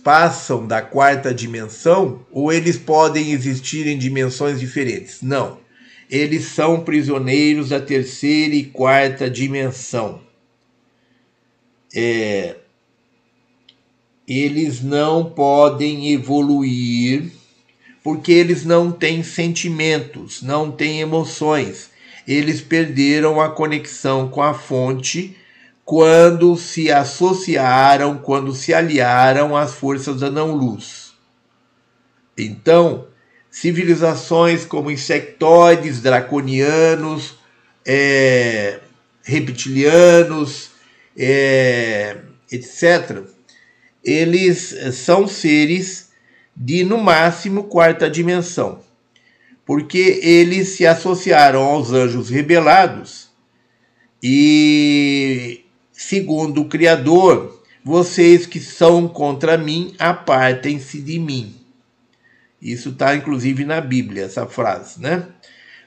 [0.04, 5.22] passam da quarta dimensão ou eles podem existir em dimensões diferentes?
[5.22, 5.58] Não.
[6.10, 10.20] Eles são prisioneiros da terceira e quarta dimensão.
[11.94, 12.56] É,
[14.26, 17.30] eles não podem evoluir
[18.02, 21.90] porque eles não têm sentimentos, não têm emoções.
[22.26, 25.36] Eles perderam a conexão com a fonte
[25.84, 31.12] quando se associaram, quando se aliaram às forças da não-luz.
[32.36, 33.06] Então,
[33.50, 37.36] civilizações como insectoides, draconianos,
[37.86, 38.80] é,
[39.22, 40.70] reptilianos,
[41.16, 42.18] é,
[42.50, 43.22] etc.,
[44.04, 46.10] eles são seres
[46.54, 48.80] de, no máximo, quarta dimensão,
[49.64, 53.30] porque eles se associaram aos anjos rebelados
[54.26, 61.54] e segundo o Criador, vocês que são contra mim, apartem-se de mim.
[62.60, 65.28] Isso está inclusive na Bíblia, essa frase, né?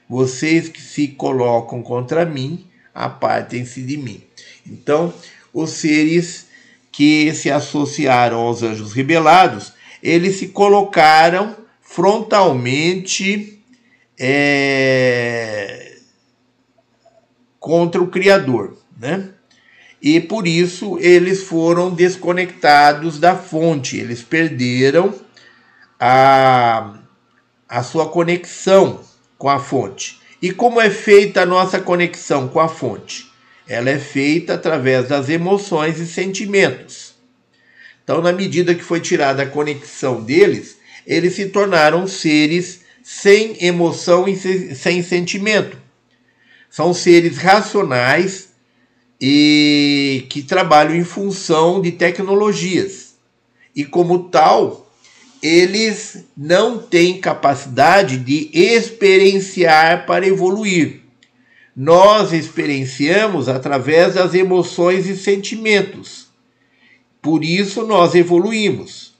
[0.08, 4.22] Vocês que se colocam contra mim, apartem-se de mim.
[4.68, 5.12] Então,
[5.52, 6.46] os seres
[6.92, 9.72] que se associaram aos anjos rebelados,
[10.02, 13.62] eles se colocaram frontalmente
[14.18, 15.96] é,
[17.58, 19.30] contra o Criador, né?
[20.00, 25.14] e por isso eles foram desconectados da fonte, eles perderam
[25.98, 26.98] a,
[27.68, 29.00] a sua conexão
[29.36, 30.20] com a fonte.
[30.40, 33.27] E como é feita a nossa conexão com a fonte?
[33.68, 37.14] Ela é feita através das emoções e sentimentos.
[38.02, 44.26] Então, na medida que foi tirada a conexão deles, eles se tornaram seres sem emoção
[44.26, 45.76] e sem sentimento.
[46.70, 48.48] São seres racionais
[49.20, 53.14] e que trabalham em função de tecnologias.
[53.74, 54.90] E como tal,
[55.42, 61.00] eles não têm capacidade de experienciar para evoluir.
[61.80, 66.26] Nós experienciamos através das emoções e sentimentos.
[67.22, 69.14] Por isso nós evoluímos.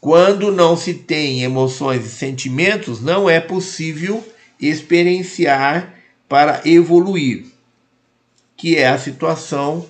[0.00, 4.24] Quando não se tem emoções e sentimentos, não é possível
[4.60, 5.94] experienciar
[6.28, 7.56] para evoluir
[8.56, 9.86] que é a situação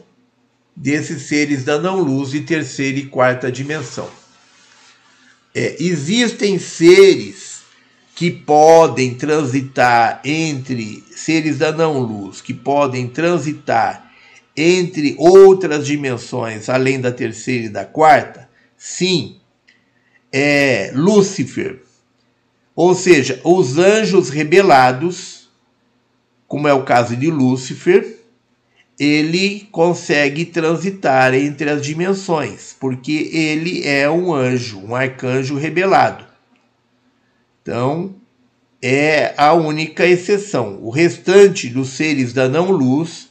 [0.75, 4.11] desses seres da não-luz de terceira e quarta dimensão.
[5.55, 7.46] É, existem seres
[8.17, 14.11] que podem transitar entre seres da não-luz, que podem transitar
[14.57, 18.49] entre outras dimensões além da terceira e da quarta?
[18.75, 19.37] Sim,
[20.33, 21.83] é Lúcifer.
[22.75, 25.51] Ou seja, os anjos rebelados,
[26.49, 28.17] como é o caso de Lúcifer,
[28.99, 36.26] ele consegue transitar entre as dimensões, porque ele é um anjo, um arcanjo rebelado.
[37.67, 38.15] Então,
[38.81, 40.79] é a única exceção.
[40.85, 43.29] O restante dos seres da não-luz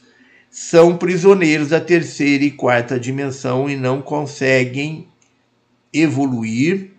[0.50, 5.08] são prisioneiros da terceira e quarta dimensão e não conseguem
[5.90, 6.90] evoluir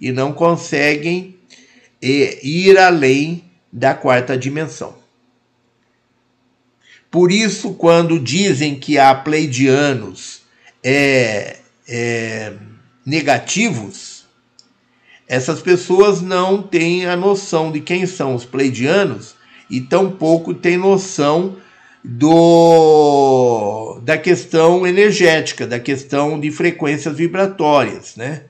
[0.00, 1.36] e não conseguem
[2.00, 4.96] eh, ir além da quarta dimensão.
[7.10, 10.40] Por isso, quando dizem que há pleidianos
[10.82, 12.54] é, é,
[13.04, 14.15] negativos,
[15.28, 19.34] essas pessoas não têm a noção de quem são os pleidianos
[19.68, 21.56] e tampouco têm noção
[22.04, 28.44] do da questão energética, da questão de frequências vibratórias, né?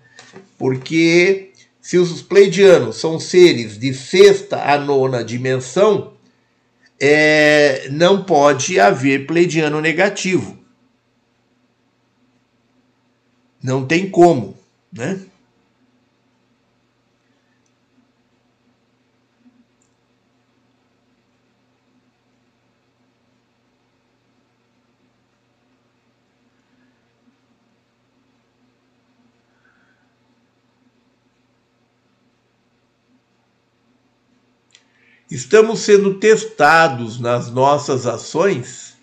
[0.58, 6.12] Porque se os pleidianos são seres de sexta a nona dimensão,
[7.00, 10.58] é, não pode haver pleidiano negativo.
[13.62, 14.56] Não tem como,
[14.92, 15.18] né?
[35.36, 38.96] Estamos sendo testados nas nossas ações.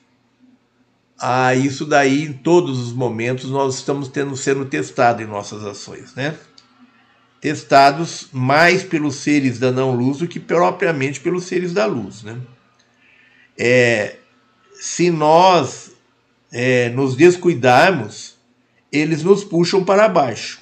[1.16, 6.16] Ah, isso daí, em todos os momentos, nós estamos tendo, sendo testados em nossas ações,
[6.16, 6.36] né?
[7.40, 12.42] Testados mais pelos seres da não-luz do que propriamente pelos seres da luz, né?
[13.56, 14.16] É,
[14.74, 15.92] se nós
[16.52, 18.40] é, nos descuidarmos,
[18.92, 20.60] eles nos puxam para baixo.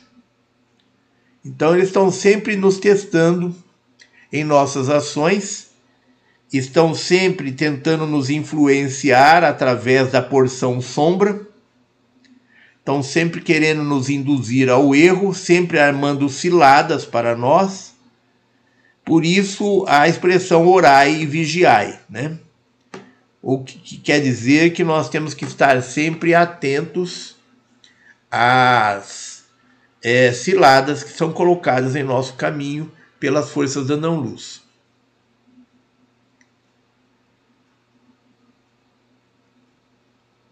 [1.46, 3.56] Então, eles estão sempre nos testando
[4.32, 5.72] em nossas ações,
[6.52, 11.48] estão sempre tentando nos influenciar através da porção sombra,
[12.80, 17.94] estão sempre querendo nos induzir ao erro, sempre armando ciladas para nós.
[19.06, 22.38] Por isso a expressão orai e vigiai, né?
[23.42, 27.36] O que quer dizer que nós temos que estar sempre atentos
[28.30, 29.46] às
[30.04, 32.92] é, ciladas que são colocadas em nosso caminho
[33.22, 34.64] pelas forças da não-luz.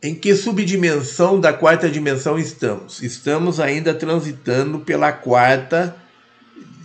[0.01, 3.01] Em que subdimensão da quarta dimensão estamos?
[3.01, 5.95] Estamos ainda transitando pela quarta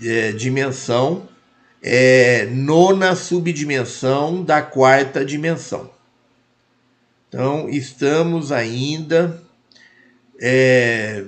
[0.02, 1.28] é, dimensão,
[1.82, 5.90] é, nona subdimensão da quarta dimensão.
[7.28, 9.40] Então, estamos ainda
[10.40, 11.24] é,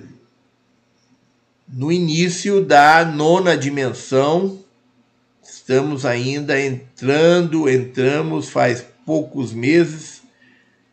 [1.69, 4.61] no início da nona dimensão.
[5.43, 10.23] Estamos ainda entrando, entramos faz poucos meses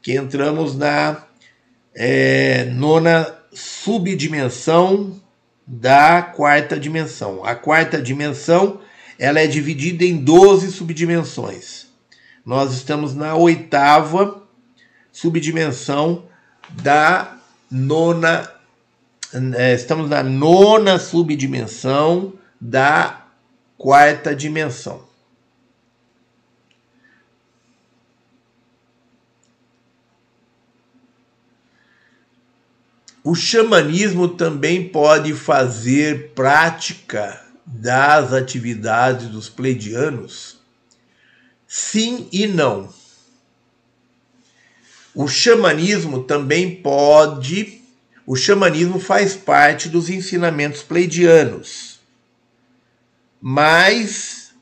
[0.02, 1.24] que entramos na
[1.96, 5.20] é, nona subdimensão
[5.66, 7.44] da quarta dimensão.
[7.46, 8.82] A quarta dimensão
[9.18, 11.88] ela é dividida em 12 subdimensões.
[12.46, 14.44] Nós estamos na oitava
[15.12, 16.26] subdimensão
[16.70, 17.38] da
[17.72, 18.50] nona
[19.76, 23.26] estamos na nona subdimensão da
[23.78, 25.04] quarta dimensão.
[33.24, 40.58] O xamanismo também pode fazer prática das atividades dos pleidianos?
[41.66, 42.94] Sim e não.
[45.16, 47.83] O xamanismo também pode
[48.26, 52.00] o xamanismo faz parte dos ensinamentos pleidianos,
[53.42, 54.54] mas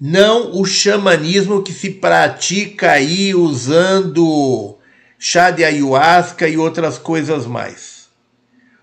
[0.00, 4.78] não o xamanismo que se pratica aí usando
[5.18, 8.08] chá de ayahuasca e outras coisas mais.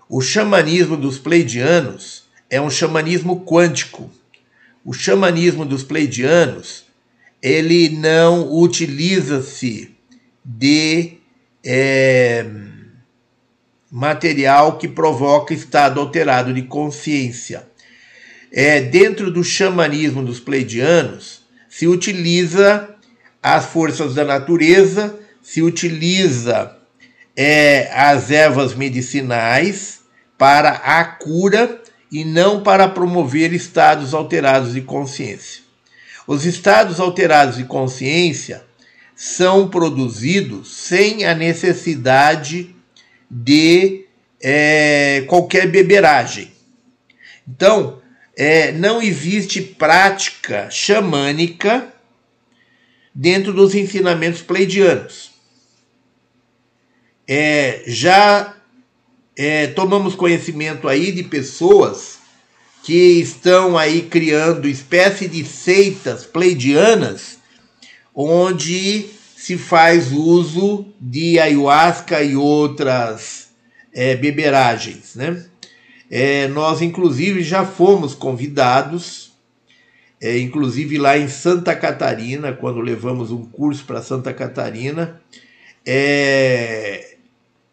[0.08, 4.10] O xamanismo dos pleidianos é um xamanismo quântico.
[4.84, 6.84] O xamanismo dos pleidianos
[7.42, 9.94] ele não utiliza-se
[10.44, 11.18] de
[11.64, 12.46] é,
[13.90, 17.66] material que provoca estado alterado de consciência.
[18.52, 22.94] É, dentro do xamanismo dos pleidianos, se utiliza
[23.42, 26.76] as forças da natureza, se utiliza
[27.36, 30.00] é, as ervas medicinais
[30.36, 35.62] para a cura e não para promover estados alterados de consciência.
[36.26, 38.62] Os estados alterados de consciência
[39.14, 42.74] são produzidos sem a necessidade
[43.30, 44.06] de
[44.42, 46.50] é, qualquer beberagem.
[47.46, 48.00] Então,
[48.36, 51.92] é, não existe prática xamânica
[53.14, 55.30] dentro dos ensinamentos pleidianos.
[57.28, 58.56] É, já
[59.36, 62.18] é, tomamos conhecimento aí de pessoas
[62.82, 67.38] que estão aí criando espécie de seitas pleidianas
[68.14, 73.48] onde se faz uso de ayahuasca e outras
[73.90, 75.46] é, beberagens, né?
[76.10, 79.32] É, nós, inclusive, já fomos convidados,
[80.20, 85.22] é, inclusive lá em Santa Catarina, quando levamos um curso para Santa Catarina,
[85.86, 87.14] é,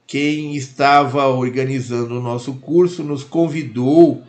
[0.07, 4.23] quem estava organizando o nosso curso nos convidou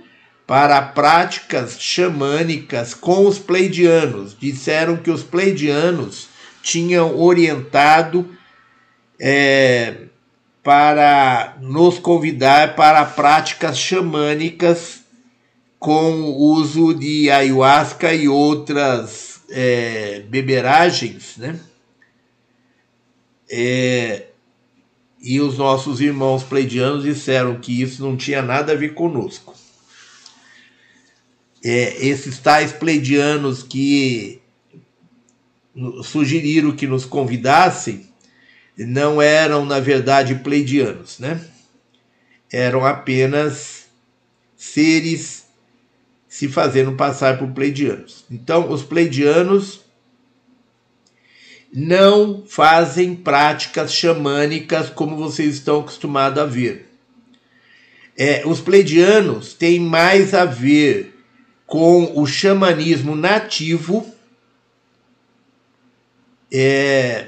[0.44, 4.36] para práticas xamânicas com os pleidianos.
[4.36, 8.28] Disseram que os pleidianos tinham orientado
[9.20, 10.08] é,
[10.62, 15.02] para nos convidar para práticas xamânicas
[15.78, 21.58] com o uso de ayahuasca e outras é, beberagens, né?
[23.50, 24.26] É,
[25.20, 29.54] e os nossos irmãos pleidianos disseram que isso não tinha nada a ver conosco.
[31.64, 34.40] É, esses tais pleidianos que
[36.02, 38.08] sugeriram que nos convidassem
[38.76, 41.40] não eram, na verdade, pleidianos, né?
[42.50, 43.86] Eram apenas
[44.56, 45.46] seres
[46.28, 48.24] se fazendo passar por pleidianos.
[48.30, 49.80] Então, os pleidianos
[51.72, 56.88] não fazem práticas xamânicas como vocês estão acostumados a ver.
[58.16, 61.14] É, os pleidianos têm mais a ver
[61.66, 64.06] com o xamanismo nativo
[66.52, 67.26] é,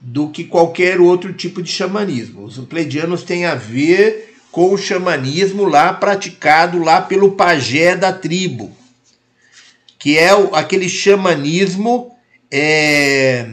[0.00, 2.44] do que qualquer outro tipo de xamanismo.
[2.44, 8.74] Os pleidianos têm a ver com o xamanismo lá praticado lá pelo pajé da tribo,
[9.98, 12.14] que é o, aquele xamanismo
[12.50, 13.46] é,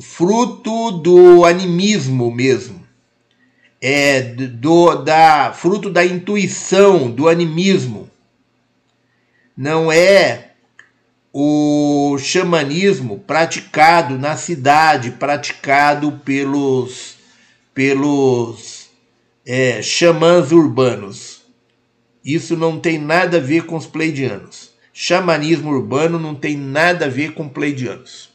[0.00, 2.84] fruto do animismo mesmo,
[3.80, 8.10] é do da fruto da intuição, do animismo.
[9.56, 10.53] Não é
[11.36, 17.16] o xamanismo praticado na cidade, praticado pelos,
[17.74, 18.88] pelos
[19.44, 21.42] é, xamãs urbanos.
[22.24, 24.70] Isso não tem nada a ver com os pleidianos.
[24.92, 28.30] Xamanismo urbano não tem nada a ver com pleidianos.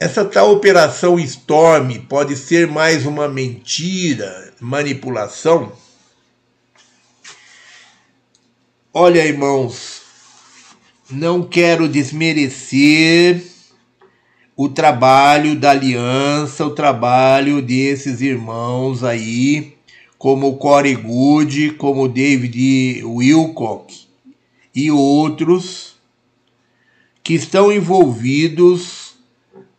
[0.00, 5.76] Essa tal operação Storm pode ser mais uma mentira, manipulação?
[8.94, 10.00] Olha, irmãos,
[11.10, 13.51] não quero desmerecer
[14.56, 19.74] o trabalho da aliança, o trabalho desses irmãos aí,
[20.18, 24.06] como Corey Good, como David Wilcock
[24.74, 25.96] e outros
[27.22, 29.14] que estão envolvidos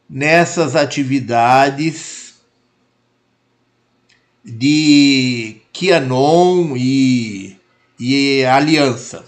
[0.09, 2.35] nessas atividades
[4.43, 7.57] de Kianon e,
[7.99, 9.25] e aliança.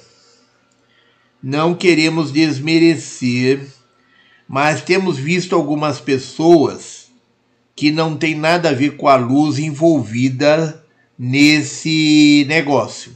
[1.42, 3.75] Não queremos desmerecer
[4.48, 7.06] mas temos visto algumas pessoas
[7.76, 10.84] que não tem nada a ver com a luz envolvida
[11.18, 13.12] nesse negócio.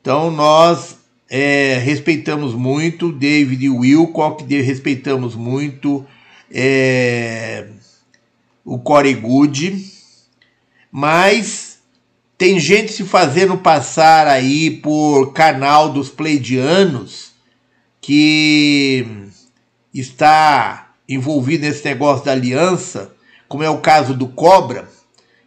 [0.00, 0.96] Então nós
[1.28, 6.06] é, respeitamos muito David Wilcock, respeitamos muito
[6.50, 7.66] é,
[8.64, 9.92] o Corey Good,
[10.90, 11.78] mas
[12.38, 17.32] tem gente se fazendo passar aí por canal dos pleidianos
[18.00, 19.25] que
[20.00, 23.12] está envolvido nesse negócio da aliança,
[23.48, 24.88] como é o caso do Cobra,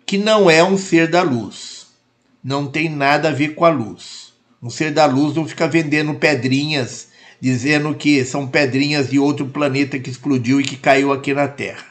[0.05, 1.87] que não é um ser da luz.
[2.43, 4.33] Não tem nada a ver com a luz.
[4.61, 9.99] Um ser da luz não fica vendendo pedrinhas, dizendo que são pedrinhas de outro planeta
[9.99, 11.85] que explodiu e que caiu aqui na Terra.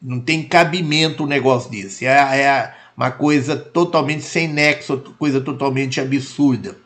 [0.00, 2.06] Não tem cabimento um negócio desse.
[2.06, 6.76] É, é uma coisa totalmente sem nexo, coisa totalmente absurda.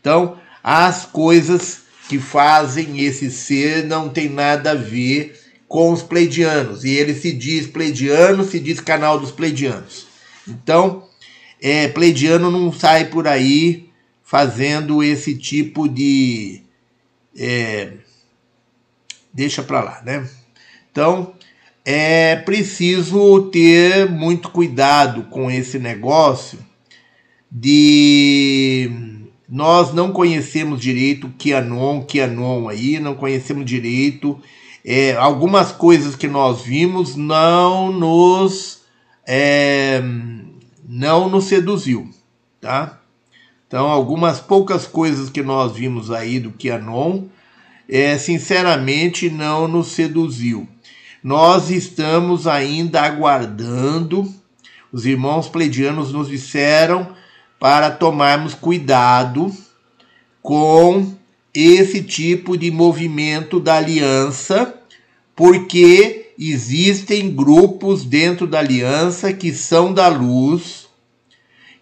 [0.00, 1.79] Então, as coisas
[2.10, 6.82] que fazem esse ser não tem nada a ver com os pleidianos.
[6.82, 10.08] E ele se diz pleidiano, se diz canal dos pleidianos.
[10.48, 11.04] Então,
[11.62, 13.90] é, pleidiano não sai por aí
[14.24, 16.62] fazendo esse tipo de.
[17.38, 17.92] É,
[19.32, 20.28] deixa para lá, né?
[20.90, 21.32] Então,
[21.84, 26.58] é preciso ter muito cuidado com esse negócio
[27.48, 29.19] de
[29.50, 34.40] nós não conhecemos direito QAnon, QAnon aí, não conhecemos direito.
[34.84, 38.82] É, algumas coisas que nós vimos não nos
[39.26, 40.00] é,
[40.88, 42.08] não nos seduziu,
[42.60, 43.00] tá?
[43.66, 47.24] Então, algumas poucas coisas que nós vimos aí do QAnon,
[47.88, 50.66] é, sinceramente, não nos seduziu.
[51.22, 54.32] Nós estamos ainda aguardando,
[54.92, 57.14] os irmãos pleidianos nos disseram
[57.60, 59.54] para tomarmos cuidado
[60.42, 61.14] com
[61.52, 64.74] esse tipo de movimento da aliança,
[65.36, 70.88] porque existem grupos dentro da aliança que são da luz,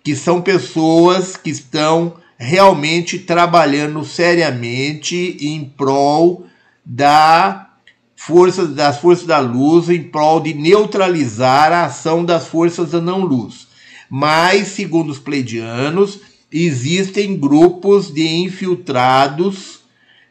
[0.03, 6.47] que são pessoas que estão realmente trabalhando seriamente em prol
[6.85, 7.71] da
[8.17, 13.21] força, das forças da luz, em prol de neutralizar a ação das forças da não
[13.21, 13.68] luz.
[14.09, 16.21] Mas, segundo os pleidianos,
[16.51, 19.81] existem grupos de infiltrados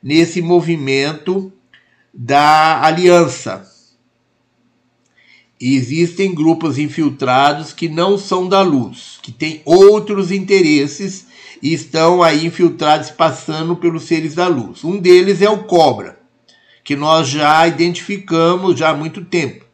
[0.01, 1.51] nesse movimento
[2.13, 3.65] da aliança.
[5.59, 11.27] Existem grupos infiltrados que não são da luz, que têm outros interesses
[11.61, 14.83] e estão aí infiltrados passando pelos seres da luz.
[14.83, 16.19] Um deles é o cobra,
[16.83, 19.66] que nós já identificamos já há muito tempo.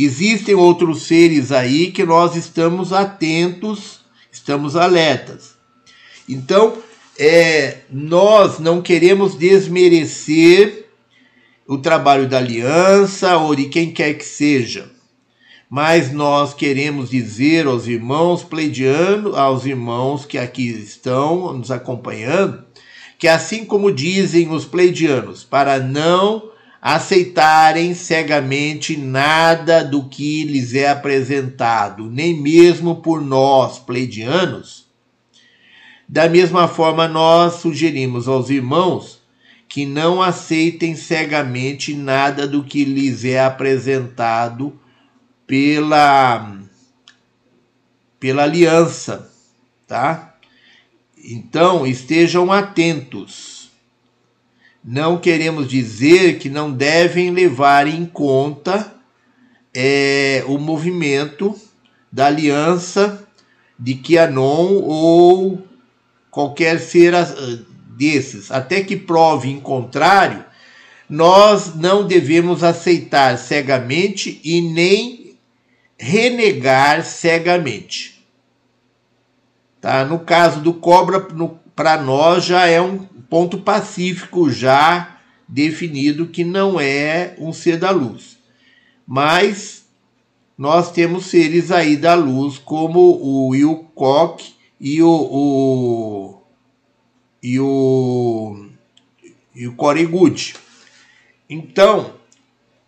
[0.00, 3.98] Existem outros seres aí que nós estamos atentos,
[4.30, 5.56] estamos alertas.
[6.28, 6.78] Então,
[7.18, 10.86] é, nós não queremos desmerecer
[11.66, 14.88] o trabalho da aliança ou de quem quer que seja,
[15.68, 22.62] mas nós queremos dizer aos irmãos pleidianos, aos irmãos que aqui estão nos acompanhando,
[23.18, 26.56] que assim como dizem os pleidianos, para não
[26.94, 34.86] aceitarem cegamente nada do que lhes é apresentado, nem mesmo por nós, pleidianos,
[36.08, 39.20] da mesma forma nós sugerimos aos irmãos
[39.68, 44.80] que não aceitem cegamente nada do que lhes é apresentado
[45.46, 46.58] pela
[48.18, 49.30] pela aliança,
[49.86, 50.36] tá?
[51.22, 53.57] Então, estejam atentos
[54.90, 58.90] não queremos dizer que não devem levar em conta
[59.74, 61.54] é, o movimento
[62.10, 63.22] da aliança
[63.78, 65.62] de Kianon ou
[66.30, 67.12] qualquer ser
[67.98, 70.42] desses, até que prove em contrário,
[71.06, 75.36] nós não devemos aceitar cegamente e nem
[75.98, 78.26] renegar cegamente.
[79.82, 80.02] Tá?
[80.06, 81.28] No caso do cobra,
[81.78, 85.16] para nós já é um ponto pacífico já
[85.46, 88.36] definido que não é um ser da luz.
[89.06, 89.86] Mas
[90.58, 96.42] nós temos seres aí da luz, como o Will Koch e o, o
[97.40, 98.66] e o
[99.54, 99.72] e o.
[101.48, 102.14] Então,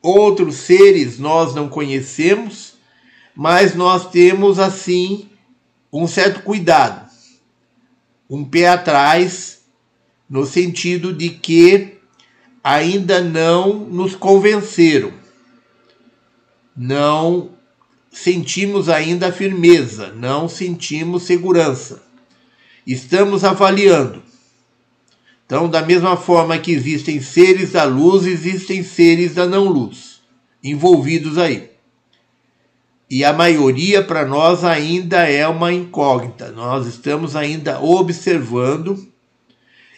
[0.03, 2.75] outros seres nós não conhecemos,
[3.37, 5.29] mas nós temos assim
[5.93, 7.09] um certo cuidado,
[8.31, 9.63] um pé atrás
[10.29, 11.99] no sentido de que
[12.63, 15.13] ainda não nos convenceram,
[16.77, 17.51] não
[18.13, 22.03] sentimos ainda firmeza, não sentimos segurança.
[22.87, 24.23] Estamos avaliando.
[25.45, 30.21] Então, da mesma forma que existem seres da luz, existem seres da não luz
[30.63, 31.70] envolvidos aí.
[33.11, 36.53] E a maioria para nós ainda é uma incógnita.
[36.53, 39.05] Nós estamos ainda observando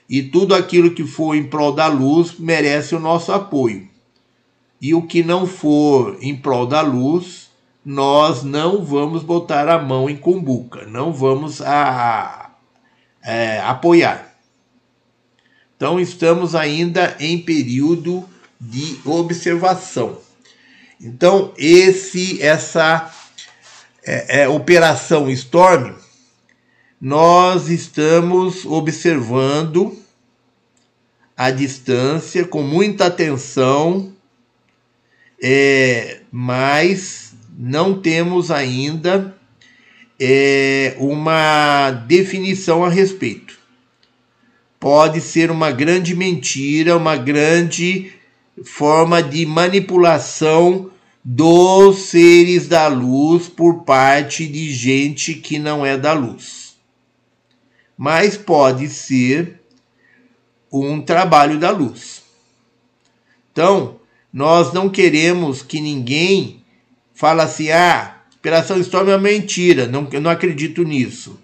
[0.09, 3.87] e tudo aquilo que for em prol da luz merece o nosso apoio.
[4.81, 7.51] E o que não for em prol da luz,
[7.85, 12.51] nós não vamos botar a mão em cumbuca, não vamos a,
[13.23, 14.35] a é, apoiar.
[15.77, 18.25] Então estamos ainda em período
[18.59, 20.17] de observação.
[21.03, 23.13] Então esse essa
[24.05, 25.95] é, é, operação Storm
[27.05, 29.99] nós estamos observando
[31.37, 34.13] à distância, com muita atenção,
[35.43, 39.37] é, mas não temos ainda
[40.21, 43.59] é, uma definição a respeito.
[44.79, 48.13] Pode ser uma grande mentira, uma grande
[48.63, 50.92] forma de manipulação
[51.25, 56.77] dos seres da luz por parte de gente que não é da luz.
[57.97, 59.61] Mas pode ser
[60.73, 62.23] um trabalho da luz.
[63.53, 64.01] Então,
[64.33, 66.65] nós não queremos que ninguém
[67.15, 71.39] fale assim: ah, Operação Storm é uma mentira, não, eu não acredito nisso,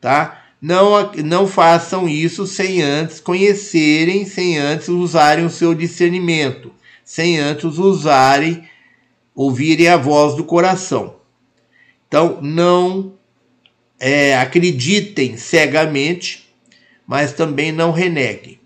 [0.00, 0.44] tá?
[0.62, 6.72] Não, não façam isso sem antes conhecerem, sem antes usarem o seu discernimento,
[7.04, 8.64] sem antes usarem,
[9.38, 11.14] ouvirem a voz do coração.
[12.08, 13.12] Então, não
[14.00, 16.52] é, acreditem cegamente,
[17.06, 18.58] mas também não reneguem.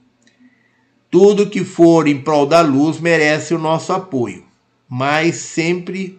[1.10, 4.46] Tudo que for em prol da luz merece o nosso apoio,
[4.88, 6.18] mas sempre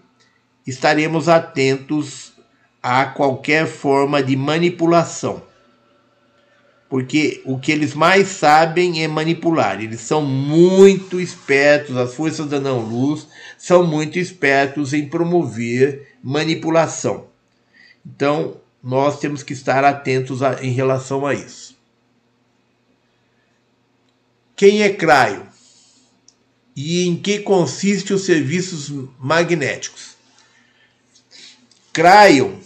[0.68, 2.34] estaremos atentos
[2.82, 5.42] a qualquer forma de manipulação.
[6.88, 9.82] Porque o que eles mais sabem é manipular.
[9.82, 13.28] Eles são muito espertos, as forças da não-luz
[13.64, 17.28] são muito espertos em promover manipulação.
[18.06, 21.74] Então, nós temos que estar atentos a, em relação a isso.
[24.54, 25.48] Quem é Craio?
[26.76, 30.18] E em que consiste os serviços magnéticos?
[31.94, 32.58] Cryon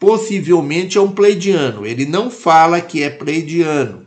[0.00, 1.86] possivelmente é um pleidiano.
[1.86, 4.04] Ele não fala que é pleidiano,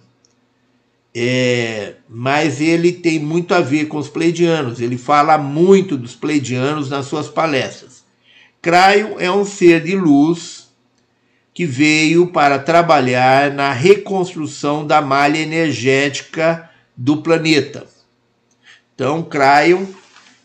[1.22, 4.80] é, mas ele tem muito a ver com os pleidianos.
[4.80, 8.06] Ele fala muito dos pleidianos nas suas palestras.
[8.62, 10.70] Cryon é um ser de luz
[11.54, 17.86] que veio para trabalhar na reconstrução da malha energética do planeta.
[18.96, 19.88] Então, Cryon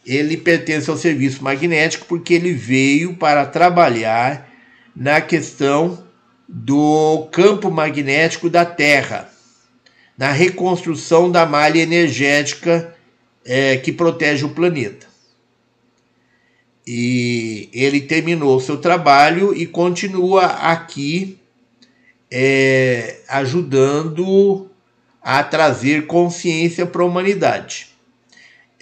[0.05, 4.51] ele pertence ao serviço magnético porque ele veio para trabalhar
[4.95, 6.03] na questão
[6.49, 9.31] do campo magnético da Terra,
[10.17, 12.95] na reconstrução da malha energética
[13.45, 15.07] é, que protege o planeta.
[16.87, 21.39] E ele terminou seu trabalho e continua aqui
[22.31, 24.71] é, ajudando
[25.23, 27.95] a trazer consciência para a humanidade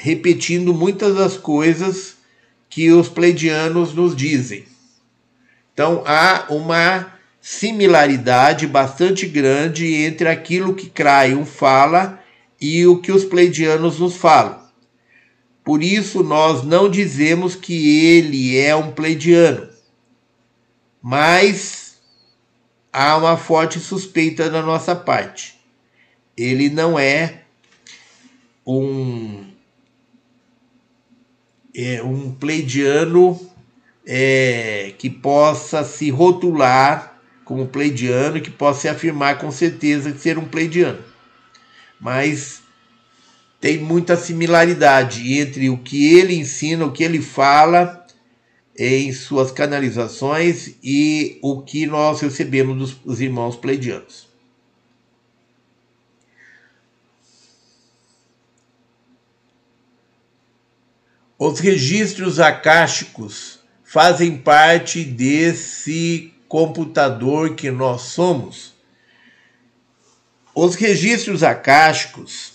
[0.03, 2.17] repetindo muitas das coisas
[2.69, 4.65] que os pleidianos nos dizem.
[5.73, 7.13] Então há uma
[7.43, 12.23] similaridade bastante grande entre aquilo que Cryon fala
[12.61, 14.63] e o que os pleidianos nos falam.
[15.65, 19.69] Por isso nós não dizemos que ele é um pleidiano,
[21.03, 22.01] mas
[22.93, 25.61] há uma forte suspeita da nossa parte.
[26.37, 27.43] Ele não é
[28.65, 29.45] um
[31.75, 33.41] é, um pleidiano
[34.07, 37.12] é, que possa se rotular
[37.53, 40.99] como pleidiano, que possa se afirmar com certeza de ser um pleidiano.
[42.01, 42.63] Mas
[43.61, 48.07] tem muita similaridade entre o que ele ensina, o que ele fala
[48.79, 54.27] em suas canalizações e o que nós recebemos dos, irmãos pleidianos.
[61.39, 68.75] Os registros acásticos fazem parte desse computador que nós somos.
[70.55, 72.53] Os registros acásticos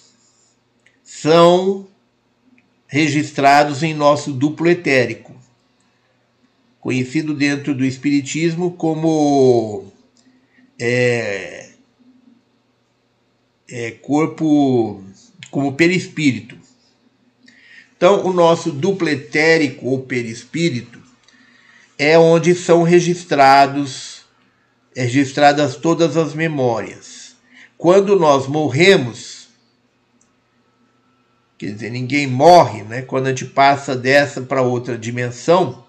[1.03, 1.87] são
[2.85, 5.35] registrados em nosso duplo etérico,
[6.79, 9.91] conhecido dentro do Espiritismo como
[10.79, 11.71] é,
[13.67, 15.03] é, corpo,
[15.49, 16.55] como perispírito.
[17.95, 21.06] Então, o nosso duplo etérico ou perispírito
[21.97, 24.17] é onde são registrados
[24.97, 27.35] registradas todas as memórias.
[27.77, 29.47] Quando nós morremos,
[31.55, 33.03] quer dizer, ninguém morre, né?
[33.03, 35.85] Quando a gente passa dessa para outra dimensão,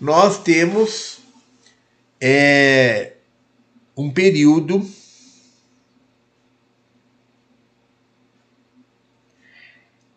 [0.00, 1.18] nós temos
[2.18, 3.12] é,
[3.94, 4.88] um período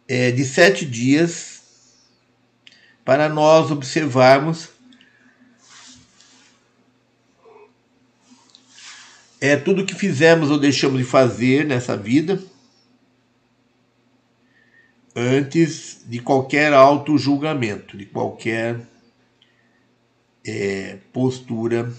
[0.08, 1.64] é, de sete dias
[3.04, 4.70] para nós observarmos
[9.42, 12.42] é tudo que fizemos ou deixamos de fazer nessa vida
[15.16, 18.80] antes de qualquer auto julgamento, de qualquer
[20.46, 21.92] é, postura.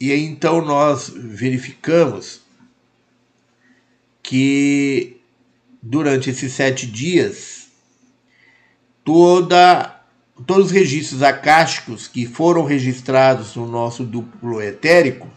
[0.00, 2.40] E aí, então nós verificamos
[4.22, 5.20] que
[5.82, 7.68] durante esses sete dias,
[9.04, 9.99] toda
[10.46, 15.28] todos os registros acásticos que foram registrados no nosso duplo etérico,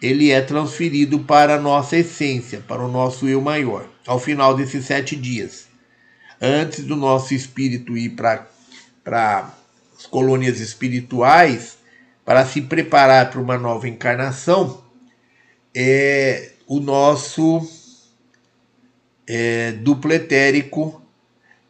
[0.00, 4.86] ele é transferido para a nossa essência, para o nosso eu maior, ao final desses
[4.86, 5.68] sete dias.
[6.40, 9.54] Antes do nosso espírito ir para
[9.96, 11.78] as colônias espirituais,
[12.24, 14.82] para se preparar para uma nova encarnação,
[15.74, 17.60] é, o nosso
[19.26, 21.01] é, duplo etérico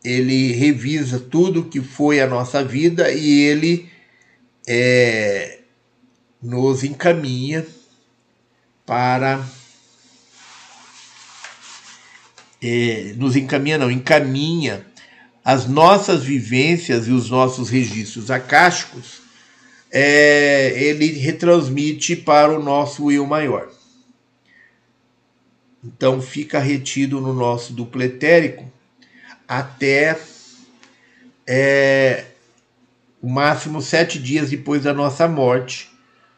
[0.05, 3.89] ele revisa tudo que foi a nossa vida e ele
[4.66, 5.60] é,
[6.42, 7.66] nos encaminha
[8.84, 9.47] para
[12.60, 14.86] é, nos encaminha não encaminha
[15.44, 19.20] as nossas vivências e os nossos registros acásticos
[19.90, 23.70] é, ele retransmite para o nosso eu maior.
[25.84, 28.72] Então fica retido no nosso duplo etérico
[29.52, 30.18] até
[31.47, 32.24] é,
[33.20, 35.90] o máximo sete dias depois da nossa morte,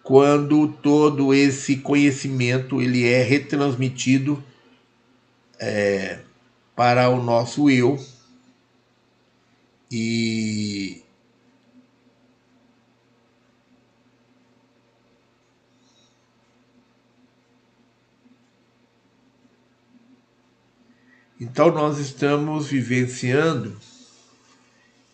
[0.02, 4.42] quando todo esse conhecimento ele é retransmitido
[5.60, 6.18] é,
[6.74, 8.04] para o nosso eu.
[9.88, 11.03] E
[21.40, 23.76] Então, nós estamos vivenciando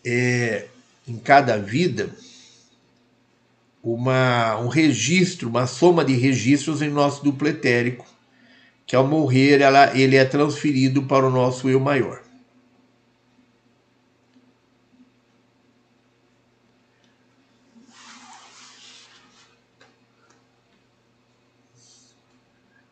[0.05, 0.67] é,
[1.07, 2.09] em cada vida
[3.83, 8.05] uma, um registro, uma soma de registros em nosso duplo etérico,
[8.85, 12.21] que ao morrer ela, ele é transferido para o nosso eu maior.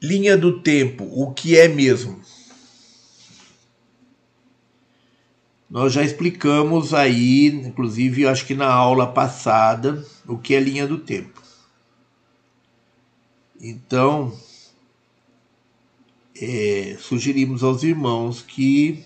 [0.01, 2.21] Linha do tempo, o que é mesmo?
[5.69, 10.97] Nós já explicamos aí, inclusive acho que na aula passada, o que é linha do
[10.97, 11.39] tempo.
[13.61, 14.35] Então,
[16.41, 19.03] é, sugerimos aos irmãos que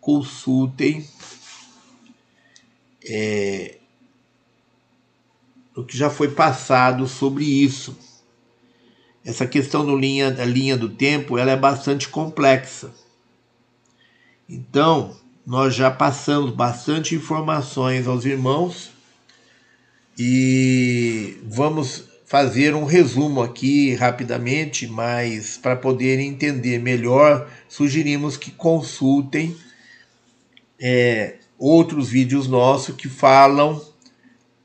[0.00, 1.06] consultem
[3.04, 3.78] é,
[5.76, 7.98] o que já foi passado sobre isso.
[9.22, 12.94] Essa questão do linha, da linha do tempo ela é bastante complexa.
[14.48, 15.16] Então,
[15.50, 18.92] nós já passamos bastante informações aos irmãos
[20.16, 29.56] e vamos fazer um resumo aqui rapidamente, mas para poderem entender melhor, sugerimos que consultem
[30.78, 33.84] é, outros vídeos nossos que falam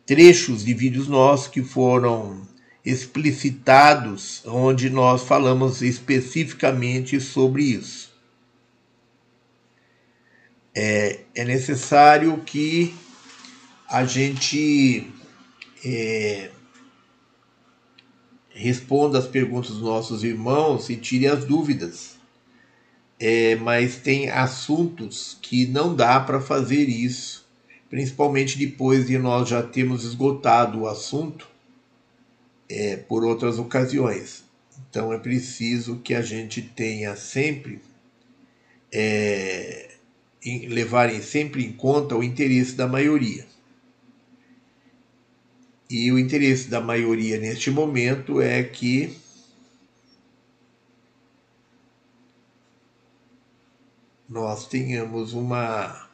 [0.05, 2.47] trechos de vídeos nossos que foram
[2.85, 8.05] explicitados, onde nós falamos especificamente sobre isso
[10.75, 12.93] é, é necessário que
[13.89, 15.09] a gente
[15.85, 16.51] é,
[18.49, 22.15] responda as perguntas dos nossos irmãos e tire as dúvidas.
[23.17, 27.47] É, mas tem assuntos que não dá para fazer isso,
[27.89, 31.47] principalmente depois de nós já termos esgotado o assunto
[32.67, 34.43] é, por outras ocasiões.
[34.89, 37.79] Então é preciso que a gente tenha sempre
[38.91, 39.94] é,
[40.45, 43.45] levarem sempre em conta o interesse da maioria.
[45.90, 49.17] E o interesse da maioria neste momento é que
[54.27, 56.05] nós tenhamos uma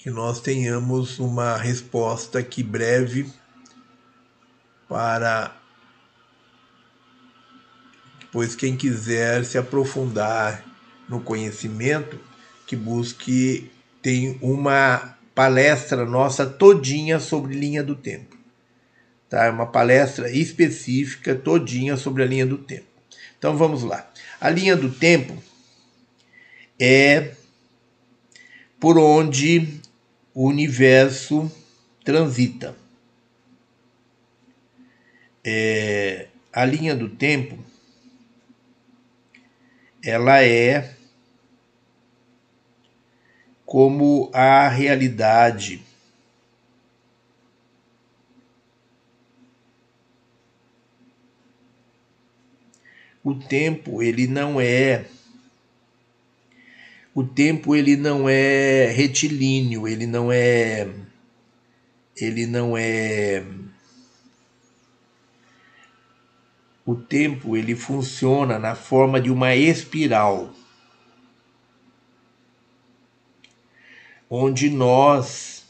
[0.00, 3.30] que nós tenhamos uma resposta aqui breve
[4.88, 5.54] para
[8.32, 10.64] pois quem quiser se aprofundar
[11.06, 12.18] no conhecimento,
[12.66, 13.70] que busque
[14.00, 18.38] tem uma palestra nossa todinha sobre linha do tempo.
[19.28, 19.44] Tá?
[19.44, 22.86] É uma palestra específica todinha sobre a linha do tempo.
[23.38, 24.10] Então vamos lá.
[24.40, 25.36] A linha do tempo
[26.78, 27.34] é
[28.78, 29.79] por onde
[30.34, 31.50] o universo
[32.04, 32.76] transita.
[35.44, 37.58] É, a linha do tempo
[40.02, 40.94] ela é
[43.64, 45.82] como a realidade
[53.22, 55.04] o tempo ele não é
[57.14, 60.88] o tempo ele não é retilíneo, ele não é
[62.16, 63.44] ele não é
[66.84, 70.52] o tempo ele funciona na forma de uma espiral
[74.28, 75.64] onde nós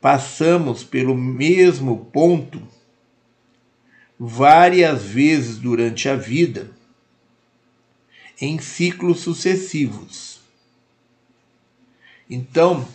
[0.00, 2.62] passamos pelo mesmo ponto
[4.18, 6.77] várias vezes durante a vida
[8.40, 10.40] em ciclos sucessivos.
[12.30, 12.86] Então,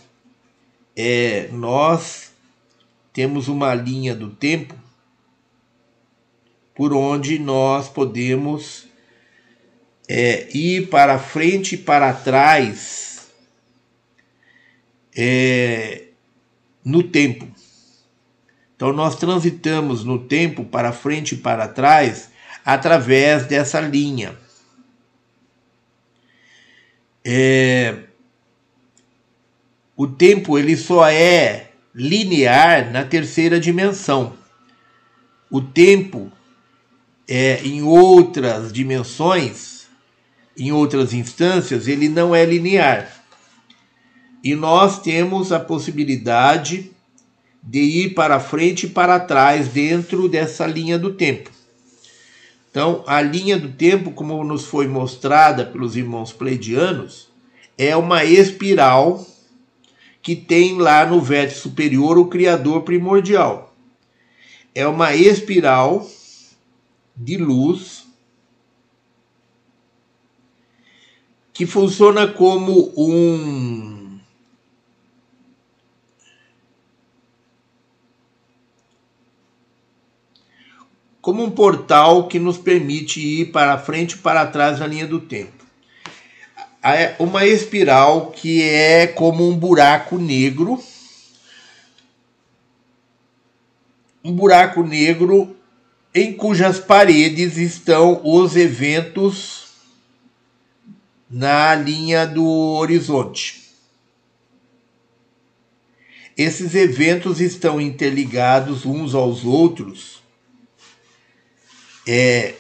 [0.96, 2.32] é, nós
[3.12, 4.76] temos uma linha do tempo
[6.76, 8.88] por onde nós podemos
[10.08, 13.28] é, ir para frente e para trás
[15.16, 16.06] é,
[16.84, 17.48] no tempo.
[18.76, 22.30] Então, nós transitamos no tempo para frente e para trás
[22.66, 24.38] através dessa linha.
[27.26, 28.04] É,
[29.96, 34.34] o tempo ele só é linear na terceira dimensão.
[35.50, 36.32] O tempo
[37.28, 39.88] é, em outras dimensões,
[40.58, 43.24] em outras instâncias, ele não é linear.
[44.44, 46.92] E nós temos a possibilidade
[47.62, 51.50] de ir para frente e para trás dentro dessa linha do tempo.
[52.74, 57.30] Então, a linha do tempo, como nos foi mostrada pelos irmãos pleidianos,
[57.78, 59.24] é uma espiral
[60.24, 63.76] que tem lá no vértice superior o Criador primordial.
[64.74, 66.10] É uma espiral
[67.16, 68.08] de luz
[71.54, 73.93] que funciona como um
[81.24, 85.22] como um portal que nos permite ir para frente e para trás na linha do
[85.22, 85.64] tempo.
[87.18, 90.84] Uma espiral que é como um buraco negro.
[94.22, 95.56] Um buraco negro
[96.14, 99.68] em cujas paredes estão os eventos
[101.30, 103.64] na linha do horizonte.
[106.36, 110.23] Esses eventos estão interligados uns aos outros,
[112.08, 112.56] é,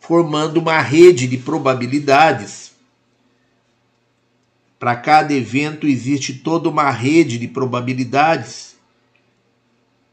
[0.00, 2.72] formando uma rede de probabilidades.
[4.78, 8.76] Para cada evento existe toda uma rede de probabilidades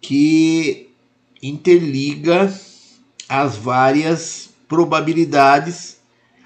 [0.02, 0.90] que
[1.42, 2.54] interliga
[3.28, 5.98] as várias probabilidades,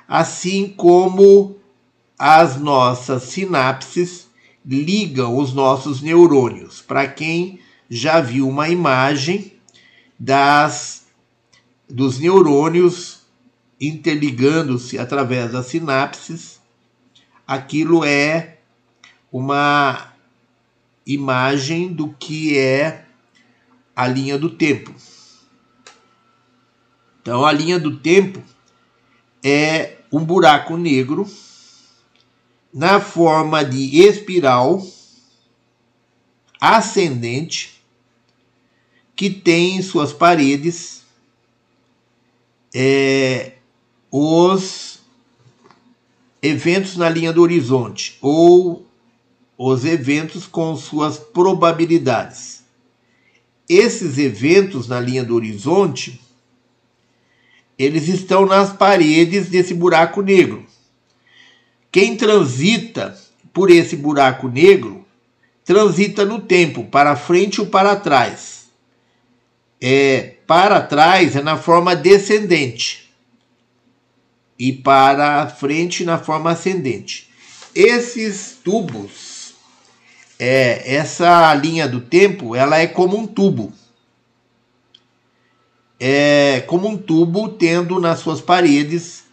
[0.08, 1.58] assim como
[2.18, 4.28] as nossas sinapses
[4.66, 6.82] ligam os nossos neurônios.
[6.82, 9.54] Para quem já viu uma imagem
[10.20, 10.97] das
[11.90, 13.22] dos neurônios
[13.80, 16.60] interligando-se através das sinapses,
[17.46, 18.58] aquilo é
[19.32, 20.14] uma
[21.06, 23.06] imagem do que é
[23.96, 24.94] a linha do tempo.
[27.22, 28.44] Então, a linha do tempo
[29.44, 31.30] é um buraco negro
[32.74, 34.86] na forma de espiral
[36.60, 37.82] ascendente
[39.16, 40.97] que tem em suas paredes
[42.78, 43.54] é,
[44.12, 45.00] os
[46.42, 48.86] eventos na linha do horizonte ou
[49.58, 52.58] os eventos com suas probabilidades
[53.70, 56.22] esses eventos na linha do horizonte,
[57.78, 60.66] eles estão nas paredes desse buraco negro.
[61.92, 63.18] Quem transita
[63.54, 65.06] por esse buraco negro
[65.66, 68.68] transita no tempo, para frente ou para trás.
[69.82, 73.14] É, para trás é na forma descendente
[74.58, 77.30] e para frente na forma ascendente.
[77.76, 79.38] Esses tubos
[80.40, 83.74] é, essa linha do tempo ela é como um tubo.
[86.00, 89.26] É como um tubo tendo nas suas paredes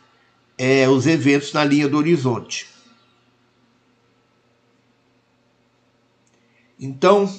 [0.57, 2.69] é, os eventos na linha do horizonte.
[6.81, 7.33] Então,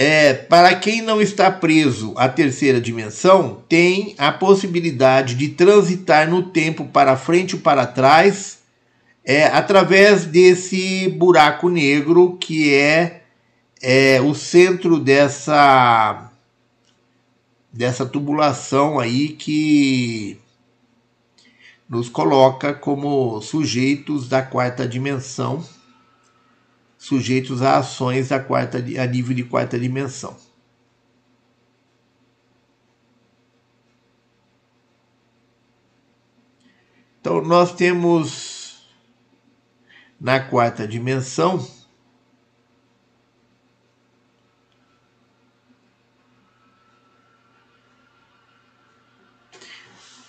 [0.00, 6.44] é, para quem não está preso à terceira dimensão, tem a possibilidade de transitar no
[6.44, 8.60] tempo para frente ou para trás
[9.24, 13.24] é, através desse buraco negro que é,
[13.82, 16.30] é o centro dessa
[17.72, 20.38] dessa tubulação aí que
[21.88, 25.64] nos coloca como sujeitos da quarta dimensão,
[26.98, 30.36] sujeitos a ações a, quarta, a nível de quarta dimensão.
[37.20, 38.82] Então, nós temos
[40.20, 41.64] na quarta dimensão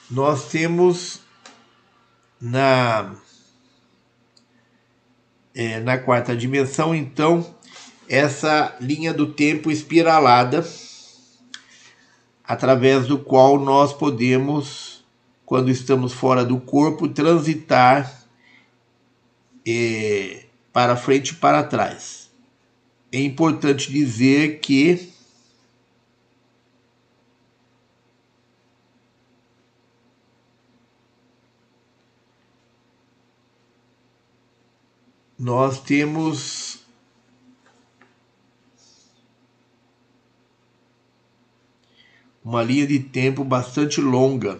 [0.09, 1.21] nós temos
[2.41, 3.15] na
[5.59, 7.53] é, na quarta dimensão, então,
[8.07, 10.65] essa linha do tempo espiralada,
[12.45, 15.03] através do qual nós podemos,
[15.45, 18.23] quando estamos fora do corpo, transitar
[19.67, 22.31] é, para frente e para trás.
[23.11, 25.11] É importante dizer que
[35.39, 36.79] nós temos
[42.43, 44.59] uma linha de tempo bastante longa.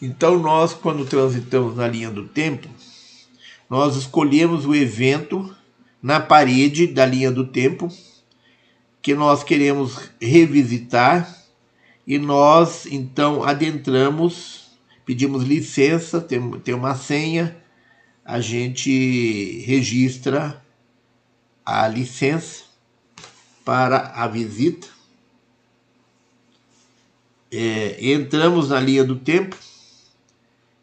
[0.00, 2.70] Então, nós, quando transitamos na linha do tempo,
[3.70, 5.54] nós escolhemos o evento
[6.02, 7.88] na parede da linha do tempo
[9.00, 11.38] que nós queremos revisitar
[12.04, 14.72] e nós então adentramos,
[15.06, 17.56] pedimos licença, tem, tem uma senha,
[18.24, 20.60] a gente registra
[21.64, 22.64] a licença
[23.64, 24.88] para a visita.
[27.52, 29.56] É, entramos na linha do tempo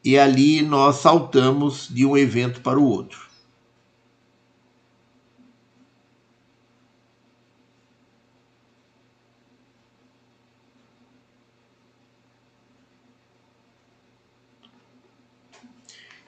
[0.08, 3.28] e ali nós saltamos de um evento para o outro.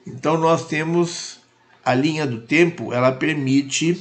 [0.06, 1.40] Então nós temos
[1.82, 3.98] a linha do tempo, ela permite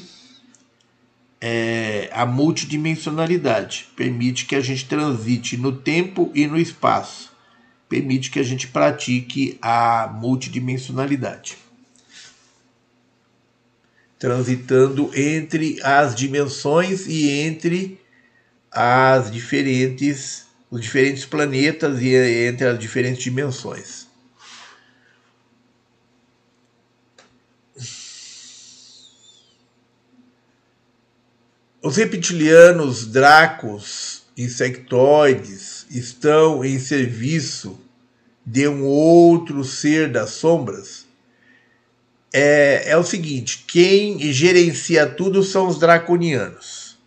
[1.39, 7.28] é, a multidimensionalidade, permite que a gente transite no tempo e no espaço
[7.89, 11.57] permite que a gente pratique a multidimensionalidade.
[14.17, 17.99] Transitando entre as dimensões e entre
[18.71, 22.13] as diferentes os diferentes planetas e
[22.45, 24.07] entre as diferentes dimensões.
[31.81, 37.79] Os reptilianos, dracos, insectoides, estão em serviço
[38.45, 41.05] de um outro ser das sombras,
[42.33, 46.97] é, é o seguinte: quem gerencia tudo são os draconianos.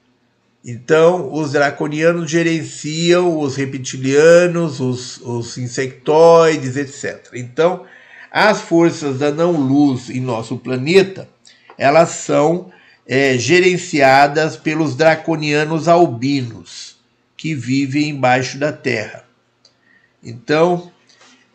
[0.64, 7.30] Então, os draconianos gerenciam os reptilianos, os, os insectoides, etc.
[7.34, 7.84] Então,
[8.30, 11.28] as forças da não-luz em nosso planeta,
[11.76, 12.70] elas são
[13.04, 16.91] é, gerenciadas pelos draconianos albinos
[17.42, 19.24] que vivem embaixo da terra.
[20.22, 20.92] Então,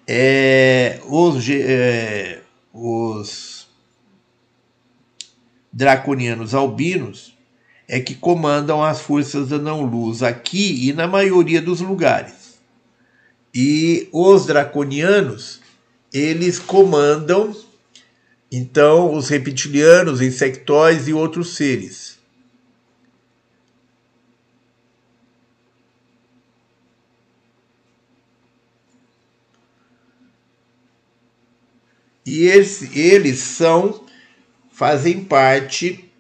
[0.06, 2.42] é, os, é,
[2.74, 3.70] os
[5.72, 7.34] draconianos albinos
[7.88, 12.60] é que comandam as forças da não-luz aqui e na maioria dos lugares.
[13.56, 15.62] E os draconianos,
[16.14, 17.56] eles comandam,
[18.52, 22.07] então, os reptilianos, insectóides e outros seres.
[32.28, 34.04] E eles, eles são,
[34.70, 36.12] fazem parte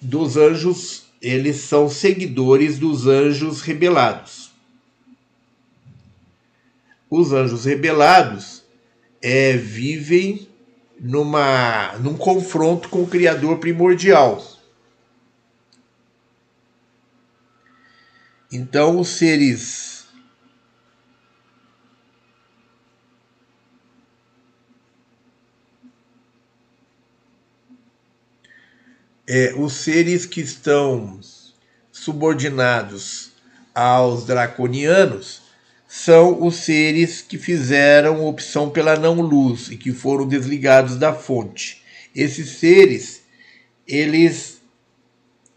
[0.00, 4.52] dos anjos, eles são seguidores dos anjos rebelados.
[7.10, 8.62] Os anjos rebelados
[9.20, 10.48] é, vivem
[11.00, 14.40] numa, num confronto com o Criador primordial.
[18.52, 19.95] Então, os seres
[29.26, 31.18] é, os seres que estão
[31.90, 33.32] subordinados
[33.74, 35.42] aos draconianos
[35.88, 41.82] são os seres que fizeram opção pela não luz e que foram desligados da fonte.
[42.14, 43.22] Esses seres,
[43.86, 44.60] eles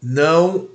[0.02, 0.68] não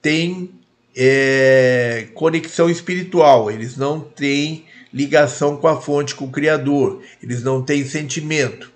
[0.00, 0.50] têm
[0.96, 7.62] é, conexão espiritual, eles não têm ligação com a fonte, com o Criador, eles não
[7.62, 8.71] têm sentimento.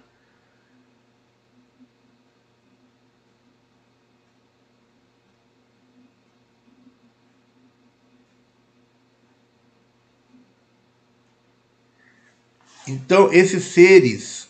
[12.89, 14.49] Então, esses seres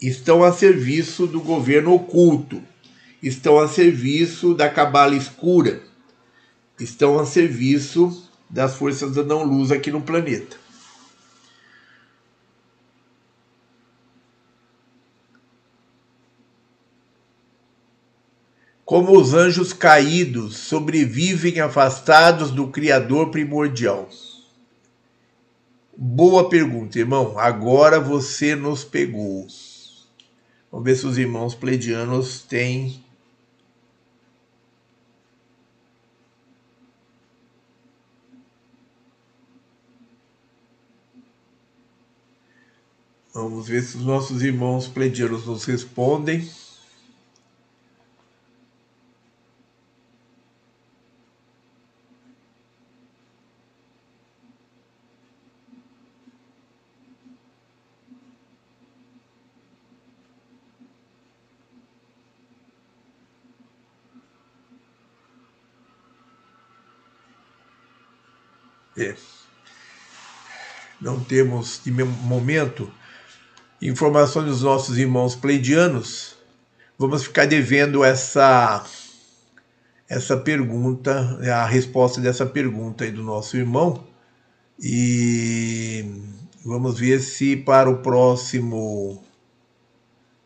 [0.00, 2.62] estão a serviço do governo oculto,
[3.20, 5.82] estão a serviço da cabala escura,
[6.78, 10.56] estão a serviço das forças da não-luz aqui no planeta.
[18.84, 24.08] Como os anjos caídos sobrevivem afastados do Criador primordial.
[25.94, 27.38] Boa pergunta, irmão.
[27.38, 29.46] Agora você nos pegou.
[30.70, 33.04] Vamos ver se os irmãos pleidianos têm.
[43.34, 46.50] Vamos ver se os nossos irmãos pleidianos nos respondem.
[68.96, 69.14] É.
[71.00, 72.92] Não temos de momento
[73.80, 76.36] informações dos nossos irmãos pleidianos.
[76.98, 78.84] Vamos ficar devendo essa
[80.08, 84.04] essa pergunta, a resposta dessa pergunta aí do nosso irmão.
[84.78, 86.04] E
[86.64, 89.24] vamos ver se para o próximo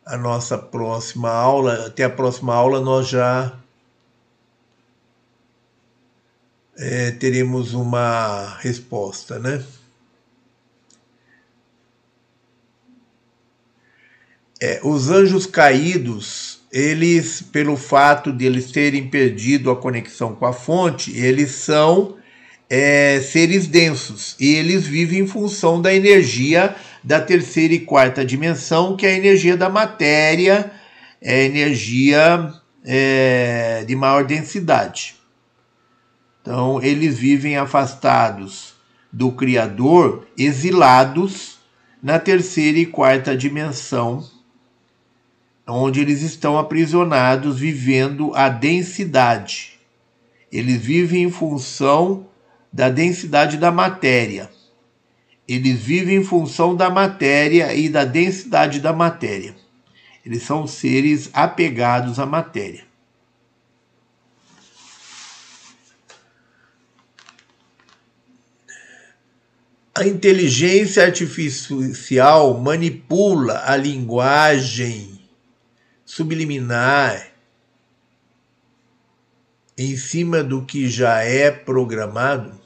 [0.07, 3.59] a nossa próxima aula, até a próxima aula nós já
[6.79, 9.63] é, teremos uma resposta, né?
[14.61, 20.53] É, os anjos caídos, eles, pelo fato de eles terem perdido a conexão com a
[20.53, 22.17] fonte, eles são
[22.69, 26.75] é, seres densos e eles vivem em função da energia
[27.05, 30.73] da terceira e quarta dimensão, que é a energia da matéria,
[31.21, 32.53] é a energia
[32.85, 35.16] é, de maior densidade.
[36.47, 38.75] Então, eles vivem afastados
[39.13, 41.59] do Criador, exilados
[42.01, 44.25] na terceira e quarta dimensão,
[45.67, 49.73] onde eles estão aprisionados, vivendo a densidade.
[50.53, 52.29] Eles vivem em função
[52.73, 54.49] da densidade da matéria.
[55.49, 59.57] Eles vivem em função da matéria e da densidade da matéria.
[60.25, 62.87] Eles são seres apegados à matéria.
[69.99, 75.19] A inteligência artificial manipula a linguagem
[76.05, 77.29] subliminar
[79.75, 82.61] em cima do que já é programado?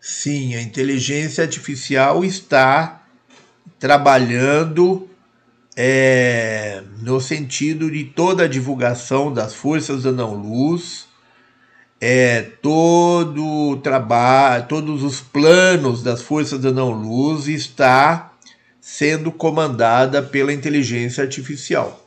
[0.00, 3.08] Sim, a inteligência artificial está
[3.76, 5.10] trabalhando
[5.76, 11.05] é, no sentido de toda a divulgação das forças da não-luz
[12.00, 18.32] é, todo o trabalho, todos os planos das forças da não-luz está
[18.80, 22.06] sendo comandada pela inteligência artificial.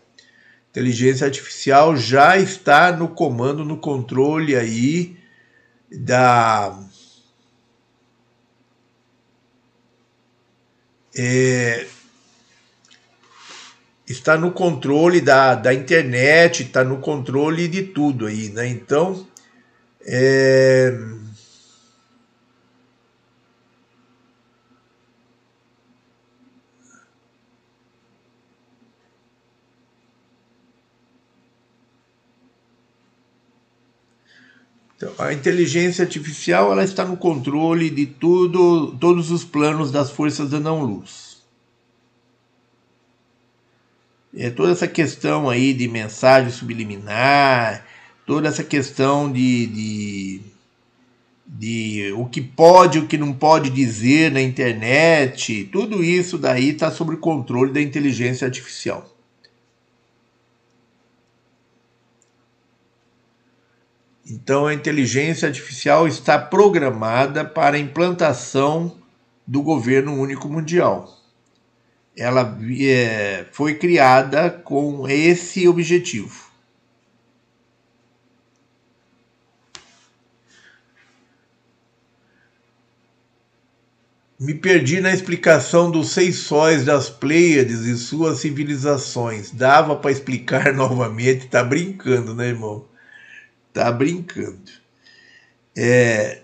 [0.69, 5.18] Inteligência artificial já está no comando, no controle aí
[5.92, 6.80] da
[11.18, 11.88] é,
[14.08, 18.68] está no controle da, da internet, está no controle de tudo aí, né?
[18.68, 19.27] Então
[20.02, 20.98] é...
[35.00, 40.50] Então, a inteligência artificial ela está no controle de tudo, todos os planos das forças
[40.50, 41.42] da não-luz.
[44.36, 47.86] É toda essa questão aí de mensagem subliminar,
[48.30, 50.41] toda essa questão de, de,
[51.48, 56.91] de o que pode o que não pode dizer na internet, tudo isso daí está
[56.91, 59.03] sob controle da inteligência artificial.
[64.30, 68.95] Então a inteligência artificial está programada para a implantação
[69.48, 71.17] do governo único mundial.
[72.16, 76.49] Ela é, foi criada com esse objetivo.
[84.40, 89.51] Me perdi na explicação dos seis sóis das Pleiades e suas civilizações.
[89.51, 91.48] Dava para explicar novamente?
[91.48, 92.88] Tá brincando, né, irmão?
[93.74, 94.72] Tá brincando.
[95.76, 96.42] É...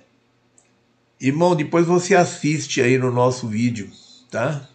[1.22, 3.90] Irmão, depois você assiste aí no nosso vídeo,
[4.30, 4.68] tá?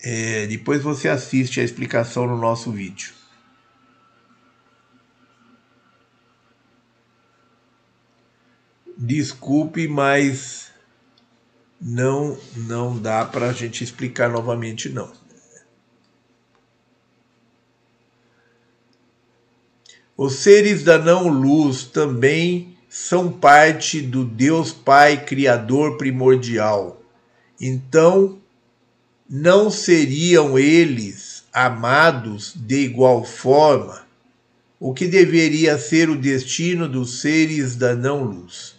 [0.00, 0.46] É...
[0.46, 3.19] Depois você assiste a explicação no nosso vídeo.
[9.02, 10.66] Desculpe, mas
[11.80, 15.10] não não dá para a gente explicar novamente não.
[20.14, 27.02] Os seres da não luz também são parte do Deus Pai criador primordial.
[27.58, 28.38] Então,
[29.26, 34.06] não seriam eles amados de igual forma,
[34.78, 38.78] o que deveria ser o destino dos seres da não luz.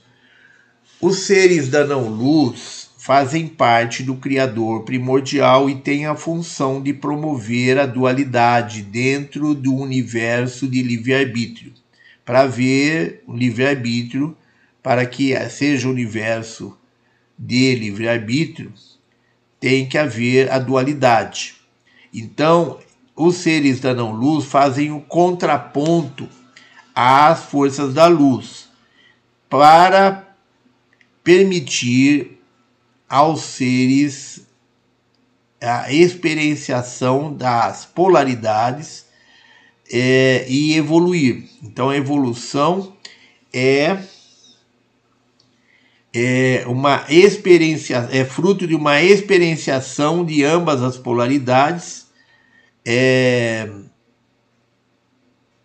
[1.02, 7.80] Os seres da não-luz fazem parte do Criador primordial e têm a função de promover
[7.80, 11.74] a dualidade dentro do universo de livre-arbítrio.
[12.24, 14.38] Para ver o livre-arbítrio,
[14.84, 16.78] para que seja o universo
[17.36, 18.72] de livre-arbítrio,
[19.60, 21.56] tem que haver a dualidade.
[22.14, 22.78] Então,
[23.16, 26.30] os seres da não-luz fazem o contraponto
[26.94, 28.70] às forças da luz
[29.50, 30.31] para
[31.24, 32.40] permitir
[33.08, 34.48] aos seres
[35.61, 39.06] a experienciação das polaridades
[39.91, 41.43] é, e evoluir.
[41.61, 42.95] Então, a evolução
[43.53, 43.98] é
[46.14, 52.08] é uma experiência, é fruto de uma experienciação de ambas as polaridades,
[52.85, 53.69] é,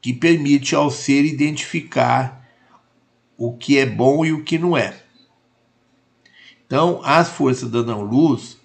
[0.00, 2.46] que permite ao ser identificar
[3.36, 4.94] o que é bom e o que não é.
[6.66, 8.56] Então, as forças da não-luz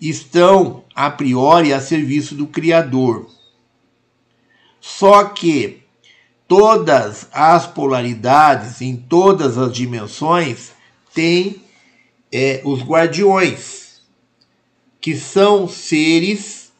[0.00, 3.30] estão a priori a serviço do Criador.
[4.80, 5.82] Só que
[6.48, 10.72] todas as polaridades, em todas as dimensões,
[11.14, 11.62] tem
[12.30, 14.02] é, os guardiões,
[15.00, 16.72] que são seres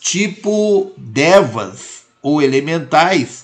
[0.00, 3.41] tipo devas ou elementais,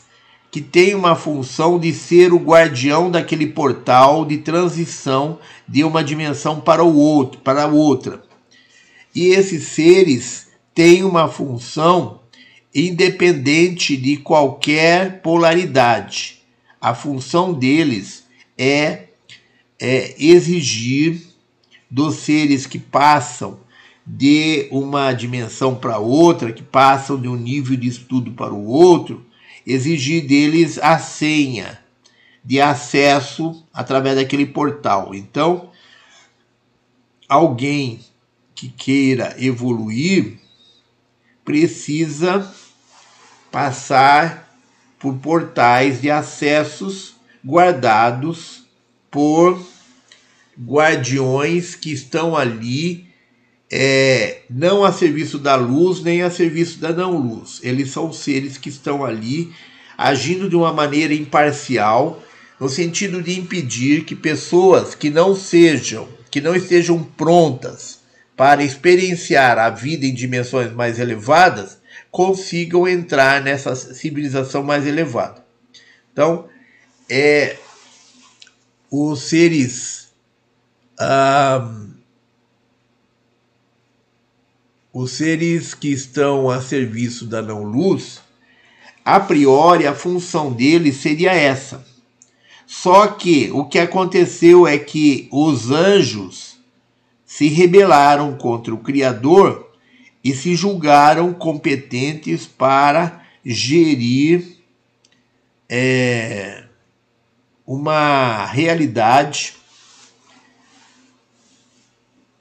[0.58, 5.38] que têm uma função de ser o guardião daquele portal de transição
[5.68, 8.20] de uma dimensão para o outro, para outra.
[9.14, 12.22] E esses seres têm uma função
[12.74, 16.42] independente de qualquer polaridade.
[16.80, 18.24] A função deles
[18.58, 19.04] é
[19.80, 21.22] é, exigir
[21.88, 23.60] dos seres que passam
[24.04, 29.27] de uma dimensão para outra, que passam de um nível de estudo para o outro,
[29.68, 31.78] exigir deles a senha
[32.42, 35.14] de acesso através daquele portal.
[35.14, 35.70] Então,
[37.28, 38.00] alguém
[38.54, 40.38] que queira evoluir
[41.44, 42.50] precisa
[43.52, 44.48] passar
[44.98, 48.66] por portais de acessos guardados
[49.10, 49.62] por
[50.58, 53.07] guardiões que estão ali
[53.70, 57.60] é, não a serviço da luz nem a serviço da não luz.
[57.62, 59.52] Eles são seres que estão ali
[59.96, 62.22] agindo de uma maneira imparcial,
[62.58, 68.00] no sentido de impedir que pessoas que não sejam, que não estejam prontas
[68.36, 71.78] para experienciar a vida em dimensões mais elevadas,
[72.10, 75.44] consigam entrar nessa civilização mais elevada.
[76.12, 76.48] Então,
[77.10, 77.56] é,
[78.90, 80.08] os seres
[85.00, 88.20] os seres que estão a serviço da não-luz,
[89.04, 91.86] a priori a função deles seria essa.
[92.66, 96.58] Só que o que aconteceu é que os anjos
[97.24, 99.70] se rebelaram contra o Criador
[100.24, 104.58] e se julgaram competentes para gerir
[105.68, 106.64] é,
[107.64, 109.54] uma realidade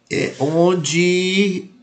[0.09, 1.76] é, onde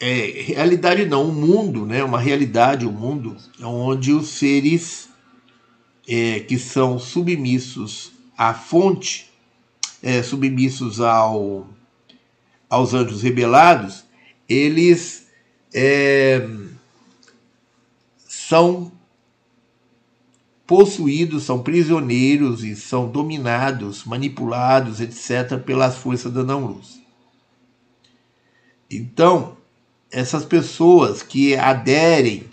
[0.00, 5.10] é, realidade não, um mundo, né, uma realidade, um mundo onde os seres
[6.08, 9.30] é, que são submissos à fonte,
[10.02, 11.68] é, submissos ao,
[12.68, 14.04] aos anjos rebelados,
[14.48, 15.26] eles
[15.74, 16.48] é,
[18.26, 18.90] são
[20.66, 27.00] possuídos, são prisioneiros e são dominados, manipulados, etc., pelas forças da não-luz.
[28.90, 29.59] Então,
[30.10, 32.44] essas pessoas que aderem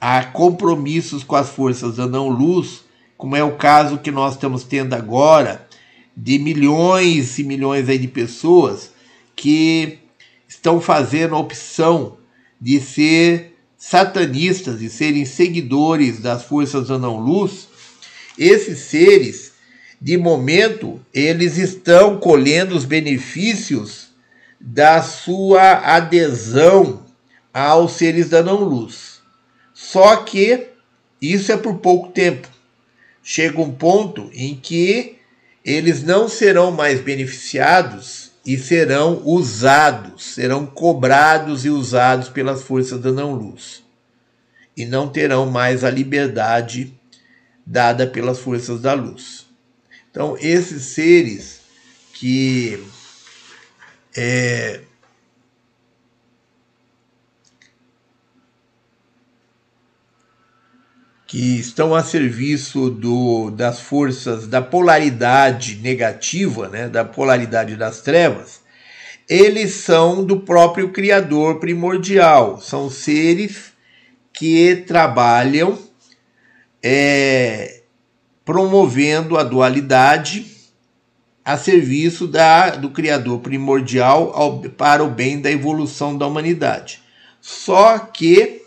[0.00, 2.82] a compromissos com as forças da não-luz,
[3.16, 5.66] como é o caso que nós estamos tendo agora,
[6.16, 8.92] de milhões e milhões aí de pessoas
[9.36, 9.98] que
[10.48, 12.16] estão fazendo a opção
[12.60, 17.68] de ser satanistas e serem seguidores das forças da não-luz,
[18.38, 19.52] esses seres,
[20.00, 24.09] de momento, eles estão colhendo os benefícios
[24.60, 27.02] da sua adesão
[27.52, 29.20] aos seres da não-luz.
[29.72, 30.68] Só que
[31.20, 32.46] isso é por pouco tempo.
[33.22, 35.16] Chega um ponto em que
[35.64, 43.12] eles não serão mais beneficiados e serão usados, serão cobrados e usados pelas forças da
[43.12, 43.82] não-luz.
[44.76, 46.94] E não terão mais a liberdade
[47.66, 49.46] dada pelas forças da luz.
[50.10, 51.60] Então, esses seres
[52.14, 52.82] que
[54.16, 54.80] é,
[61.26, 68.60] que estão a serviço do, das forças da polaridade negativa, né, da polaridade das trevas,
[69.28, 73.72] eles são do próprio Criador primordial, são seres
[74.32, 75.78] que trabalham
[76.82, 77.82] é,
[78.44, 80.59] promovendo a dualidade
[81.44, 87.00] a serviço da, do Criador primordial ao, para o bem da evolução da humanidade.
[87.40, 88.62] Só que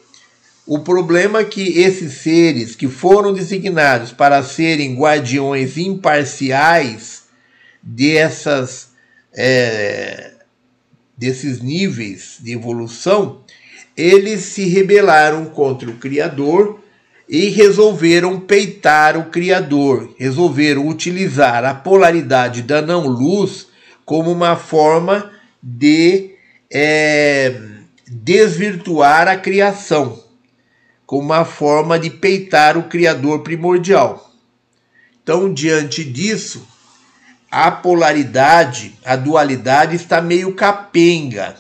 [0.66, 7.24] o problema é que esses seres que foram designados para serem guardiões imparciais
[7.82, 8.90] dessas,
[9.34, 10.32] é,
[11.18, 13.44] desses níveis de evolução,
[13.96, 16.83] eles se rebelaram contra o Criador
[17.28, 23.68] e resolveram peitar o Criador, resolveram utilizar a polaridade da não-luz
[24.06, 26.32] como uma forma de
[26.72, 27.60] é,
[28.08, 30.24] desvirtuar a criação
[31.06, 34.32] como uma forma de peitar o Criador primordial.
[35.22, 36.68] Então, diante disso,
[37.52, 41.56] a polaridade, a dualidade está meio capenga.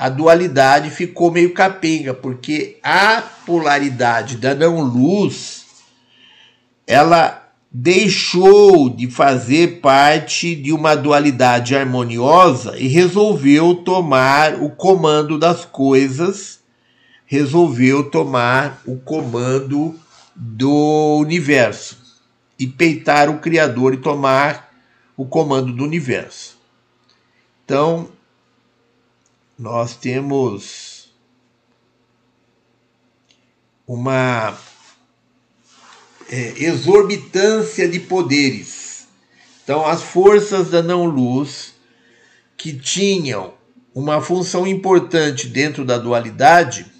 [0.00, 5.66] A dualidade ficou meio capenga, porque a polaridade da não-luz,
[6.86, 15.64] ela deixou de fazer parte de uma dualidade harmoniosa e resolveu tomar o comando das
[15.64, 16.60] coisas
[17.30, 19.94] resolveu tomar o comando
[20.34, 21.96] do universo
[22.58, 24.68] e peitar o Criador e tomar
[25.16, 26.58] o comando do universo.
[27.64, 28.08] Então,
[29.60, 31.12] nós temos
[33.86, 34.58] uma
[36.30, 39.06] é, exorbitância de poderes.
[39.62, 41.74] Então, as forças da não-luz
[42.56, 43.52] que tinham
[43.94, 46.90] uma função importante dentro da dualidade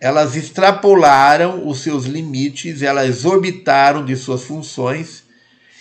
[0.00, 5.24] elas extrapolaram os seus limites, elas orbitaram de suas funções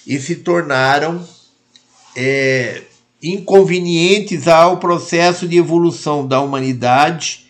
[0.08, 1.28] e se tornaram
[2.16, 2.84] é,
[3.22, 7.46] inconvenientes ao processo de evolução da humanidade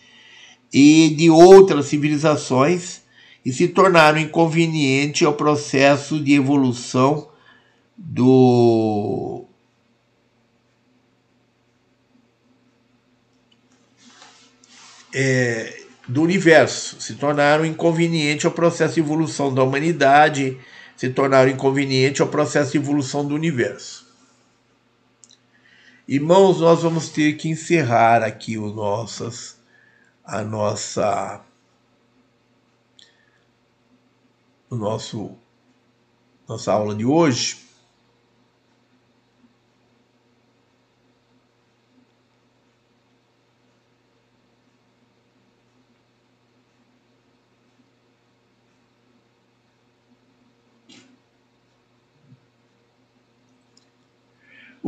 [0.72, 3.02] e de outras civilizações
[3.44, 7.28] e se tornaram inconvenientes ao processo de evolução
[7.96, 9.44] do
[15.14, 20.58] é, do universo, se tornaram inconveniente ao processo de evolução da humanidade,
[20.96, 24.05] se tornaram inconveniente ao processo de evolução do universo.
[26.08, 29.58] Irmãos, nós vamos ter que encerrar aqui o nossas,
[30.24, 31.44] a nossa,
[34.70, 35.36] o nosso,
[36.48, 37.65] nossa aula de hoje.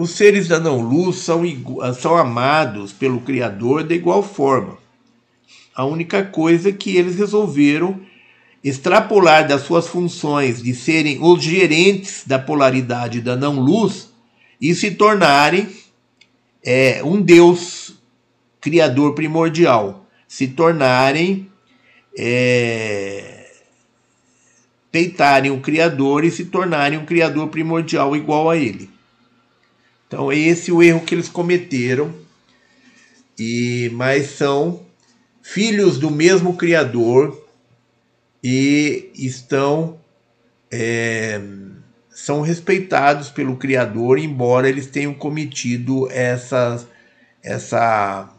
[0.01, 1.43] Os seres da não-luz são,
[2.01, 4.79] são amados pelo Criador de igual forma.
[5.75, 8.01] A única coisa que eles resolveram
[8.63, 14.09] extrapolar das suas funções de serem os gerentes da polaridade da não-luz
[14.61, 15.69] e se tornarem
[16.65, 17.95] é, um Deus
[18.61, 21.51] criador primordial, se tornarem
[22.17, 23.51] é,
[24.93, 28.97] peitarem o Criador e se tornarem um Criador primordial igual a ele.
[30.09, 32.13] Então, é esse o erro que eles cometeram.
[33.39, 34.81] E mas são
[35.43, 37.47] filhos do mesmo Criador
[38.43, 40.01] e estão
[40.71, 41.41] é,
[42.11, 46.85] são respeitados pelo Criador, embora eles tenham cometido essa,
[47.43, 48.35] essa,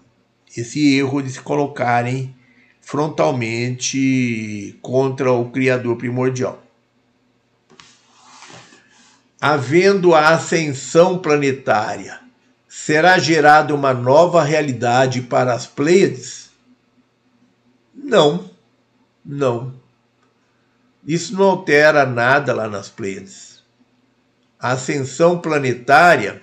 [0.57, 2.35] esse erro de se colocarem
[2.81, 6.68] frontalmente contra o Criador primordial
[9.39, 12.19] havendo a ascensão planetária,
[12.67, 16.49] será gerada uma nova realidade para as Pleiades?
[17.93, 18.49] Não,
[19.25, 19.73] não.
[21.05, 23.63] Isso não altera nada lá nas Pleiades.
[24.59, 26.41] A ascensão planetária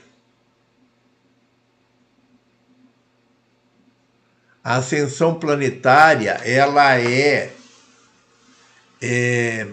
[4.66, 7.52] a ascensão planetária ela é,
[9.00, 9.64] é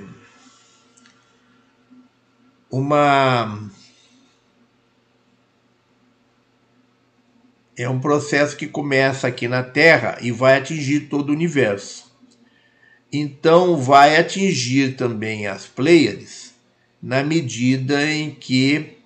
[2.73, 3.69] uma
[7.77, 12.11] é um processo que começa aqui na Terra e vai atingir todo o universo.
[13.11, 16.55] então vai atingir também as Pleiades
[16.99, 18.97] na medida em que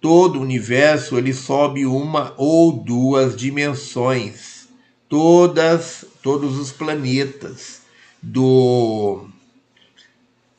[0.00, 4.68] todo o universo ele sobe uma ou duas dimensões.
[5.08, 7.82] Todas, todos os planetas
[8.22, 9.26] do,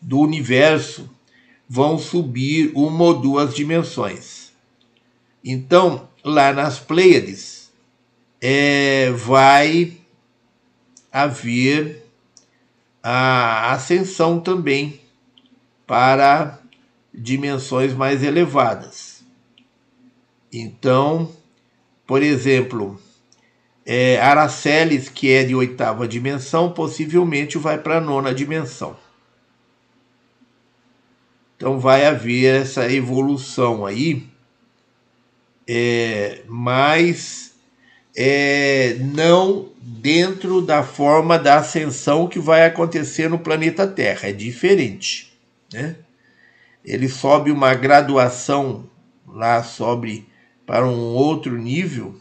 [0.02, 1.10] do universo
[1.68, 4.52] vão subir uma ou duas dimensões.
[5.44, 7.72] Então, lá nas Pleiades,
[8.42, 9.98] é, vai
[11.12, 12.06] haver
[13.02, 15.00] a ascensão também
[15.86, 16.60] para
[17.14, 19.24] dimensões mais elevadas.
[20.52, 21.32] Então,
[22.06, 23.00] por exemplo,
[23.86, 28.98] é, Araceles, que é de oitava dimensão, possivelmente vai para a nona dimensão.
[31.58, 34.28] Então vai haver essa evolução aí,
[35.68, 37.56] é, mas
[38.16, 44.30] é, não dentro da forma da ascensão que vai acontecer no planeta Terra.
[44.30, 45.34] É diferente.
[45.74, 45.96] Né?
[46.86, 48.88] Ele sobe uma graduação
[49.28, 50.28] lá, sobe
[50.66, 52.16] para um outro nível,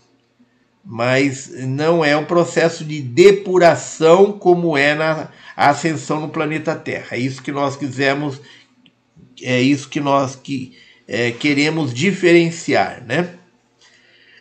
[0.84, 7.16] mas não é um processo de depuração como é na ascensão no planeta Terra.
[7.16, 8.40] É isso que nós quisemos
[9.42, 13.02] é isso que nós que, é, queremos diferenciar.
[13.06, 13.30] Né?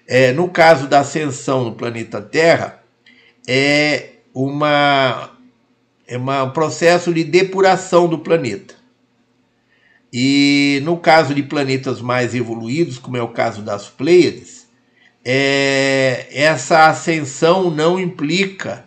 [0.08, 2.82] É, no caso da ascensão no planeta Terra,
[3.48, 5.32] é, uma,
[6.08, 8.76] é uma, um processo de depuração do planeta.
[10.12, 14.66] E no caso de planetas mais evoluídos, como é o caso das Pleiades,
[15.24, 18.86] é, essa ascensão não implica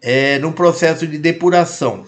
[0.00, 2.06] é, num processo de depuração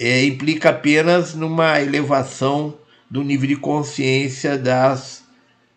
[0.00, 2.74] é, implica apenas numa elevação
[3.10, 5.22] do nível de consciência das,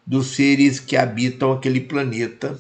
[0.07, 2.57] dos seres que habitam aquele planeta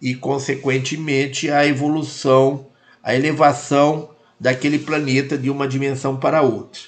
[0.00, 2.68] e, consequentemente, a evolução,
[3.02, 4.08] a elevação
[4.40, 6.80] daquele planeta de uma dimensão para outra.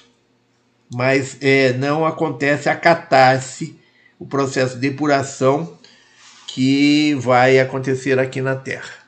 [0.91, 3.79] Mas é, não acontece a catarse,
[4.17, 5.77] o processo de depuração
[6.47, 8.98] que vai acontecer aqui na Terra.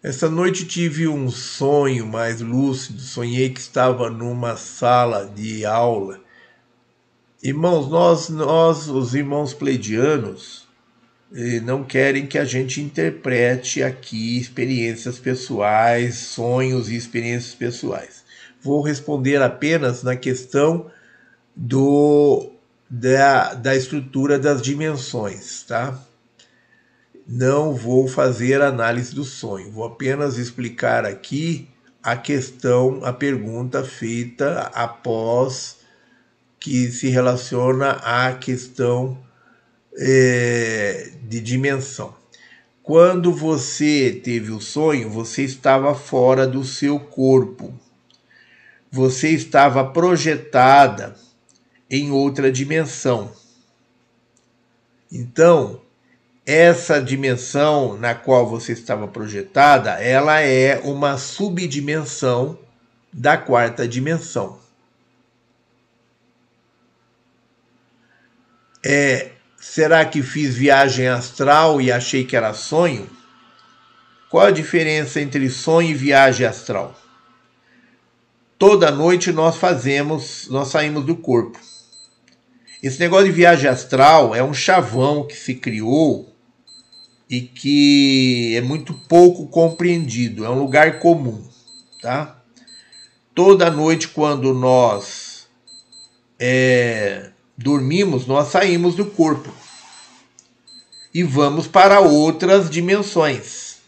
[0.00, 3.00] Essa noite tive um sonho mais lúcido.
[3.00, 6.20] Sonhei que estava numa sala de aula.
[7.42, 10.68] Irmãos, nós, nós os irmãos pleidianos,
[11.34, 18.24] eh, não querem que a gente interprete aqui experiências pessoais, sonhos e experiências pessoais.
[18.62, 20.88] Vou responder apenas na questão
[21.56, 22.52] do
[22.88, 26.00] da, da estrutura das dimensões, tá?
[27.28, 31.68] Não vou fazer análise do sonho, vou apenas explicar aqui
[32.02, 35.76] a questão, a pergunta feita após
[36.58, 39.18] que se relaciona à questão
[39.94, 42.16] é, de dimensão.
[42.82, 47.74] Quando você teve o sonho, você estava fora do seu corpo.
[48.90, 51.14] Você estava projetada
[51.90, 53.30] em outra dimensão.
[55.12, 55.82] Então,
[56.48, 62.58] essa dimensão na qual você estava projetada, ela é uma subdimensão
[63.12, 64.58] da quarta dimensão.
[68.82, 73.10] É, será que fiz viagem astral e achei que era sonho?
[74.30, 76.98] Qual a diferença entre sonho e viagem astral?
[78.58, 81.60] Toda noite nós fazemos, nós saímos do corpo.
[82.82, 86.37] Esse negócio de viagem astral é um chavão que se criou
[87.28, 91.46] e que é muito pouco compreendido, é um lugar comum,
[92.00, 92.38] tá?
[93.34, 95.46] Toda noite quando nós
[96.38, 99.52] é, dormimos, nós saímos do corpo
[101.12, 103.78] e vamos para outras dimensões.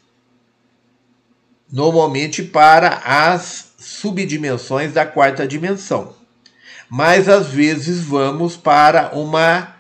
[1.71, 6.15] Normalmente para as subdimensões da quarta dimensão.
[6.89, 9.77] Mas às vezes vamos para uma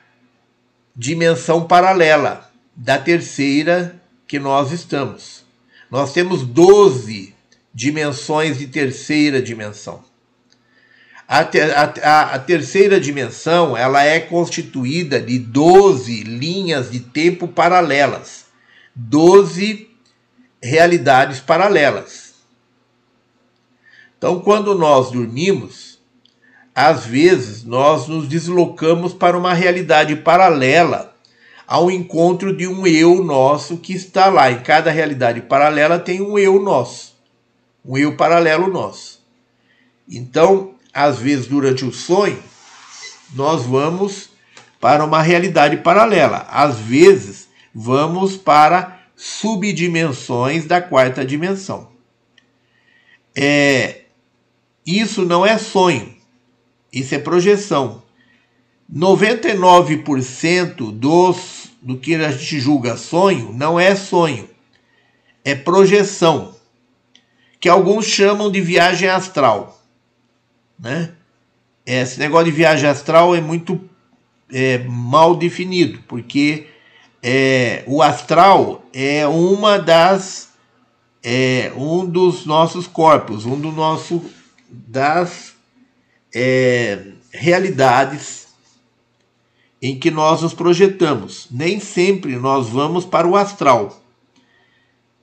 [0.94, 2.49] dimensão paralela,
[2.80, 5.44] da terceira que nós estamos.
[5.90, 7.34] Nós temos 12
[7.74, 10.02] dimensões de terceira dimensão.
[11.28, 18.46] A, ter, a, a, terceira dimensão ela é constituída de 12 linhas de tempo paralelas,
[18.94, 19.90] 12
[20.62, 22.34] realidades paralelas.
[24.16, 26.00] Então, quando nós dormimos,
[26.74, 31.09] às vezes nós nos deslocamos para uma realidade paralela
[31.70, 34.50] ao encontro de um eu nosso que está lá.
[34.50, 37.16] Em cada realidade paralela tem um eu nosso,
[37.84, 39.24] um eu paralelo nosso.
[40.08, 42.42] Então, às vezes durante o sonho,
[43.32, 44.30] nós vamos
[44.80, 46.44] para uma realidade paralela.
[46.50, 51.90] Às vezes, vamos para subdimensões da quarta dimensão.
[53.32, 54.00] É,
[54.84, 56.16] isso não é sonho,
[56.92, 58.02] isso é projeção.
[58.92, 64.48] 99% dos, do que a gente julga sonho não é sonho,
[65.44, 66.54] é projeção,
[67.58, 69.82] que alguns chamam de viagem astral.
[70.78, 71.12] Né?
[71.84, 73.80] Esse negócio de viagem astral é muito
[74.52, 76.66] é, mal definido, porque
[77.22, 80.50] é, o astral é uma das
[81.22, 84.24] é um dos nossos corpos, um do nosso
[84.70, 85.54] das
[86.34, 86.98] é,
[87.30, 88.39] realidades
[89.80, 91.46] em que nós nos projetamos.
[91.50, 94.00] Nem sempre nós vamos para o astral.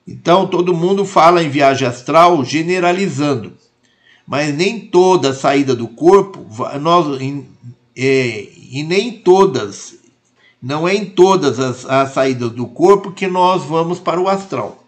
[0.07, 3.53] Então todo mundo fala em viagem astral generalizando,
[4.25, 6.45] mas nem toda saída do corpo
[6.79, 7.19] nós
[7.95, 9.97] é, e nem todas
[10.61, 14.83] não é em todas as, as saídas do corpo que nós vamos para o astral.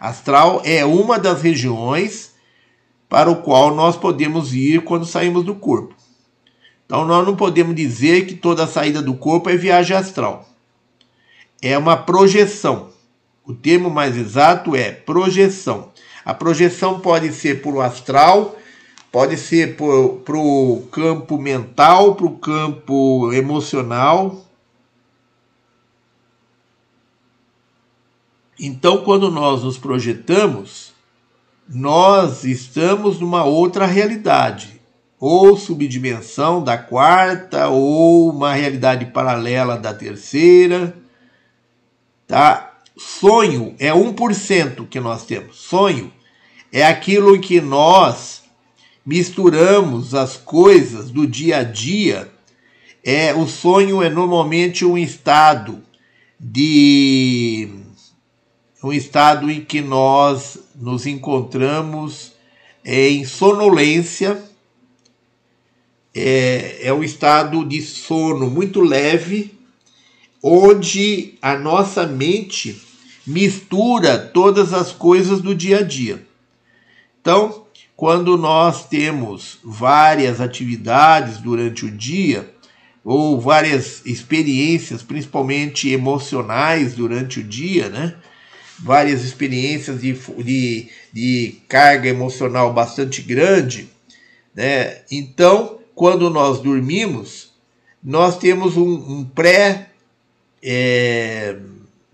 [0.00, 2.32] Astral é uma das regiões
[3.08, 5.94] para o qual nós podemos ir quando saímos do corpo.
[6.92, 10.46] Então nós não podemos dizer que toda saída do corpo é viagem astral.
[11.62, 12.90] É uma projeção.
[13.46, 15.90] O termo mais exato é projeção.
[16.22, 18.58] A projeção pode ser para o astral,
[19.10, 24.44] pode ser para o campo mental, para o campo emocional,
[28.64, 30.92] Então, quando nós nos projetamos,
[31.68, 34.71] nós estamos numa outra realidade,
[35.24, 40.96] ou subdimensão da quarta, ou uma realidade paralela da terceira.
[42.26, 42.72] Tá?
[42.98, 45.58] Sonho é 1% que nós temos.
[45.58, 46.12] Sonho
[46.72, 48.42] é aquilo em que nós
[49.06, 52.28] misturamos as coisas do dia a dia.
[53.04, 55.84] É, o sonho é normalmente um estado
[56.38, 57.68] de
[58.82, 62.32] um estado em que nós nos encontramos
[62.84, 64.50] em sonolência,
[66.14, 69.58] é, é um estado de sono muito leve,
[70.42, 72.80] onde a nossa mente
[73.26, 76.26] mistura todas as coisas do dia a dia.
[77.20, 82.52] Então, quando nós temos várias atividades durante o dia,
[83.04, 88.14] ou várias experiências, principalmente emocionais durante o dia, né?
[88.78, 93.88] várias experiências de, de, de carga emocional bastante grande,
[94.54, 94.98] né?
[95.10, 97.52] Então, quando nós dormimos,
[98.02, 99.90] nós temos um, um pré
[100.60, 101.56] é,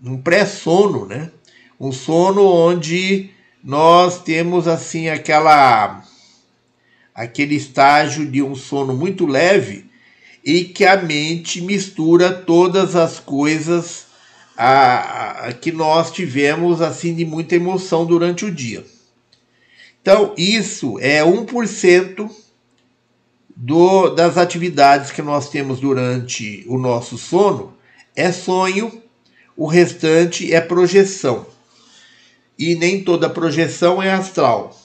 [0.05, 1.31] um pré-sono, né?
[1.79, 3.31] Um sono onde
[3.63, 6.03] nós temos assim aquela
[7.15, 9.89] aquele estágio de um sono muito leve
[10.45, 14.05] e que a mente mistura todas as coisas
[14.55, 18.85] a, a, que nós tivemos assim de muita emoção durante o dia.
[19.99, 22.48] Então, isso é 1%
[23.61, 27.77] do, das atividades que nós temos durante o nosso sono,
[28.15, 29.03] é sonho,
[29.55, 31.45] o restante é projeção.
[32.57, 34.79] E nem toda projeção é astral.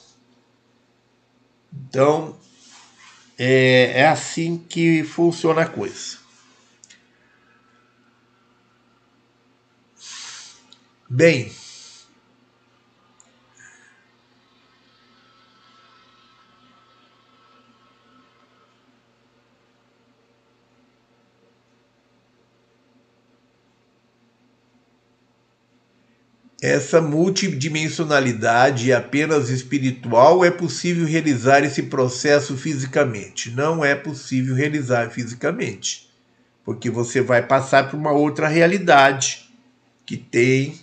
[1.72, 2.36] Então,
[3.38, 6.18] é, é assim que funciona a coisa.
[11.08, 11.52] Bem,
[26.66, 33.50] essa multidimensionalidade apenas espiritual é possível realizar esse processo fisicamente.
[33.50, 36.08] Não é possível realizar fisicamente,
[36.64, 39.44] porque você vai passar por uma outra realidade
[40.06, 40.80] que tem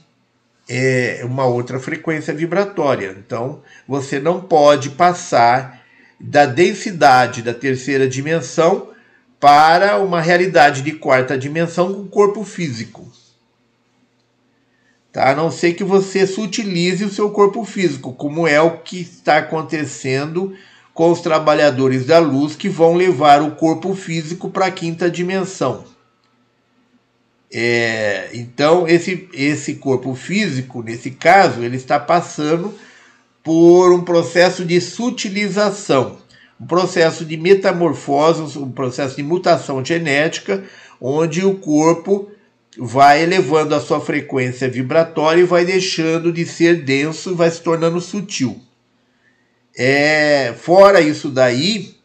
[0.69, 3.17] é uma outra frequência vibratória.
[3.17, 5.81] Então, você não pode passar
[6.19, 8.91] da densidade da terceira dimensão
[9.39, 13.10] para uma realidade de quarta dimensão com corpo físico.
[15.11, 15.31] Tá?
[15.31, 19.37] A não ser que você sutilize o seu corpo físico, como é o que está
[19.37, 20.53] acontecendo
[20.93, 25.83] com os trabalhadores da luz que vão levar o corpo físico para a quinta dimensão.
[27.53, 32.73] É, então, esse, esse corpo físico, nesse caso, ele está passando
[33.43, 36.19] por um processo de sutilização.
[36.59, 40.63] um processo de metamorfose, um processo de mutação genética,
[41.01, 42.30] onde o corpo
[42.77, 47.99] vai elevando a sua frequência vibratória e vai deixando de ser denso vai se tornando
[47.99, 48.61] sutil.
[49.75, 51.95] É, fora isso daí,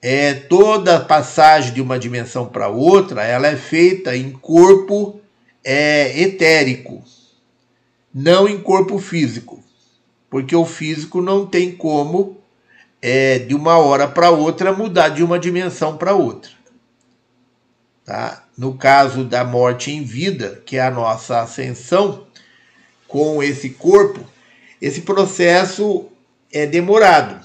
[0.00, 5.20] é, toda passagem de uma dimensão para outra, ela é feita em corpo
[5.64, 7.02] é, etérico,
[8.14, 9.62] não em corpo físico,
[10.30, 12.38] porque o físico não tem como
[13.02, 16.52] é, de uma hora para outra mudar de uma dimensão para outra.
[18.04, 18.45] Tá?
[18.56, 22.26] No caso da morte em vida, que é a nossa ascensão
[23.06, 24.26] com esse corpo,
[24.80, 26.08] esse processo
[26.52, 27.44] é demorado.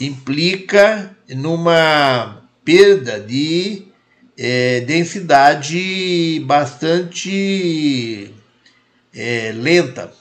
[0.00, 3.86] Implica numa perda de
[4.36, 8.30] é, densidade bastante
[9.14, 10.12] é, lenta.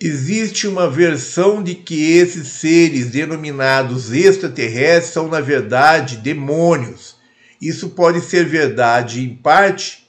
[0.00, 7.16] Existe uma versão de que esses seres denominados extraterrestres são, na verdade, demônios.
[7.60, 10.08] Isso pode ser verdade em parte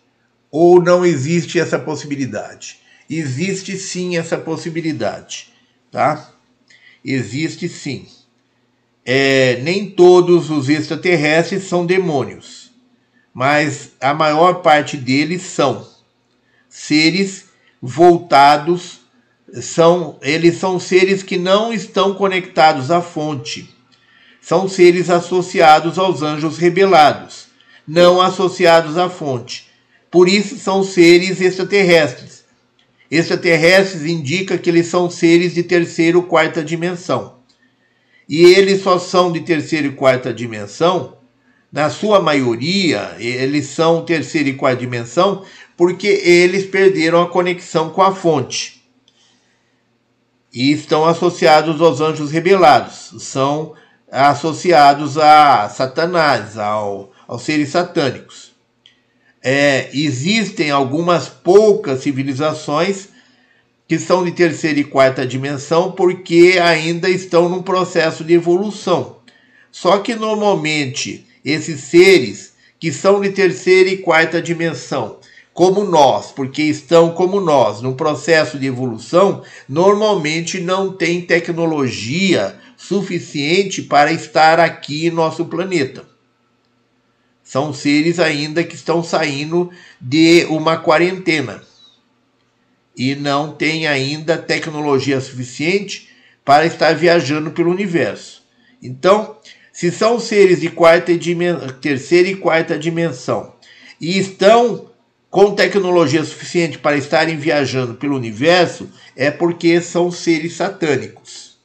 [0.49, 2.79] ou não existe essa possibilidade.
[3.09, 5.49] Existe sim essa possibilidade,
[5.91, 6.33] tá?
[7.03, 8.07] Existe sim.
[9.03, 12.71] É, nem todos os extraterrestres são demônios,
[13.33, 15.85] mas a maior parte deles são
[16.69, 17.45] seres
[17.81, 19.00] voltados
[19.59, 23.69] são eles são seres que não estão conectados à fonte.
[24.41, 27.47] São seres associados aos anjos rebelados,
[27.87, 29.69] não associados à fonte.
[30.09, 32.43] Por isso são seres extraterrestres.
[33.09, 37.35] Extraterrestres indica que eles são seres de terceira ou quarta dimensão.
[38.27, 41.17] E eles só são de terceira e quarta dimensão,
[41.71, 45.45] na sua maioria, eles são terceira e quarta dimensão
[45.77, 48.80] porque eles perderam a conexão com a fonte
[50.53, 53.73] e estão associados aos anjos rebelados, são
[54.11, 58.51] associados a Satanás, ao, aos seres satânicos.
[59.41, 63.09] É, existem algumas poucas civilizações
[63.87, 69.17] que são de terceira e quarta dimensão porque ainda estão num processo de evolução.
[69.71, 75.17] Só que normalmente esses seres que são de terceira e quarta dimensão
[75.53, 83.81] como nós, porque estão como nós, num processo de evolução, normalmente não tem tecnologia suficiente
[83.81, 86.05] para estar aqui em nosso planeta.
[87.43, 89.69] São seres ainda que estão saindo
[89.99, 91.61] de uma quarentena
[92.95, 96.09] e não tem ainda tecnologia suficiente
[96.45, 98.41] para estar viajando pelo universo.
[98.81, 99.37] Então,
[99.71, 101.11] se são seres de quarta
[101.81, 103.53] terceira e quarta dimensão
[103.99, 104.90] e estão
[105.31, 111.57] com tecnologia suficiente para estarem viajando pelo universo é porque são seres satânicos,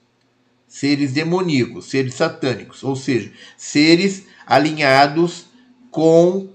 [0.68, 5.46] seres demoníacos, seres satânicos, ou seja, seres alinhados
[5.90, 6.48] com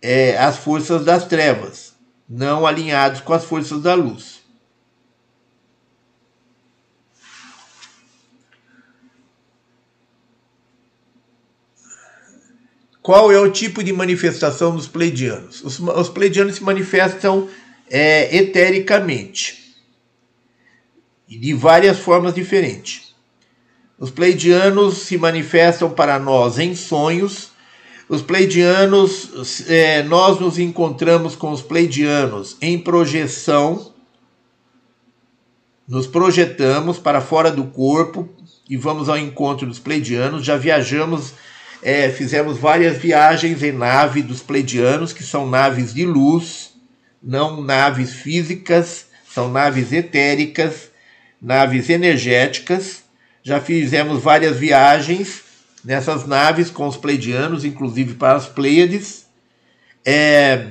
[0.00, 1.94] é, as forças das trevas,
[2.28, 4.43] não alinhados com as forças da luz.
[13.04, 15.62] Qual é o tipo de manifestação dos pleidianos?
[15.62, 17.50] Os, os pleidianos se manifestam
[17.90, 19.76] é, etericamente
[21.28, 23.14] e de várias formas diferentes.
[23.98, 27.50] Os pleidianos se manifestam para nós em sonhos.
[28.08, 33.92] Os pleidianos, é, nós nos encontramos com os pleidianos em projeção.
[35.86, 38.26] nos projetamos para fora do corpo
[38.66, 40.42] e vamos ao encontro dos pleidianos.
[40.42, 41.34] Já viajamos,
[41.84, 46.72] é, fizemos várias viagens em nave dos pleidianos, que são naves de luz,
[47.22, 50.90] não naves físicas, são naves etéricas,
[51.40, 53.02] naves energéticas.
[53.42, 55.42] Já fizemos várias viagens
[55.84, 59.26] nessas naves com os pleidianos, inclusive para as Pleiades.
[60.02, 60.68] É,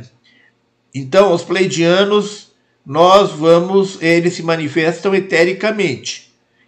[0.96, 2.51] então, os pleidianos,
[2.83, 6.22] nós vamos, eles se manifestam etericamente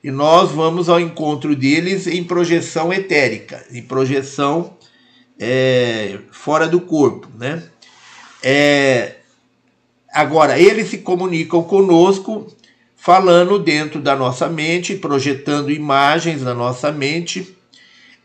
[0.05, 4.77] e nós vamos ao encontro deles em projeção etérica, em projeção
[5.39, 7.63] é, fora do corpo, né?
[8.43, 9.15] É,
[10.13, 12.55] agora, eles se comunicam conosco
[12.95, 17.57] falando dentro da nossa mente, projetando imagens na nossa mente.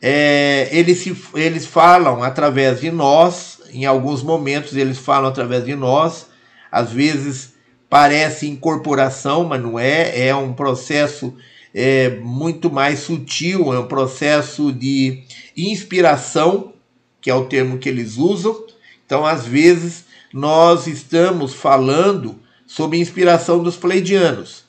[0.02, 5.74] É, eles, se, eles falam através de nós, em alguns momentos eles falam através de
[5.74, 6.26] nós,
[6.70, 7.54] às vezes
[7.88, 11.34] parece incorporação, mas não é, é um processo
[11.74, 15.22] é muito mais sutil, é um processo de
[15.56, 16.72] inspiração,
[17.20, 18.64] que é o termo que eles usam.
[19.04, 24.64] Então, às vezes, nós estamos falando sobre inspiração dos pleidianos.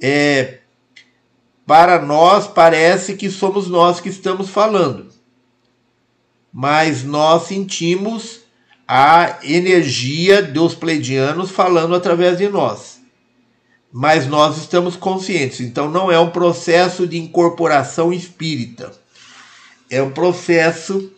[0.00, 0.58] É,
[1.66, 5.08] para nós, parece que somos nós que estamos falando,
[6.52, 8.40] mas nós sentimos
[8.86, 12.93] a energia dos pleidianos falando através de nós
[13.96, 15.60] mas nós estamos conscientes.
[15.60, 18.90] Então não é um processo de incorporação espírita.
[19.88, 21.12] É um processo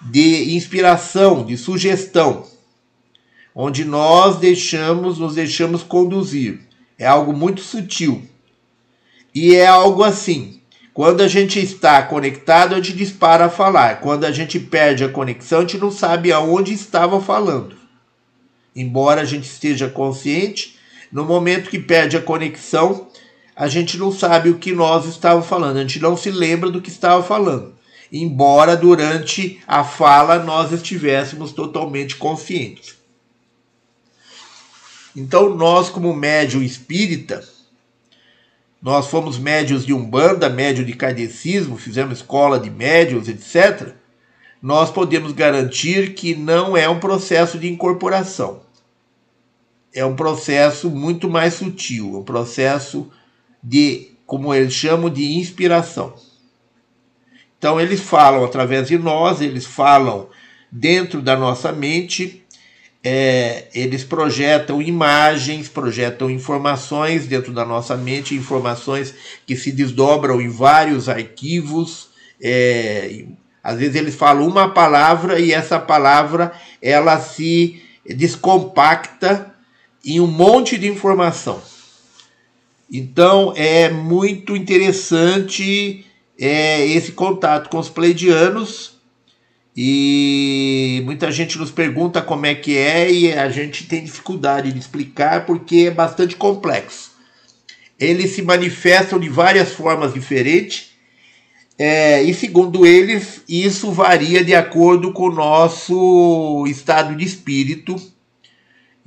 [0.00, 2.46] de inspiração, de sugestão,
[3.54, 6.60] onde nós deixamos, nos deixamos conduzir.
[6.98, 8.22] É algo muito sutil.
[9.34, 10.62] E é algo assim.
[10.94, 14.00] Quando a gente está conectado, a gente dispara a falar.
[14.00, 17.76] Quando a gente perde a conexão, a gente não sabe aonde estava falando.
[18.74, 20.79] Embora a gente esteja consciente,
[21.10, 23.08] no momento que perde a conexão,
[23.54, 26.80] a gente não sabe o que nós estávamos falando, a gente não se lembra do
[26.80, 27.74] que estava falando,
[28.12, 32.98] embora durante a fala nós estivéssemos totalmente conscientes.
[35.14, 37.42] Então, nós, como médium espírita,
[38.80, 43.94] nós fomos médios de umbanda, médio de kardecismo, fizemos escola de médios, etc.
[44.62, 48.62] Nós podemos garantir que não é um processo de incorporação
[49.94, 53.10] é um processo muito mais sutil, um processo
[53.62, 56.14] de, como eles chamam, de inspiração.
[57.58, 60.28] Então eles falam através de nós, eles falam
[60.70, 62.42] dentro da nossa mente,
[63.02, 69.14] é, eles projetam imagens, projetam informações dentro da nossa mente, informações
[69.46, 72.10] que se desdobram em vários arquivos.
[72.40, 73.24] É,
[73.62, 79.49] às vezes eles falam uma palavra e essa palavra ela se descompacta
[80.04, 81.60] em um monte de informação.
[82.90, 86.04] Então é muito interessante
[86.38, 88.98] é, esse contato com os pleidianos
[89.76, 94.78] e muita gente nos pergunta como é que é e a gente tem dificuldade de
[94.78, 97.12] explicar porque é bastante complexo.
[97.98, 100.90] Eles se manifestam de várias formas diferentes
[101.78, 107.94] é, e segundo eles isso varia de acordo com o nosso estado de espírito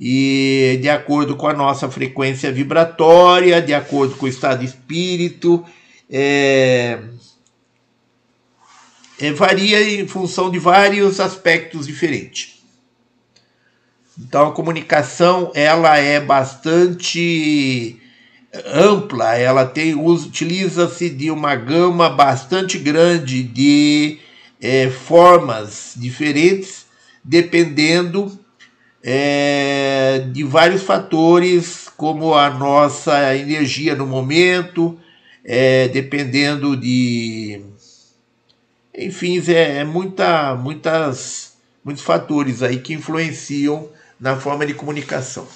[0.06, 5.64] e de acordo com a nossa frequência vibratória, de acordo com o estado espírito,
[6.10, 6.98] é,
[9.18, 12.62] é, varia em função de vários aspectos diferentes.
[14.18, 17.98] Então a comunicação ela é bastante
[18.74, 24.18] ampla, ela tem utiliza-se de uma gama bastante grande de
[24.60, 26.84] é, formas diferentes,
[27.24, 28.43] dependendo
[29.06, 34.98] é, de vários fatores, como a nossa energia no momento,
[35.44, 37.60] é, dependendo de.
[38.96, 41.52] Enfim, é, é muita, muitas,
[41.84, 45.46] muitos fatores aí que influenciam na forma de comunicação.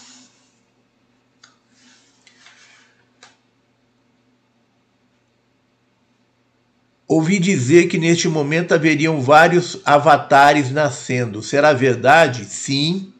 [7.06, 11.42] Ouvi dizer que neste momento haveriam vários avatares nascendo.
[11.42, 12.44] Será verdade?
[12.44, 13.14] Sim,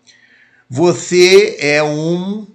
[0.68, 2.46] você é um,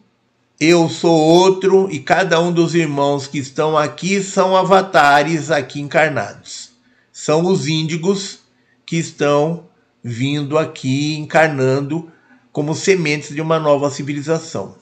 [0.60, 6.72] eu sou outro, e cada um dos irmãos que estão aqui são avatares aqui encarnados.
[7.12, 8.40] São os índigos
[8.86, 9.66] que estão
[10.04, 12.12] vindo aqui encarnando
[12.52, 14.76] como sementes de uma nova civilização.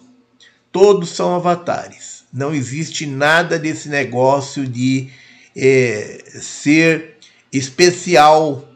[0.72, 2.26] Todos são avatares.
[2.34, 5.10] Não existe nada desse negócio de
[5.56, 7.18] é, ser
[7.52, 8.68] especial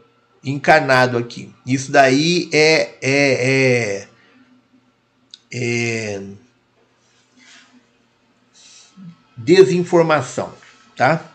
[0.42, 1.52] encarnado aqui.
[1.66, 4.08] Isso daí é, é, é
[5.58, 6.20] é,
[9.34, 10.52] desinformação,
[10.94, 11.32] tá?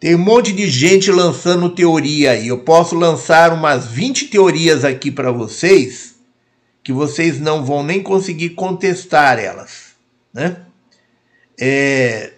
[0.00, 2.48] Tem um monte de gente lançando teoria aí.
[2.48, 6.16] Eu posso lançar umas 20 teorias aqui para vocês
[6.82, 9.94] que vocês não vão nem conseguir contestar elas,
[10.32, 10.56] né?
[11.58, 12.32] É,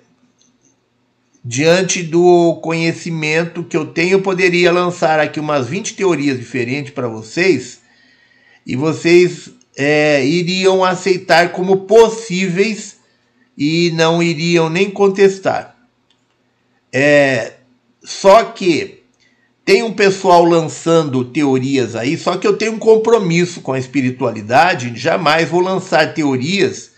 [1.42, 7.08] diante do conhecimento que eu tenho, eu poderia lançar aqui umas 20 teorias diferentes para
[7.08, 7.80] vocês
[8.64, 12.96] e vocês é, iriam aceitar como possíveis
[13.56, 15.76] e não iriam nem contestar.
[16.92, 17.54] É,
[18.02, 19.02] só que
[19.64, 24.96] tem um pessoal lançando teorias aí, só que eu tenho um compromisso com a espiritualidade,
[24.96, 26.92] jamais vou lançar teorias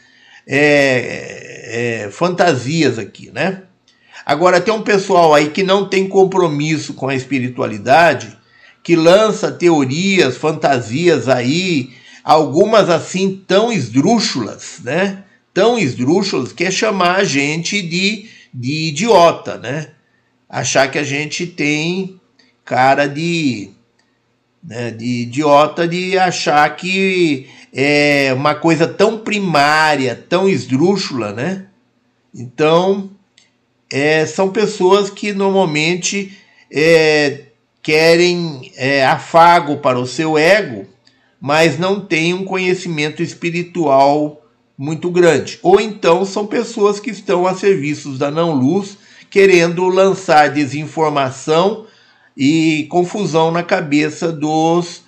[0.46, 3.62] é, é, fantasias aqui, né?
[4.24, 8.36] Agora tem um pessoal aí que não tem compromisso com a espiritualidade,
[8.82, 15.24] que lança teorias, fantasias aí, algumas assim tão esdrúxulas, né?
[15.52, 19.90] Tão esdrúxulas que é chamar a gente de, de idiota, né?
[20.48, 22.20] Achar que a gente tem
[22.64, 23.70] cara de,
[24.62, 31.66] né, de idiota de achar que é uma coisa tão primária, tão esdrúxula, né?
[32.34, 33.10] Então,
[33.90, 36.36] é, são pessoas que normalmente
[36.70, 37.44] é,
[37.82, 40.86] querem é, afago para o seu ego
[41.40, 44.42] mas não têm um conhecimento espiritual
[44.76, 45.58] muito grande.
[45.62, 48.96] Ou então são pessoas que estão a serviços da não-luz,
[49.30, 51.86] querendo lançar desinformação
[52.36, 55.02] e confusão na cabeça dos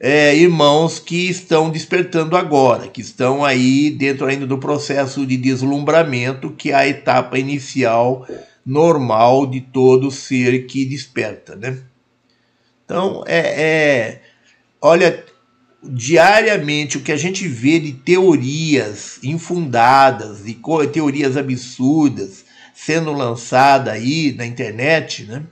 [0.00, 6.50] é, irmãos que estão despertando agora, que estão aí dentro ainda do processo de deslumbramento,
[6.50, 8.26] que é a etapa inicial
[8.64, 11.78] normal de todo ser que desperta, né?
[12.84, 14.22] Então, é, é
[14.80, 15.24] olha,
[15.88, 20.58] diariamente o que a gente vê de teorias infundadas, de
[20.92, 25.42] teorias absurdas sendo lançada aí na internet, né?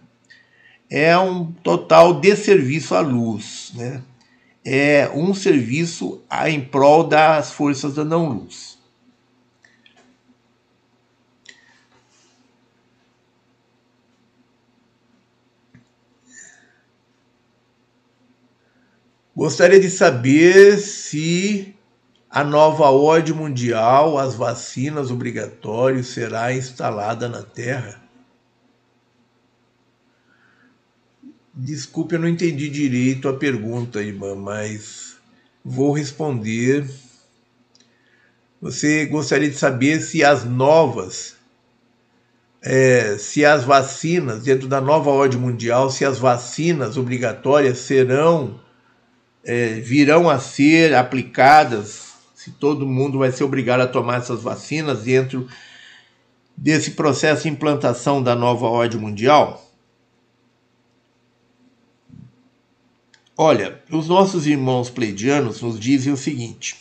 [0.89, 4.01] É um total desserviço à luz, né?
[4.65, 8.76] É um serviço em prol das forças da não-luz.
[19.37, 21.77] Gostaria de saber se
[22.31, 28.03] a nova ordem mundial, as vacinas obrigatórias, será instalada na Terra.
[31.53, 35.17] Desculpe, eu não entendi direito a pergunta, irmã, mas
[35.63, 36.89] vou responder.
[38.59, 41.37] Você gostaria de saber se as novas,
[42.63, 48.65] é, se as vacinas, dentro da nova ordem mundial, se as vacinas obrigatórias serão
[49.47, 55.05] é, virão a ser aplicadas, se todo mundo vai ser obrigado a tomar essas vacinas
[55.05, 55.49] dentro
[56.57, 59.65] desse processo de implantação da nova ordem mundial?
[63.37, 66.77] Olha, os nossos irmãos pleidianos nos dizem o seguinte: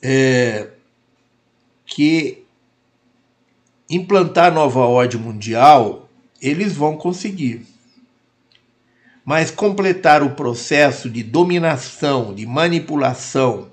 [0.00, 0.70] é,
[1.86, 2.44] que
[3.88, 6.08] implantar a nova ordem mundial
[6.40, 7.66] eles vão conseguir
[9.24, 13.70] mas completar o processo de dominação, de manipulação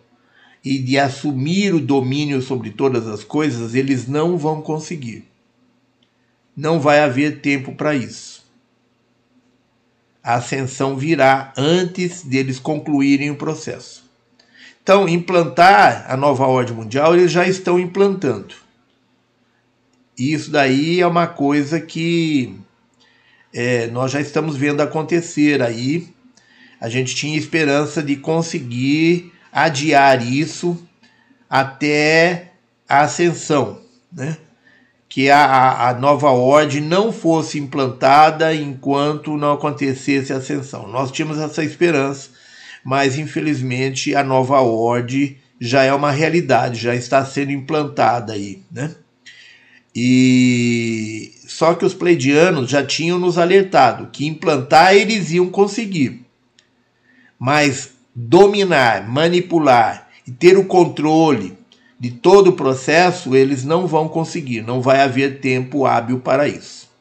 [0.64, 5.26] e de assumir o domínio sobre todas as coisas, eles não vão conseguir.
[6.56, 8.46] Não vai haver tempo para isso.
[10.24, 14.04] A ascensão virá antes deles concluírem o processo.
[14.84, 18.56] Então, implantar a nova ordem mundial, eles já estão implantando.
[20.18, 22.58] Isso daí é uma coisa que
[23.54, 26.10] é, nós já estamos vendo acontecer aí.
[26.80, 30.78] A gente tinha esperança de conseguir adiar isso
[31.50, 32.52] até
[32.88, 33.82] a ascensão,
[34.12, 34.38] né?
[35.10, 40.88] que a, a nova ordem não fosse implantada enquanto não acontecesse a ascensão.
[40.88, 42.30] Nós tínhamos essa esperança,
[42.84, 48.94] mas infelizmente a nova ordem já é uma realidade, já está sendo implantada aí, né?
[49.96, 56.24] E só que os pleidianos já tinham nos alertado que implantar eles iam conseguir.
[57.40, 61.58] Mas dominar, manipular e ter o controle
[62.00, 66.92] de todo o processo, eles não vão conseguir, não vai haver tempo hábil para isso.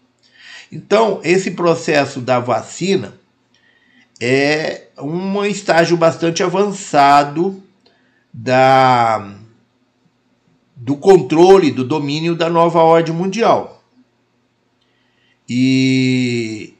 [0.72, 3.12] Então, esse processo da vacina
[4.18, 7.62] é um estágio bastante avançado
[8.32, 9.34] da
[10.74, 13.75] do controle, do domínio da nova ordem mundial.
[15.48, 16.74] E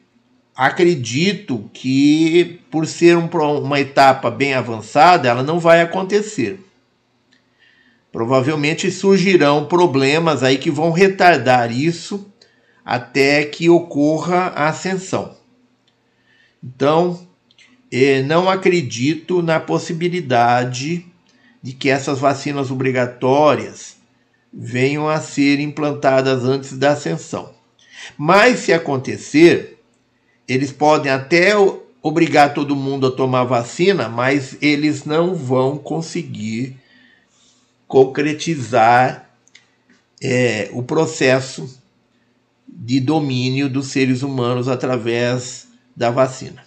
[0.55, 3.29] acredito que, por ser um,
[3.63, 6.61] uma etapa bem avançada, ela não vai acontecer.
[8.11, 12.33] Provavelmente surgirão problemas aí que vão retardar isso
[12.85, 15.37] até que ocorra a ascensão.
[16.63, 17.27] Então,
[17.93, 21.05] eh, não acredito na possibilidade
[21.63, 23.97] de que essas vacinas obrigatórias
[24.53, 27.56] venham a ser implantadas antes da ascensão.
[28.17, 29.79] Mas se acontecer,
[30.47, 31.53] eles podem até
[32.03, 36.77] obrigar todo mundo a tomar vacina, mas eles não vão conseguir
[37.89, 39.29] concretizar
[40.23, 41.81] é, o processo
[42.67, 46.65] de domínio dos seres humanos através da vacina.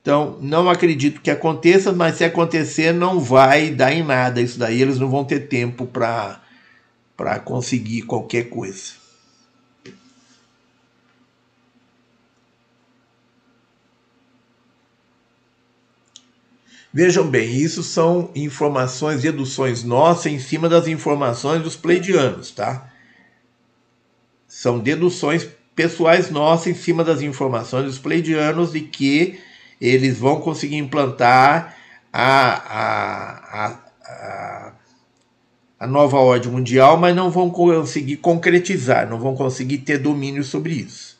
[0.00, 4.82] Então, não acredito que aconteça, mas se acontecer, não vai dar em nada isso daí.
[4.82, 9.01] Eles não vão ter tempo para conseguir qualquer coisa.
[16.94, 22.90] Vejam bem, isso são informações, deduções nossas em cima das informações dos pleidianos, tá?
[24.46, 29.40] São deduções pessoais nossas em cima das informações dos pleidianos de que
[29.80, 31.74] eles vão conseguir implantar
[32.12, 34.72] a, a, a,
[35.80, 40.74] a, nova ordem mundial, mas não vão conseguir concretizar, não vão conseguir ter domínio sobre
[40.74, 41.11] isso.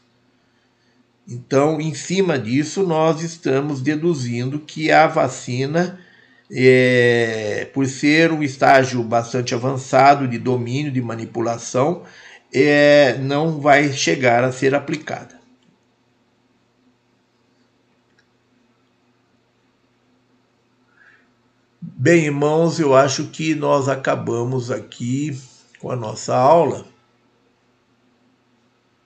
[1.26, 5.98] Então, em cima disso, nós estamos deduzindo que a vacina,
[6.50, 12.02] é, por ser um estágio bastante avançado de domínio, de manipulação,
[12.52, 15.40] é, não vai chegar a ser aplicada.
[21.80, 25.38] Bem, irmãos, eu acho que nós acabamos aqui
[25.78, 26.91] com a nossa aula.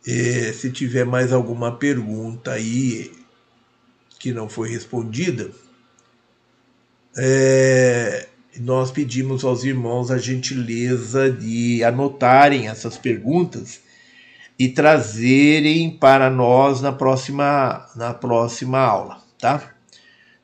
[0.06, 3.10] E se tiver mais alguma pergunta aí
[4.21, 5.51] que não foi respondida,
[7.19, 8.28] é,
[8.60, 13.81] nós pedimos aos irmãos a gentileza de anotarem essas perguntas
[14.56, 19.74] e trazerem para nós na próxima, na próxima aula, tá?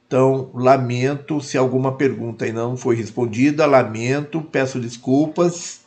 [0.06, 5.81] Então, lamento se alguma pergunta aí não foi respondida, lamento, peço desculpas,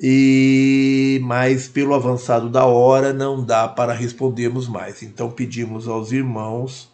[0.00, 5.02] e mas pelo avançado da hora não dá para respondermos mais.
[5.02, 6.92] Então, pedimos aos irmãos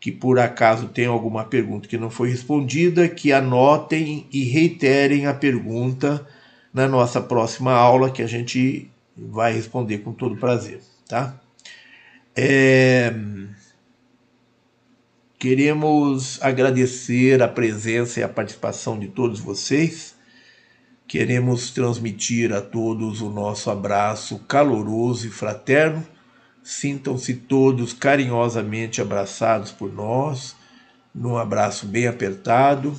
[0.00, 5.34] que por acaso tenham alguma pergunta que não foi respondida, que anotem e reiterem a
[5.34, 6.26] pergunta
[6.72, 11.38] na nossa próxima aula, que a gente vai responder com todo prazer, tá?
[12.34, 13.12] É...
[15.38, 20.14] Queremos agradecer a presença e a participação de todos vocês.
[21.10, 26.06] Queremos transmitir a todos o nosso abraço caloroso e fraterno.
[26.62, 30.54] Sintam-se todos carinhosamente abraçados por nós,
[31.12, 32.96] num abraço bem apertado.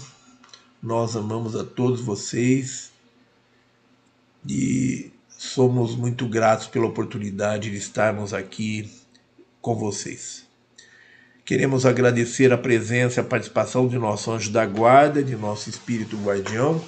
[0.84, 2.92] Nós amamos a todos vocês
[4.46, 8.92] e somos muito gratos pela oportunidade de estarmos aqui
[9.62, 10.46] com vocês.
[11.46, 16.18] Queremos agradecer a presença e a participação de nosso anjo da guarda, de nosso espírito
[16.18, 16.84] guardião.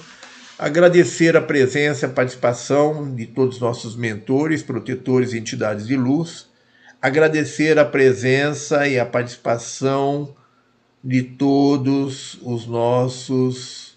[0.58, 5.96] Agradecer a presença e a participação de todos os nossos mentores, protetores e entidades de
[5.96, 6.46] luz.
[7.02, 10.32] Agradecer a presença e a participação
[11.02, 13.94] de todos os nossos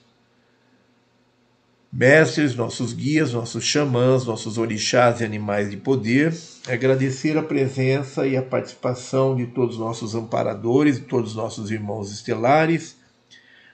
[1.94, 6.36] mestres, nossos guias, nossos xamãs, nossos orixás e animais de poder,
[6.68, 11.72] agradecer a presença e a participação de todos os nossos amparadores, de todos os nossos
[11.72, 12.97] irmãos estelares,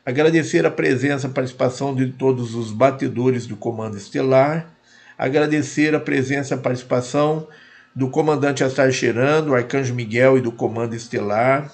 [0.06, 4.74] agradecer a presença e participação de todos os batedores do Comando Estelar,
[5.18, 7.48] agradecer a presença e participação
[7.96, 11.72] do comandante Astar Cheran, do Arcanjo Miguel e do Comando Estelar,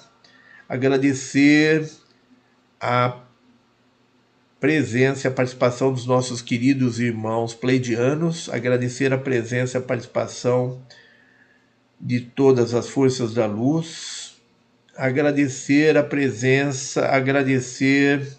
[0.68, 1.90] agradecer
[2.80, 3.16] a
[4.60, 10.82] presença e a participação dos nossos queridos irmãos pleidianos, agradecer a presença e a participação
[11.98, 14.19] de todas as forças da luz,
[15.00, 18.36] agradecer a presença, agradecer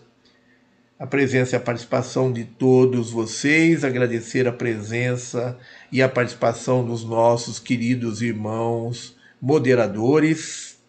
[1.00, 5.58] a presença e a participação de todos vocês, agradecer a presença
[5.92, 10.80] e a participação dos nossos queridos irmãos moderadores.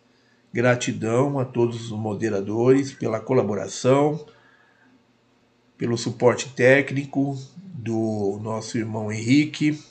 [0.53, 4.26] Gratidão a todos os moderadores pela colaboração
[5.78, 9.83] pelo suporte técnico do nosso irmão Henrique.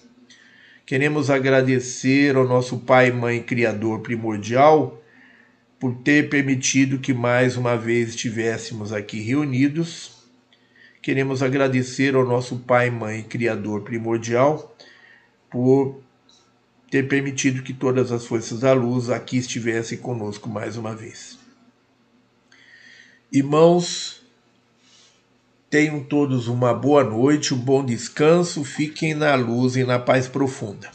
[0.85, 5.00] Queremos agradecer ao nosso Pai e Mãe Criador Primordial
[5.81, 10.11] por ter permitido que mais uma vez estivéssemos aqui reunidos.
[11.01, 14.77] Queremos agradecer ao nosso Pai Mãe Criador Primordial
[15.49, 15.99] por
[16.91, 21.39] ter permitido que todas as forças da luz aqui estivessem conosco mais uma vez.
[23.33, 24.21] Irmãos,
[25.67, 30.91] Tenham todos uma boa noite, um bom descanso, fiquem na luz e na paz profunda.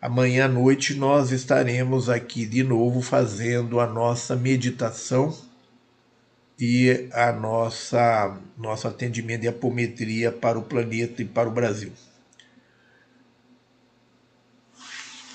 [0.00, 5.36] Amanhã à noite nós estaremos aqui de novo fazendo a nossa meditação
[6.58, 11.92] e a nossa nosso atendimento de apometria para o planeta e para o Brasil.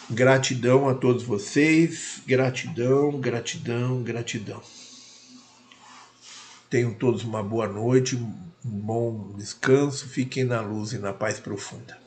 [0.10, 4.62] Gratidão a todos vocês, gratidão, gratidão, gratidão.
[6.70, 8.30] Tenham todos uma boa noite, um
[8.64, 12.01] bom descanso, fiquem na luz e na paz profunda.